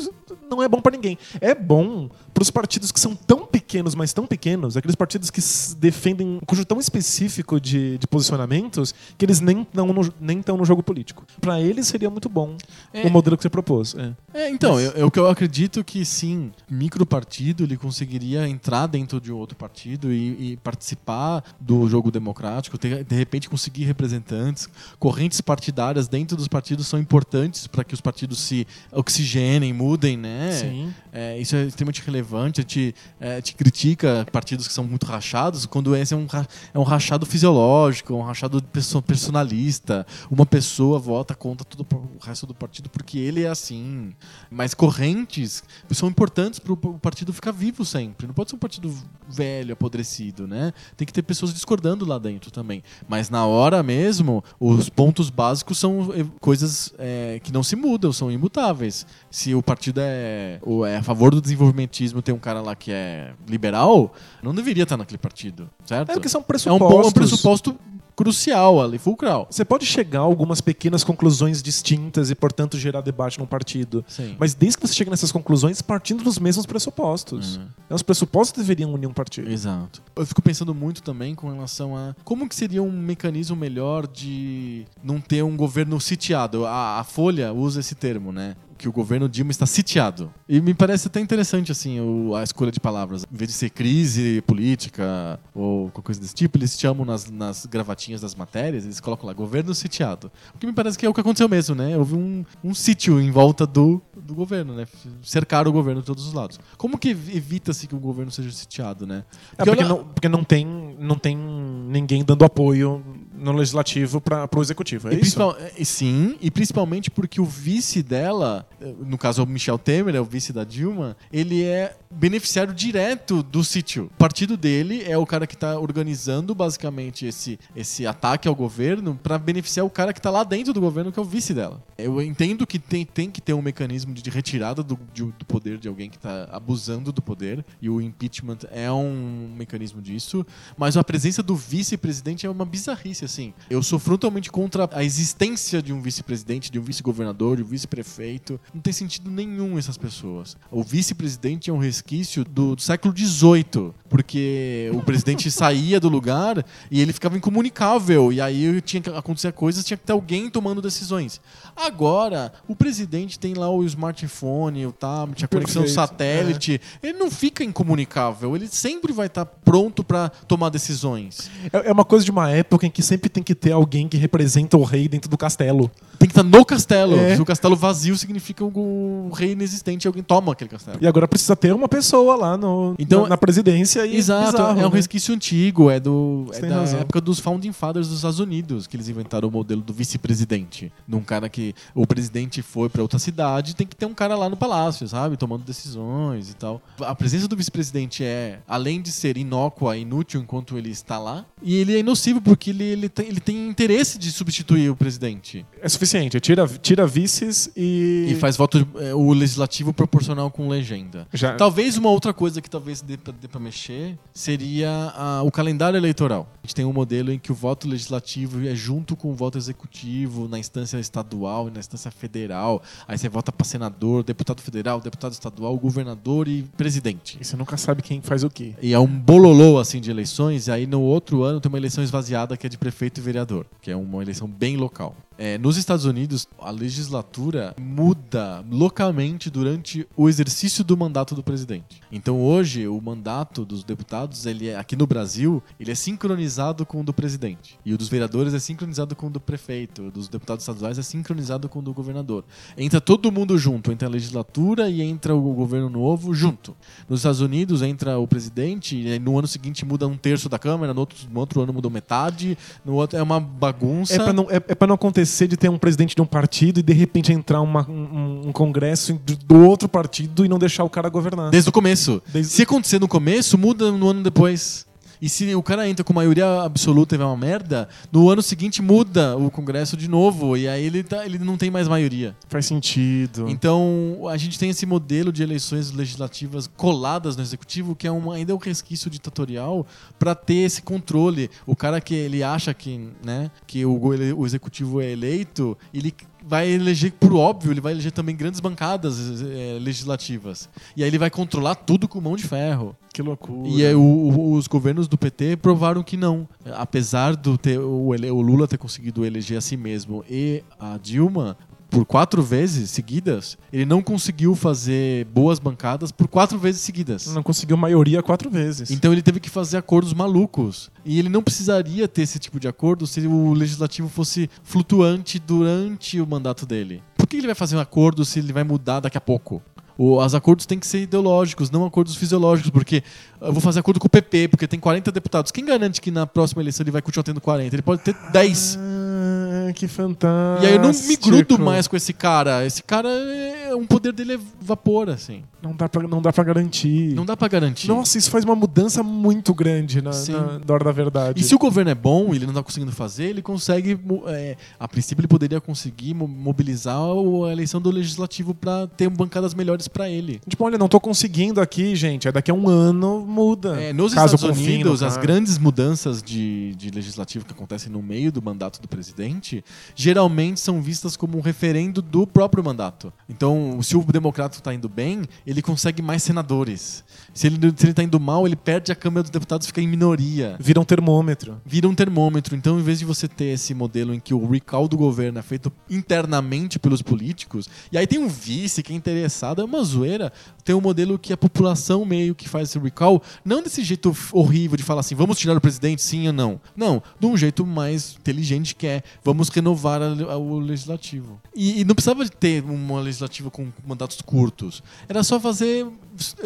não 0.51 0.63
é 0.63 0.69
bom 0.69 0.81
pra 0.81 0.93
ninguém. 0.93 1.19
É 1.43 1.55
bom 1.55 2.09
pros 2.33 2.51
partidos 2.51 2.91
que 2.91 2.99
são 2.99 3.15
tão 3.15 3.45
pequenos, 3.47 3.95
mas 3.95 4.13
tão 4.15 4.27
pequenos, 4.27 4.77
aqueles 4.77 4.97
partidos 4.97 5.31
que 5.31 5.41
eles 5.59 5.75
defendem 5.79 6.27
um 6.27 6.41
conjunto 6.41 6.67
tão 6.67 6.79
específico 6.81 7.61
de, 7.61 7.99
de 7.99 8.07
posicionamentos 8.07 8.95
que 9.17 9.25
eles 9.25 9.41
nem 9.41 9.63
estão 9.63 9.87
no, 9.93 10.13
nem 10.21 10.41
tão 10.43 10.57
no 10.57 10.65
jogo 10.65 10.83
político. 10.83 11.25
Pra 11.41 11.61
eles 11.61 11.87
seria 11.89 12.09
muito 12.11 12.29
bom 12.29 12.57
É. 12.93 13.07
o 13.07 13.11
modelo 13.11 13.37
que 13.37 13.43
você 13.43 13.49
propôs. 13.51 13.95
É. 13.95 14.13
É, 14.35 14.51
então, 14.51 14.79
eu, 14.79 14.93
eu, 14.93 15.11
que 15.11 15.19
eu 15.19 15.29
acredito 15.29 15.83
que 15.83 16.05
sim, 16.05 16.53
micropartido 16.71 17.65
ele 17.65 17.77
conseguiria 17.77 18.49
entrar 18.49 18.87
dentro 18.87 19.21
de 19.21 19.33
outro 19.33 19.57
partido 19.57 20.13
e, 20.13 20.53
e 20.53 20.57
participar 20.59 21.43
do 21.61 21.89
jogo 21.89 22.11
democrático, 22.11 22.79
ter- 22.79 23.05
de 23.05 23.15
repente 23.17 23.49
conseguir 23.49 23.85
representantes, 23.85 24.69
correntes 24.99 25.41
partidárias 25.41 26.07
dentro 26.09 26.37
dos 26.37 26.49
partidos 26.49 26.87
são 26.87 26.99
importantes 26.99 27.67
para 27.67 27.83
que 27.85 27.95
os 27.95 28.01
partidos 28.01 28.39
se 28.41 28.67
oxigenem, 28.93 29.73
mudem, 29.73 30.17
né? 30.17 30.53
Sim. 30.53 30.95
É, 31.13 31.39
isso 31.39 31.57
é 31.57 31.65
extremamente 31.65 32.03
relevante. 32.05 32.61
A 32.61 32.63
gente, 32.63 32.95
é, 33.19 33.33
a 33.33 33.37
gente 33.37 33.55
critica 33.55 34.27
partidos 34.31 34.69
que 34.69 34.75
são 34.75 34.85
muito 34.85 35.07
rachados 35.07 35.48
quando 35.67 35.95
esse 35.97 36.15
é 36.15 36.17
um, 36.17 36.27
é 36.75 36.79
um 36.79 36.83
rachado 36.83 37.25
fisiológico, 37.27 38.15
um 38.15 38.23
rachado 38.23 38.63
perso- 38.63 39.03
personalista. 39.03 40.07
Uma 40.31 40.47
pessoa 40.47 40.99
vota 40.99 41.35
contra 41.35 41.65
todo 41.65 41.87
o 41.93 42.25
resto 42.25 42.47
do 42.47 42.55
partido 42.55 42.89
porque 42.89 43.19
ele 43.19 43.45
é 43.45 43.49
assim. 43.49 44.13
Mas 44.51 44.75
correntes 44.75 45.63
são 45.91 46.09
importantes 46.09 46.59
para 46.59 46.73
o 46.73 46.77
partido 46.77 47.33
ficar 47.33 47.53
vivo 47.53 47.85
sempre. 47.85 48.27
Não 48.27 48.35
pode 48.35 48.51
ser 48.51 48.57
um 48.57 48.59
partido 48.59 48.93
velho, 49.29 49.73
apodrecido, 49.73 50.47
né? 50.47 50.73
Tem 50.97 51.07
que 51.07 51.13
ter 51.13 51.23
pessoas 51.23 51.53
discordando 51.53 52.07
lá 52.07 52.19
dentro 52.19 52.51
também. 52.51 52.83
Mas 53.09 53.31
na 53.31 53.47
hora 53.47 53.83
mesmo, 53.83 54.43
os 54.59 54.89
pontos 54.89 55.31
básicos 55.31 55.79
são 55.79 56.13
eh, 56.15 56.27
coisas 56.41 56.93
eh, 56.99 57.41
que 57.43 57.53
não 57.53 57.63
se 57.63 57.77
mudam, 57.77 58.13
são 58.13 58.31
imutáveis. 58.31 59.07
Se 59.31 59.55
o 59.55 59.63
partido 59.63 60.01
é, 60.01 60.61
é 60.89 60.97
a 60.97 61.03
favor 61.03 61.35
do 61.35 61.41
desenvolvimentismo, 61.41 62.23
tem 62.23 62.35
um 62.35 62.39
cara 62.39 62.61
lá 62.61 62.75
que 62.75 62.91
é 62.91 63.33
liberal, 63.47 64.13
não 64.43 64.55
deveria 64.55 64.83
estar 64.83 64.97
naquele 64.97 65.19
partido, 65.19 65.38
certo? 65.85 66.11
É 66.11 66.15
porque 66.15 66.29
são 66.29 66.41
É 66.41 66.43
um, 66.43 66.47
pressupostos. 66.47 66.89
bom- 67.03 67.09
um 67.09 67.13
pressuposto 67.13 67.77
crucial 68.17 68.83
ali, 68.83 68.99
fulcral. 68.99 69.47
Você 69.49 69.65
pode 69.65 69.87
chegar 69.87 70.19
a 70.19 70.23
algumas 70.23 70.61
pequenas 70.61 71.05
conclusões 71.05 71.63
distintas 71.63 72.31
e, 72.31 72.35
portanto, 72.35 72.77
gerar 72.77 73.01
debate 73.01 73.39
num 73.39 73.47
partido. 73.47 74.05
Sim. 74.09 74.35
Mas 74.41 74.55
desde 74.55 74.77
que 74.77 74.89
você 74.89 74.93
chegue 74.95 75.09
nessas 75.09 75.31
conclusões, 75.31 75.81
partindo 75.81 76.25
dos 76.25 76.37
mesmos 76.37 76.67
pressupostos. 76.67 77.57
Uhum. 77.57 77.67
Então, 77.87 77.95
Os 77.95 78.03
pressupostos 78.03 78.61
deveriam 78.61 78.93
unir 78.93 79.07
um 79.07 79.13
partido. 79.13 79.49
Exato. 79.49 80.03
Eu 80.17 80.27
fico 80.27 80.43
pensando 80.43 80.75
muito 80.75 81.01
também 81.01 81.33
com 81.37 81.49
relação 81.53 81.97
a 81.97 82.13
como 82.25 82.49
que 82.49 82.57
seria 82.57 82.83
um 82.83 82.91
mecanismo 82.91 83.55
melhor 83.55 84.05
de 84.09 84.85
não 85.01 85.21
ter 85.21 85.45
um 85.45 85.57
governo 85.57 86.01
sitiado. 86.01 86.67
A, 86.67 86.99
a 86.99 87.05
Folha 87.05 87.53
usa 87.53 87.79
esse 87.79 87.95
termo, 87.95 88.33
né? 88.33 88.57
Que 88.79 88.89
o 88.89 88.93
governo 88.93 89.29
Dilma 89.29 89.51
está 89.51 89.67
sitiado. 89.67 90.33
E 90.49 90.61
me 90.61 90.73
parece 90.73 91.09
até 91.09 91.19
interessante, 91.21 91.73
assim, 91.73 92.01
o- 92.01 92.35
a 92.37 92.45
escolha 92.45 92.71
de 92.71 92.79
palavras. 92.79 93.25
Em 93.31 93.37
vez 93.37 93.51
de 93.51 93.57
ser 93.57 93.71
crise 93.71 94.41
política 94.43 95.39
ou 95.55 95.87
qualquer 95.91 96.03
coisa 96.07 96.21
desse 96.21 96.35
tipo, 96.35 96.57
eles 96.57 96.79
chamam 96.79 97.05
nas, 97.05 97.29
nas 97.31 97.67
gravatinhas 97.67 98.21
das 98.21 98.35
matérias, 98.37 98.85
eles 98.85 99.01
colocam 99.01 99.27
lá, 99.27 99.33
governo 99.33 99.75
sitiado. 99.75 100.31
O 100.55 100.59
que 100.59 100.67
me 100.67 100.73
parece 100.73 100.97
que 100.97 101.05
é 101.05 101.09
o 101.09 101.13
que 101.15 101.21
aconteceu 101.21 101.49
mesmo, 101.49 101.75
né? 101.75 101.97
Houve 101.99 102.15
um, 102.15 102.45
um 102.63 102.73
sítio 102.73 103.21
em 103.21 103.31
volta 103.31 103.67
do, 103.67 104.01
do 104.17 104.35
governo, 104.35 104.75
né? 104.75 104.87
Cercaram 105.23 105.71
o 105.71 105.73
governo 105.73 106.01
de 106.01 106.07
todos 106.07 106.25
os 106.27 106.33
lados. 106.33 106.61
Como 106.77 106.97
que 106.97 107.09
evita-se 107.11 107.87
que 107.89 107.95
o 107.95 107.99
governo 107.99 108.31
seja 108.31 108.51
sitiado, 108.53 109.07
né? 109.07 109.25
É 109.59 109.65
porque, 109.65 109.71
olha- 109.71 109.89
não, 109.89 110.05
porque 110.05 110.29
não, 110.29 110.45
tem, 110.45 110.65
não 111.01 111.19
tem 111.19 111.37
ninguém 111.37 112.25
dando 112.25 112.45
apoio 112.45 113.03
no 113.39 113.53
legislativo 113.53 114.21
para 114.21 114.49
o 114.55 114.61
executivo. 114.63 115.09
É 115.09 115.15
E 115.15 115.21
isso? 115.21 115.39
é, 115.79 115.85
sim, 115.85 116.37
e 116.41 116.51
principalmente 116.51 117.11
porque 117.11 117.41
o 117.41 117.45
vice 117.45 118.03
dela, 118.03 118.67
no 119.05 119.17
caso 119.17 119.41
é 119.41 119.45
o 119.45 119.47
Michel 119.47 119.79
Temer, 119.79 120.15
é 120.15 120.21
o 120.21 120.25
vice 120.25 120.53
da 120.53 120.65
Dilma, 120.65 121.17
ele 121.33 121.63
é 121.63 121.97
beneficiário 122.11 122.73
direto 122.73 123.43
do 123.43 123.63
sítio. 123.63 124.05
O 124.15 124.19
partido 124.19 124.57
dele 124.57 125.03
é 125.05 125.17
o 125.19 125.27
cara 125.27 125.47
que 125.47 125.55
está 125.55 125.79
organizando 125.79 126.55
basicamente 126.55 127.27
esse, 127.27 127.59
esse 127.77 128.07
ataque 128.07 128.49
ao 128.49 128.55
governo 128.55 129.19
para 129.23 129.39
beneficiar 129.39 129.85
o 129.85 129.91
cara 129.91 130.13
que 130.13 130.19
está 130.19 130.31
lá 130.31 130.43
dentro 130.43 130.73
do 130.73 130.81
governo, 130.81 131.13
que 131.13 131.19
é 131.19 131.23
o 131.23 131.25
vice 131.25 131.53
dela. 131.53 131.83
Eu 131.97 132.21
entendo 132.23 132.67
que 132.67 132.79
tem, 132.79 133.05
tem 133.05 133.31
que 133.31 133.41
ter 133.41 133.53
um 133.53 133.63
mecanismo 133.63 134.13
de 134.15 134.31
retirada 134.31 134.83
do, 134.83 134.99
de- 135.13 135.25
do 135.39 135.45
poder 135.47 135.79
de 135.79 135.87
alguém 135.89 136.09
que 136.09 136.17
está 136.17 136.49
abusando 136.51 137.13
do 137.13 137.21
poder, 137.21 137.65
e 137.81 137.89
o 137.91 138.01
impeachment 138.01 138.59
é 138.71 138.91
um 138.91 139.55
mecanismo 139.57 140.01
disso, 140.01 140.47
mas 140.77 140.97
a 140.97 141.05
presença 141.05 141.43
do 141.43 141.55
vice-presidente 141.55 142.47
é 142.47 142.51
uma 142.51 142.65
bizarrice, 142.65 143.25
assim. 143.29 143.55
Eu 143.71 143.83
sou 143.83 143.99
frontalmente 143.99 144.51
contra 144.51 144.89
a 144.93 145.05
existência 145.05 145.81
de 145.81 145.93
um 145.93 146.01
vice-presidente, 146.01 146.71
de 146.71 146.79
um 146.79 146.83
vice-governador, 146.83 147.59
de 147.59 147.63
um 147.63 147.67
vice-prefeito. 147.67 148.59
Não 148.75 148.81
tem 148.81 148.93
sentido 148.93 149.31
nenhum 149.31 149.79
essas 149.79 149.97
pessoas. 149.97 150.57
O 150.71 150.83
vice-presidente 150.83 151.71
é 151.71 151.73
um 151.73 151.79
resquício 151.79 152.45
do, 152.45 152.75
do 152.75 152.83
século 152.83 153.15
XVIII, 153.17 153.93
porque 154.09 154.91
o 154.95 155.03
presidente 155.03 155.51
saía 155.51 155.99
do 155.99 156.09
lugar 156.09 156.65
e 156.91 157.01
ele 157.01 157.13
ficava 157.13 157.37
incomunicável, 157.37 158.33
e 158.33 158.41
aí 158.41 158.81
tinha 158.83 159.01
que 159.01 159.11
acontecer 159.11 159.53
coisas, 159.53 159.85
tinha 159.85 159.97
que 159.97 160.05
ter 160.05 160.13
alguém 160.13 160.49
tomando 160.49 160.81
decisões. 160.81 161.41
Agora, 161.77 162.53
o 162.69 162.77
presidente 162.77 163.39
tem 163.39 163.55
lá 163.55 163.71
o 163.71 163.85
smartphone, 163.85 164.87
o 164.87 164.93
tablet, 164.93 165.45
a 165.45 165.49
conexão 165.49 165.83
Perfeito, 165.83 165.95
satélite, 165.95 166.81
ele 167.03 167.19
não 167.19 167.31
fica 167.31 167.65
incomunicável, 167.65 168.55
ele 168.57 168.69
sempre 168.69 169.13
vai 169.13 169.27
estar 169.27 169.45
pronto 169.45 170.05
para 170.05 170.29
tomar 170.29 170.69
decisões. 170.69 171.51
É 171.73 171.89
é 171.89 171.93
uma 171.93 172.05
coisa 172.05 172.25
de 172.25 172.31
uma 172.31 172.51
época 172.51 172.87
em 172.87 172.91
que 172.91 173.03
sempre 173.03 173.29
tem 173.31 173.43
que 173.43 173.55
ter 173.55 173.73
alguém 173.73 174.09
que 174.09 174.17
representa 174.17 174.77
o 174.77 174.85
rei 174.85 175.09
dentro 175.09 175.31
do 175.31 175.39
castelo. 175.39 175.91
Tem 176.19 176.29
que 176.29 176.33
estar 176.33 176.43
no 176.43 176.65
castelo. 176.65 177.17
É. 177.17 177.37
Se 177.37 177.41
o 177.41 177.45
castelo 177.45 177.77
vazio 177.77 178.17
significa 178.17 178.65
o 178.65 179.31
rei 179.33 179.53
inexistente, 179.53 180.07
alguém 180.07 180.23
toma 180.23 180.53
aquele 180.53 180.69
castelo. 180.69 180.99
E 181.01 181.07
agora 181.07 181.27
precisa 181.27 181.55
ter 181.57 181.73
uma 181.73 181.89
pessoa 181.89 182.37
lá 182.37 182.57
no, 182.57 182.95
Então- 182.99 183.23
na, 183.23 183.31
na 183.31 183.37
presidência. 183.39 183.98
E 184.07 184.17
Exato, 184.17 184.53
bizarro, 184.53 184.81
é 184.81 184.87
um 184.87 184.91
né? 184.91 184.97
resquício 184.97 185.35
antigo, 185.35 185.91
é, 185.91 185.99
do, 186.01 186.45
Você 186.49 186.65
é 186.65 186.69
da 186.69 186.77
razão. 186.81 187.01
época 187.01 187.21
dos 187.21 187.39
Founding 187.41 187.73
Fathers 187.73 188.09
dos 188.09 188.17
Estados 188.19 188.39
Unidos, 188.41 188.87
que 188.87 188.97
eles 188.97 189.09
inventaram 189.09 189.49
o 189.49 189.53
modelo 189.53 189.81
do 189.83 189.93
vice-presidente. 189.93 190.93
Num 191.07 191.23
cara 191.23 191.49
que 191.49 191.75
o 191.95 192.07
presidente 192.07 192.63
foi 192.63 192.89
pra 192.89 193.03
outra 193.03 193.19
cidade, 193.19 193.75
tem 193.75 193.87
que 193.87 193.97
ter 193.97 194.07
um 194.07 194.15
cara 194.15 194.37
lá 194.37 194.49
no 194.49 194.57
palácio, 194.57 195.07
sabe? 195.09 195.37
Tomando 195.37 195.65
decisões 195.65 196.51
e 196.51 196.55
tal. 196.55 196.81
A 197.01 197.15
presença 197.15 197.49
do 197.49 197.57
vice-presidente 197.57 198.23
é, 198.25 198.61
além 198.69 199.01
de 199.01 199.11
ser 199.11 199.37
inócua, 199.37 199.97
inútil 199.97 200.41
enquanto 200.41 200.77
ele 200.77 200.91
está 200.91 201.19
lá, 201.19 201.45
e 201.63 201.75
ele 201.77 201.99
é 201.99 202.03
nocivo 202.03 202.41
porque 202.41 202.71
ele, 202.71 202.85
ele, 202.85 203.09
tem, 203.09 203.27
ele 203.29 203.41
tem 203.41 203.69
interesse 203.69 204.19
de 204.19 204.31
substituir 204.31 204.91
o 204.91 204.97
presidente. 204.97 205.65
É 205.81 205.89
suficiente. 205.89 206.39
Tira, 206.41 206.67
tira 206.69 207.07
vices 207.07 207.71
e. 207.77 208.27
E 208.31 208.35
faz 208.37 208.57
voto 208.57 208.87
é, 208.97 209.15
o 209.15 209.33
legislativo 209.33 209.93
proporcional 209.93 210.51
com 210.51 210.69
legenda. 210.69 211.27
Já- 211.33 211.55
Talvez 211.57 211.97
uma 211.97 212.11
outra 212.11 212.33
coisa 212.33 212.61
que 212.61 212.69
talvez 212.71 213.01
dê 213.01 213.17
pra, 213.17 213.33
dê 213.41 213.49
pra 213.49 213.59
mexer 213.61 213.88
seria 214.33 215.13
ah, 215.15 215.43
o 215.43 215.51
calendário 215.51 215.97
eleitoral. 215.97 216.49
A 216.63 216.67
gente 216.67 216.75
tem 216.75 216.85
um 216.85 216.93
modelo 216.93 217.33
em 217.33 217.39
que 217.39 217.51
o 217.51 217.55
voto 217.55 217.89
legislativo 217.89 218.67
é 218.67 218.75
junto 218.75 219.17
com 219.17 219.31
o 219.31 219.35
voto 219.35 219.59
executivo 219.59 220.49
na 220.49 220.59
instância 220.59 220.99
estadual 220.99 221.69
e 221.69 221.71
na 221.71 221.81
instância 221.81 222.11
federal. 222.11 222.83
Aí 223.07 223.17
você 223.17 223.29
vota 223.29 223.51
pra 223.51 223.65
senador, 223.65 224.23
deputado 224.23 224.61
federal, 224.61 225.01
deputado 225.01 225.33
estadual, 225.33 225.77
governador 225.77 226.49
e 226.49 226.63
presidente. 226.77 227.39
E 227.41 227.45
você 227.45 227.57
nunca 227.57 227.77
sabe 227.77 228.03
quem 228.03 228.21
faz 228.21 228.45
o 228.45 228.51
quê. 228.51 228.75
E 228.81 228.93
é 228.93 228.99
um 228.99 229.07
bololô 229.07 229.79
assim 229.79 230.01
de 230.01 230.11
eleições, 230.11 230.67
e 230.67 230.71
aí 230.71 230.87
no 230.87 231.01
outro 231.01 231.43
ano 231.43 231.61
tem 231.61 231.69
uma 231.69 231.79
eleição 231.79 232.03
esvaziada 232.03 232.57
que 232.57 232.67
é 232.67 232.71
de 232.71 232.79
prefeito 232.79 233.19
e 233.19 233.23
vereador, 233.23 233.67
que 233.81 233.91
é 233.91 233.97
uma 233.97 234.23
eleição 234.23 234.49
bem 234.49 234.77
local. 234.77 235.15
É, 235.41 235.57
nos 235.57 235.77
Estados 235.77 236.05
Unidos, 236.05 236.49
a 236.59 236.73
legislatura 236.73 237.73
muda 237.81 238.65
localmente 238.69 239.49
durante 239.49 240.05
o 240.17 240.29
exercício 240.29 240.83
do 240.83 240.97
mandato 240.97 241.33
do 241.33 241.45
presidente. 241.45 242.03
Então 242.11 242.43
hoje, 242.43 242.89
o 242.89 243.01
mandato 243.01 243.65
dos 243.65 243.85
deputados, 243.85 244.47
ele 244.47 244.67
é, 244.67 244.77
aqui 244.77 244.97
no 244.97 245.07
Brasil, 245.07 245.63
ele 245.79 245.93
é 245.93 245.95
sincronizado 245.95 246.85
com 246.85 247.03
o 247.03 247.05
do 247.05 247.15
presidente. 247.15 247.79
E 247.87 247.95
o 247.95 247.99
dos 247.99 248.09
vereadores 248.09 248.53
é 248.53 248.59
sincronizado 248.59 249.15
com 249.15 249.29
o 249.29 249.31
do 249.31 249.39
prefeito. 249.39 250.09
O 250.09 250.11
dos 250.11 250.27
deputados 250.27 250.65
estaduais 250.65 250.99
é 250.99 251.03
sincronizado 251.03 251.69
com 251.69 251.79
o 251.79 251.83
do 251.83 251.95
governador. 251.95 252.43
Entra 252.77 253.01
todo 253.01 253.31
mundo 253.31 253.57
junto, 253.57 253.93
entra 253.93 254.09
a 254.09 254.11
legislatura 254.11 254.91
e 254.91 255.01
entra 255.01 255.37
o 255.37 255.55
governo 255.55 255.89
novo 255.89 256.35
junto. 256.35 256.77
Nos 257.09 257.21
Estados 257.21 257.41
Unidos 257.41 257.81
entra 257.81 258.19
o 258.19 258.27
presidente, 258.27 258.97
e 258.97 259.19
no 259.21 259.39
ano 259.39 259.47
seguinte 259.47 259.85
muda 259.85 260.05
um 260.09 260.17
terço 260.17 260.49
da 260.49 260.59
Câmara, 260.59 260.93
no 260.93 260.99
outro, 260.99 261.17
no 261.31 261.39
outro 261.39 261.63
ano 261.63 261.73
muda 261.73 261.89
metade, 261.89 262.59
no 262.85 262.95
outro 262.95 263.17
é 263.17 263.23
uma 263.23 263.39
bagunça. 263.39 264.15
É 264.15 264.19
pra, 264.19 264.33
não, 264.33 264.51
é, 264.51 264.57
é 264.57 264.87
não 264.89 264.97
acontecer 264.97 265.28
de 265.47 265.57
ter 265.57 265.69
um 265.69 265.79
presidente 265.79 266.15
de 266.17 266.23
um 266.23 266.27
partido 266.27 266.81
e 266.81 266.83
de 266.83 266.93
repente 266.93 267.33
entrar 267.33 267.61
uma- 267.61 267.89
um, 267.89 268.49
um 268.49 268.53
congresso 268.53 269.15
do- 269.25 269.37
do 269.37 269.65
outro 269.67 269.89
partido 269.89 270.45
e 270.45 270.49
não 270.49 270.59
deixar 270.59 270.85
o 270.85 270.91
cara 270.91 271.09
governar. 271.09 271.51
Desde 271.51 271.69
o 271.69 271.73
começo. 271.73 272.23
Desde- 272.33 272.53
Se 272.53 272.63
acontecer 272.63 272.99
no 272.99 273.07
começo, 273.09 273.57
muda 273.59 273.91
no 273.93 274.09
ano 274.09 274.23
depois. 274.23 274.87
E 275.21 275.29
se 275.29 275.55
o 275.55 275.63
cara 275.63 275.89
entra 275.89 276.05
com 276.05 276.13
maioria 276.13 276.63
absoluta 276.63 277.15
e 277.15 277.19
vai 277.19 277.27
uma 277.27 277.37
merda, 277.37 277.89
no 278.13 278.31
ano 278.31 278.43
seguinte 278.43 278.81
muda 278.81 279.37
o 279.37 279.51
Congresso 279.51 279.97
de 279.97 280.09
novo. 280.09 280.57
E 280.57 280.69
aí 280.69 280.85
ele, 280.85 281.03
tá, 281.03 281.25
ele 281.25 281.39
não 281.39 281.57
tem 281.57 281.71
mais 281.71 281.89
maioria. 281.89 282.37
Faz 282.49 282.67
sentido. 282.67 283.49
Então, 283.49 284.23
a 284.31 284.37
gente 284.37 284.59
tem 284.59 284.71
esse 284.71 284.87
modelo 284.87 285.33
de 285.33 285.43
eleições 285.43 285.91
legislativas 285.91 286.69
coladas 286.77 287.37
no 287.37 287.43
executivo, 287.43 287.95
que 287.95 288.07
é 288.07 288.11
uma, 288.11 288.35
ainda 288.35 288.53
é 288.53 288.55
um 288.55 288.59
resquício 288.59 289.11
ditatorial 289.11 289.87
para 290.19 290.35
ter 290.35 290.65
esse 290.67 290.83
controle. 290.83 291.51
O 291.67 291.75
cara 291.75 292.01
que 292.01 292.15
ele 292.15 292.43
acha 292.43 292.73
que, 292.73 293.09
né, 293.25 293.51
que 293.67 293.85
o, 293.85 293.99
o 294.37 294.47
executivo 294.47 295.01
é 295.01 295.11
eleito, 295.11 295.77
ele 295.93 296.15
vai 296.49 296.69
eleger, 296.71 297.13
por 297.13 297.35
óbvio, 297.35 297.71
ele 297.73 297.81
vai 297.81 297.93
eleger 297.93 298.11
também 298.13 298.35
grandes 298.35 298.59
bancadas 298.61 299.43
é, 299.43 299.79
legislativas. 299.81 300.69
E 300.97 301.03
aí 301.03 301.09
ele 301.11 301.19
vai 301.19 301.29
controlar 301.31 301.75
tudo 301.75 302.09
com 302.09 302.21
mão 302.21 302.37
de 302.37 302.45
ferro. 302.45 302.97
Que 303.13 303.21
loucura. 303.23 303.69
E 303.69 303.85
aí, 303.85 303.95
o- 303.95 304.01
o- 304.01 304.53
os 304.55 304.67
governos 304.67 305.07
do 305.09 305.19
PT 305.19 305.57
provaram 305.57 306.03
que 306.03 306.17
não. 306.17 306.49
Apesar 306.75 307.37
do 307.37 307.59
ter, 307.59 307.79
o, 307.79 308.09
o 308.11 308.41
Lula 308.43 308.67
ter 308.67 308.79
conseguido 308.79 309.25
eleger 309.25 309.59
a 309.59 309.61
si 309.61 309.77
mesmo 309.77 310.25
e 310.31 310.63
a 310.79 310.99
Dilma 310.99 311.57
por 311.91 312.05
quatro 312.05 312.43
vezes 312.43 312.91
seguidas, 312.91 313.57
ele 313.73 313.87
não 313.87 314.03
conseguiu 314.03 314.55
fazer 314.55 315.25
boas 315.27 315.59
bancadas 315.59 316.13
por 316.13 316.29
quatro 316.29 316.59
vezes 316.59 316.83
seguidas. 316.83 317.27
Não 317.29 317.43
conseguiu 317.43 317.77
maioria 317.77 318.23
quatro 318.23 318.51
vezes. 318.51 318.91
Então 318.91 319.13
ele 319.13 319.23
teve 319.23 319.41
que 319.41 319.51
fazer 319.51 319.77
acordos 319.79 320.13
malucos. 320.13 320.91
E 321.05 321.19
ele 321.19 321.29
não 321.29 321.43
precisaria 321.43 322.07
ter 322.07 322.23
esse 322.23 322.39
tipo 322.39 322.61
de 322.61 322.69
acordo 322.69 323.07
se 323.07 323.27
o 323.27 323.53
legislativo 323.53 324.09
fosse 324.09 324.51
flutuante 324.63 325.39
durante 325.39 326.21
o 326.21 326.27
mandato 326.27 326.67
dele. 326.67 327.03
Por 327.17 327.27
que 327.27 327.37
ele 327.37 327.47
vai 327.47 327.55
fazer 327.55 327.77
um 327.77 327.81
acordo 327.81 328.25
se 328.25 328.39
ele 328.39 328.53
vai 328.53 328.65
mudar 328.65 329.01
daqui 329.01 329.19
a 329.19 329.21
pouco? 329.21 329.63
Os 329.99 330.33
acordos 330.33 330.65
têm 330.65 330.79
que 330.79 330.87
ser 330.87 331.01
ideológicos, 331.01 331.73
não 331.73 331.85
acordos 331.85 332.15
fisiológicos, 332.15 332.71
porque 332.71 333.03
eu 333.41 333.53
vou 333.53 333.61
fazer 333.61 333.81
acordo 333.81 333.99
com 333.99 334.07
o 334.07 334.11
PP, 334.11 334.47
porque 334.47 334.69
tem 334.69 334.79
40 334.79 335.11
deputados. 335.11 335.51
Quem 335.51 335.65
garante 335.65 336.01
que 336.01 336.13
na 336.13 336.25
próxima 336.25 336.63
elecção 336.63 336.85
ele 336.85 336.93
vai 336.93 337.03
continuar 337.03 337.25
tendo 337.25 337.41
40? 337.41 337.75
Ele 337.75 337.83
pode 337.83 338.03
ter 338.03 338.15
10. 338.33 338.79
Ah, 338.79 339.48
que 339.73 339.87
fantástico. 339.89 340.65
E 340.65 340.69
aí 340.69 340.75
eu 340.77 340.83
não 340.83 340.91
me 340.93 341.17
grudo 341.17 341.59
mais 341.59 341.87
com 341.89 341.97
esse 341.97 342.13
cara. 342.13 342.65
Esse 342.65 342.83
cara, 342.83 343.09
é, 343.09 343.75
um 343.75 343.87
poder 343.87 344.13
dele 344.13 344.35
é 344.35 344.39
vapor, 344.61 345.09
assim. 345.11 345.43
Não 345.61 345.75
dá 345.75 345.89
pra, 345.89 346.07
não 346.07 346.23
dá 346.23 346.33
pra 346.33 346.45
garantir. 346.45 347.15
Não 347.15 347.27
dá 347.27 347.37
pra 347.37 347.49
garantir. 347.49 347.89
Nossa, 347.89 348.17
isso 348.17 348.31
faz 348.31 348.45
uma 348.45 348.55
mudança 348.55 349.03
muito 349.03 349.53
grande 349.53 350.01
na, 350.01 350.11
na, 350.13 350.59
na 350.67 350.75
hora 350.75 350.85
da 350.85 350.93
verdade. 350.93 351.41
E 351.41 351.43
se 351.45 351.53
o 351.55 351.59
governo 351.59 351.91
é 351.91 351.95
bom 351.97 352.33
e 352.33 352.37
ele 352.37 352.47
não 352.47 352.55
tá 352.55 352.63
conseguindo 352.63 352.93
fazer, 352.93 353.25
ele 353.25 353.43
consegue. 353.43 353.99
é, 354.29 354.57
a 354.79 354.87
princípio, 354.87 355.21
ele 355.21 355.29
poderia 355.29 355.61
conseguir 355.61 356.15
mo- 356.15 356.29
mobilizar 356.29 356.97
a 356.97 357.53
eleição 357.53 357.81
do 357.81 357.91
legislativo 357.91 358.55
pra 358.55 358.87
ter 358.87 359.09
bancadas 359.11 359.53
melhores 359.53 359.89
pra 359.89 360.09
ele. 360.09 360.41
Tipo, 360.49 360.65
olha, 360.65 360.79
não 360.79 360.89
tô 360.89 361.01
conseguindo 361.01 361.61
aqui, 361.61 361.97
gente. 361.97 362.29
É 362.29 362.33
daqui 362.33 362.53
a 362.53 362.55
um 362.55 362.69
ano 362.69 363.25
muda. 363.27 363.81
É, 363.81 363.93
nos 363.93 364.15
Caso 364.15 364.37
Estados 364.37 364.57
Unidos, 364.59 365.03
as 365.03 365.15
cara. 365.15 365.27
grandes 365.27 365.59
mudanças 365.59 366.23
de, 366.23 366.73
de 366.77 366.91
legislativo 366.91 367.45
que 367.45 367.53
acontecem 367.53 367.91
no 367.91 368.01
meio 368.01 368.31
do 368.31 368.41
mandato 368.41 368.81
do 368.81 368.87
presidente 368.87 369.58
geralmente 369.95 370.61
são 370.61 370.81
vistas 370.83 371.17
como 371.17 371.39
um 371.39 371.41
referendo 371.41 372.01
do 372.01 372.27
próprio 372.27 372.63
mandato. 372.63 373.13
Então, 373.29 373.81
se 373.83 373.97
o 373.97 374.03
democrata 374.03 374.59
está 374.59 374.73
indo 374.73 374.89
bem, 374.89 375.23
ele 375.47 375.63
consegue 375.63 376.03
mais 376.03 376.23
senadores. 376.23 377.05
Se 377.35 377.47
ele, 377.47 377.59
se 377.77 377.87
ele 377.87 377.95
tá 377.95 378.03
indo 378.03 378.19
mal, 378.19 378.47
ele 378.47 378.57
perde 378.57 378.91
a 378.93 378.95
Câmara 378.97 379.23
dos 379.23 379.31
Deputados 379.31 379.67
e 379.67 379.69
fica 379.69 379.81
em 379.81 379.89
minoria. 379.89 380.57
Vira 380.59 380.81
um 380.81 380.85
termômetro. 380.85 381.61
vira 381.65 381.89
um 381.89 381.95
termômetro. 381.95 382.57
Então, 382.57 382.79
em 382.79 382.83
vez 382.83 382.99
de 382.99 383.05
você 383.05 383.29
ter 383.29 383.47
esse 383.47 383.75
modelo 383.75 384.15
em 384.15 384.21
que 384.21 384.35
o 384.35 384.49
recall 384.49 384.89
do 384.89 384.97
governo 384.97 385.39
é 385.39 385.43
feito 385.43 385.73
internamente 385.89 386.79
pelos 386.79 387.03
políticos, 387.03 387.69
e 387.93 387.99
aí 387.99 388.07
tem 388.07 388.19
um 388.19 388.29
vice 388.29 388.83
que 388.83 388.93
é 388.93 388.97
interessado, 388.97 389.61
é 389.61 389.65
uma 389.65 389.83
zoeira. 389.83 390.33
Tem 390.65 390.75
um 390.75 390.81
modelo 390.81 391.19
que 391.19 391.33
a 391.33 391.37
população 391.37 392.05
meio 392.05 392.35
que 392.35 392.49
faz 392.49 392.69
esse 392.69 392.79
recall, 392.79 393.23
não 393.45 393.63
desse 393.63 393.83
jeito 393.83 394.15
horrível 394.33 394.77
de 394.77 394.83
falar 394.83 395.01
assim, 395.01 395.15
vamos 395.15 395.39
tirar 395.39 395.57
o 395.57 395.61
presidente, 395.61 396.03
sim 396.03 396.27
ou 396.27 396.33
não. 396.33 396.61
Não, 396.77 397.03
de 397.19 397.27
um 397.27 397.37
jeito 397.37 397.65
mais 397.65 398.17
inteligente 398.19 398.75
que 398.75 398.87
é, 398.87 399.03
vamos 399.25 399.48
renovar 399.49 400.01
a- 400.03 400.33
a- 400.33 400.37
o 400.37 400.59
legislativo. 400.59 401.41
E, 401.55 401.81
e 401.81 401.85
não 401.85 401.95
precisava 401.95 402.25
de 402.25 402.31
ter 402.31 402.65
uma 402.65 403.01
legislativa 403.01 403.51
com 403.51 403.69
mandatos 403.87 404.21
curtos. 404.23 404.83
Era 405.09 405.23
só 405.23 405.39
fazer 405.41 405.87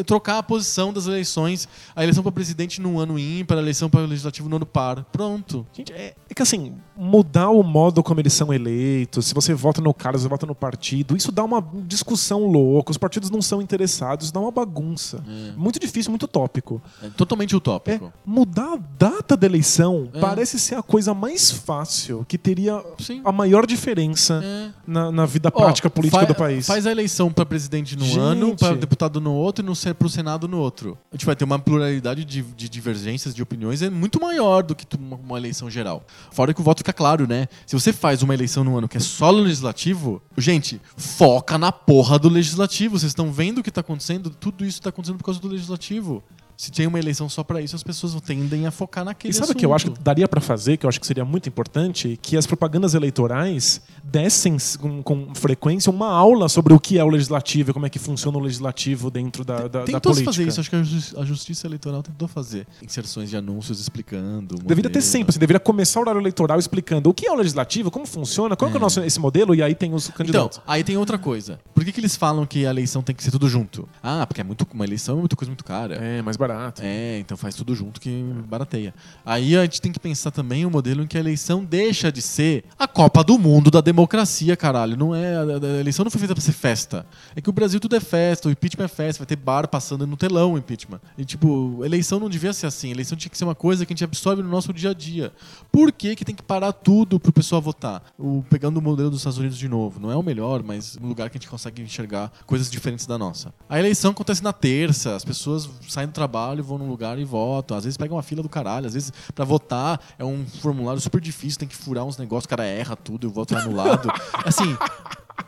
trocar 0.07 0.39
a 0.39 0.43
posição 0.43 0.93
das 0.93 1.07
eleições, 1.07 1.69
a 1.95 2.03
eleição 2.03 2.23
para 2.23 2.33
presidente 2.33 2.81
num 2.81 2.99
ano 2.99 3.19
ímpar, 3.19 3.59
a 3.59 3.61
eleição 3.61 3.89
para 3.91 4.01
legislativo 4.03 4.49
no 4.49 4.57
ano 4.57 4.67
par. 4.67 5.05
Pronto. 5.13 5.67
Gente, 5.73 5.93
é, 5.93 6.15
é 6.29 6.35
que 6.35 6.43
assim, 6.43 6.75
mudar 6.97 7.51
o 7.51 7.63
modo 7.63 8.03
como 8.03 8.21
eles 8.21 8.33
são 8.33 8.53
eleitos, 8.53 9.27
se 9.27 9.35
você 9.35 9.55
vota 9.55 9.81
no 9.81 9.93
cara, 9.95 10.17
se 10.19 10.23
você 10.25 10.29
vota 10.29 10.47
no 10.47 10.55
partido, 10.55 11.17
isso 11.17 11.31
dá 11.33 11.43
uma 11.45 11.65
discussão 11.87 12.47
louca. 12.47 12.91
Os 12.91 12.99
partidos 12.99 13.31
não 13.31 13.43
são 13.43 13.61
interessados, 13.63 14.27
isso 14.27 14.35
dá 14.35 14.41
uma 14.41 14.51
bagunça. 14.51 15.23
Muito 15.57 15.79
difícil, 15.79 16.11
muito 16.11 16.27
tópico. 16.29 16.81
É 17.03 17.09
totalmente 17.11 17.55
É, 17.55 17.57
utópico. 17.57 18.13
mudar 18.25 18.75
a 18.75 18.79
data 18.99 19.37
da 19.37 19.47
eleição 19.47 20.09
É. 20.15 20.21
parece 20.21 20.59
ser 20.59 20.75
a 20.77 20.83
coisa 20.83 21.15
mais 21.15 21.51
fácil, 21.51 22.25
que 22.29 22.37
teria 22.39 22.83
Sim. 22.99 23.21
a 23.25 23.33
maior 23.33 23.67
diferença 23.67 24.41
É. 24.43 24.71
na, 24.87 25.11
na 25.13 25.27
vida 25.27 25.51
prática 25.51 25.89
política 25.91 26.21
fa- 26.21 26.27
do 26.27 26.35
país. 26.35 26.67
Faz 26.67 26.87
a 26.87 26.91
eleição 26.91 27.33
para 27.33 27.45
presidente 27.47 27.97
num 27.97 28.05
Gente. 28.05 28.19
ano, 28.19 28.57
para 28.57 28.75
deputado 28.77 29.21
no 29.21 29.33
outro 29.33 29.62
e 29.63 29.65
no, 29.65 29.75
se- 29.75 29.95
pro 29.95 30.09
Senado 30.09 30.47
no 30.49 30.59
outro. 30.59 30.99
A 31.11 31.17
gente 31.17 31.25
vai 31.25 31.35
ter 31.37 31.45
uma 31.45 31.59
pluralidade 31.59 32.25
de, 32.25 32.43
de 32.43 32.69
divergências 32.69 33.35
de 33.35 33.43
opiniões 33.43 33.81
é 33.81 33.89
muito 33.89 34.21
maior 34.21 34.63
do 34.63 34.75
que 34.75 34.85
uma, 34.97 35.17
uma 35.17 35.39
eleição 35.39 35.71
geral. 35.71 36.05
Fora 36.31 36.53
que 36.53 36.61
o 36.61 36.65
voto 36.65 36.79
fica 36.79 36.93
claro, 36.93 37.27
né? 37.27 37.49
Se 37.67 37.75
você 37.79 37.93
faz 37.93 38.23
uma 38.23 38.35
eleição 38.35 38.65
no 38.65 38.77
ano 38.77 38.89
que 38.89 38.97
é 38.97 39.01
só 39.01 39.31
legislativo, 39.31 40.21
gente, 40.37 40.81
foca 40.97 41.57
na 41.57 41.71
porra 41.73 42.19
do 42.19 42.29
legislativo. 42.29 42.99
Vocês 42.99 43.11
estão 43.11 43.33
vendo 43.33 43.59
o 43.59 43.63
que 43.63 43.71
tá 43.71 43.81
acontecendo? 43.81 44.29
Tudo 44.31 44.65
isso 44.65 44.83
tá 44.83 44.89
acontecendo 44.91 45.19
por 45.19 45.25
causa 45.25 45.41
do 45.41 45.49
legislativo. 45.49 46.23
Se 46.57 46.71
tem 46.71 46.87
uma 46.87 46.99
eleição 46.99 47.29
só 47.29 47.43
para 47.43 47.61
isso, 47.61 47.75
as 47.75 47.83
pessoas 47.83 48.15
tendem 48.21 48.67
a 48.67 48.71
focar 48.71 49.05
naquele 49.05 49.33
E 49.33 49.35
sabe 49.35 49.53
o 49.53 49.55
que 49.55 49.67
eu 49.67 49.75
acho 49.75 49.91
que 49.91 50.01
daria 50.01 50.29
pra 50.29 50.41
fazer, 50.41 50.77
que 50.77 50.87
eu 50.87 50.89
acho 50.89 51.01
que 51.01 51.07
seria 51.07 51.25
muito 51.25 51.49
importante? 51.49 52.19
Que 52.23 52.37
as 52.37 52.47
propagandas 52.47 52.95
eleitorais 52.95 53.81
dessem 54.05 54.57
com, 54.81 55.03
com 55.03 55.35
frequência 55.35 55.91
uma 55.91 56.09
aula 56.11 56.49
sobre 56.49 56.73
o 56.75 56.79
que 56.81 56.99
é 56.99 57.05
o 57.05 57.09
legislativo 57.09 57.71
e 57.71 57.73
como 57.75 57.87
é 57.87 57.91
que 57.91 57.99
funciona 57.99 58.37
o 58.39 58.41
legislativo 58.41 59.11
dentro 59.11 59.45
da, 59.45 59.63
da, 59.63 59.69
da 59.69 59.83
Tentou 59.85 60.13
se 60.15 60.23
política. 60.23 60.33
fazer 60.33 60.49
isso, 60.49 60.61
acho 60.61 60.71
que 60.71 60.77
a 60.77 60.83
Justi- 60.83 61.17
a 61.19 61.25
Justiça 61.25 61.67
Eleitoral 61.67 62.03
tentou 62.03 62.29
fazer. 62.29 62.67
Inserções 62.83 63.31
de 63.31 63.37
anúncios 63.37 63.81
explicando. 63.81 64.57
Deveria 64.57 64.91
ter 64.91 65.01
sempre, 65.03 65.31
assim, 65.31 65.39
deveria 65.41 65.61
começar 65.61 65.99
o 66.01 66.03
horário 66.03 66.21
eleitoral 66.21 66.59
explicando 66.59 67.11
o 67.11 67.15
que 67.15 67.27
é 67.27 67.33
o 67.33 67.35
legislativo, 67.35 67.91
como 67.91 68.07
funciona, 68.07 68.55
qual 68.57 68.71
que 68.71 68.77
é 68.77 68.79
o 68.79 68.83
nosso, 68.83 69.01
esse 69.01 69.19
modelo, 69.19 69.55
e 69.55 69.63
aí 69.63 69.75
tem 69.75 69.95
os 69.95 70.05
Então, 70.07 70.17
candidatos. 70.17 70.61
aí 70.67 70.85
tem 70.85 70.97
outra 70.97 71.19
coisa. 71.19 71.59
Por 71.75 71.85
que, 71.85 71.93
que 71.93 72.01
eles 72.01 72.17
falam 72.17 72.45
que 72.47 72.67
a 72.67 72.71
eleição 72.71 73.03
tem 73.03 73.15
que 73.15 73.23
ser 73.23 73.31
tudo 73.31 73.49
junto? 73.49 73.89
Ah, 74.03 74.27
porque 74.27 74.41
é 74.41 74.45
muito, 74.45 74.67
uma 74.73 74.85
eleição 74.85 75.17
é 75.17 75.21
muita 75.21 75.37
coisa 75.37 75.51
muito 75.51 75.65
cara. 75.65 75.95
é, 75.97 76.23
mais 76.23 76.37
barato. 76.47 76.83
É, 76.85 77.19
então 77.19 77.37
faz 77.37 77.55
tudo 77.55 77.75
junto 77.75 78.01
que 78.01 78.23
barateia. 78.49 78.95
Aí 79.25 79.57
a 79.57 79.63
gente 79.63 79.81
tem 79.81 79.93
que 79.93 80.01
pensar 80.01 80.31
também 80.31 80.67
um 80.67 80.71
modelo 80.71 81.03
em 81.03 81.07
que 81.07 81.17
a 81.17 81.21
eleição 81.21 81.65
deixa 81.65 82.11
de 82.11 82.21
ser 82.21 82.65
a 82.79 82.89
Copa 82.89 83.23
do 83.23 83.39
Mundo 83.39 83.71
da 83.71 83.81
democracia, 83.81 84.57
caralho. 84.57 84.97
Não 84.97 85.15
é, 85.15 85.37
a, 85.37 85.81
eleição 85.81 86.05
não 86.05 86.11
foi 86.11 86.19
feita 86.19 86.35
pra 86.35 86.43
ser 86.43 86.53
festa. 86.53 87.07
É 87.37 87.41
que 87.41 87.49
o 87.49 87.53
Brasil 87.53 87.79
tudo 87.79 87.97
é 87.97 88.01
festa, 88.01 88.49
o 88.49 88.53
impeachment 88.53 88.85
é 88.85 88.89
festa, 88.89 89.21
vai 89.21 89.27
ter 89.27 89.37
bar 89.37 89.69
passando 89.69 90.07
no 90.07 90.17
telão 90.17 90.55
o 90.55 90.59
impeachment. 90.59 91.01
E 91.17 91.25
tipo, 91.25 91.85
eleição 91.85 92.19
não 92.19 92.29
devia 92.29 92.53
ser 92.53 92.67
assim. 92.67 92.91
Eleição 92.91 93.17
tinha 93.17 93.31
que 93.31 93.39
ser 93.39 93.45
uma 93.45 93.55
coisa 93.55 93.87
que 93.87 93.93
a 93.93 93.95
gente 93.95 94.05
absorve 94.05 94.43
no 94.43 94.49
nosso 94.49 94.73
dia 94.73 94.91
a 94.91 94.95
dia. 94.95 95.33
Por 95.71 95.93
que, 95.93 96.17
que 96.17 96.25
tem 96.25 96.35
que 96.35 96.43
parar 96.43 96.73
tudo 96.73 97.21
pro 97.21 97.33
pessoal 97.33 97.63
votar? 97.63 98.03
O, 98.19 98.45
pegando 98.51 98.79
o 98.79 98.83
modelo 98.83 99.11
dos 99.11 99.21
Estados 99.21 99.39
Unidos 99.39 99.59
de 99.59 99.69
novo. 99.69 100.01
Não 100.01 100.11
é 100.11 100.17
o 100.17 100.23
melhor, 100.23 100.63
mas 100.63 100.99
um 101.01 101.07
lugar 101.07 101.31
que 101.31 101.37
a 101.37 101.41
gente 101.41 101.49
consegue 101.49 101.83
enxergar 101.83 102.33
coisas 102.47 102.71
diferentes 102.71 103.07
da 103.07 103.17
nossa. 103.17 103.55
A 103.69 103.79
eleição 103.79 104.11
acontece 104.11 104.43
na 104.43 104.53
terça, 104.53 105.15
as 105.15 105.25
pessoas 105.25 105.69
saem 105.89 106.09
do 106.09 106.13
trabalho, 106.13 106.32
vão 106.63 106.79
num 106.79 106.89
lugar 106.89 107.19
e 107.19 107.25
votam. 107.25 107.77
Às 107.77 107.85
vezes 107.85 107.97
pegam 107.97 108.17
uma 108.17 108.23
fila 108.23 108.43
do 108.43 108.49
caralho, 108.49 108.87
às 108.87 108.95
vezes 108.95 109.13
pra 109.35 109.45
votar 109.45 110.01
é 110.19 110.25
um 110.25 110.45
formulário 110.47 111.01
super 111.01 111.21
difícil, 111.21 111.59
tem 111.59 111.69
que 111.69 111.77
furar 111.77 112.05
uns 112.05 112.17
negócios, 112.17 112.47
o 112.47 112.49
cara 112.49 112.65
erra 112.65 112.97
tudo 112.97 113.27
e 113.27 113.29
o 113.29 113.31
voto 113.31 113.57
anulado. 113.57 114.11
assim, 114.45 114.77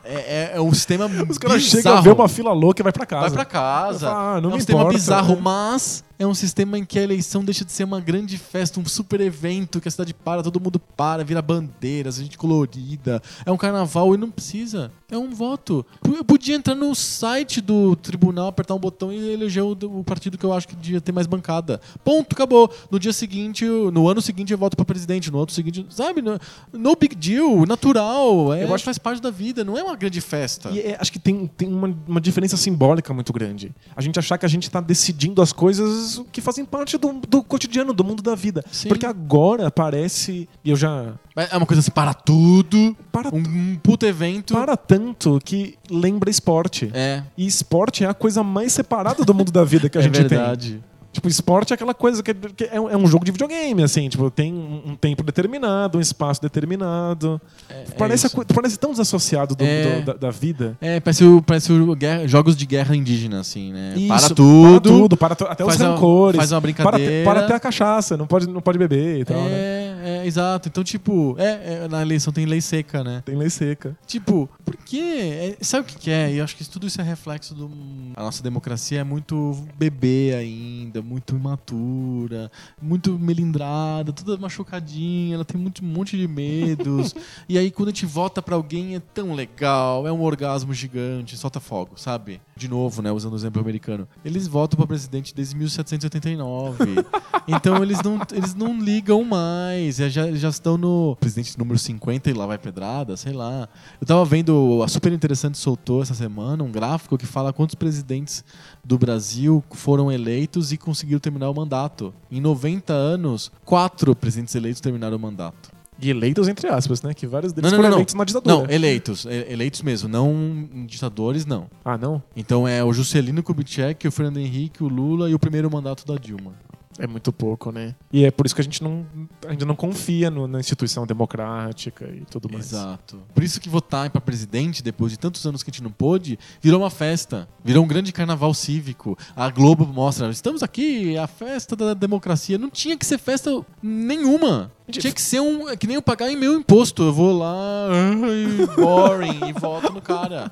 é, 0.03 0.13
é- 0.13 0.51
é 0.55 0.61
um 0.61 0.73
sistema 0.73 1.05
Os 1.05 1.37
caras 1.37 1.63
bizarro. 1.63 1.81
chegam 1.81 1.97
a 1.97 2.01
ver 2.01 2.11
uma 2.13 2.27
fila 2.29 2.51
louca 2.53 2.81
e 2.81 2.83
vai 2.83 2.93
pra 2.93 3.05
casa. 3.05 3.21
Vai 3.27 3.31
pra 3.31 3.45
casa. 3.45 4.09
Ah, 4.09 4.41
não 4.41 4.51
é 4.51 4.53
um 4.53 4.57
sistema 4.57 4.79
importa, 4.81 4.97
bizarro, 4.97 5.35
né? 5.35 5.41
mas 5.43 6.03
é 6.17 6.25
um 6.25 6.33
sistema 6.33 6.77
em 6.79 6.85
que 6.85 6.97
a 6.97 7.01
eleição 7.03 7.43
deixa 7.43 7.65
de 7.65 7.71
ser 7.73 7.83
uma 7.83 7.99
grande 7.99 8.37
festa, 8.37 8.79
um 8.79 8.85
super 8.85 9.19
evento 9.19 9.81
que 9.81 9.87
a 9.87 9.91
cidade 9.91 10.13
para, 10.13 10.41
todo 10.41 10.61
mundo 10.61 10.79
para, 10.79 11.23
vira 11.25 11.41
bandeiras, 11.41 12.17
a 12.19 12.23
gente 12.23 12.37
colorida. 12.37 13.21
É 13.45 13.51
um 13.51 13.57
carnaval 13.57 14.13
e 14.15 14.17
não 14.17 14.31
precisa. 14.31 14.91
É 15.11 15.17
um 15.17 15.33
voto. 15.33 15.85
Eu 16.05 16.23
podia 16.23 16.55
entrar 16.55 16.73
no 16.73 16.95
site 16.95 17.59
do 17.61 17.95
tribunal, 17.97 18.47
apertar 18.47 18.73
um 18.75 18.79
botão 18.79 19.11
e 19.11 19.33
eleger 19.33 19.61
o, 19.63 19.71
o 19.99 20.03
partido 20.03 20.37
que 20.37 20.43
eu 20.45 20.53
acho 20.53 20.67
que 20.67 20.75
devia 20.75 21.01
ter 21.01 21.11
mais 21.11 21.27
bancada. 21.27 21.81
Ponto, 22.03 22.33
acabou. 22.33 22.71
No 22.89 22.97
dia 22.99 23.11
seguinte, 23.13 23.65
no 23.65 24.07
ano 24.07 24.21
seguinte 24.21 24.51
eu 24.53 24.57
voto 24.57 24.75
pra 24.77 24.85
presidente, 24.85 25.29
no 25.29 25.37
outro 25.37 25.53
seguinte, 25.53 25.85
sabe? 25.89 26.21
No, 26.21 26.39
no 26.73 26.95
big 26.95 27.13
deal, 27.13 27.65
natural. 27.67 28.53
É, 28.53 28.63
Eu 28.63 28.73
acho- 28.73 28.85
faz 28.85 28.97
parte 28.97 29.21
da 29.21 29.29
vida, 29.29 29.63
não 29.65 29.74
é 29.79 29.83
uma 29.83 29.95
grande 29.95 30.21
festa. 30.21 30.69
E 30.69 30.79
é, 30.79 30.97
acho 30.99 31.11
que 31.11 31.19
tem, 31.19 31.47
tem 31.47 31.67
uma, 31.71 31.95
uma 32.07 32.21
diferença 32.21 32.55
simbólica 32.57 33.13
muito 33.13 33.31
grande. 33.33 33.71
A 33.95 34.01
gente 34.01 34.17
achar 34.19 34.37
que 34.37 34.45
a 34.45 34.49
gente 34.49 34.69
tá 34.69 34.79
decidindo 34.81 35.41
as 35.41 35.51
coisas 35.51 36.21
que 36.31 36.41
fazem 36.41 36.65
parte 36.65 36.97
do, 36.97 37.13
do 37.27 37.43
cotidiano, 37.43 37.93
do 37.93 38.03
mundo 38.03 38.21
da 38.23 38.35
vida. 38.35 38.63
Sim. 38.71 38.87
Porque 38.87 39.05
agora 39.05 39.69
parece. 39.71 40.47
E 40.63 40.69
eu 40.69 40.75
já. 40.75 41.13
É 41.35 41.57
uma 41.57 41.65
coisa 41.65 41.79
assim, 41.81 41.91
para 41.91 42.13
tudo. 42.13 42.95
Para, 43.11 43.29
Um, 43.33 43.39
um 43.39 43.75
puto 43.81 44.05
evento. 44.05 44.53
para 44.53 44.77
tanto 44.77 45.39
que 45.43 45.77
lembra 45.89 46.29
esporte. 46.29 46.89
É. 46.93 47.23
E 47.37 47.45
esporte 47.45 48.03
é 48.03 48.07
a 48.07 48.13
coisa 48.13 48.43
mais 48.43 48.71
separada 48.73 49.23
do 49.23 49.33
mundo 49.33 49.51
da 49.51 49.63
vida 49.63 49.89
que 49.89 49.97
a 49.97 50.01
é 50.01 50.03
gente 50.03 50.19
verdade. 50.21 50.71
tem. 50.73 50.94
Tipo, 51.15 51.29
esporte 51.29 51.71
é 51.71 51.75
aquela 51.75 51.93
coisa 51.93 52.21
que, 52.21 52.35
é, 52.71 52.79
um, 52.79 52.89
é 52.89 52.97
um 52.97 53.07
jogo 53.07 53.23
de 53.23 53.31
videogame, 53.31 53.81
assim. 53.81 54.09
Tipo, 54.09 54.29
tem 54.29 54.53
um, 54.53 54.95
tempo 54.95 55.23
determinado, 55.23 55.97
um 55.97 56.01
espaço 56.01 56.41
determinado. 56.41 57.39
É, 57.69 57.85
parece, 57.97 58.27
é, 58.27 58.29
a 58.29 58.53
parece 58.53 58.77
tão 58.77 58.91
desassociado 58.91 59.55
do- 59.55 59.63
É. 59.63 60.01
do- 60.01 60.05
da, 60.05 60.13
da 60.13 60.29
vida. 60.31 60.77
É, 60.81 60.99
parece, 60.99 61.23
o, 61.23 61.41
parece 61.41 61.71
o 61.71 61.95
guerra- 61.95 62.27
jogos 62.27 62.55
de 62.55 62.65
guerra 62.65 62.95
indígena, 62.95 63.39
assim, 63.39 63.71
né? 63.71 63.93
Isso, 63.95 64.07
para 64.07 64.29
tudo. 64.35 64.81
Para 64.81 64.81
tudo, 64.99 65.17
para 65.17 65.33
até 65.53 65.63
os 65.65 65.75
rancores. 65.77 66.37
faz 66.37 66.51
uma 66.51 66.61
Para, 66.61 66.67
brincadeira. 66.73 67.11
até- 67.13 67.23
para 67.23 67.39
até 67.45 67.55
a 67.55 67.59
cachaça, 67.59 68.17
não 68.17 68.27
pode, 68.27 68.47
não 68.47 68.61
pode 68.61 68.77
beber 68.77 69.19
e 69.21 69.25
tal, 69.25 69.37
né? 69.41 69.49
É, 69.51 69.95
é, 70.03 70.21
É, 70.25 70.27
exato. 70.27 70.67
Então, 70.69 70.83
tipo, 70.83 71.35
é, 71.39 71.83
é, 71.85 71.87
na 71.87 72.01
eleição 72.01 72.31
tem 72.31 72.45
lei 72.45 72.61
seca, 72.61 73.03
né? 73.03 73.23
Tem 73.25 73.35
lei 73.35 73.49
seca. 73.49 73.97
Tipo, 74.05 74.47
por 74.63 74.75
quê? 74.77 75.55
É, 75.59 75.63
sabe 75.63 75.83
o 75.83 75.85
que, 75.85 75.97
que 75.97 76.11
é? 76.11 76.31
E 76.31 76.37
eu 76.37 76.43
acho 76.43 76.55
que 76.55 76.63
tudo 76.69 76.85
isso 76.85 76.99
é 77.01 77.03
reflexo 77.03 77.55
do. 77.55 77.71
A 78.15 78.21
nossa 78.21 78.43
democracia 78.43 78.99
é 78.99 79.03
muito 79.03 79.57
bebê 79.79 80.35
ainda, 80.37 81.01
muito 81.05 81.35
imatura, 81.35 82.51
muito 82.81 83.17
melindrada, 83.19 84.11
toda 84.11 84.37
machucadinha, 84.37 85.35
ela 85.35 85.45
tem 85.45 85.59
muito, 85.59 85.83
um 85.83 85.87
monte 85.87 86.17
de 86.17 86.27
medos. 86.27 87.13
e 87.47 87.57
aí, 87.57 87.69
quando 87.69 87.89
a 87.89 87.91
gente 87.91 88.05
vota 88.05 88.41
pra 88.41 88.55
alguém, 88.55 88.95
é 88.95 88.99
tão 88.99 89.33
legal, 89.33 90.07
é 90.07 90.11
um 90.11 90.21
orgasmo 90.21 90.73
gigante, 90.73 91.37
solta 91.37 91.59
fogo, 91.59 91.91
sabe? 91.95 92.41
De 92.57 92.67
novo, 92.67 93.01
né? 93.01 93.11
Usando 93.11 93.33
o 93.33 93.35
exemplo 93.35 93.61
americano. 93.61 94.07
Eles 94.23 94.47
votam 94.47 94.77
pra 94.77 94.87
presidente 94.87 95.35
desde 95.35 95.55
1789. 95.55 96.83
então 97.47 97.83
eles 97.83 98.01
não, 98.01 98.19
eles 98.31 98.55
não 98.55 98.79
ligam 98.79 99.23
mais. 99.23 99.97
Já, 99.97 100.31
já 100.31 100.49
estão 100.49 100.77
no 100.77 101.15
presidente 101.19 101.57
número 101.57 101.77
50 101.77 102.29
e 102.29 102.33
lá 102.33 102.45
vai 102.45 102.57
pedrada, 102.57 103.15
sei 103.15 103.33
lá. 103.33 103.69
Eu 104.01 104.07
tava 104.07 104.25
vendo, 104.25 104.81
a 104.83 104.87
Super 104.87 105.13
Interessante 105.13 105.57
soltou 105.57 106.01
essa 106.01 106.13
semana 106.13 106.63
um 106.63 106.71
gráfico 106.71 107.17
que 107.17 107.25
fala 107.25 107.53
quantos 107.53 107.75
presidentes 107.75 108.43
do 108.85 108.97
Brasil 108.97 109.63
foram 109.71 110.11
eleitos 110.11 110.71
e 110.71 110.77
conseguiram 110.77 111.19
terminar 111.19 111.49
o 111.49 111.55
mandato. 111.55 112.13
Em 112.31 112.39
90 112.39 112.93
anos, 112.93 113.51
quatro 113.65 114.15
presidentes 114.15 114.53
eleitos 114.53 114.79
terminaram 114.79 115.17
o 115.17 115.19
mandato. 115.19 115.73
E 115.99 116.09
eleitos, 116.09 116.47
entre 116.47 116.67
aspas, 116.67 117.01
né? 117.01 117.13
Que 117.13 117.25
vários 117.25 117.53
deles 117.53 117.71
Não, 117.71 117.77
não, 117.77 117.83
foram 117.83 117.89
não, 117.89 117.97
eleitos 117.97 118.15
na 118.15 118.23
ditadura. 118.25 118.55
Não, 118.55 118.69
eleitos. 118.69 119.25
Eleitos 119.25 119.81
mesmo, 119.81 120.09
não 120.09 120.67
ditadores, 120.85 121.45
não. 121.45 121.67
Ah, 121.83 121.97
não? 121.97 122.21
Então 122.35 122.67
é 122.67 122.83
o 122.83 122.91
Juscelino 122.93 123.41
Kubitschek, 123.41 124.07
o 124.07 124.11
Fernando 124.11 124.37
Henrique, 124.37 124.83
o 124.83 124.87
Lula 124.87 125.29
e 125.29 125.33
o 125.33 125.39
primeiro 125.39 125.71
mandato 125.71 126.05
da 126.05 126.15
Dilma. 126.15 126.53
É 126.97 127.05
muito 127.05 127.33
pouco, 127.33 127.71
né? 127.71 127.93
E 128.11 128.23
é 128.23 128.31
por 128.31 128.45
isso 128.45 128.55
que 128.55 128.61
a 128.61 128.63
gente 128.63 128.81
não, 128.81 129.05
ainda 129.47 129.65
não 129.65 129.75
confia 129.75 130.29
no- 130.29 130.47
na 130.47 130.59
instituição 130.61 131.05
democrática 131.05 132.05
e 132.05 132.23
tudo 132.25 132.49
mais. 132.51 132.67
Exato. 132.71 133.19
Por 133.33 133.43
isso 133.43 133.59
que 133.59 133.67
votar 133.67 134.09
para 134.09 134.21
presidente, 134.21 134.81
depois 134.81 135.11
de 135.11 135.19
tantos 135.19 135.45
anos 135.45 135.61
que 135.61 135.69
a 135.69 135.73
gente 135.73 135.83
não 135.83 135.91
pôde, 135.91 136.39
virou 136.61 136.79
uma 136.81 136.89
festa. 136.89 137.47
Virou 137.63 137.83
um 137.83 137.87
grande 137.87 138.13
carnaval 138.13 138.53
cívico. 138.53 139.17
A 139.35 139.49
Globo 139.49 139.85
mostra, 139.85 140.29
estamos 140.29 140.63
aqui, 140.63 141.17
a 141.17 141.27
festa 141.27 141.75
da 141.75 141.93
democracia. 141.93 142.57
Não 142.57 142.69
tinha 142.69 142.95
que 142.97 143.05
ser 143.05 143.17
festa 143.17 143.51
nenhuma. 143.83 144.71
Tinha 144.89 145.11
que 145.11 145.21
ser 145.21 145.39
um. 145.39 145.67
é 145.67 145.75
Que 145.75 145.87
nem 145.87 145.95
eu 145.95 146.01
pagar 146.01 146.29
em 146.29 146.35
meu 146.37 146.53
imposto. 146.59 147.03
Eu 147.03 147.11
vou 147.13 147.35
lá, 147.37 147.87
ai, 147.89 148.75
boring, 148.75 149.49
e 149.49 149.53
voto 149.53 149.91
no 149.91 150.01
cara. 150.01 150.51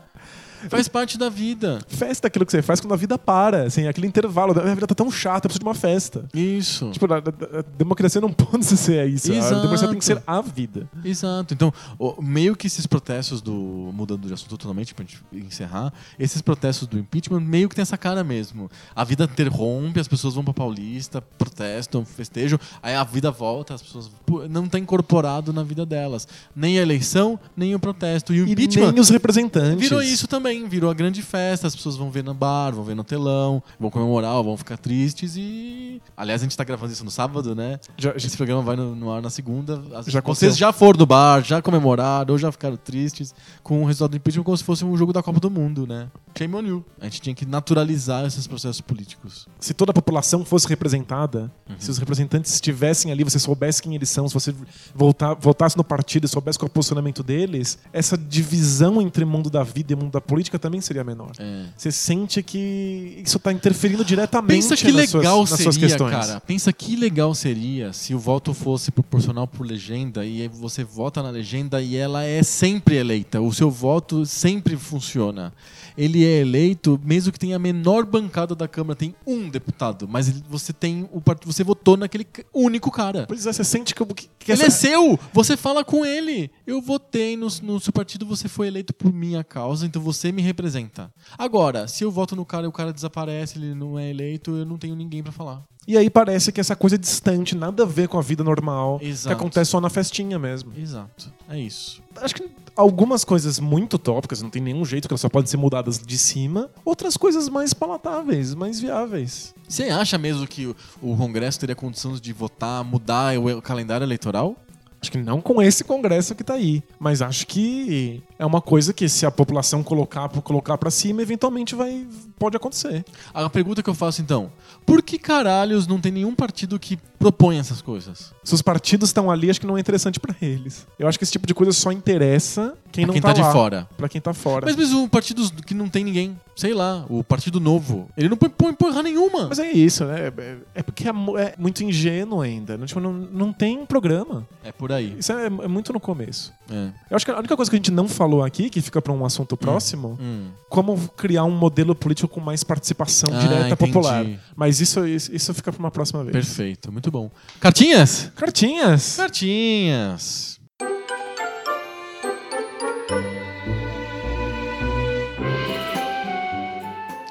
Faz 0.70 0.88
parte 0.88 1.18
da 1.18 1.30
vida. 1.30 1.80
Festa 1.88 2.28
é 2.28 2.30
aquilo 2.30 2.46
que 2.46 2.52
você 2.52 2.62
faz 2.62 2.80
quando 2.80 2.94
a 2.94 2.98
vida 2.98 3.18
para, 3.18 3.64
assim, 3.64 3.88
aquele 3.88 4.08
intervalo. 4.08 4.58
A 4.60 4.74
vida 4.74 4.88
tá 4.88 4.96
tão 4.96 5.10
chata, 5.12 5.48
eu 5.48 5.50
preciso 5.50 5.60
de 5.60 5.66
uma 5.66 5.74
festa. 5.76 6.26
Isso. 6.34 6.90
Tipo, 6.92 7.12
a, 7.14 7.18
a- 7.18 7.60
a 7.60 7.62
democracia 7.78 8.20
não 8.22 8.32
pode 8.34 8.66
ser 8.66 9.08
isso. 9.08 9.32
A 9.32 9.36
Exato. 9.36 9.56
democracia 9.56 9.88
tem 9.88 9.98
que 10.00 10.06
ser 10.06 10.22
a 10.26 10.42
vida. 10.42 10.88
Exato. 11.04 11.54
Então, 11.54 11.74
meio 12.20 12.56
que 12.56 12.68
esses 12.68 12.86
protestos 12.86 13.42
do. 13.42 13.54
Mudando 13.94 14.28
de 14.28 14.34
assunto 14.34 14.58
totalmente 14.58 14.94
pra 14.94 15.06
gente 15.06 15.22
encerrar, 15.34 15.94
esses 16.18 16.42
protestos 16.42 16.88
do 16.88 16.98
impeachment 16.98 17.40
meio 17.42 17.70
que 17.70 17.76
tem 17.76 17.82
essa 17.82 17.98
cara 17.98 18.24
mesmo. 18.24 18.70
A 18.96 19.04
vida 19.04 19.24
interrompe, 19.26 20.00
as 20.00 20.08
pessoas 20.08 20.34
vão 20.34 20.44
pra 20.44 20.54
Paulista, 20.54 21.22
protestam, 21.22 22.04
festejam, 22.06 22.60
aí 22.82 22.96
a 22.96 23.04
vida 23.04 23.32
volta, 23.32 23.74
as 23.74 23.82
pessoas. 23.82 24.10
Não 24.50 24.68
tá 24.68 24.80
incorporado 24.80 25.54
na 25.54 25.64
vida 25.64 25.86
delas. 25.86 26.28
Nem 26.56 26.80
a 26.80 26.82
eleição, 26.82 27.40
nem 27.56 27.76
o 27.76 27.80
protesto. 27.80 28.34
E 28.34 28.42
o 28.42 28.48
E 28.48 28.52
impeachment. 28.52 28.92
nem 28.92 29.00
os 29.02 29.10
representantes. 29.10 29.80
Virou 29.80 30.02
isso 30.02 30.28
também, 30.28 30.53
virou 30.68 30.90
a 30.90 30.94
grande 30.94 31.22
festa, 31.22 31.68
as 31.68 31.76
pessoas 31.76 31.96
vão 31.96 32.10
ver 32.12 32.24
no 32.24 32.34
bar, 32.34 32.72
vão 32.74 32.84
ver 32.84 32.96
no 32.96 33.04
telão, 33.04 33.62
vão 33.80 33.90
comemorar, 33.90 34.42
vão 34.44 34.56
ficar 34.58 34.78
tristes 34.78 35.36
e. 35.38 36.02
Aliás, 36.16 36.42
a 36.42 36.46
gente 36.46 36.56
tá 36.58 36.64
gravando 36.64 36.92
isso 36.94 37.04
no 37.04 37.12
sábado, 37.12 37.56
né? 37.56 37.80
Já, 37.98 38.12
já- 38.18 38.28
Esse 38.28 38.38
programa 38.38 38.62
vai 38.62 38.76
no, 38.76 38.96
no 38.96 39.12
ar 39.12 39.22
na 39.22 39.30
segunda. 39.30 39.82
As- 39.96 40.06
Já 40.08 40.22
vocês 40.22 40.58
já 40.58 40.72
foram 40.72 41.00
no 41.00 41.06
bar, 41.06 41.44
já 41.44 41.62
comemoraram, 41.62 42.34
ou 42.34 42.38
já 42.38 42.52
ficaram 42.52 42.78
tristes 42.78 43.34
com 43.62 43.82
o 43.82 43.86
resultado 43.86 44.12
do 44.12 44.18
impeachment 44.18 44.44
como 44.44 44.58
se 44.58 44.64
fosse 44.64 44.84
um 44.86 44.96
jogo 44.98 45.12
da 45.14 45.22
Copa 45.24 45.40
do 45.40 45.50
Mundo, 45.50 45.86
né? 45.88 46.08
Shame 46.38 46.56
on 46.56 46.62
you. 46.62 46.86
A 47.00 47.06
gente 47.06 47.22
tinha 47.22 47.36
que 47.36 47.46
naturalizar 47.46 48.26
esses 48.26 48.46
processos 48.48 48.82
políticos. 48.82 49.48
se 49.60 49.74
toda 49.74 49.92
a 49.92 49.94
população 49.94 50.44
fosse 50.46 50.68
representada, 50.68 51.52
Uhum. 51.70 51.76
se 51.80 51.90
os 51.92 51.98
representantes 51.98 52.54
estivessem 52.54 53.12
ali, 53.12 53.24
você 53.24 53.40
soubesse 53.40 53.82
quem 53.82 53.96
eles 53.96 54.10
são, 54.10 54.28
se 54.28 54.34
você 54.34 54.54
voltar, 54.94 55.34
votasse 55.36 55.78
no 55.78 55.84
partido 55.84 56.26
e 56.26 56.28
soubesse 56.28 56.58
qual 56.60 56.68
é 56.68 56.70
o 56.70 56.74
posicionamento 56.74 57.24
deles, 57.24 57.78
essa 57.94 58.18
divisão 58.18 59.02
entre 59.02 59.24
mundo 59.26 59.50
da 59.50 59.64
vida 59.64 59.94
e 59.94 59.96
mundo 59.96 60.12
da 60.12 60.20
política 60.22 60.43
também 60.60 60.82
seria 60.82 61.04
menor. 61.04 61.32
É. 61.40 61.66
Você 61.78 61.92
sente 61.92 62.42
que 62.44 63.22
isso 63.26 63.40
tá 63.40 63.52
interferindo 63.52 64.04
diretamente 64.06 64.62
Pensa 64.62 64.76
que 64.76 64.92
nas, 64.92 65.14
legal 65.14 65.38
suas, 65.38 65.52
nas 65.52 65.60
suas 65.62 65.76
seria, 65.76 65.90
questões. 65.90 66.12
cara. 66.12 66.40
Pensa 66.42 66.72
que 66.74 66.96
legal 66.96 67.34
seria 67.36 67.92
se 67.94 68.14
o 68.14 68.20
voto 68.20 68.54
fosse 68.54 68.92
proporcional 68.92 69.48
por 69.48 69.66
legenda 69.66 70.26
e 70.26 70.48
você 70.48 70.84
vota 70.84 71.22
na 71.24 71.30
legenda 71.30 71.82
e 71.82 71.96
ela 71.96 72.24
é 72.24 72.42
sempre 72.44 72.96
eleita. 72.96 73.42
O 73.42 73.54
seu 73.54 73.70
voto 73.70 74.26
sempre 74.26 74.76
funciona. 74.78 75.54
Ele 75.96 76.26
é 76.26 76.40
eleito 76.40 77.00
mesmo 77.04 77.32
que 77.32 77.40
tenha 77.40 77.56
a 77.56 77.60
menor 77.60 78.04
bancada 78.06 78.56
da 78.56 78.68
Câmara, 78.68 78.96
tem 78.96 79.14
um 79.28 79.48
deputado, 79.48 80.08
mas 80.08 80.28
você 80.50 80.74
tem 80.74 81.08
o 81.12 81.22
você 81.46 81.64
votou 81.64 81.96
naquele 81.96 82.26
único 82.54 82.90
cara. 82.90 83.26
Pois 83.28 83.46
é, 83.46 83.54
você 83.54 83.64
sente 83.64 83.94
que, 83.94 84.04
que, 84.06 84.30
que 84.40 84.52
Ele 84.52 84.64
essa- 84.64 84.66
é 84.66 84.70
seu! 84.90 85.20
Você 85.32 85.56
fala 85.56 85.84
com 85.84 86.04
ele. 86.04 86.50
Eu 86.66 86.82
votei 86.82 87.38
no, 87.38 87.48
no 87.62 87.80
seu 87.80 87.94
partido, 87.94 88.26
você 88.26 88.48
foi 88.48 88.68
eleito 88.68 88.92
por 88.94 89.14
minha 89.14 89.44
causa, 89.44 89.86
então 89.86 90.02
você 90.02 90.32
me 90.34 90.42
representa. 90.42 91.12
Agora, 91.38 91.88
se 91.88 92.04
eu 92.04 92.12
voto 92.12 92.36
no 92.36 92.46
cara 92.46 92.66
e 92.66 92.70
o 92.70 92.72
cara 92.72 92.92
desaparece, 92.92 93.58
ele 93.58 93.74
não 93.74 93.98
é 93.98 94.10
eleito, 94.10 94.52
eu 94.52 94.66
não 94.66 94.78
tenho 94.78 94.96
ninguém 94.96 95.24
pra 95.24 95.32
falar. 95.32 95.64
E 95.88 95.98
aí 95.98 96.10
parece 96.10 96.52
que 96.52 96.62
essa 96.62 96.76
coisa 96.76 96.96
é 96.96 96.98
distante, 96.98 97.56
nada 97.56 97.84
a 97.84 97.86
ver 97.86 98.08
com 98.08 98.18
a 98.18 98.22
vida 98.22 98.44
normal, 98.44 99.00
Exato. 99.02 99.36
que 99.36 99.42
acontece 99.42 99.72
só 99.72 99.82
na 99.82 99.90
festinha 99.90 100.40
mesmo. 100.40 100.72
Exato. 100.78 101.32
É 101.50 101.60
isso. 101.60 102.02
Acho 102.16 102.36
que 102.36 102.50
algumas 102.76 103.26
coisas 103.26 103.60
muito 103.60 103.98
tópicas, 103.98 104.42
não 104.42 104.50
tem 104.50 104.62
nenhum 104.62 104.86
jeito 104.86 105.08
que 105.08 105.14
elas 105.14 105.22
só 105.22 105.30
podem 105.30 105.50
ser 105.50 105.58
mudadas 105.58 106.00
de 106.00 106.18
cima. 106.18 106.70
Outras 106.86 107.18
coisas 107.18 107.50
mais 107.50 107.74
palatáveis, 107.74 108.56
mais 108.56 108.80
viáveis. 108.80 109.54
Você 109.68 109.84
acha 109.84 110.18
mesmo 110.18 110.48
que 110.48 110.68
o, 110.68 111.18
Congresso 111.18 111.60
teria 111.60 111.76
condições 111.76 112.22
de 112.22 112.32
votar, 112.32 112.84
mudar 112.84 113.38
o 113.38 113.62
calendário 113.62 114.06
eleitoral? 114.06 114.56
Acho 115.04 115.12
que 115.12 115.18
não 115.18 115.42
com 115.42 115.62
esse 115.62 115.84
congresso 115.84 116.34
que 116.34 116.46
tá 116.46 116.54
aí. 116.54 116.82
Mas 116.98 117.22
acho 117.22 117.46
que 117.46 118.24
é 118.40 118.46
uma 118.46 118.62
coisa 118.62 118.94
que 118.94 119.10
se 119.10 119.26
a 119.26 119.32
população 119.32 119.84
colocar, 119.84 120.30
colocar 120.30 120.78
para 120.78 120.90
cima, 120.90 121.22
eventualmente 121.22 121.76
vai 121.76 122.08
pode 122.40 122.56
acontecer. 122.56 123.04
A 123.34 123.50
pergunta 123.50 123.84
que 123.84 123.90
eu 123.90 123.94
faço 123.94 124.22
então: 124.22 124.50
por 124.86 125.04
que 125.04 125.20
caralhos 125.20 125.88
não 125.88 126.00
tem 126.00 126.10
nenhum 126.10 126.34
partido 126.34 126.80
que 126.80 126.98
propõe 127.24 127.58
essas 127.58 127.82
coisas? 127.82 128.34
Se 128.44 128.54
os 128.54 128.62
partidos 128.62 129.10
estão 129.10 129.32
ali, 129.32 129.50
acho 129.50 129.60
que 129.60 129.66
não 129.68 129.78
é 129.78 129.80
interessante 129.80 130.20
para 130.20 130.36
eles. 130.42 130.86
Eu 131.00 131.08
acho 131.08 131.18
que 131.18 131.24
esse 131.24 131.32
tipo 131.32 131.48
de 131.48 131.54
coisa 131.54 131.72
só 131.72 131.92
interessa 131.92 132.74
quem 132.92 133.06
Pra 133.06 133.08
não 133.08 133.14
quem 133.14 133.22
tá, 133.22 133.30
tá 133.30 133.34
de 133.34 133.42
lá. 133.42 133.52
fora. 133.52 133.90
Pra 133.98 134.10
quem 134.10 134.22
tá 134.22 134.34
fora. 134.34 134.66
Mas 134.66 134.76
mesmo 134.76 135.08
partidos 135.10 135.50
que 135.66 135.74
não 135.74 135.88
tem 135.90 136.04
ninguém, 136.04 136.38
sei 136.56 136.74
lá, 136.74 137.06
o 137.10 137.24
Partido 137.24 137.60
Novo, 137.60 138.08
ele 138.16 138.30
não 138.30 138.38
põe, 138.38 138.50
põe 138.50 138.74
porra 138.74 139.02
nenhuma. 139.02 139.48
Mas 139.48 139.58
é 139.60 139.72
isso, 139.72 140.06
né? 140.06 140.28
É- 140.38 140.58
É 140.76 140.84
porque 140.84 141.08
é, 141.08 141.12
é 141.12 141.56
muito 141.58 141.84
ingênuo 141.84 142.42
ainda. 142.42 142.78
Não, 142.78 142.86
tipo, 142.86 143.00
não, 143.00 143.12
não 143.14 143.54
tem 143.54 143.86
programa. 143.86 144.48
É 144.64 144.72
por 144.72 144.92
aí. 144.92 145.16
Isso 145.18 145.32
é, 145.32 145.46
é 145.46 145.50
muito 145.68 145.92
no 145.94 146.00
começo. 146.00 146.52
É. 146.70 146.90
Eu 147.10 147.16
acho 147.16 147.26
que 147.26 147.32
a 147.32 147.38
única 147.40 147.56
coisa 147.56 147.70
que 147.72 147.76
a 147.76 147.80
gente 147.80 147.92
não 147.92 148.08
falou 148.08 148.44
aqui, 148.44 148.70
que 148.70 148.82
fica 148.82 149.02
pra 149.02 149.12
um 149.14 149.26
assunto 149.26 149.56
próximo, 149.58 150.18
Hum. 150.22 150.48
como 150.70 150.98
criar 151.18 151.44
um 151.46 151.52
modelo 151.52 151.94
político 151.96 152.28
com 152.28 152.40
mais 152.40 152.64
participação 152.64 153.30
Ah, 153.34 153.40
direta 153.40 153.70
entendi. 153.70 153.92
popular. 153.92 154.26
Mas 154.56 154.80
isso, 154.80 155.06
isso, 155.08 155.34
isso 155.36 155.54
fica 155.54 155.72
pra 155.72 155.80
uma 155.80 155.92
próxima 155.92 156.24
vez. 156.24 156.34
Perfeito, 156.34 156.92
muito 156.92 157.10
bom. 157.14 157.30
Cartinhas? 157.60 158.32
Cartinhas! 158.36 159.18
Cartinhas. 159.18 160.60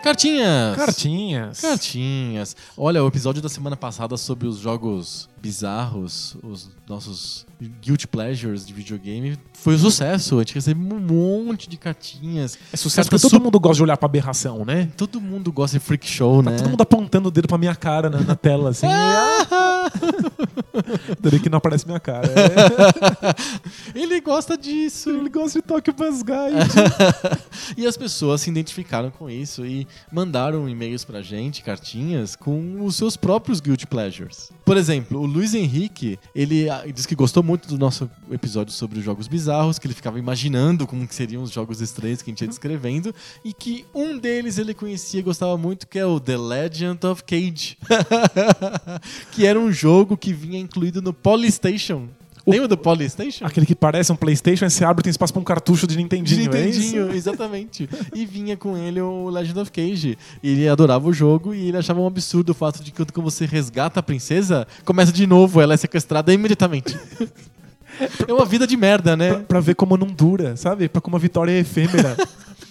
Cartinhas. 0.05 0.77
Cartinhas! 0.77 1.61
Cartinhas. 1.61 2.57
Olha, 2.77 3.03
o 3.03 3.09
episódio 3.09 3.43
da 3.43 3.49
semana 3.49 3.77
passada 3.77 4.17
sobre 4.17 4.47
os 4.47 4.59
jogos 4.59 5.29
bizarros, 5.43 6.37
os 6.43 6.71
nossos 6.89 7.45
guilty 7.81 8.07
pleasures 8.07 8.65
de 8.65 8.73
videogame, 8.73 9.37
foi 9.53 9.75
um 9.75 9.79
sucesso. 9.79 10.37
A 10.37 10.39
gente 10.43 10.55
recebeu 10.55 10.97
um 10.97 11.01
monte 11.01 11.69
de 11.69 11.77
cartinhas. 11.77 12.57
É 12.73 12.77
sucesso 12.77 13.11
porque 13.11 13.21
todo 13.23 13.31
su- 13.39 13.41
mundo 13.43 13.59
gosta 13.59 13.77
de 13.77 13.83
olhar 13.83 13.97
pra 13.97 14.07
aberração, 14.07 14.65
né? 14.65 14.89
Todo 14.97 15.21
mundo 15.21 15.51
gosta 15.53 15.79
de 15.79 15.85
freak 15.85 16.07
show, 16.09 16.43
Tá 16.43 16.51
né? 16.51 16.57
todo 16.59 16.71
mundo 16.71 16.81
apontando 16.81 17.29
o 17.29 17.31
dedo 17.33 17.49
pra 17.49 17.59
minha 17.59 17.75
cara 17.75 18.09
na, 18.09 18.21
na 18.21 18.37
tela, 18.37 18.71
assim. 18.71 18.87
Daí 21.21 21.39
que 21.41 21.49
não 21.49 21.59
aparece 21.59 21.87
minha 21.87 22.01
cara. 22.01 22.27
É. 22.29 23.93
Ele 23.99 24.21
gosta 24.21 24.57
disso. 24.57 25.11
Ele 25.11 25.29
gosta 25.29 25.61
de 25.61 25.67
Tokyo 25.67 25.93
Buzz 25.93 26.23
Guide. 26.23 27.43
E 27.77 27.87
as 27.87 27.97
pessoas 27.97 28.43
se 28.43 28.51
identificaram 28.51 29.11
com 29.11 29.31
isso 29.31 29.65
e 29.65 29.87
mandaram 30.13 30.69
e-mails 30.69 31.05
pra 31.05 31.23
gente, 31.23 31.63
cartinhas, 31.63 32.37
com 32.37 32.85
os 32.85 32.97
seus 32.97 33.17
próprios 33.17 33.61
guilty 33.61 33.87
pleasures. 33.87 34.51
Por 34.65 34.77
exemplo, 34.77 35.21
o 35.21 35.27
Luiz 35.33 35.55
Henrique, 35.55 36.19
ele 36.35 36.69
ah, 36.69 36.85
disse 36.95 37.09
que 37.09 37.15
gostou 37.15 37.43
muito 37.43 37.67
do 37.67 37.79
nosso 37.79 38.09
episódio 38.31 38.73
sobre 38.73 38.99
os 38.99 39.05
jogos 39.05 39.27
bizarros, 39.27 39.79
que 39.79 39.87
ele 39.87 39.95
ficava 39.95 40.19
imaginando 40.19 40.87
como 40.87 41.09
que 41.09 41.15
seriam 41.15 41.43
os 41.43 41.51
jogos 41.51 41.81
estranhos 41.81 42.21
que 42.21 42.31
a 42.31 42.33
gente 42.33 42.43
ia 42.43 42.49
descrevendo, 42.49 43.15
e 43.43 43.55
que 43.55 43.87
um 43.95 44.19
deles 44.19 44.59
ele 44.59 44.75
conhecia 44.75 45.21
e 45.21 45.23
gostava 45.23 45.57
muito, 45.57 45.89
que 45.89 45.99
é 45.99 46.05
o 46.05 46.21
The 46.21 46.37
Legend 46.37 47.07
of 47.07 47.25
Cage. 47.25 47.79
que 49.33 49.47
era 49.47 49.59
um 49.59 49.73
jogo 49.73 50.17
que 50.19 50.35
vinha 50.35 50.61
incluído 50.61 51.01
no 51.01 51.15
Polystation. 51.15 52.09
Tem 52.45 52.61
o 52.61 52.67
do 52.69 52.77
Polystation? 52.77 53.45
Aquele 53.47 53.65
que 53.67 53.75
parece 53.75 54.11
um 54.13 54.17
Playstation, 54.17 54.65
aí 54.65 54.71
você 54.71 54.85
abre 54.85 55.01
e 55.01 55.05
tem 55.05 55.11
espaço 55.11 55.33
pra 55.33 55.41
um 55.41 55.45
cartucho 55.45 55.87
de 55.87 55.95
De 55.97 56.03
Nintendinho, 56.03 56.55
é 56.55 56.69
isso? 56.69 56.81
Nintendinho, 56.81 57.13
exatamente. 57.15 57.89
E 58.15 58.27
vinha 58.27 58.57
com 58.57 58.77
ele 58.77 59.01
o 59.01 59.29
Legend 59.29 59.61
of 59.61 59.71
Cage. 59.71 60.19
Ele 60.43 60.69
adorava 60.69 61.07
o 61.09 61.13
jogo 61.13 61.55
e 61.55 61.69
ele 61.69 61.77
achava 61.77 62.01
um 62.01 62.07
absurdo 62.07 62.51
o 62.51 62.55
fato 62.55 62.83
de 62.83 62.91
que 62.91 63.05
quando 63.05 63.23
você 63.23 63.47
resgata 63.47 64.01
a 64.01 64.03
princesa, 64.03 64.67
começa 64.85 65.13
de 65.13 65.27
novo, 65.27 65.61
ela 65.61 65.75
é 65.75 65.77
sequestrada 65.77 66.33
imediatamente. 66.33 66.99
É 68.27 68.33
uma 68.33 68.47
vida 68.47 68.67
de 68.67 68.75
merda, 68.75 69.15
Pra, 69.15 69.17
né? 69.17 69.45
pra 69.47 69.61
ver 69.61 69.75
como 69.75 69.99
não 69.99 70.07
dura, 70.07 70.57
sabe? 70.57 70.89
Pra 70.89 71.01
como 71.01 71.15
a 71.15 71.19
vitória 71.19 71.53
é 71.53 71.59
efêmera. 71.59 72.17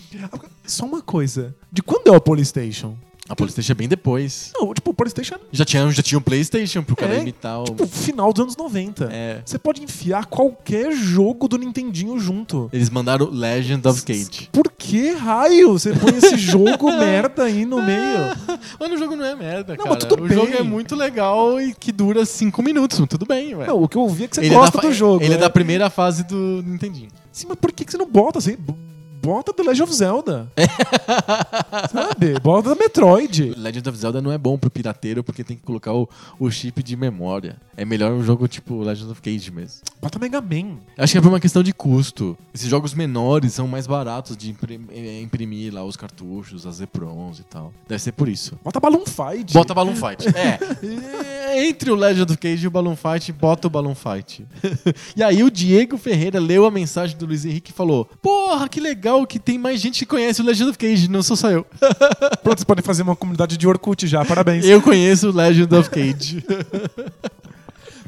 Só 0.66 0.84
uma 0.84 1.00
coisa. 1.02 1.56
De 1.72 1.82
quando 1.84 2.08
é 2.08 2.12
o 2.12 2.20
Polystation? 2.20 2.96
A 3.32 3.36
Polystation 3.36 3.72
é 3.72 3.76
bem 3.76 3.88
depois. 3.88 4.52
Não, 4.60 4.74
tipo, 4.74 4.92
o 4.92 4.94
Polystation 4.94 5.36
Já 5.54 5.64
tinha, 5.64 5.90
já 5.90 6.04
tinha 6.04 6.20
um 6.20 6.22
Playstation 6.22 6.84
pro 6.84 6.98
cara 6.98 7.16
É, 7.16 7.22
imitar 7.22 7.62
o... 7.62 7.64
Tipo, 7.64 7.88
final 7.88 8.34
dos 8.34 8.44
anos 8.44 8.58
90. 8.58 9.10
É. 9.10 9.42
Você 9.46 9.58
pode 9.58 9.82
enfiar 9.82 10.26
qualquer 10.26 10.92
jogo 10.92 11.48
do 11.48 11.58
Nintendinho 11.58 12.20
junto. 12.20 12.70
Eles 12.74 12.90
mandaram 12.90 13.30
Legend 13.30 13.88
of 13.88 14.04
Cage. 14.04 14.50
Por 14.52 14.70
que 14.78 15.14
raio 15.14 15.72
você 15.80 15.94
põe 15.94 16.18
esse 16.18 16.38
jogo 16.38 16.92
merda 17.00 17.44
aí 17.44 17.66
no 17.66 17.82
meio? 17.82 18.36
Mas 18.78 18.92
o 18.92 18.98
jogo 18.98 19.16
não 19.16 19.24
é 19.24 19.34
merda, 19.34 19.78
Não, 19.78 19.84
cara. 19.86 19.96
mas 19.96 20.04
tudo 20.04 20.26
o 20.26 20.28
bem. 20.28 20.38
jogo 20.38 20.54
é 20.54 20.62
muito 20.64 20.94
legal 20.94 21.60
e 21.62 21.74
que 21.74 21.94
dura 21.94 22.26
5 22.26 22.62
minutos. 22.62 23.02
Tudo 23.08 23.26
bem, 23.26 23.56
velho. 23.56 23.66
Não, 23.68 23.82
o 23.82 23.88
que 23.88 23.96
eu 23.96 24.02
ouvi 24.02 24.26
é 24.26 24.28
que 24.28 24.36
você 24.36 24.42
Ele 24.42 24.56
gosta 24.56 24.78
é 24.78 24.82
do 24.82 24.92
jogo. 24.94 25.24
Ele 25.24 25.36
é 25.36 25.38
é. 25.38 25.40
da 25.40 25.50
primeira 25.50 25.90
fase 25.90 26.26
do 26.26 26.62
Nintendinho. 26.66 27.08
Sim, 27.32 27.48
mas 27.48 27.58
por 27.58 27.72
que 27.72 27.86
que 27.86 27.92
você 27.92 27.98
não 27.98 28.10
bota 28.10 28.40
assim? 28.40 28.58
Bota 29.22 29.54
The 29.54 29.64
Legend 29.64 29.84
of 29.84 29.94
Zelda. 29.94 30.52
Sabe? 31.92 32.40
Bota 32.40 32.76
Metroid. 32.76 33.54
Legend 33.58 33.90
of 33.90 33.98
Zelda 33.98 34.22
não 34.22 34.32
é 34.32 34.38
bom 34.38 34.58
pro 34.58 34.70
pirateiro 34.70 35.24
porque 35.24 35.44
tem 35.44 35.56
que 35.58 35.64
colocar 35.64 35.94
o, 35.94 36.10
o 36.40 36.50
chip 36.50 36.82
de 36.84 36.96
memória. 36.96 37.58
É 37.78 37.86
melhor 37.86 38.12
um 38.12 38.24
jogo 38.24 38.48
tipo 38.48 38.82
Legend 38.82 39.12
of 39.12 39.22
Cage 39.22 39.52
mesmo. 39.52 39.82
Bota 40.02 40.20
Mega 40.20 40.42
Man. 40.42 40.78
Acho 40.98 41.14
que 41.14 41.18
é 41.18 41.22
por 41.22 41.30
uma 41.30 41.40
questão 41.40 41.64
de 41.64 41.74
custo. 41.74 42.38
Esses 42.54 42.68
jogos 42.70 42.94
menores 42.94 43.54
são 43.54 43.68
mais 43.68 43.88
baratos 43.88 44.36
de 44.38 44.50
imprim- 44.52 44.88
eh, 44.92 45.22
imprimir 45.22 45.74
lá 45.74 45.84
os 45.84 45.96
cartuchos, 45.96 46.66
as 46.66 46.82
EPROMs 46.82 47.40
e 47.40 47.44
tal. 47.44 47.74
Deve 47.88 48.02
ser 48.02 48.12
por 48.12 48.28
isso. 48.28 48.58
Bota 48.64 48.80
Balloon 48.80 49.06
Fight. 49.06 49.54
Bota 49.54 49.74
Balloon 49.74 49.96
Fight. 49.96 50.26
É. 50.42 50.60
É, 51.54 51.68
Entre 51.68 51.92
o 51.92 51.96
Legend 51.96 52.24
of 52.32 52.38
Cage 52.38 52.64
e 52.64 52.68
o 52.68 52.72
Balloon 52.72 52.96
Fight, 52.96 53.32
bota 53.34 53.68
o 53.68 53.70
Balloon 53.70 53.94
Fight. 53.96 54.46
e 55.16 55.22
aí 55.22 55.44
o 55.44 55.52
Diego 55.52 55.98
Ferreira 55.98 56.40
leu 56.40 56.66
a 56.66 56.72
mensagem 56.72 57.18
do 57.18 57.26
Luiz 57.26 57.44
Henrique 57.46 57.72
e 57.72 57.74
falou: 57.74 58.06
Porra, 58.22 58.68
que 58.70 58.80
legal 58.80 59.11
que 59.28 59.40
tem 59.40 59.58
mais 59.58 59.80
gente 59.80 60.00
que 60.00 60.06
conhece 60.06 60.42
o 60.42 60.46
Legend 60.46 60.70
of 60.70 60.78
Cage, 60.78 61.10
não 61.10 61.22
sou 61.22 61.36
só 61.36 61.50
eu. 61.50 61.66
Pronto, 62.44 62.58
vocês 62.58 62.64
podem 62.64 62.84
fazer 62.84 63.04
uma 63.04 63.16
comunidade 63.16 63.58
de 63.58 63.68
Orkut 63.68 64.08
já. 64.08 64.24
Parabéns. 64.24 64.66
Eu 64.66 64.82
conheço 64.82 65.30
o 65.30 65.36
Legend 65.36 65.76
of 65.76 65.90
Cage. 65.90 66.44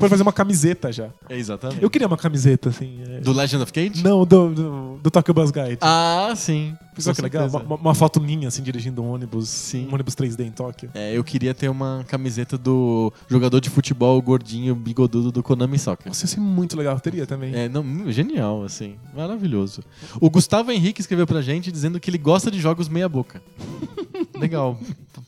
Pode 0.03 0.11
fazer 0.11 0.23
uma 0.23 0.33
camiseta 0.33 0.91
já. 0.91 1.09
é 1.29 1.37
exatamente. 1.37 1.81
Eu 1.81 1.89
queria 1.89 2.07
uma 2.07 2.17
camiseta, 2.17 2.69
assim. 2.69 2.99
é. 3.07 3.19
Do 3.21 3.31
Legend 3.31 3.63
of 3.63 3.71
Cage? 3.73 4.03
Não, 4.03 4.25
do, 4.25 4.53
do, 4.53 4.99
do 5.01 5.11
Tokyo 5.11 5.33
Bus 5.33 5.51
Guide. 5.51 5.77
Ah, 5.81 6.33
sim. 6.35 6.75
Só 6.97 7.13
que 7.13 7.21
legal, 7.21 7.49
certeza. 7.49 7.65
uma, 7.65 7.75
uma 7.75 7.95
foto 7.95 8.21
minha, 8.21 8.47
assim, 8.47 8.61
dirigindo 8.61 9.01
um 9.01 9.11
ônibus. 9.11 9.49
Sim. 9.49 9.87
Um 9.89 9.93
ônibus 9.95 10.15
3D 10.15 10.45
em 10.45 10.51
Tóquio. 10.51 10.89
É, 10.93 11.17
eu 11.17 11.23
queria 11.23 11.53
ter 11.53 11.67
uma 11.69 12.05
camiseta 12.07 12.57
do 12.57 13.11
jogador 13.27 13.59
de 13.59 13.69
futebol 13.69 14.21
gordinho, 14.21 14.75
bigodudo 14.75 15.31
do 15.31 15.41
Konami 15.41 15.79
Soccer. 15.79 16.07
Nossa, 16.07 16.23
ia 16.25 16.27
ser 16.27 16.39
muito 16.39 16.77
legal. 16.77 16.99
Teria 16.99 17.25
também. 17.25 17.55
É, 17.55 17.67
não, 17.67 18.11
genial, 18.11 18.63
assim. 18.63 18.95
Maravilhoso. 19.15 19.81
O 20.21 20.29
Gustavo 20.29 20.71
Henrique 20.71 21.01
escreveu 21.01 21.25
pra 21.25 21.41
gente 21.41 21.71
dizendo 21.71 21.99
que 21.99 22.09
ele 22.09 22.17
gosta 22.17 22.51
de 22.51 22.59
jogos 22.59 22.87
meia 22.87 23.09
boca. 23.09 23.41
Legal. 24.37 24.77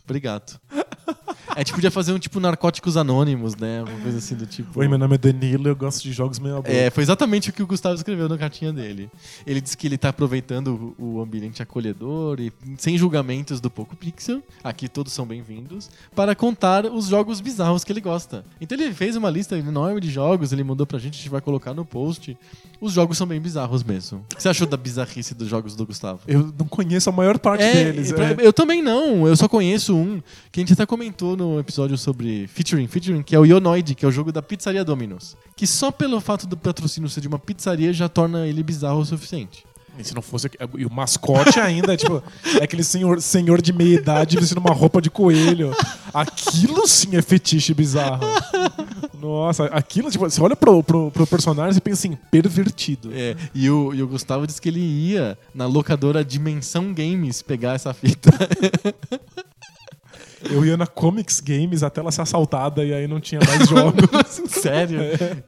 Obrigado. 0.04 0.60
A 1.50 1.60
gente 1.60 1.74
podia 1.74 1.90
fazer 1.90 2.12
um 2.12 2.20
tipo 2.20 2.40
Narcóticos 2.40 2.98
Anônimos, 2.98 3.56
né? 3.56 3.82
Uma 3.82 4.00
coisa 4.02 4.18
assim 4.18 4.36
do 4.36 4.46
tipo. 4.46 4.65
Oi, 4.74 4.88
meu 4.88 4.98
nome 4.98 5.16
é 5.16 5.18
Danilo, 5.18 5.68
eu 5.70 5.76
gosto 5.76 6.04
de 6.04 6.12
jogos 6.12 6.38
meio 6.40 6.56
boca. 6.58 6.70
É, 6.72 6.90
foi 6.90 7.02
exatamente 7.04 7.50
o 7.50 7.54
que 7.54 7.64
o 7.64 7.68
Gustavo 7.68 7.96
escreveu 7.96 8.28
na 8.28 8.38
cartinha 8.38 8.74
dele. 8.74 9.10
Ele 9.48 9.62
disse 9.62 9.78
que 9.78 9.88
ele 9.88 9.98
tá 9.98 10.10
aproveitando 10.10 10.94
o 11.00 11.22
ambiente 11.22 11.62
acolhedor 11.64 12.40
e 12.42 12.52
sem 12.78 12.98
julgamentos 12.98 13.62
do 13.62 13.70
Poco 13.70 13.96
Pixel, 13.96 14.42
aqui 14.64 14.90
todos 14.90 15.14
são 15.14 15.26
bem-vindos, 15.26 15.90
para 16.14 16.36
contar 16.36 16.86
os 16.86 17.08
jogos 17.08 17.40
bizarros 17.40 17.84
que 17.86 17.92
ele 17.92 18.02
gosta. 18.02 18.44
Então 18.60 18.78
ele 18.78 18.94
fez 18.94 19.16
uma 19.16 19.30
lista 19.30 19.58
enorme 19.58 20.02
de 20.02 20.10
jogos, 20.10 20.52
ele 20.52 20.64
mandou 20.64 20.86
pra 20.86 21.00
gente, 21.00 21.14
a 21.14 21.18
gente 21.18 21.30
vai 21.30 21.42
colocar 21.42 21.74
no 21.74 21.86
post. 21.86 22.38
Os 22.82 22.92
jogos 22.92 23.18
são 23.18 23.26
bem 23.26 23.40
bizarros 23.40 23.82
mesmo. 23.84 24.26
O 24.32 24.36
que 24.36 24.44
você 24.44 24.50
achou 24.50 24.68
da 24.68 24.76
bizarrice 24.76 25.34
dos 25.34 25.48
jogos 25.48 25.76
do 25.76 25.86
Gustavo? 25.86 26.20
Eu 26.28 26.54
não 26.60 26.68
conheço 26.68 27.10
a 27.10 27.14
maior 27.14 27.40
parte 27.40 27.64
É, 27.64 27.74
deles. 27.86 28.12
é. 28.12 28.36
Eu 28.40 28.52
também 28.52 28.82
não, 28.84 29.26
eu 29.26 29.36
só 29.38 29.48
conheço 29.48 29.96
um 29.96 30.22
que 30.52 30.60
a 30.60 30.62
gente 30.62 30.74
até 30.74 30.86
comentou 30.86 31.38
no 31.38 31.58
episódio 31.60 31.98
sobre 31.98 32.46
featuring, 32.48 32.88
featuring, 32.88 33.24
que 33.24 33.34
é 33.34 33.40
o 33.40 33.46
Ionoid, 33.46 33.96
que 33.96 34.04
é 34.04 34.08
o 34.08 34.12
jogo 34.12 34.32
da 34.32 34.42
Pizzaria 34.58 34.84
Domino's. 34.84 35.36
Que 35.56 35.66
só 35.66 35.92
pelo 35.92 36.20
fato 36.20 36.48
do 36.48 36.58
patrocínio 36.58 37.10
ser 37.10 37.22
de 37.22 37.28
uma 37.28 37.40
pizzaria 37.40 37.94
já 37.94 38.10
torna 38.10 38.48
ele 38.48 38.64
bizarro 38.64 39.00
o 39.00 39.06
suficiente. 39.06 39.66
E 39.98 40.04
se 40.04 40.14
não 40.14 40.22
fosse. 40.22 40.50
E 40.78 40.86
o 40.86 40.92
mascote 40.92 41.60
ainda, 41.60 41.96
tipo, 41.98 42.22
é 42.60 42.64
aquele 42.64 42.84
senhor, 42.84 43.22
senhor 43.22 43.62
de 43.62 43.72
meia 43.72 43.96
idade 43.96 44.38
vestindo 44.38 44.58
uma 44.58 44.74
roupa 44.74 45.02
de 45.02 45.10
coelho. 45.10 45.74
Aquilo 46.14 46.88
sim 46.88 47.16
é 47.16 47.22
fetiche 47.22 47.74
bizarro. 47.74 48.26
Nossa, 49.20 49.66
aquilo, 49.66 50.12
tipo, 50.12 50.30
você 50.30 50.42
olha 50.42 50.56
pro, 50.56 50.84
pro, 50.84 51.12
pro 51.12 51.26
personagem 51.26 51.78
e 51.78 51.82
pensa 51.82 52.08
assim, 52.08 52.18
pervertido. 52.30 53.10
É, 53.14 53.36
e, 53.54 53.70
o, 53.70 53.94
e 53.94 54.04
o 54.04 54.08
Gustavo 54.08 54.46
disse 54.46 54.62
que 54.62 54.70
ele 54.70 54.82
ia 54.82 55.38
na 55.54 55.66
locadora 55.66 56.24
Dimensão 56.24 56.94
Games 56.94 57.42
pegar 57.42 57.74
essa 57.74 57.94
fita. 57.94 58.30
Eu 60.50 60.66
ia 60.66 60.78
na 60.78 60.88
Comics 60.88 61.40
Games 61.40 61.84
até 61.84 62.02
ela 62.02 62.12
ser 62.12 62.22
assaltada 62.22 62.84
e 62.84 62.94
aí 62.94 63.08
não 63.08 63.20
tinha 63.20 63.42
mais 63.46 63.68
jogos. 63.70 64.42
Sério? 64.50 65.00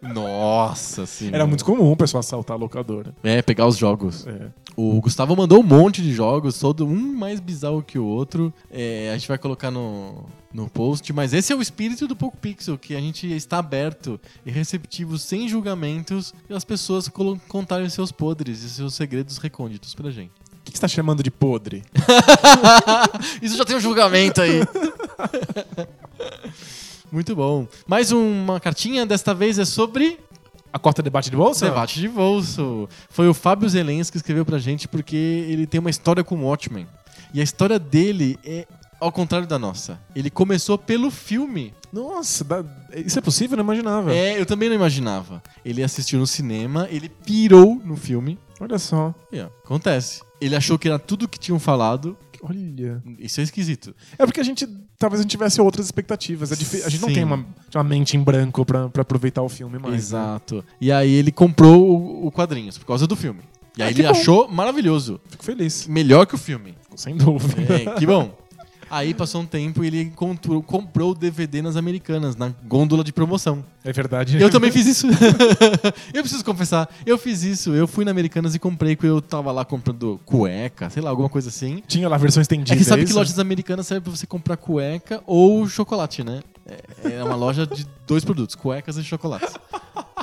Nossa 0.01 1.05
senhora. 1.05 1.37
Era 1.37 1.47
muito 1.47 1.63
comum 1.63 1.91
o 1.91 1.97
pessoal 1.97 2.19
assaltar 2.19 2.55
a 2.55 2.59
locadora. 2.59 3.13
É, 3.23 3.41
pegar 3.41 3.67
os 3.67 3.77
jogos. 3.77 4.25
É. 4.27 4.47
O 4.75 5.01
Gustavo 5.01 5.35
mandou 5.35 5.59
um 5.59 5.63
monte 5.63 6.01
de 6.01 6.13
jogos, 6.13 6.59
todo 6.59 6.85
um 6.85 7.13
mais 7.13 7.39
bizarro 7.39 7.81
que 7.81 7.97
o 7.97 8.05
outro. 8.05 8.53
É, 8.69 9.09
a 9.11 9.17
gente 9.17 9.27
vai 9.27 9.37
colocar 9.37 9.71
no, 9.71 10.25
no 10.53 10.69
post, 10.69 11.11
mas 11.13 11.33
esse 11.33 11.51
é 11.51 11.55
o 11.55 11.61
espírito 11.61 12.07
do 12.07 12.15
Poco 12.15 12.37
Pixel, 12.37 12.77
que 12.77 12.95
a 12.95 12.99
gente 12.99 13.27
está 13.33 13.57
aberto 13.57 14.19
e 14.45 14.51
receptivo, 14.51 15.17
sem 15.17 15.47
julgamentos, 15.47 16.33
e 16.49 16.53
as 16.53 16.63
pessoas 16.63 17.09
contarem 17.47 17.89
seus 17.89 18.11
podres 18.11 18.61
e 18.63 18.69
seus 18.69 18.93
segredos 18.93 19.37
recônditos 19.37 19.95
pra 19.95 20.11
gente. 20.11 20.31
O 20.67 20.69
que 20.69 20.73
que 20.73 20.77
você 20.79 20.81
tá 20.81 20.87
chamando 20.89 21.23
de 21.23 21.31
podre? 21.31 21.81
Isso 23.41 23.55
já 23.55 23.63
tem 23.63 23.77
um 23.77 23.79
julgamento 23.79 24.41
aí. 24.41 24.59
Muito 27.09 27.33
bom. 27.33 27.65
Mais 27.87 28.11
uma 28.11 28.59
cartinha, 28.59 29.05
desta 29.05 29.33
vez 29.33 29.57
é 29.57 29.63
sobre 29.63 30.19
A 30.73 30.77
corta 30.77 31.01
debate 31.01 31.29
de 31.29 31.37
bolsa? 31.37 31.67
debate 31.67 32.01
de 32.01 32.09
bolso. 32.09 32.89
Foi 33.09 33.29
o 33.29 33.33
Fábio 33.33 33.69
Zelensky 33.69 34.11
que 34.11 34.17
escreveu 34.17 34.43
pra 34.45 34.59
gente 34.59 34.89
porque 34.89 35.15
ele 35.47 35.65
tem 35.65 35.79
uma 35.79 35.89
história 35.89 36.21
com 36.21 36.35
o 36.35 36.43
Watchmen. 36.43 36.85
E 37.33 37.39
a 37.39 37.43
história 37.43 37.79
dele 37.79 38.37
é 38.43 38.67
ao 38.99 39.09
contrário 39.11 39.47
da 39.47 39.57
nossa. 39.57 39.97
Ele 40.13 40.29
começou 40.29 40.77
pelo 40.77 41.09
filme. 41.09 41.73
Nossa, 41.93 42.45
isso 42.93 43.17
é 43.17 43.21
possível? 43.21 43.53
Eu 43.53 43.63
não 43.63 43.71
imaginava. 43.73 44.13
É, 44.13 44.37
eu 44.37 44.45
também 44.45 44.67
não 44.67 44.75
imaginava. 44.75 45.41
Ele 45.63 45.81
assistiu 45.81 46.19
no 46.19 46.27
cinema, 46.27 46.89
ele 46.91 47.07
pirou 47.07 47.81
no 47.85 47.95
filme. 47.95 48.37
Olha 48.59 48.79
só. 48.79 49.13
E, 49.31 49.39
ó, 49.39 49.45
acontece. 49.63 50.21
Ele 50.41 50.55
achou 50.55 50.77
que 50.79 50.87
era 50.87 50.97
tudo 50.99 51.27
que 51.27 51.39
tinham 51.39 51.59
falado. 51.59 52.17
Olha. 52.41 53.01
Isso 53.19 53.39
é 53.39 53.43
esquisito. 53.43 53.95
É 54.17 54.25
porque 54.25 54.39
a 54.39 54.43
gente. 54.43 54.67
Talvez 54.99 55.19
a 55.19 55.23
gente 55.23 55.31
tivesse 55.31 55.59
outras 55.61 55.85
expectativas. 55.85 56.51
É 56.51 56.55
a 56.55 56.89
gente 56.89 57.01
não 57.01 57.09
Sim. 57.09 57.13
tem 57.15 57.23
uma, 57.23 57.45
uma 57.73 57.83
mente 57.83 58.15
em 58.17 58.21
branco 58.23 58.65
pra, 58.65 58.89
pra 58.89 59.01
aproveitar 59.03 59.41
o 59.41 59.49
filme 59.49 59.77
mais. 59.79 59.91
né? 59.93 59.97
Exato. 59.97 60.63
E 60.81 60.91
aí 60.91 61.11
ele 61.13 61.31
comprou 61.31 61.87
o, 61.89 62.27
o 62.27 62.31
quadrinhos 62.31 62.77
por 62.77 62.85
causa 62.85 63.05
do 63.07 63.15
filme. 63.15 63.41
E 63.77 63.81
aí 63.83 63.89
Ah, 63.89 63.91
ele 63.91 64.03
bom. 64.03 64.09
achou 64.09 64.47
maravilhoso. 64.47 65.19
Fico 65.29 65.43
feliz. 65.43 65.87
Melhor 65.87 66.25
que 66.25 66.33
o 66.35 66.37
filme. 66.37 66.75
Sem 66.95 67.15
dúvida. 67.15 67.61
É, 67.73 67.93
que 67.99 68.05
bom. 68.07 68.35
Aí 68.89 69.13
passou 69.13 69.41
um 69.41 69.45
tempo 69.45 69.83
e 69.83 69.87
ele 69.87 70.01
encontrou- 70.01 70.61
comprou 70.63 71.11
o 71.11 71.15
DVD 71.15 71.61
nas 71.61 71.75
Americanas, 71.75 72.35
na 72.35 72.51
gôndola 72.67 73.03
de 73.03 73.11
promoção. 73.11 73.63
É 73.83 73.91
verdade. 73.93 74.41
Eu 74.41 74.49
também 74.49 74.71
fiz 74.71 74.85
isso. 74.85 75.07
eu 76.13 76.21
preciso 76.21 76.43
confessar, 76.43 76.89
eu 77.05 77.17
fiz 77.17 77.43
isso. 77.43 77.73
Eu 77.73 77.87
fui 77.87 78.03
na 78.05 78.11
Americanas 78.11 78.55
e 78.55 78.59
comprei, 78.59 78.95
porque 78.95 79.07
eu 79.07 79.21
tava 79.21 79.51
lá 79.51 79.63
comprando 79.63 80.19
cueca, 80.25 80.89
sei 80.89 81.01
lá, 81.01 81.09
alguma 81.09 81.29
coisa 81.29 81.49
assim. 81.49 81.81
Tinha 81.87 82.07
lá 82.09 82.15
a 82.15 82.19
versão 82.19 82.41
estendida. 82.41 82.73
É 82.73 82.77
que 82.77 82.83
sabe 82.83 83.03
é 83.03 83.05
que 83.05 83.13
lojas 83.13 83.39
americanas 83.39 83.87
servem 83.87 84.03
pra 84.03 84.11
você 84.11 84.27
comprar 84.27 84.57
cueca 84.57 85.21
ou 85.25 85.67
chocolate, 85.67 86.23
né? 86.23 86.41
É, 86.67 87.13
é 87.13 87.23
uma 87.23 87.35
loja 87.35 87.65
de 87.65 87.87
dois 88.05 88.25
produtos, 88.25 88.55
cuecas 88.55 88.97
e 88.97 89.03
chocolates. 89.03 89.53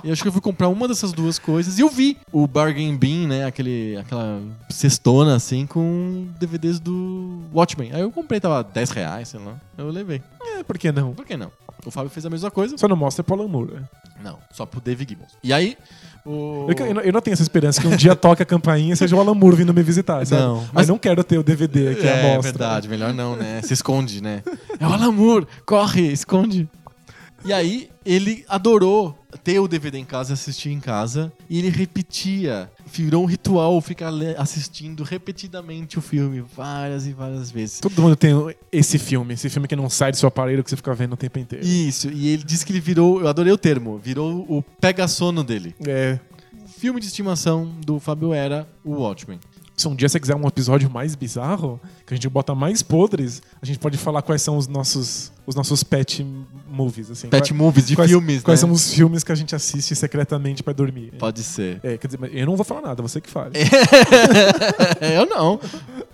E 0.02 0.08
eu 0.08 0.12
acho 0.12 0.20
que 0.20 0.28
eu 0.28 0.32
fui 0.32 0.42
comprar 0.42 0.68
uma 0.68 0.86
dessas 0.86 1.12
duas 1.12 1.38
coisas 1.38 1.78
e 1.78 1.80
eu 1.80 1.88
vi 1.88 2.18
o 2.30 2.46
Bargain 2.46 2.94
Bin, 2.94 3.26
né? 3.26 3.46
Aquele, 3.46 3.96
aquela 3.96 4.42
cestona 4.68 5.34
assim 5.34 5.66
com 5.66 6.28
DVDs 6.38 6.78
do 6.78 7.40
Watchmen. 7.54 7.90
Aí 7.92 8.02
eu 8.02 8.10
comprei, 8.10 8.38
tava 8.38 8.62
10 8.62 8.90
reais, 8.90 9.28
sei 9.28 9.40
lá. 9.40 9.58
Eu 9.78 9.88
levei. 9.88 10.20
É, 10.42 10.62
por 10.62 10.76
que 10.76 10.92
não? 10.92 11.14
Por 11.14 11.24
que 11.24 11.38
não? 11.38 11.50
O 11.84 11.90
Fábio 11.90 12.10
fez 12.10 12.24
a 12.26 12.30
mesma 12.30 12.50
coisa. 12.50 12.76
Só 12.78 12.88
não 12.88 12.96
mostra 12.96 13.22
Paul 13.24 13.46
Moore. 13.48 13.74
né? 13.74 13.82
Não, 14.22 14.38
só 14.52 14.64
pro 14.64 14.80
Dave 14.80 15.04
Gibbons. 15.08 15.32
E 15.42 15.52
aí, 15.52 15.76
o. 16.24 16.66
Eu, 16.68 16.86
eu 16.86 16.94
não- 16.94 17.02
eu 17.02 17.12
não 17.12 17.20
tenho 17.20 17.32
essa 17.34 17.42
esperança 17.42 17.80
que 17.80 17.86
um 17.86 17.94
dia 17.96 18.16
toque 18.16 18.42
a 18.42 18.46
campainha 18.46 18.94
e 18.94 18.96
seja 18.96 19.14
o 19.14 19.20
Alan 19.20 19.34
Moore 19.34 19.56
vindo 19.56 19.74
me 19.74 19.82
visitar, 19.82 20.24
sabe? 20.26 20.40
Não, 20.42 20.56
Mas, 20.60 20.70
mas- 20.72 20.88
não 20.88 20.98
quero 20.98 21.22
ter 21.22 21.36
o 21.38 21.42
DVD 21.42 21.94
que 21.94 22.06
é, 22.06 22.12
a 22.12 22.16
é 22.16 22.22
mostra. 22.34 22.52
verdade, 22.52 22.88
melhor 22.88 23.12
não, 23.12 23.36
né? 23.36 23.60
Se 23.62 23.74
esconde, 23.74 24.22
né? 24.22 24.42
É 24.80 24.86
o 24.86 24.92
Alan 24.92 25.12
Moore, 25.12 25.46
corre, 25.66 26.10
esconde. 26.12 26.68
E 27.44 27.52
aí, 27.52 27.90
ele 28.06 28.42
adorou 28.48 29.18
ter 29.42 29.58
o 29.58 29.68
DVD 29.68 29.98
em 29.98 30.04
casa 30.04 30.32
e 30.32 30.34
assistir 30.34 30.70
em 30.70 30.80
casa. 30.80 31.30
E 31.48 31.58
ele 31.58 31.68
repetia. 31.68 32.70
Virou 32.86 33.22
um 33.22 33.26
ritual 33.26 33.78
ficar 33.82 34.10
assistindo 34.38 35.02
repetidamente 35.02 35.98
o 35.98 36.00
filme 36.00 36.40
várias 36.40 37.06
e 37.06 37.12
várias 37.12 37.50
vezes. 37.50 37.80
Todo 37.80 38.00
mundo 38.00 38.16
tem 38.16 38.32
esse 38.72 38.98
filme, 38.98 39.34
esse 39.34 39.50
filme 39.50 39.68
que 39.68 39.76
não 39.76 39.90
sai 39.90 40.10
do 40.10 40.16
seu 40.16 40.26
aparelho 40.26 40.64
que 40.64 40.70
você 40.70 40.76
fica 40.76 40.94
vendo 40.94 41.12
o 41.12 41.16
tempo 41.16 41.38
inteiro. 41.38 41.66
Isso, 41.66 42.08
e 42.10 42.28
ele 42.28 42.44
disse 42.44 42.64
que 42.64 42.72
ele 42.72 42.80
virou, 42.80 43.20
eu 43.20 43.28
adorei 43.28 43.52
o 43.52 43.58
termo, 43.58 43.98
virou 43.98 44.46
o 44.48 44.62
pega-sono 44.80 45.44
dele. 45.44 45.74
É. 45.86 46.18
O 46.64 46.68
filme 46.68 47.00
de 47.00 47.06
estimação 47.06 47.66
do 47.84 47.98
Fábio 47.98 48.32
era 48.32 48.66
o 48.84 48.92
Watchmen. 48.92 49.38
Se 49.76 49.88
um 49.88 49.94
dia 49.94 50.08
você 50.08 50.20
quiser 50.20 50.36
um 50.36 50.46
episódio 50.46 50.88
mais 50.88 51.16
bizarro, 51.16 51.80
que 52.06 52.14
a 52.14 52.16
gente 52.16 52.28
bota 52.28 52.54
mais 52.54 52.80
podres, 52.80 53.42
a 53.60 53.66
gente 53.66 53.78
pode 53.78 53.98
falar 53.98 54.22
quais 54.22 54.40
são 54.40 54.56
os 54.56 54.68
nossos, 54.68 55.32
os 55.44 55.56
nossos 55.56 55.82
pet 55.82 56.24
movies, 56.68 57.10
assim. 57.10 57.28
Pet 57.28 57.48
Quais- 57.48 57.58
movies 57.60 57.86
de 57.88 57.96
quais, 57.96 58.08
filmes, 58.10 58.42
Quais 58.42 58.60
né? 58.60 58.66
são 58.68 58.70
os 58.72 58.94
filmes 58.94 59.24
que 59.24 59.32
a 59.32 59.34
gente 59.34 59.52
assiste 59.54 59.96
secretamente 59.96 60.62
pra 60.62 60.72
dormir. 60.72 61.12
Pode 61.18 61.42
ser. 61.42 61.80
É, 61.82 61.98
quer 61.98 62.06
dizer, 62.06 62.18
mas 62.20 62.30
eu 62.32 62.46
não 62.46 62.54
vou 62.54 62.64
falar 62.64 62.82
nada, 62.82 63.02
você 63.02 63.20
que 63.20 63.28
fale. 63.28 63.54
eu 65.00 65.26
não. 65.26 65.60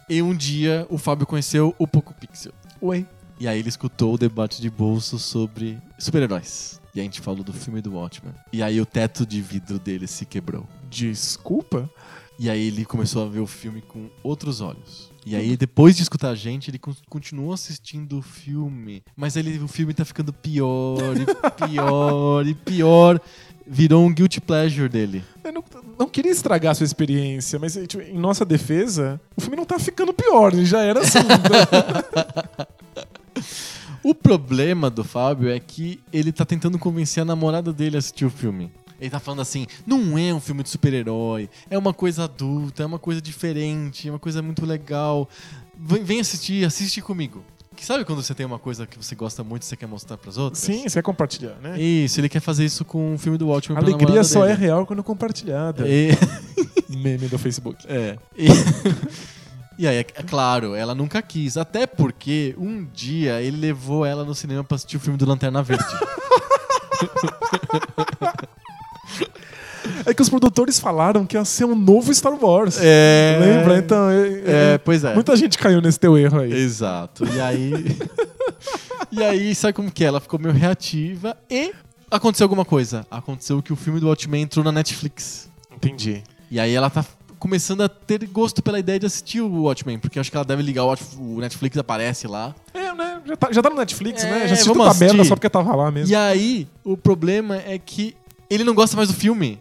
E 0.09 0.23
um 0.23 0.35
dia 0.35 0.87
o 0.89 0.99
Fábio 0.99 1.27
conheceu 1.27 1.75
o 1.79 1.87
Poco 1.87 2.15
Pixel. 2.15 2.53
Oi. 2.81 3.07
E 3.39 3.47
aí 3.49 3.59
ele 3.59 3.69
escutou 3.69 4.15
o 4.15 4.19
debate 4.19 4.61
de 4.61 4.69
bolso 4.69 5.19
sobre 5.19 5.79
super-heróis. 5.99 6.81
E 6.95 7.01
a 7.01 7.03
gente 7.03 7.21
falou 7.21 7.45
do 7.45 7.53
filme 7.53 7.81
do 7.81 7.95
Watchmen. 7.95 8.35
E 8.53 8.63
aí 8.63 8.81
o 8.81 8.87
teto 8.87 9.25
de 9.25 9.41
vidro 9.41 9.79
dele 9.79 10.07
se 10.07 10.27
quebrou. 10.27 10.67
Desculpa? 10.91 11.89
E 12.43 12.49
aí 12.49 12.69
ele 12.69 12.87
começou 12.87 13.23
a 13.23 13.29
ver 13.29 13.41
o 13.41 13.47
filme 13.47 13.83
com 13.83 14.09
outros 14.23 14.63
olhos. 14.63 15.11
E 15.27 15.37
aí, 15.37 15.55
depois 15.59 15.95
de 15.95 16.03
escutar 16.03 16.31
a 16.31 16.35
gente, 16.35 16.71
ele 16.71 16.79
con- 16.79 16.95
continuou 17.07 17.53
assistindo 17.53 18.17
o 18.19 18.23
filme. 18.23 19.03
Mas 19.15 19.37
ele, 19.37 19.59
o 19.59 19.69
filme 19.69 19.93
tá 19.93 20.03
ficando 20.07 20.33
pior 20.33 20.97
e 21.19 21.27
pior 21.69 22.47
e 22.47 22.55
pior. 22.55 23.21
Virou 23.67 24.03
um 24.07 24.11
guilty 24.13 24.41
pleasure 24.41 24.89
dele. 24.89 25.23
Eu 25.45 25.53
não, 25.53 25.63
não 25.99 26.09
queria 26.09 26.33
estragar 26.33 26.73
a 26.73 26.75
sua 26.75 26.87
experiência, 26.87 27.59
mas 27.59 27.75
tipo, 27.87 28.03
em 28.03 28.19
nossa 28.19 28.47
defesa, 28.47 29.21
o 29.37 29.41
filme 29.43 29.57
não 29.59 29.67
tá 29.67 29.79
ficando 29.79 30.15
pior, 30.15 30.55
ele 30.55 30.65
já 30.65 30.81
era 30.81 31.01
assim. 31.01 31.19
então- 31.19 32.67
O 34.03 34.15
problema 34.15 34.89
do 34.89 35.05
Fábio 35.05 35.51
é 35.51 35.61
que 35.61 36.01
ele 36.11 36.33
tá 36.33 36.47
tentando 36.47 36.79
convencer 36.79 37.21
a 37.21 37.25
namorada 37.27 37.71
dele 37.71 37.97
a 37.97 37.99
assistir 37.99 38.25
o 38.25 38.31
filme. 38.31 38.73
Ele 39.01 39.11
tá 39.11 39.19
falando 39.19 39.41
assim: 39.41 39.67
não 39.87 40.19
é 40.19 40.33
um 40.35 40.41
filme 40.41 40.63
de 40.63 40.69
super-herói, 40.69 41.49
é 41.71 41.79
uma 41.79 41.95
coisa 41.95 42.25
adulta, 42.25 42.83
é 42.83 42.87
uma 42.87 42.99
coisa 42.99 43.21
diferente, 43.21 44.09
é 44.09 44.13
uma 44.13 44.19
coisa 44.19 44.43
muito 44.43 44.67
legal. 44.67 45.29
Vem, 45.79 46.05
vem 46.05 46.21
assistir, 46.21 46.65
assiste 46.65 47.01
comigo. 47.01 47.43
Que 47.77 47.87
sabe 47.87 48.05
quando 48.05 48.23
você 48.23 48.35
tem 48.35 48.45
uma 48.45 48.59
coisa 48.59 48.87
que 48.87 49.03
você 49.03 49.15
gosta 49.15 49.43
muito 49.43 49.63
e 49.63 49.65
você 49.65 49.75
quer 49.75 49.87
mostrar 49.87 50.19
pras 50.19 50.37
outras? 50.37 50.63
Sim, 50.63 50.83
você 50.83 50.99
quer 50.99 51.03
compartilhar, 51.03 51.55
né? 51.63 51.81
Isso, 51.81 52.21
ele 52.21 52.29
quer 52.29 52.41
fazer 52.41 52.65
isso 52.65 52.85
com 52.85 53.15
o 53.15 53.19
filme 53.19 53.39
do 53.39 53.49
Watchmen 53.49 53.79
A 53.79 53.81
alegria 53.81 54.23
só 54.23 54.45
é 54.45 54.49
dele. 54.49 54.67
real 54.67 54.85
quando 54.85 55.03
compartilhada. 55.03 55.89
E, 55.89 56.11
Meme 56.95 57.29
do 57.29 57.39
Facebook. 57.39 57.83
é. 57.89 58.19
E, 58.37 58.49
e 59.79 59.87
aí, 59.87 59.97
é, 59.97 60.01
é 60.01 60.23
claro, 60.23 60.75
ela 60.75 60.95
nunca 60.95 61.23
quis. 61.23 61.57
Até 61.57 61.87
porque 61.87 62.55
um 62.59 62.85
dia 62.85 63.41
ele 63.41 63.57
levou 63.57 64.05
ela 64.05 64.27
no 64.27 64.35
cinema 64.35 64.63
pra 64.63 64.75
assistir 64.75 64.99
o 64.99 65.01
filme 65.01 65.17
do 65.17 65.25
Lanterna 65.25 65.63
Verde. 65.63 65.85
É 70.05 70.13
que 70.13 70.21
os 70.21 70.29
produtores 70.29 70.79
falaram 70.79 71.25
que 71.25 71.37
ia 71.37 71.45
ser 71.45 71.65
um 71.65 71.75
novo 71.75 72.13
Star 72.13 72.33
Wars. 72.43 72.79
É. 72.81 73.39
Lembra? 73.41 73.79
Então, 73.79 74.11
é- 74.11 74.75
É, 74.75 74.79
pois 74.79 75.03
é. 75.05 75.15
muita 75.15 75.35
gente 75.37 75.57
caiu 75.59 75.81
nesse 75.81 75.99
teu 75.99 76.17
erro 76.19 76.41
aí. 76.41 76.53
Exato. 76.53 77.25
E 77.27 77.41
aí. 77.41 77.73
e 79.11 79.23
aí, 79.23 79.55
sabe 79.55 79.73
como 79.73 79.91
que 79.91 80.05
é? 80.05 80.09
Ela 80.09 80.21
ficou 80.21 80.39
meio 80.39 80.55
reativa 80.55 81.37
e 81.51 81.73
aconteceu 82.11 82.45
alguma 82.45 82.65
coisa. 82.65 83.07
Aconteceu 83.11 83.63
que 83.63 83.73
o 83.73 83.77
filme 83.77 84.01
do 84.01 84.09
Watchmen 84.09 84.43
entrou 84.43 84.65
na 84.65 84.71
Netflix. 84.73 85.49
Entendi. 85.75 86.23
E 86.51 86.61
aí 86.61 86.75
ela 86.75 86.91
tá 86.91 87.05
começando 87.39 87.81
a 87.83 87.89
ter 87.89 88.27
gosto 88.27 88.63
pela 88.63 88.79
ideia 88.79 88.99
de 88.99 89.07
assistir 89.07 89.41
o 89.41 89.63
Watchmen, 89.63 89.99
porque 89.99 90.19
acho 90.21 90.31
que 90.31 90.37
ela 90.37 90.45
deve 90.45 90.63
ligar 90.63 90.85
o, 90.85 91.41
Netflix, 91.41 91.79
aparece 91.79 92.27
lá. 92.27 92.55
É, 92.75 92.93
né? 92.93 93.23
Já 93.25 93.37
tá, 93.37 93.49
já 93.51 93.63
tá 93.63 93.71
no 93.71 93.77
Netflix, 93.77 94.23
É, 94.25 94.31
né? 94.31 94.47
Já 94.47 94.53
assistiu 94.55 94.75
tanta 94.75 94.85
merda 94.91 95.07
assistir. 95.07 95.29
só 95.29 95.35
porque 95.37 95.49
tava 95.49 95.75
lá 95.75 95.91
mesmo. 95.91 96.13
E 96.13 96.15
aí, 96.15 96.69
o 96.85 96.99
problema 96.99 97.57
é 97.57 97.79
que 97.79 98.15
ele 98.51 98.65
não 98.65 98.75
gosta 98.75 98.97
mais 98.97 99.09
do 99.09 99.15
filme. 99.15 99.61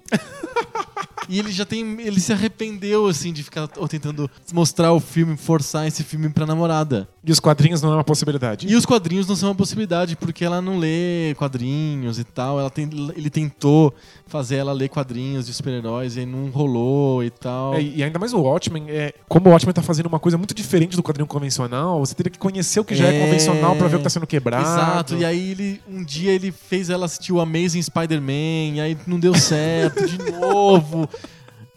E 1.29 1.37
ele 1.37 1.51
já 1.51 1.63
tem. 1.63 2.01
Ele 2.01 2.19
se 2.19 2.33
arrependeu, 2.33 3.05
assim, 3.05 3.31
de 3.31 3.43
ficar 3.43 3.67
tentando 3.87 4.29
mostrar 4.51 4.91
o 4.93 4.99
filme, 4.99 5.37
forçar 5.37 5.87
esse 5.87 6.03
filme 6.03 6.27
pra 6.29 6.43
namorada. 6.43 7.07
E 7.21 7.31
os 7.33 7.39
quadrinhos 7.39 7.81
não 7.81 7.91
é 7.91 7.95
uma 7.95 8.03
possibilidade. 8.03 8.65
E 8.65 8.75
os 8.75 8.85
quadrinhos 8.85 9.27
não 9.27 9.35
são 9.35 9.49
uma 9.49 9.55
possibilidade, 9.55 10.15
porque 10.15 10.45
ela 10.45 10.61
não 10.61 10.77
lê 10.79 11.35
quadrinhos 11.37 12.17
e 12.17 12.23
tal. 12.23 12.57
Ela 12.59 12.69
tem, 12.69 12.89
ele 13.15 13.29
tentou 13.29 13.93
fazer 14.25 14.55
ela 14.55 14.71
ler 14.71 14.87
quadrinhos 14.87 15.45
de 15.45 15.53
super-heróis 15.53 16.15
e 16.15 16.25
não 16.25 16.49
rolou 16.49 17.21
e 17.21 17.29
tal. 17.29 17.73
É, 17.75 17.81
e 17.81 18.01
ainda 18.01 18.17
mais 18.17 18.31
o 18.33 18.39
Watchmen, 18.39 18.85
é, 18.87 19.13
como 19.27 19.49
o 19.49 19.51
Watchmen 19.51 19.73
tá 19.73 19.81
fazendo 19.81 20.05
uma 20.05 20.19
coisa 20.19 20.37
muito 20.37 20.53
diferente 20.53 20.95
do 20.95 21.03
quadrinho 21.03 21.27
convencional, 21.27 21.99
você 21.99 22.15
teria 22.15 22.31
que 22.31 22.39
conhecer 22.39 22.79
o 22.79 22.85
que 22.85 22.95
já 22.95 23.07
é, 23.07 23.17
É. 23.21 23.25
convencional 23.25 23.75
pra 23.75 23.87
ver 23.89 23.95
o 23.95 23.99
que 23.99 24.03
tá 24.05 24.09
sendo 24.09 24.25
quebrado. 24.25 24.63
Exato, 24.63 25.15
e 25.17 25.25
aí 25.25 25.51
ele 25.51 25.81
um 25.89 26.03
dia 26.03 26.31
ele 26.31 26.51
fez 26.53 26.89
ela 26.89 27.05
assistir 27.05 27.33
o 27.33 27.41
Amazing 27.41 27.81
Spider-Man, 27.81 28.75
e 28.75 28.79
aí 28.81 28.97
não 29.05 29.19
deu 29.19 29.35
certo 29.35 30.07
de 30.07 30.17
novo. 30.39 31.07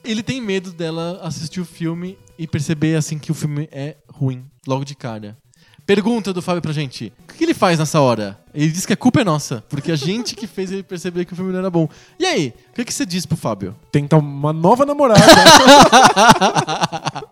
Ele 0.04 0.22
tem 0.22 0.40
medo 0.40 0.72
dela 0.72 1.18
assistir 1.22 1.60
o 1.60 1.64
filme 1.64 2.16
e 2.38 2.46
perceber 2.46 2.96
assim 2.96 3.18
que 3.18 3.30
o 3.30 3.34
filme 3.34 3.68
é 3.70 3.96
ruim, 4.12 4.44
logo 4.66 4.84
de 4.84 4.94
cara. 4.94 5.36
Pergunta 5.84 6.32
do 6.32 6.40
Fábio 6.40 6.62
pra 6.62 6.72
gente: 6.72 7.12
o 7.28 7.34
que 7.34 7.44
ele 7.44 7.54
faz 7.54 7.78
nessa 7.78 8.00
hora? 8.00 8.38
Ele 8.54 8.70
diz 8.70 8.86
que 8.86 8.92
a 8.92 8.96
culpa 8.96 9.20
é 9.20 9.24
nossa, 9.24 9.64
porque 9.68 9.90
a 9.90 9.96
gente 9.96 10.36
que 10.36 10.46
fez 10.46 10.70
ele 10.70 10.82
perceber 10.82 11.24
que 11.24 11.32
o 11.32 11.36
filme 11.36 11.52
não 11.52 11.58
era 11.58 11.70
bom. 11.70 11.88
E 12.18 12.24
aí, 12.24 12.54
o 12.70 12.74
que, 12.74 12.84
que 12.84 12.94
você 12.94 13.04
diz 13.04 13.26
pro 13.26 13.36
Fábio? 13.36 13.74
Tenta 13.90 14.16
uma 14.16 14.52
nova 14.52 14.86
namorada. 14.86 15.20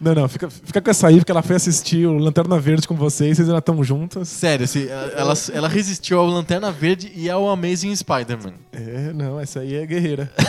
não, 0.00 0.14
não, 0.14 0.28
fica, 0.28 0.48
fica 0.48 0.80
com 0.80 0.90
essa 0.90 1.08
aí, 1.08 1.16
porque 1.16 1.32
ela 1.32 1.42
foi 1.42 1.56
assistir 1.56 2.06
o 2.06 2.18
Lanterna 2.18 2.60
Verde 2.60 2.86
com 2.86 2.94
vocês, 2.94 3.36
vocês 3.36 3.48
ainda 3.48 3.58
estão 3.58 3.82
juntas. 3.82 4.28
Sério, 4.28 4.64
assim, 4.64 4.86
ela, 4.88 5.34
ela 5.52 5.68
resistiu 5.68 6.20
ao 6.20 6.26
Lanterna 6.26 6.70
Verde 6.70 7.10
e 7.16 7.28
ao 7.28 7.48
Amazing 7.48 7.96
Spider-Man. 7.96 8.54
É, 8.72 9.12
não, 9.12 9.40
essa 9.40 9.60
aí 9.60 9.74
é 9.74 9.84
guerreira. 9.84 10.30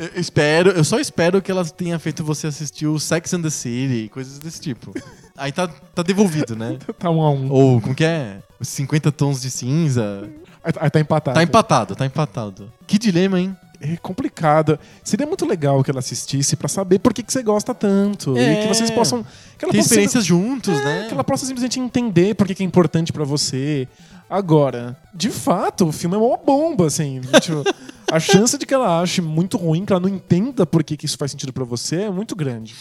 Eu 0.00 0.18
espero, 0.18 0.70
eu 0.70 0.82
só 0.82 0.98
espero 0.98 1.42
que 1.42 1.50
ela 1.50 1.62
tenha 1.62 1.98
feito 1.98 2.24
você 2.24 2.46
assistir 2.46 2.86
o 2.86 2.98
Sex 2.98 3.34
and 3.34 3.42
the 3.42 3.50
City 3.50 4.04
e 4.04 4.08
coisas 4.08 4.38
desse 4.38 4.58
tipo. 4.58 4.94
Aí 5.36 5.52
tá, 5.52 5.68
tá 5.68 6.02
devolvido, 6.02 6.56
né? 6.56 6.78
Tá 6.98 7.10
um 7.10 7.20
a 7.20 7.30
um. 7.30 7.52
Ou 7.52 7.80
como 7.82 7.94
que 7.94 8.04
é? 8.04 8.38
Os 8.58 8.68
50 8.68 9.12
tons 9.12 9.42
de 9.42 9.50
cinza. 9.50 10.28
Aí, 10.64 10.72
aí 10.80 10.90
tá 10.90 11.00
empatado. 11.00 11.34
Tá 11.34 11.42
empatado, 11.42 11.96
tá 11.96 12.06
empatado. 12.06 12.72
Que 12.86 12.98
dilema, 12.98 13.38
hein? 13.38 13.56
É 13.80 13.96
complicado. 13.96 14.78
Seria 15.02 15.26
muito 15.26 15.46
legal 15.46 15.82
que 15.82 15.90
ela 15.90 16.00
assistisse 16.00 16.54
pra 16.54 16.68
saber 16.68 16.98
por 16.98 17.14
que, 17.14 17.22
que 17.22 17.32
você 17.32 17.42
gosta 17.42 17.74
tanto. 17.74 18.36
É. 18.36 18.52
E 18.52 18.62
que 18.62 18.68
vocês 18.68 18.90
possam. 18.90 19.22
Que 19.58 19.64
ela 19.64 19.72
Tem 19.72 19.80
possa 19.80 19.94
experiências 19.94 20.24
juntos, 20.24 20.78
É, 20.78 20.84
né? 20.84 21.06
Que 21.08 21.14
ela 21.14 21.24
possa 21.24 21.46
simplesmente 21.46 21.80
entender 21.80 22.34
por 22.34 22.46
que, 22.46 22.54
que 22.54 22.62
é 22.62 22.66
importante 22.66 23.12
pra 23.12 23.24
você. 23.24 23.88
Agora, 24.28 24.96
de 25.14 25.30
fato, 25.30 25.88
o 25.88 25.92
filme 25.92 26.14
é 26.14 26.18
uma 26.18 26.36
bomba, 26.36 26.86
assim. 26.86 27.20
tipo, 27.40 27.64
a 28.12 28.20
chance 28.20 28.56
de 28.58 28.66
que 28.66 28.74
ela 28.74 29.00
ache 29.00 29.20
muito 29.20 29.56
ruim, 29.56 29.84
que 29.84 29.92
ela 29.92 30.00
não 30.00 30.08
entenda 30.08 30.66
por 30.66 30.84
que, 30.84 30.96
que 30.96 31.06
isso 31.06 31.16
faz 31.18 31.30
sentido 31.32 31.52
pra 31.52 31.64
você, 31.64 32.02
é 32.02 32.10
muito 32.10 32.36
grande. 32.36 32.74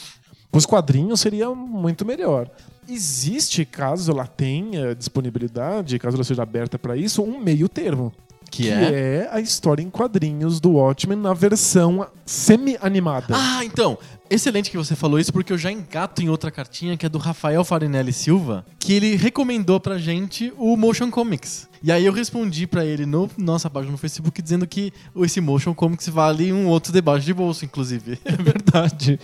Os 0.52 0.66
quadrinhos 0.66 1.20
seria 1.22 1.50
muito 1.50 2.06
melhor. 2.06 2.50
Existe, 2.88 3.66
caso 3.66 4.12
ela 4.12 4.28
tenha 4.28 4.94
disponibilidade, 4.96 5.98
caso 6.00 6.18
ela 6.18 6.24
seja 6.24 6.44
aberta 6.44 6.78
pra 6.78 6.98
isso, 6.98 7.24
um 7.24 7.40
meio 7.40 7.70
termo. 7.70 8.12
Que 8.50 8.64
Que 8.64 8.70
é? 8.70 8.74
é 8.74 9.30
a 9.32 9.40
história 9.40 9.82
em 9.82 9.90
quadrinhos 9.90 10.60
do 10.60 10.72
Watchmen 10.74 11.18
na 11.18 11.34
versão 11.34 12.08
semi-animada. 12.26 13.36
Ah, 13.38 13.64
então. 13.64 13.98
Excelente 14.32 14.70
que 14.70 14.78
você 14.78 14.96
falou 14.96 15.20
isso, 15.20 15.34
porque 15.34 15.52
eu 15.52 15.58
já 15.58 15.72
engato 15.72 16.22
em 16.22 16.30
outra 16.30 16.52
cartinha 16.52 16.96
que 16.96 17.04
é 17.04 17.10
do 17.10 17.18
Rafael 17.18 17.64
Farinelli 17.64 18.14
Silva, 18.14 18.64
que 18.78 18.94
ele 18.94 19.16
recomendou 19.16 19.80
pra 19.80 19.98
gente 19.98 20.54
o 20.56 20.78
Motion 20.78 21.10
Comics. 21.10 21.68
E 21.82 21.92
aí 21.92 22.06
eu 22.06 22.14
respondi 22.14 22.68
pra 22.68 22.86
ele 22.86 23.08
no 23.08 23.28
nossa 23.36 23.72
página 23.72 23.92
no 23.92 23.98
Facebook 23.98 24.40
dizendo 24.40 24.68
que 24.68 24.94
esse 25.16 25.42
Motion 25.42 25.74
Comics 25.74 26.08
vale 26.10 26.54
um 26.54 26.68
outro 26.68 26.94
debate 26.94 27.26
de 27.26 27.34
bolso, 27.34 27.66
inclusive. 27.66 28.20
É 28.26 28.34
verdade. 28.34 29.20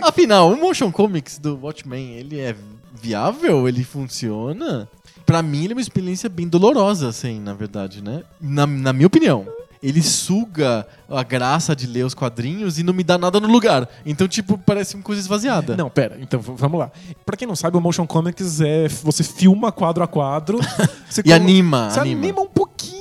Afinal, 0.00 0.50
o 0.50 0.56
Motion 0.58 0.90
Comics 0.90 1.36
do 1.38 1.58
Watchmen, 1.60 2.14
ele 2.14 2.38
é 2.38 2.56
viável? 3.02 3.68
Ele 3.68 3.84
funciona? 3.84 4.88
Pra 5.28 5.42
mim, 5.42 5.64
ele 5.64 5.74
é 5.74 5.76
uma 5.76 5.82
experiência 5.82 6.26
bem 6.26 6.48
dolorosa, 6.48 7.06
assim, 7.06 7.38
na 7.38 7.52
verdade, 7.52 8.02
né? 8.02 8.22
Na, 8.40 8.66
na 8.66 8.94
minha 8.94 9.06
opinião. 9.06 9.46
Ele 9.82 10.02
suga 10.02 10.86
a 11.06 11.22
graça 11.22 11.76
de 11.76 11.86
ler 11.86 12.04
os 12.06 12.14
quadrinhos 12.14 12.78
e 12.78 12.82
não 12.82 12.94
me 12.94 13.04
dá 13.04 13.18
nada 13.18 13.38
no 13.38 13.46
lugar. 13.46 13.86
Então, 14.06 14.26
tipo, 14.26 14.56
parece 14.56 14.94
uma 14.94 15.02
coisa 15.04 15.20
esvaziada. 15.20 15.76
Não, 15.76 15.90
pera, 15.90 16.16
então 16.18 16.40
vamos 16.40 16.80
lá. 16.80 16.90
Pra 17.26 17.36
quem 17.36 17.46
não 17.46 17.54
sabe, 17.54 17.76
o 17.76 17.80
Motion 17.80 18.06
Comics 18.06 18.60
é 18.62 18.88
você 18.88 19.22
filma 19.22 19.70
quadro 19.70 20.02
a 20.02 20.06
quadro 20.08 20.58
E 21.24 21.30
anima, 21.32 21.90
Você 21.90 22.00
anima. 22.00 22.20
anima. 22.22 22.40
um 22.40 22.46
pouquinho 22.46 22.97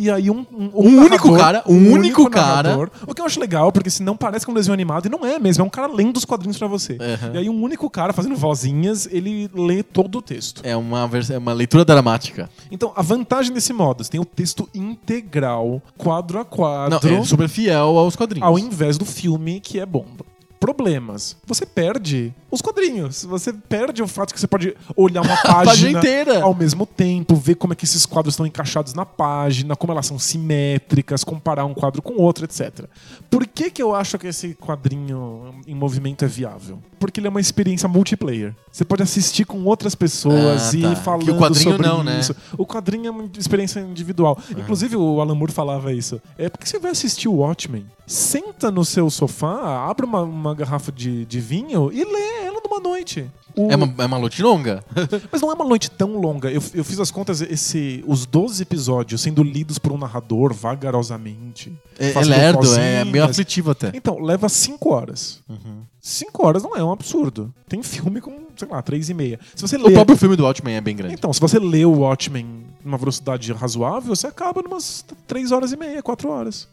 e 0.00 0.10
aí 0.10 0.30
um, 0.30 0.44
um, 0.52 0.70
Um 0.74 1.00
único 1.04 1.36
cara, 1.36 1.62
um 1.66 1.92
único 1.92 2.28
cara. 2.30 2.62
narrador. 2.70 2.90
O 3.06 3.14
que 3.14 3.20
eu 3.20 3.26
acho 3.26 3.38
legal, 3.38 3.70
porque 3.70 3.90
senão 3.90 4.16
parece 4.16 4.44
que 4.46 4.50
é 4.50 4.52
um 4.52 4.54
desenho 4.54 4.72
animado, 4.74 5.06
e 5.06 5.08
não 5.08 5.24
é 5.26 5.38
mesmo, 5.38 5.62
é 5.62 5.66
um 5.66 5.70
cara 5.70 5.86
lendo 5.92 6.16
os 6.16 6.24
quadrinhos 6.24 6.56
pra 6.58 6.66
você. 6.66 6.92
Uhum. 6.94 7.34
E 7.34 7.38
aí 7.38 7.48
um 7.48 7.62
único 7.62 7.88
cara 7.90 8.12
fazendo 8.12 8.34
vozinhas, 8.36 9.06
ele 9.10 9.50
lê 9.54 9.82
todo 9.82 10.18
o 10.18 10.22
texto. 10.22 10.62
É 10.64 10.76
uma, 10.76 11.08
é 11.32 11.38
uma 11.38 11.52
leitura 11.52 11.84
dramática. 11.84 12.48
Então, 12.70 12.92
a 12.96 13.02
vantagem 13.02 13.52
desse 13.52 13.72
modo, 13.72 14.02
você 14.02 14.10
tem 14.10 14.20
o 14.20 14.24
texto 14.24 14.68
integral, 14.74 15.82
quadro 15.98 16.38
a 16.38 16.40
Não, 16.40 16.46
quadro, 16.46 17.14
é 17.14 17.24
super 17.24 17.48
fiel 17.48 17.98
aos 17.98 18.16
quadrinhos. 18.16 18.46
ao 18.46 18.58
invés 18.58 18.96
do 18.96 19.04
filme, 19.04 19.60
que 19.60 19.78
é 19.78 19.86
bomba. 19.86 20.24
Problemas. 20.60 21.36
Você 21.46 21.64
perde 21.64 22.34
os 22.50 22.60
quadrinhos. 22.60 23.24
Você 23.24 23.50
perde 23.50 24.02
o 24.02 24.06
fato 24.06 24.34
que 24.34 24.38
você 24.38 24.46
pode 24.46 24.76
olhar 24.94 25.22
uma 25.22 25.36
página 25.42 25.64
página 25.64 25.98
inteira. 25.98 26.42
ao 26.42 26.54
mesmo 26.54 26.84
tempo, 26.84 27.34
ver 27.34 27.54
como 27.54 27.72
é 27.72 27.76
que 27.76 27.86
esses 27.86 28.04
quadros 28.04 28.34
estão 28.34 28.44
encaixados 28.44 28.92
na 28.92 29.06
página, 29.06 29.74
como 29.74 29.92
elas 29.92 30.04
são 30.04 30.18
simétricas, 30.18 31.24
comparar 31.24 31.64
um 31.64 31.72
quadro 31.72 32.02
com 32.02 32.14
outro, 32.14 32.44
etc. 32.44 32.84
Por 33.30 33.46
que, 33.46 33.70
que 33.70 33.82
eu 33.82 33.94
acho 33.94 34.18
que 34.18 34.26
esse 34.26 34.54
quadrinho 34.54 35.54
em 35.66 35.74
movimento 35.74 36.26
é 36.26 36.28
viável? 36.28 36.78
Porque 36.98 37.20
ele 37.20 37.26
é 37.28 37.30
uma 37.30 37.40
experiência 37.40 37.88
multiplayer. 37.88 38.54
Você 38.70 38.84
pode 38.84 39.02
assistir 39.02 39.46
com 39.46 39.64
outras 39.64 39.94
pessoas 39.94 40.74
Ah, 40.74 40.76
e 40.76 40.82
tá. 40.82 40.96
falando 40.96 41.24
Que 41.24 41.30
o 41.30 41.38
quadrinho 41.38 41.70
sobre 41.72 41.86
não, 41.86 42.04
né? 42.04 42.20
isso. 42.20 42.36
O 42.58 42.66
quadrinho 42.66 43.06
é 43.06 43.10
uma 43.10 43.30
experiência 43.38 43.80
individual. 43.80 44.38
Inclusive, 44.50 44.94
o 44.96 45.20
Alan 45.22 45.34
Moore 45.34 45.52
falava 45.52 45.92
isso. 45.94 46.20
É 46.36 46.50
porque 46.50 46.66
você 46.66 46.78
vai 46.78 46.90
assistir 46.90 47.28
o 47.28 47.36
Watchmen, 47.36 47.86
senta 48.06 48.70
no 48.70 48.84
seu 48.84 49.08
sofá, 49.08 49.86
abre 49.88 50.04
uma, 50.04 50.20
uma 50.22 50.49
garrafa 50.54 50.90
de, 50.92 51.24
de 51.26 51.40
vinho 51.40 51.90
e 51.92 52.04
lê 52.04 52.44
ela 52.46 52.60
numa 52.64 52.80
noite. 52.80 53.30
O- 53.56 53.70
É 53.70 53.76
uma, 53.76 53.92
é 53.98 54.06
uma 54.06 54.18
noite 54.18 54.42
longa. 54.42 54.84
Mas 55.32 55.40
não 55.42 55.50
é 55.50 55.54
uma 55.54 55.64
noite 55.64 55.90
tão 55.90 56.16
longa. 56.18 56.50
Eu, 56.50 56.62
eu 56.74 56.84
fiz 56.84 57.00
as 57.00 57.10
contas, 57.10 57.40
esse, 57.40 58.04
os 58.06 58.24
12 58.26 58.62
episódios 58.62 59.20
sendo 59.20 59.42
lidos 59.42 59.78
por 59.78 59.90
um 59.92 59.98
narrador 59.98 60.52
vagarosamente. 60.54 61.72
É, 61.98 62.12
é 62.12 62.20
lerdo, 62.20 62.74
é 62.76 63.04
meio 63.04 63.24
aflitivo 63.24 63.70
até. 63.72 63.90
Então, 63.94 64.18
leva 64.20 64.48
5 64.48 64.88
horas. 64.92 65.40
Uhum. 65.48 65.82
5 66.00 66.46
horas 66.46 66.62
não 66.62 66.74
é 66.76 66.82
um 66.84 66.92
absurdo. 66.92 67.52
Tem 67.68 67.82
filme 67.82 68.20
com, 68.20 68.46
sei 68.56 68.68
lá, 68.68 68.80
3 68.82 69.08
e 69.10 69.14
meia. 69.14 69.40
Se 69.54 69.62
você 69.62 69.76
O 69.76 69.86
lê 69.88 69.92
próprio 69.94 70.16
filme 70.16 70.36
do 70.36 70.44
Watchmen 70.44 70.74
é 70.76 70.80
bem 70.80 70.96
grande. 70.96 71.14
então, 71.14 71.32
se 71.32 71.40
você 71.40 71.58
lê 71.58 71.84
o 71.84 71.92
Watchmen 72.00 72.64
numa 72.84 72.96
velocidade 72.98 73.52
razoável, 73.52 74.14
você 74.14 74.26
acaba 74.26 74.62
numas 74.62 75.04
3 75.26 75.52
horas 75.52 75.72
e 75.72 75.76
meia, 75.76 76.02
4 76.02 76.28
horas. 76.30 76.68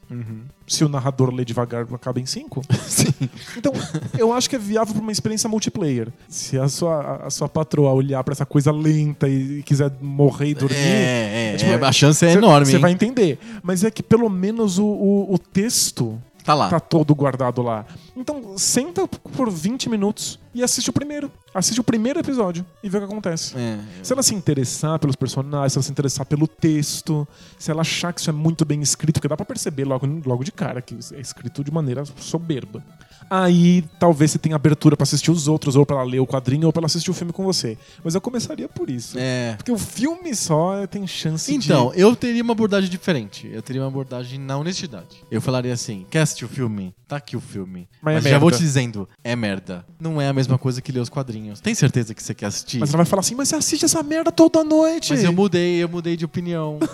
Se 0.65 0.83
o 0.83 0.89
narrador 0.89 1.33
lê 1.33 1.43
devagar, 1.45 1.85
acaba 1.93 2.19
em 2.19 2.25
5. 2.25 2.61
Sim. 2.87 3.13
Então, 3.57 3.71
eu 4.17 4.33
acho 4.33 4.49
que 4.49 4.55
é 4.55 4.59
viável 4.59 4.93
pra 4.93 5.01
uma 5.01 5.11
experiência 5.11 5.49
multiplayer. 5.49 6.09
Se 6.27 6.57
a 6.59 6.67
sua, 6.67 7.17
a 7.25 7.29
sua 7.29 7.47
patroa 7.49 7.91
olhar 7.91 8.23
pra 8.23 8.33
essa 8.33 8.45
coisa 8.45 8.71
lenta 8.71 9.27
e 9.29 9.63
quiser 9.63 9.91
morrer 10.01 10.49
e 10.49 10.53
dormir. 10.53 10.75
É, 10.77 11.53
é, 11.53 11.57
tipo, 11.57 11.71
é, 11.71 11.85
a 11.87 11.91
chance 11.91 12.25
é 12.25 12.31
cê- 12.31 12.37
enorme. 12.37 12.65
Você 12.65 12.77
vai 12.79 12.91
entender. 12.91 13.39
Mas 13.63 13.83
é 13.83 13.91
que 13.91 14.03
pelo 14.03 14.29
menos 14.29 14.77
o, 14.77 14.85
o, 14.85 15.33
o 15.33 15.37
texto 15.37 16.21
Tá 16.43 16.53
lá. 16.53 16.69
tá 16.69 16.79
todo 16.79 17.13
guardado 17.13 17.61
lá. 17.61 17.85
Então, 18.15 18.57
senta 18.57 19.05
por 19.07 19.49
20 19.51 19.89
minutos 19.89 20.39
e 20.57 20.63
assiste 20.63 20.89
o 20.89 20.93
primeiro. 20.93 21.31
Assiste 21.53 21.79
o 21.79 21.83
primeiro 21.83 22.19
episódio 22.19 22.65
e 22.83 22.89
vê 22.89 22.97
o 22.97 23.01
que 23.01 23.05
acontece. 23.05 23.55
É, 23.55 23.79
Se 24.01 24.11
ela 24.11 24.23
se 24.23 24.33
interessar 24.33 24.97
pelos 24.97 25.15
personagens, 25.15 25.73
se 25.73 25.77
ela 25.77 25.83
se 25.83 25.91
interessar 25.91 26.25
pelo 26.25 26.47
texto, 26.47 27.27
se 27.59 27.69
ela 27.69 27.81
achar 27.81 28.11
que 28.11 28.19
isso 28.19 28.29
é 28.29 28.33
muito 28.33 28.65
bem 28.65 28.81
escrito, 28.81 29.15
porque 29.15 29.27
dá 29.27 29.37
pra 29.37 29.45
perceber 29.45 29.85
logo, 29.85 30.07
logo 30.25 30.43
de 30.43 30.51
cara 30.51 30.81
que 30.81 30.97
é 31.13 31.19
escrito 31.19 31.63
de 31.63 31.71
maneira 31.71 32.03
soberba. 32.17 32.83
Aí 33.29 33.83
talvez 33.99 34.31
você 34.31 34.37
tenha 34.39 34.55
abertura 34.55 34.95
pra 34.95 35.03
assistir 35.03 35.31
os 35.31 35.47
outros, 35.47 35.75
ou 35.75 35.85
pra 35.85 35.97
ela 35.97 36.05
ler 36.05 36.19
o 36.19 36.27
quadrinho, 36.27 36.65
ou 36.67 36.73
pra 36.73 36.79
ela 36.79 36.85
assistir 36.85 37.11
o 37.11 37.13
filme 37.13 37.33
com 37.33 37.43
você. 37.43 37.77
Mas 38.03 38.15
eu 38.15 38.21
começaria 38.21 38.67
por 38.69 38.89
isso. 38.89 39.17
é. 39.19 39.55
Porque 39.57 39.71
o 39.71 39.77
filme 39.77 40.33
só 40.35 40.85
tem 40.87 41.05
chance 41.07 41.53
Então, 41.53 41.91
de. 41.91 41.99
eu 41.99 42.15
teria 42.15 42.41
uma 42.43 42.53
abordagem 42.53 42.89
diferente. 42.89 43.49
Eu 43.51 43.61
teria 43.61 43.81
uma 43.81 43.87
abordagem 43.87 44.39
na 44.39 44.57
honestidade. 44.57 45.17
Eu 45.29 45.41
falaria 45.41 45.73
assim: 45.73 46.05
quer 46.09 46.21
assistir 46.21 46.45
o 46.45 46.49
filme? 46.49 46.93
Tá 47.07 47.17
aqui 47.17 47.35
o 47.37 47.41
filme. 47.41 47.87
Mas 48.01 48.15
Mas, 48.15 48.25
é 48.25 48.29
já 48.31 48.39
vou 48.39 48.49
merda. 48.49 48.57
te 48.57 48.65
dizendo: 48.65 49.09
é 49.23 49.35
merda. 49.35 49.85
Não 49.99 50.21
é 50.21 50.27
a 50.27 50.33
mesma 50.33 50.57
coisa 50.57 50.81
que 50.81 50.91
ler 50.91 50.99
os 50.99 51.09
quadrinhos. 51.09 51.59
Tem 51.59 51.73
certeza 51.75 52.13
que 52.13 52.21
você 52.23 52.33
quer 52.33 52.47
assistir? 52.47 52.79
Mas 52.79 52.89
ela 52.89 52.97
vai 52.97 53.05
falar 53.05 53.21
assim, 53.21 53.35
mas 53.35 53.49
você 53.49 53.55
assiste 53.55 53.85
essa 53.85 54.01
merda 54.03 54.31
toda 54.31 54.63
noite. 54.63 55.11
Mas 55.11 55.23
eu 55.23 55.33
mudei, 55.33 55.83
eu 55.83 55.89
mudei 55.89 56.15
de 56.15 56.25
opinião. 56.25 56.79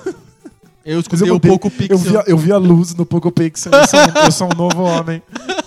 Eu 0.85 0.99
escutei 0.99 1.30
eu 1.30 1.35
o 1.35 1.39
pouco 1.39 1.72
pixel. 1.72 1.95
Eu 1.95 1.97
vi, 1.97 2.18
a, 2.18 2.23
eu 2.27 2.38
vi 2.38 2.51
a 2.51 2.57
luz 2.57 2.93
no 2.93 3.05
Poco 3.05 3.31
Pixel. 3.31 3.72
Eu 3.72 3.88
sou, 3.88 3.99
um, 4.01 4.26
eu 4.26 4.31
sou 4.34 4.47
um 4.47 4.57
novo 4.57 4.84
homem. 4.84 5.23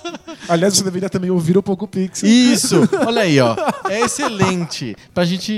Aliás, 0.48 0.77
você 0.77 0.85
deveria 0.85 1.09
também 1.09 1.31
ouvir 1.31 1.56
o 1.56 1.62
Poco 1.62 1.86
Pixel. 1.86 2.28
Isso! 2.28 2.89
Olha 3.06 3.23
aí, 3.23 3.40
ó. 3.40 3.56
É 3.89 4.01
excelente. 4.01 4.97
Pra 5.14 5.24
gente 5.24 5.52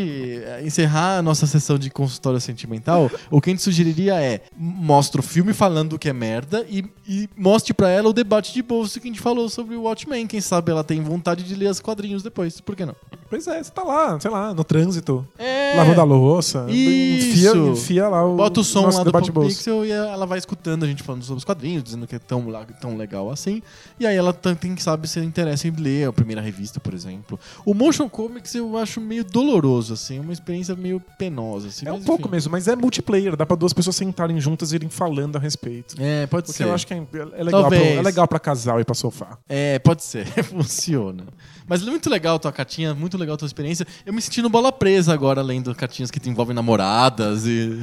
eh, 0.45 0.63
encerrar 0.65 1.19
a 1.19 1.23
nossa 1.23 1.47
sessão 1.47 1.79
de 1.79 1.91
consultório 1.91 2.41
sentimental, 2.41 3.11
o 3.31 3.41
que 3.41 3.51
a 3.51 3.53
gente 3.53 3.63
sugeriria 3.63 4.15
é 4.21 4.41
mostra 4.57 5.21
o 5.21 5.25
filme 5.25 5.53
falando 5.53 5.99
que 5.99 6.09
é 6.09 6.13
merda 6.13 6.65
e, 6.69 6.85
e 7.09 7.29
mostre 7.37 7.73
pra 7.73 7.89
ela 7.89 8.09
o 8.11 8.13
debate 8.13 8.53
de 8.53 8.63
bolso 8.63 9.01
que 9.01 9.09
a 9.09 9.11
gente 9.11 9.21
falou 9.21 9.49
sobre 9.49 9.75
o 9.75 9.83
Watchmen. 9.83 10.27
Quem 10.27 10.41
sabe 10.41 10.71
ela 10.71 10.85
tem 10.85 11.01
vontade 11.03 11.43
de 11.43 11.55
ler 11.55 11.71
os 11.71 11.81
quadrinhos 11.81 12.23
depois. 12.23 12.61
Por 12.61 12.77
que 12.77 12.85
não? 12.85 12.95
Pois 13.31 13.47
é, 13.47 13.63
você 13.63 13.71
tá 13.71 13.83
lá, 13.83 14.19
sei 14.21 14.31
lá, 14.31 14.55
no 14.55 14.65
trânsito, 14.65 15.27
É. 15.39 15.75
lavando 15.77 16.01
a 16.01 16.05
louça. 16.05 16.67
Isso. 16.71 17.29
Enfia, 17.29 17.53
enfia 17.73 18.09
lá 18.09 18.25
o 18.27 18.37
Bota 18.37 18.61
o 18.61 18.65
som 18.65 18.83
nosso 18.83 18.99
lá 18.99 19.05
do 19.05 19.13
Pop 19.13 19.31
bolso. 19.31 19.57
Pixel 19.57 19.85
e 19.85 19.91
ela 19.91 20.25
vai 20.27 20.39
escutando 20.39 20.85
a 20.85 20.87
gente 20.87 21.03
falando 21.03 21.23
sobre 21.25 21.39
os 21.39 21.45
quadrinhos, 21.45 21.83
dizendo 21.83 22.07
que 22.07 22.15
é 22.15 22.19
tão, 22.19 22.45
tão 22.81 22.97
legal 22.97 23.31
assim. 23.31 23.63
E 24.01 24.07
aí 24.07 24.17
ela 24.17 24.33
tam- 24.33 24.55
tem 24.55 24.75
que 24.75 24.83
saber 24.83 25.07
se 25.09 25.21
interessa 25.21 25.69
em 25.69 25.71
ler 25.73 26.09
a 26.09 26.13
primeira 26.13 26.41
revista, 26.41 26.81
por 26.81 26.95
exemplo. 26.95 27.39
O 27.67 27.75
Motion 27.75 28.09
Comics 28.09 28.55
eu 28.55 28.77
acho 28.79 29.01
meio 29.01 29.25
doloroso, 29.25 29.93
assim, 29.95 30.19
uma 30.19 30.33
experiência 30.33 30.75
meio 30.75 31.01
penosa. 31.19 31.69
Assim, 31.69 31.87
É 31.87 31.93
um 31.93 31.97
mas, 31.97 32.05
pouco 32.05 32.23
enfim. 32.23 32.31
mesmo, 32.33 32.53
mas 32.53 32.67
é 32.67 32.75
multiplayer, 32.77 33.37
dá 33.37 33.45
pra 33.45 33.57
duas 33.57 33.73
pessoas 33.75 33.97
sentarem 33.97 34.41
juntas 34.41 34.73
e 34.73 34.77
irem 34.77 34.89
falando 34.89 35.37
a 35.37 35.39
respeito. 35.39 35.95
É, 35.99 36.27
pode 36.27 36.47
Porque 36.47 36.57
ser. 36.59 36.65
eu 36.65 36.73
acho 36.75 36.87
que 36.87 36.95
é, 36.99 37.41
é 37.41 37.45
legal, 37.45 37.69
pra, 37.69 37.79
é 37.79 38.03
legal 38.03 38.29
pra 38.29 38.39
casal 38.39 38.81
e 38.81 38.85
pra 38.85 38.95
sofá. 38.95 39.39
É, 39.49 39.79
pode 39.79 40.03
ser. 40.03 40.27
Funciona. 40.45 41.25
Mas 41.67 41.87
é 41.87 41.91
muito 41.91 42.09
legal 42.09 42.37
a 42.37 42.39
tua 42.39 42.53
cartinha, 42.53 42.95
muito 42.95 43.19
legal 43.19 43.35
a 43.35 43.37
tua 43.37 43.47
experiência. 43.47 43.87
Eu 44.07 44.13
me 44.13 44.23
senti 44.23 44.41
no 44.41 44.49
bola 44.49 44.73
presa 44.73 45.13
agora, 45.13 45.43
lendo 45.43 45.75
cartinhas 45.75 46.11
que 46.11 46.19
te 46.19 46.31
envolvem 46.31 46.55
namoradas 46.55 47.47
e. 47.47 47.79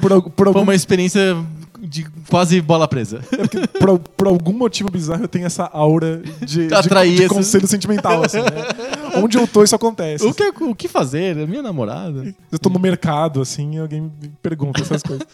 Por, 0.00 0.30
por 0.30 0.44
Foi 0.44 0.46
algum, 0.48 0.62
uma 0.62 0.74
experiência 0.74 1.36
de 1.86 2.04
quase 2.28 2.60
bola 2.60 2.88
presa. 2.88 3.20
é 3.32 3.36
porque 3.36 3.66
por, 3.66 3.98
por 3.98 4.26
algum 4.26 4.52
motivo 4.52 4.90
bizarro 4.90 5.24
eu 5.24 5.28
tenho 5.28 5.46
essa 5.46 5.64
aura 5.64 6.22
de, 6.40 6.68
de, 6.68 7.16
de 7.16 7.28
conselho 7.28 7.66
sentimental, 7.66 8.24
assim, 8.24 8.38
né? 8.38 9.14
Onde 9.16 9.38
eu 9.38 9.46
tô, 9.46 9.62
isso 9.62 9.74
acontece. 9.74 10.24
O 10.24 10.34
que, 10.34 10.52
o 10.62 10.74
que 10.74 10.88
fazer? 10.88 11.36
É 11.36 11.46
minha 11.46 11.62
namorada. 11.62 12.34
Eu 12.50 12.58
tô 12.58 12.68
no 12.68 12.78
mercado, 12.78 13.40
assim, 13.40 13.76
e 13.76 13.78
alguém 13.78 14.00
me 14.00 14.28
pergunta 14.42 14.80
essas 14.80 15.02
coisas. 15.02 15.26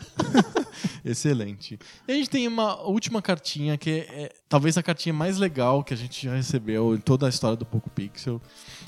Excelente. 1.04 1.78
E 2.06 2.12
a 2.12 2.14
gente 2.14 2.28
tem 2.28 2.46
uma 2.46 2.80
última 2.82 3.22
cartinha 3.22 3.76
que 3.78 3.90
é, 3.90 3.94
é 4.24 4.32
talvez 4.48 4.76
a 4.76 4.82
cartinha 4.82 5.14
mais 5.14 5.38
legal 5.38 5.82
que 5.82 5.94
a 5.94 5.96
gente 5.96 6.26
já 6.26 6.34
recebeu 6.34 6.94
em 6.94 6.98
toda 6.98 7.26
a 7.26 7.28
história 7.28 7.56
do 7.56 7.64
Poco 7.64 7.90
Pixel, 7.90 8.40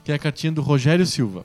que 0.05 0.13
é 0.13 0.15
a 0.15 0.19
cartinha 0.19 0.53
do 0.53 0.63
Rogério 0.63 1.07
Silva. 1.07 1.45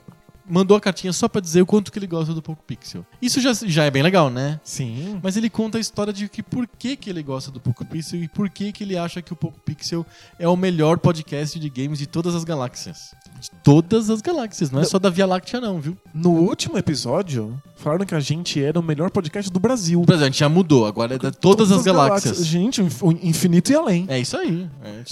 Mandou 0.50 0.78
a 0.78 0.82
cartinha 0.82 1.12
só 1.12 1.28
pra 1.28 1.42
dizer 1.42 1.62
o 1.62 1.66
quanto 1.66 1.92
que 1.92 2.00
ele 2.00 2.08
gosta 2.08 2.34
do 2.34 2.42
Poco 2.42 2.64
Pixel. 2.64 3.06
Isso 3.22 3.42
já, 3.42 3.54
já 3.54 3.84
é 3.84 3.92
bem 3.92 4.04
legal, 4.04 4.30
né? 4.30 4.60
Sim. 4.64 5.20
Mas 5.22 5.36
ele 5.36 5.50
conta 5.50 5.78
a 5.78 5.82
história 5.82 6.14
de 6.14 6.30
que 6.30 6.42
por 6.42 6.68
que, 6.68 6.96
que 6.96 7.10
ele 7.10 7.22
gosta 7.22 7.52
do 7.52 7.60
Poco 7.60 7.86
Pixel 7.86 8.24
e 8.24 8.28
por 8.28 8.50
que, 8.50 8.72
que 8.72 8.84
ele 8.84 8.98
acha 8.98 9.22
que 9.22 9.34
o 9.34 9.36
Poco 9.36 9.60
Pixel 9.60 10.06
é 10.40 10.48
o 10.48 10.56
melhor 10.56 10.98
podcast 11.00 11.60
de 11.60 11.70
games 11.70 12.00
de 12.00 12.08
todas 12.08 12.36
as 12.36 12.44
galáxias. 12.44 13.14
De 13.40 13.52
todas 13.64 14.10
as 14.10 14.22
galáxias, 14.22 14.72
não 14.72 14.80
é 14.80 14.84
só 14.84 14.98
da 14.98 15.10
Via 15.10 15.26
Láctea, 15.26 15.62
não, 15.62 15.80
viu? 15.80 15.98
No 16.14 16.32
último 16.32 16.78
episódio, 16.78 17.62
falaram 17.76 18.06
que 18.06 18.16
a 18.16 18.20
gente 18.20 18.62
era 18.62 18.80
o 18.80 18.84
melhor 18.84 19.12
podcast 19.12 19.52
do 19.52 19.60
Brasil. 19.60 20.02
O 20.02 20.06
Brasil, 20.06 20.26
a 20.26 20.30
gente 20.30 20.40
já 20.40 20.50
mudou, 20.50 20.86
agora 20.86 21.16
é 21.16 21.18
de 21.18 21.32
todas, 21.32 21.72
as 21.72 21.84
galáxias. 21.84 22.46
Gente, 22.46 22.82
o 22.82 23.12
infinito 23.12 23.72
e 23.72 23.76
além. 23.76 24.06
É 24.08 24.20
isso 24.20 24.38
aí. 24.38 24.68
É, 24.84 25.04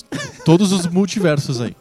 todos 0.44 0.72
os 0.72 0.88
multiversos 0.88 1.62
aí. 1.62 1.76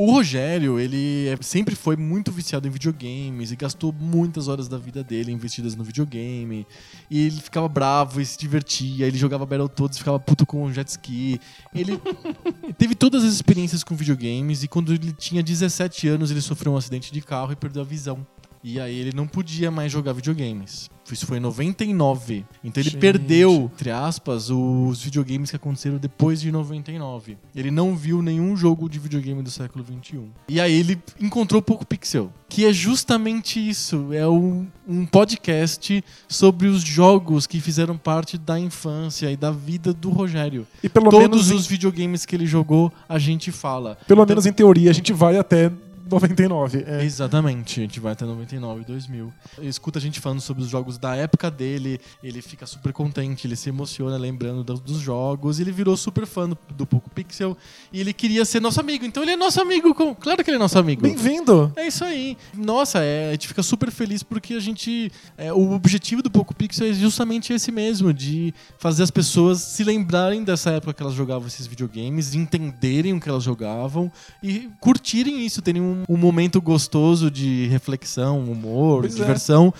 O 0.00 0.12
Rogério, 0.12 0.78
ele 0.78 1.26
é- 1.26 1.36
sempre 1.40 1.74
foi 1.74 1.96
muito 1.96 2.30
viciado 2.30 2.68
em 2.68 2.70
videogames 2.70 3.50
e 3.50 3.56
gastou 3.56 3.92
muitas 3.92 4.46
horas 4.46 4.68
da 4.68 4.78
vida 4.78 5.02
dele 5.02 5.32
investidas 5.32 5.74
no 5.74 5.82
videogame. 5.82 6.64
E 7.10 7.26
ele 7.26 7.40
ficava 7.40 7.68
bravo 7.68 8.20
e 8.20 8.24
se 8.24 8.38
divertia. 8.38 9.08
Ele 9.08 9.18
jogava 9.18 9.44
Battletoads 9.44 9.96
e 9.96 9.98
ficava 9.98 10.20
puto 10.20 10.46
com 10.46 10.62
o 10.62 10.72
jet 10.72 10.86
ski. 10.86 11.40
Ele 11.74 12.00
teve 12.78 12.94
todas 12.94 13.24
as 13.24 13.32
experiências 13.32 13.82
com 13.82 13.96
videogames 13.96 14.62
e 14.62 14.68
quando 14.68 14.94
ele 14.94 15.12
tinha 15.12 15.42
17 15.42 16.06
anos 16.06 16.30
ele 16.30 16.42
sofreu 16.42 16.74
um 16.74 16.76
acidente 16.76 17.12
de 17.12 17.20
carro 17.20 17.50
e 17.50 17.56
perdeu 17.56 17.82
a 17.82 17.84
visão. 17.84 18.24
E 18.62 18.78
aí 18.78 18.94
ele 18.94 19.10
não 19.12 19.26
podia 19.26 19.68
mais 19.68 19.90
jogar 19.90 20.12
videogames. 20.12 20.88
Isso 21.14 21.26
foi 21.26 21.38
em 21.38 21.40
99. 21.40 22.44
Então 22.62 22.82
ele 22.82 22.90
Gente. 22.90 23.00
perdeu, 23.00 23.70
entre 23.74 23.90
aspas, 23.90 24.50
os 24.50 25.02
videogames 25.02 25.50
que 25.50 25.56
aconteceram 25.56 25.96
depois 25.98 26.40
de 26.40 26.50
99. 26.52 27.36
Ele 27.54 27.70
não 27.70 27.96
viu 27.96 28.22
nenhum 28.22 28.56
jogo 28.56 28.88
de 28.88 28.98
videogame 28.98 29.42
do 29.42 29.50
século 29.50 29.84
21. 29.84 30.28
E 30.48 30.60
aí 30.60 30.72
ele 30.72 30.98
encontrou 31.20 31.60
Poco 31.62 31.86
Pixel, 31.86 32.32
que 32.48 32.64
é 32.64 32.72
justamente 32.72 33.58
isso. 33.58 34.12
É 34.12 34.26
um, 34.28 34.66
um 34.86 35.04
podcast 35.06 36.02
sobre 36.28 36.68
os 36.68 36.82
jogos 36.82 37.46
que 37.46 37.60
fizeram 37.60 37.96
parte 37.96 38.36
da 38.38 38.58
infância 38.58 39.30
e 39.30 39.36
da 39.36 39.50
vida 39.50 39.92
do 39.92 40.10
Rogério. 40.10 40.66
E 40.82 40.88
pelo 40.88 41.10
Todos 41.10 41.46
menos, 41.46 41.50
os 41.50 41.66
videogames 41.66 42.24
que 42.24 42.34
ele 42.36 42.46
jogou, 42.46 42.92
a 43.08 43.18
gente 43.18 43.50
fala. 43.52 43.98
em, 44.02 44.04
pelo 44.06 44.26
menos 44.26 44.46
em 44.46 44.52
teoria, 44.52 44.90
a 44.90 44.94
gente 44.94 45.12
vai 45.12 45.36
até 45.38 45.70
99. 46.10 46.84
É. 46.86 47.04
Exatamente, 47.04 47.80
a 47.80 47.82
gente 47.82 48.00
vai 48.00 48.12
até 48.12 48.24
99, 48.24 48.84
2000. 48.84 49.32
Ele 49.58 49.68
escuta 49.68 49.98
a 49.98 50.02
gente 50.02 50.20
falando 50.20 50.40
sobre 50.40 50.62
os 50.62 50.68
jogos 50.68 50.98
da 50.98 51.14
época 51.14 51.50
dele, 51.50 52.00
ele 52.22 52.40
fica 52.42 52.66
super 52.66 52.92
contente, 52.92 53.46
ele 53.46 53.56
se 53.56 53.68
emociona 53.68 54.16
lembrando 54.16 54.64
do- 54.64 54.74
dos 54.80 54.98
jogos, 54.98 55.60
ele 55.60 55.70
virou 55.72 55.96
super 55.96 56.26
fã 56.26 56.48
do, 56.48 56.56
do 56.74 56.86
Poco 56.86 57.10
Pixel 57.10 57.56
e 57.92 58.00
ele 58.00 58.12
queria 58.12 58.44
ser 58.44 58.60
nosso 58.60 58.80
amigo, 58.80 59.04
então 59.04 59.22
ele 59.22 59.32
é 59.32 59.36
nosso 59.36 59.60
amigo, 59.60 59.94
com- 59.94 60.14
claro 60.14 60.42
que 60.42 60.50
ele 60.50 60.56
é 60.56 60.60
nosso 60.60 60.78
amigo. 60.78 61.02
Bem-vindo! 61.02 61.72
É 61.76 61.86
isso 61.86 62.04
aí. 62.04 62.36
Nossa, 62.54 63.00
é, 63.00 63.28
a 63.28 63.32
gente 63.32 63.48
fica 63.48 63.62
super 63.62 63.90
feliz 63.90 64.22
porque 64.22 64.54
a 64.54 64.60
gente. 64.60 65.10
é, 65.36 65.52
o 65.52 65.72
objetivo 65.72 66.22
do 66.22 66.30
Poco 66.30 66.54
Pixel 66.54 66.88
é 66.88 66.92
justamente 66.92 67.52
esse 67.52 67.70
mesmo: 67.70 68.12
de 68.12 68.54
fazer 68.78 69.02
as 69.02 69.10
pessoas 69.10 69.60
se 69.60 69.84
lembrarem 69.84 70.42
dessa 70.44 70.70
época 70.70 70.94
que 70.94 71.02
elas 71.02 71.14
jogavam 71.14 71.46
esses 71.48 71.66
videogames, 71.66 72.34
entenderem 72.34 73.12
o 73.14 73.20
que 73.20 73.28
elas 73.28 73.42
jogavam 73.42 74.10
e 74.42 74.68
curtirem 74.80 75.44
isso, 75.44 75.60
terem 75.62 75.82
um, 75.82 75.97
um 76.08 76.16
momento 76.16 76.60
gostoso 76.60 77.30
de 77.30 77.66
reflexão, 77.68 78.40
humor, 78.44 79.00
Pois 79.02 79.14
é. 79.14 79.16
diversão. 79.18 79.72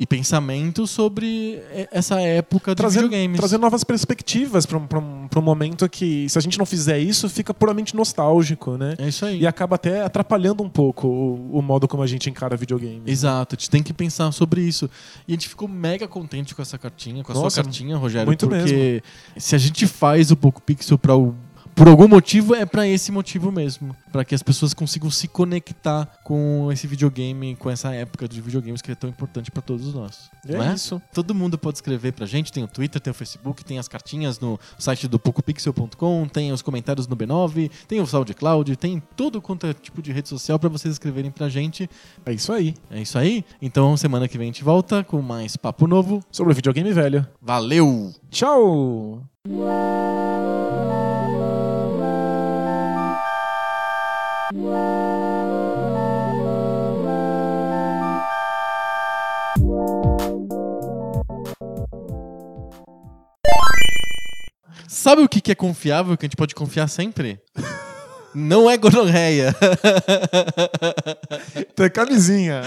E 0.00 0.06
pensamento 0.06 0.86
sobre 0.86 1.60
essa 1.90 2.20
época 2.20 2.70
de 2.70 2.76
Trazer, 2.76 3.02
videogames. 3.02 3.36
trazer 3.36 3.58
novas 3.58 3.82
perspectivas 3.82 4.64
para 4.64 4.78
um, 4.78 4.86
pra 4.86 5.00
um, 5.00 5.26
pra 5.26 5.40
um 5.40 5.42
momento 5.42 5.88
que, 5.88 6.28
se 6.28 6.38
a 6.38 6.40
gente 6.40 6.56
não 6.56 6.64
fizer 6.64 7.00
isso, 7.00 7.28
fica 7.28 7.52
puramente 7.52 7.96
nostálgico, 7.96 8.76
né? 8.76 8.94
É 8.96 9.08
isso 9.08 9.26
aí. 9.26 9.40
E 9.40 9.44
acaba 9.44 9.74
até 9.74 10.02
atrapalhando 10.04 10.62
um 10.62 10.68
pouco 10.68 11.08
o, 11.08 11.58
o 11.58 11.60
modo 11.60 11.88
como 11.88 12.00
a 12.00 12.06
gente 12.06 12.30
encara 12.30 12.56
videogame. 12.56 13.02
Exato, 13.04 13.56
a 13.56 13.58
gente 13.58 13.70
tem 13.70 13.82
que 13.82 13.92
pensar 13.92 14.30
sobre 14.30 14.60
isso. 14.60 14.88
E 15.26 15.32
a 15.32 15.34
gente 15.34 15.48
ficou 15.48 15.66
mega 15.66 16.06
contente 16.06 16.54
com 16.54 16.62
essa 16.62 16.78
cartinha, 16.78 17.24
com 17.24 17.32
a 17.32 17.34
Nossa, 17.34 17.56
sua 17.56 17.64
cartinha, 17.64 17.96
Rogério, 17.96 18.28
muito 18.28 18.46
porque 18.48 19.02
se 19.36 19.56
a 19.56 19.58
gente 19.58 19.84
faz 19.88 20.30
o 20.30 20.36
Poco 20.36 20.62
Pixel 20.62 20.96
para 20.96 21.16
o 21.16 21.34
por 21.78 21.86
algum 21.86 22.08
motivo 22.08 22.56
é 22.56 22.66
pra 22.66 22.88
esse 22.88 23.12
motivo 23.12 23.52
mesmo, 23.52 23.94
Pra 24.10 24.24
que 24.24 24.34
as 24.34 24.42
pessoas 24.42 24.74
consigam 24.74 25.10
se 25.10 25.28
conectar 25.28 26.06
com 26.24 26.68
esse 26.72 26.88
videogame, 26.88 27.54
com 27.54 27.70
essa 27.70 27.94
época 27.94 28.26
de 28.26 28.40
videogames 28.40 28.82
que 28.82 28.90
é 28.90 28.94
tão 28.96 29.08
importante 29.08 29.48
pra 29.50 29.62
todos 29.62 29.94
nós. 29.94 30.28
É 30.48 30.56
não 30.56 30.74
isso. 30.74 31.00
Todo 31.14 31.34
mundo 31.34 31.56
pode 31.56 31.76
escrever 31.76 32.12
pra 32.12 32.26
gente, 32.26 32.50
tem 32.50 32.64
o 32.64 32.66
Twitter, 32.66 33.00
tem 33.00 33.10
o 33.12 33.14
Facebook, 33.14 33.64
tem 33.64 33.78
as 33.78 33.86
cartinhas 33.86 34.40
no 34.40 34.58
site 34.76 35.06
do 35.06 35.20
PocoPixel.com, 35.20 36.26
tem 36.26 36.50
os 36.50 36.62
comentários 36.62 37.06
no 37.06 37.16
B9, 37.16 37.70
tem 37.86 38.00
o 38.00 38.06
SoundCloud, 38.06 38.74
tem 38.76 39.00
todo 39.14 39.40
quanto 39.40 39.66
é 39.66 39.72
tipo 39.72 40.02
de 40.02 40.10
rede 40.10 40.28
social 40.28 40.58
pra 40.58 40.68
vocês 40.68 40.94
escreverem 40.94 41.30
pra 41.30 41.48
gente. 41.48 41.88
É 42.26 42.32
isso 42.32 42.52
aí. 42.52 42.74
É 42.90 43.00
isso 43.00 43.16
aí. 43.16 43.44
Então 43.62 43.96
semana 43.96 44.26
que 44.26 44.36
vem 44.36 44.48
a 44.48 44.52
gente 44.52 44.64
volta 44.64 45.04
com 45.04 45.22
mais 45.22 45.56
papo 45.56 45.86
novo. 45.86 46.24
Sobre 46.32 46.52
o 46.52 46.56
videogame 46.56 46.92
velho. 46.92 47.24
Valeu! 47.40 48.12
Tchau! 48.30 49.22
Sabe 64.98 65.22
o 65.22 65.28
que 65.28 65.40
que 65.40 65.52
é 65.52 65.54
confiável, 65.54 66.16
que 66.16 66.26
a 66.26 66.28
gente 66.28 66.36
pode 66.36 66.56
confiar 66.56 66.88
sempre? 66.88 67.40
Não 68.34 68.68
é 68.68 68.76
gonorreia. 68.76 69.54
Tem 71.76 71.88
camisinha. 71.88 72.62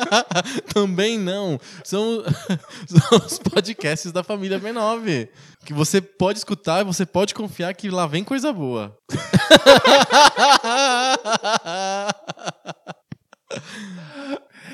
Também 0.72 1.18
não. 1.18 1.60
São, 1.84 2.24
são 2.88 3.18
os 3.18 3.38
podcasts 3.38 4.10
da 4.10 4.24
família 4.24 4.58
B9. 4.58 5.28
Que 5.62 5.74
você 5.74 6.00
pode 6.00 6.38
escutar 6.38 6.80
e 6.80 6.84
você 6.84 7.04
pode 7.04 7.34
confiar 7.34 7.74
que 7.74 7.90
lá 7.90 8.06
vem 8.06 8.24
coisa 8.24 8.50
boa. 8.50 8.96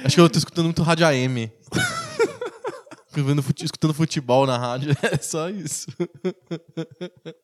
Acho 0.04 0.14
que 0.14 0.20
eu 0.20 0.30
tô 0.30 0.38
escutando 0.38 0.66
muito 0.66 0.84
rádio 0.84 1.08
AM. 1.08 1.52
Escutando 3.20 3.42
fute- 3.42 3.64
Escutando 3.64 3.94
futebol 3.94 4.46
na 4.46 4.56
rádio. 4.58 4.94
É 5.02 5.16
só 5.18 5.48
isso. 5.48 5.86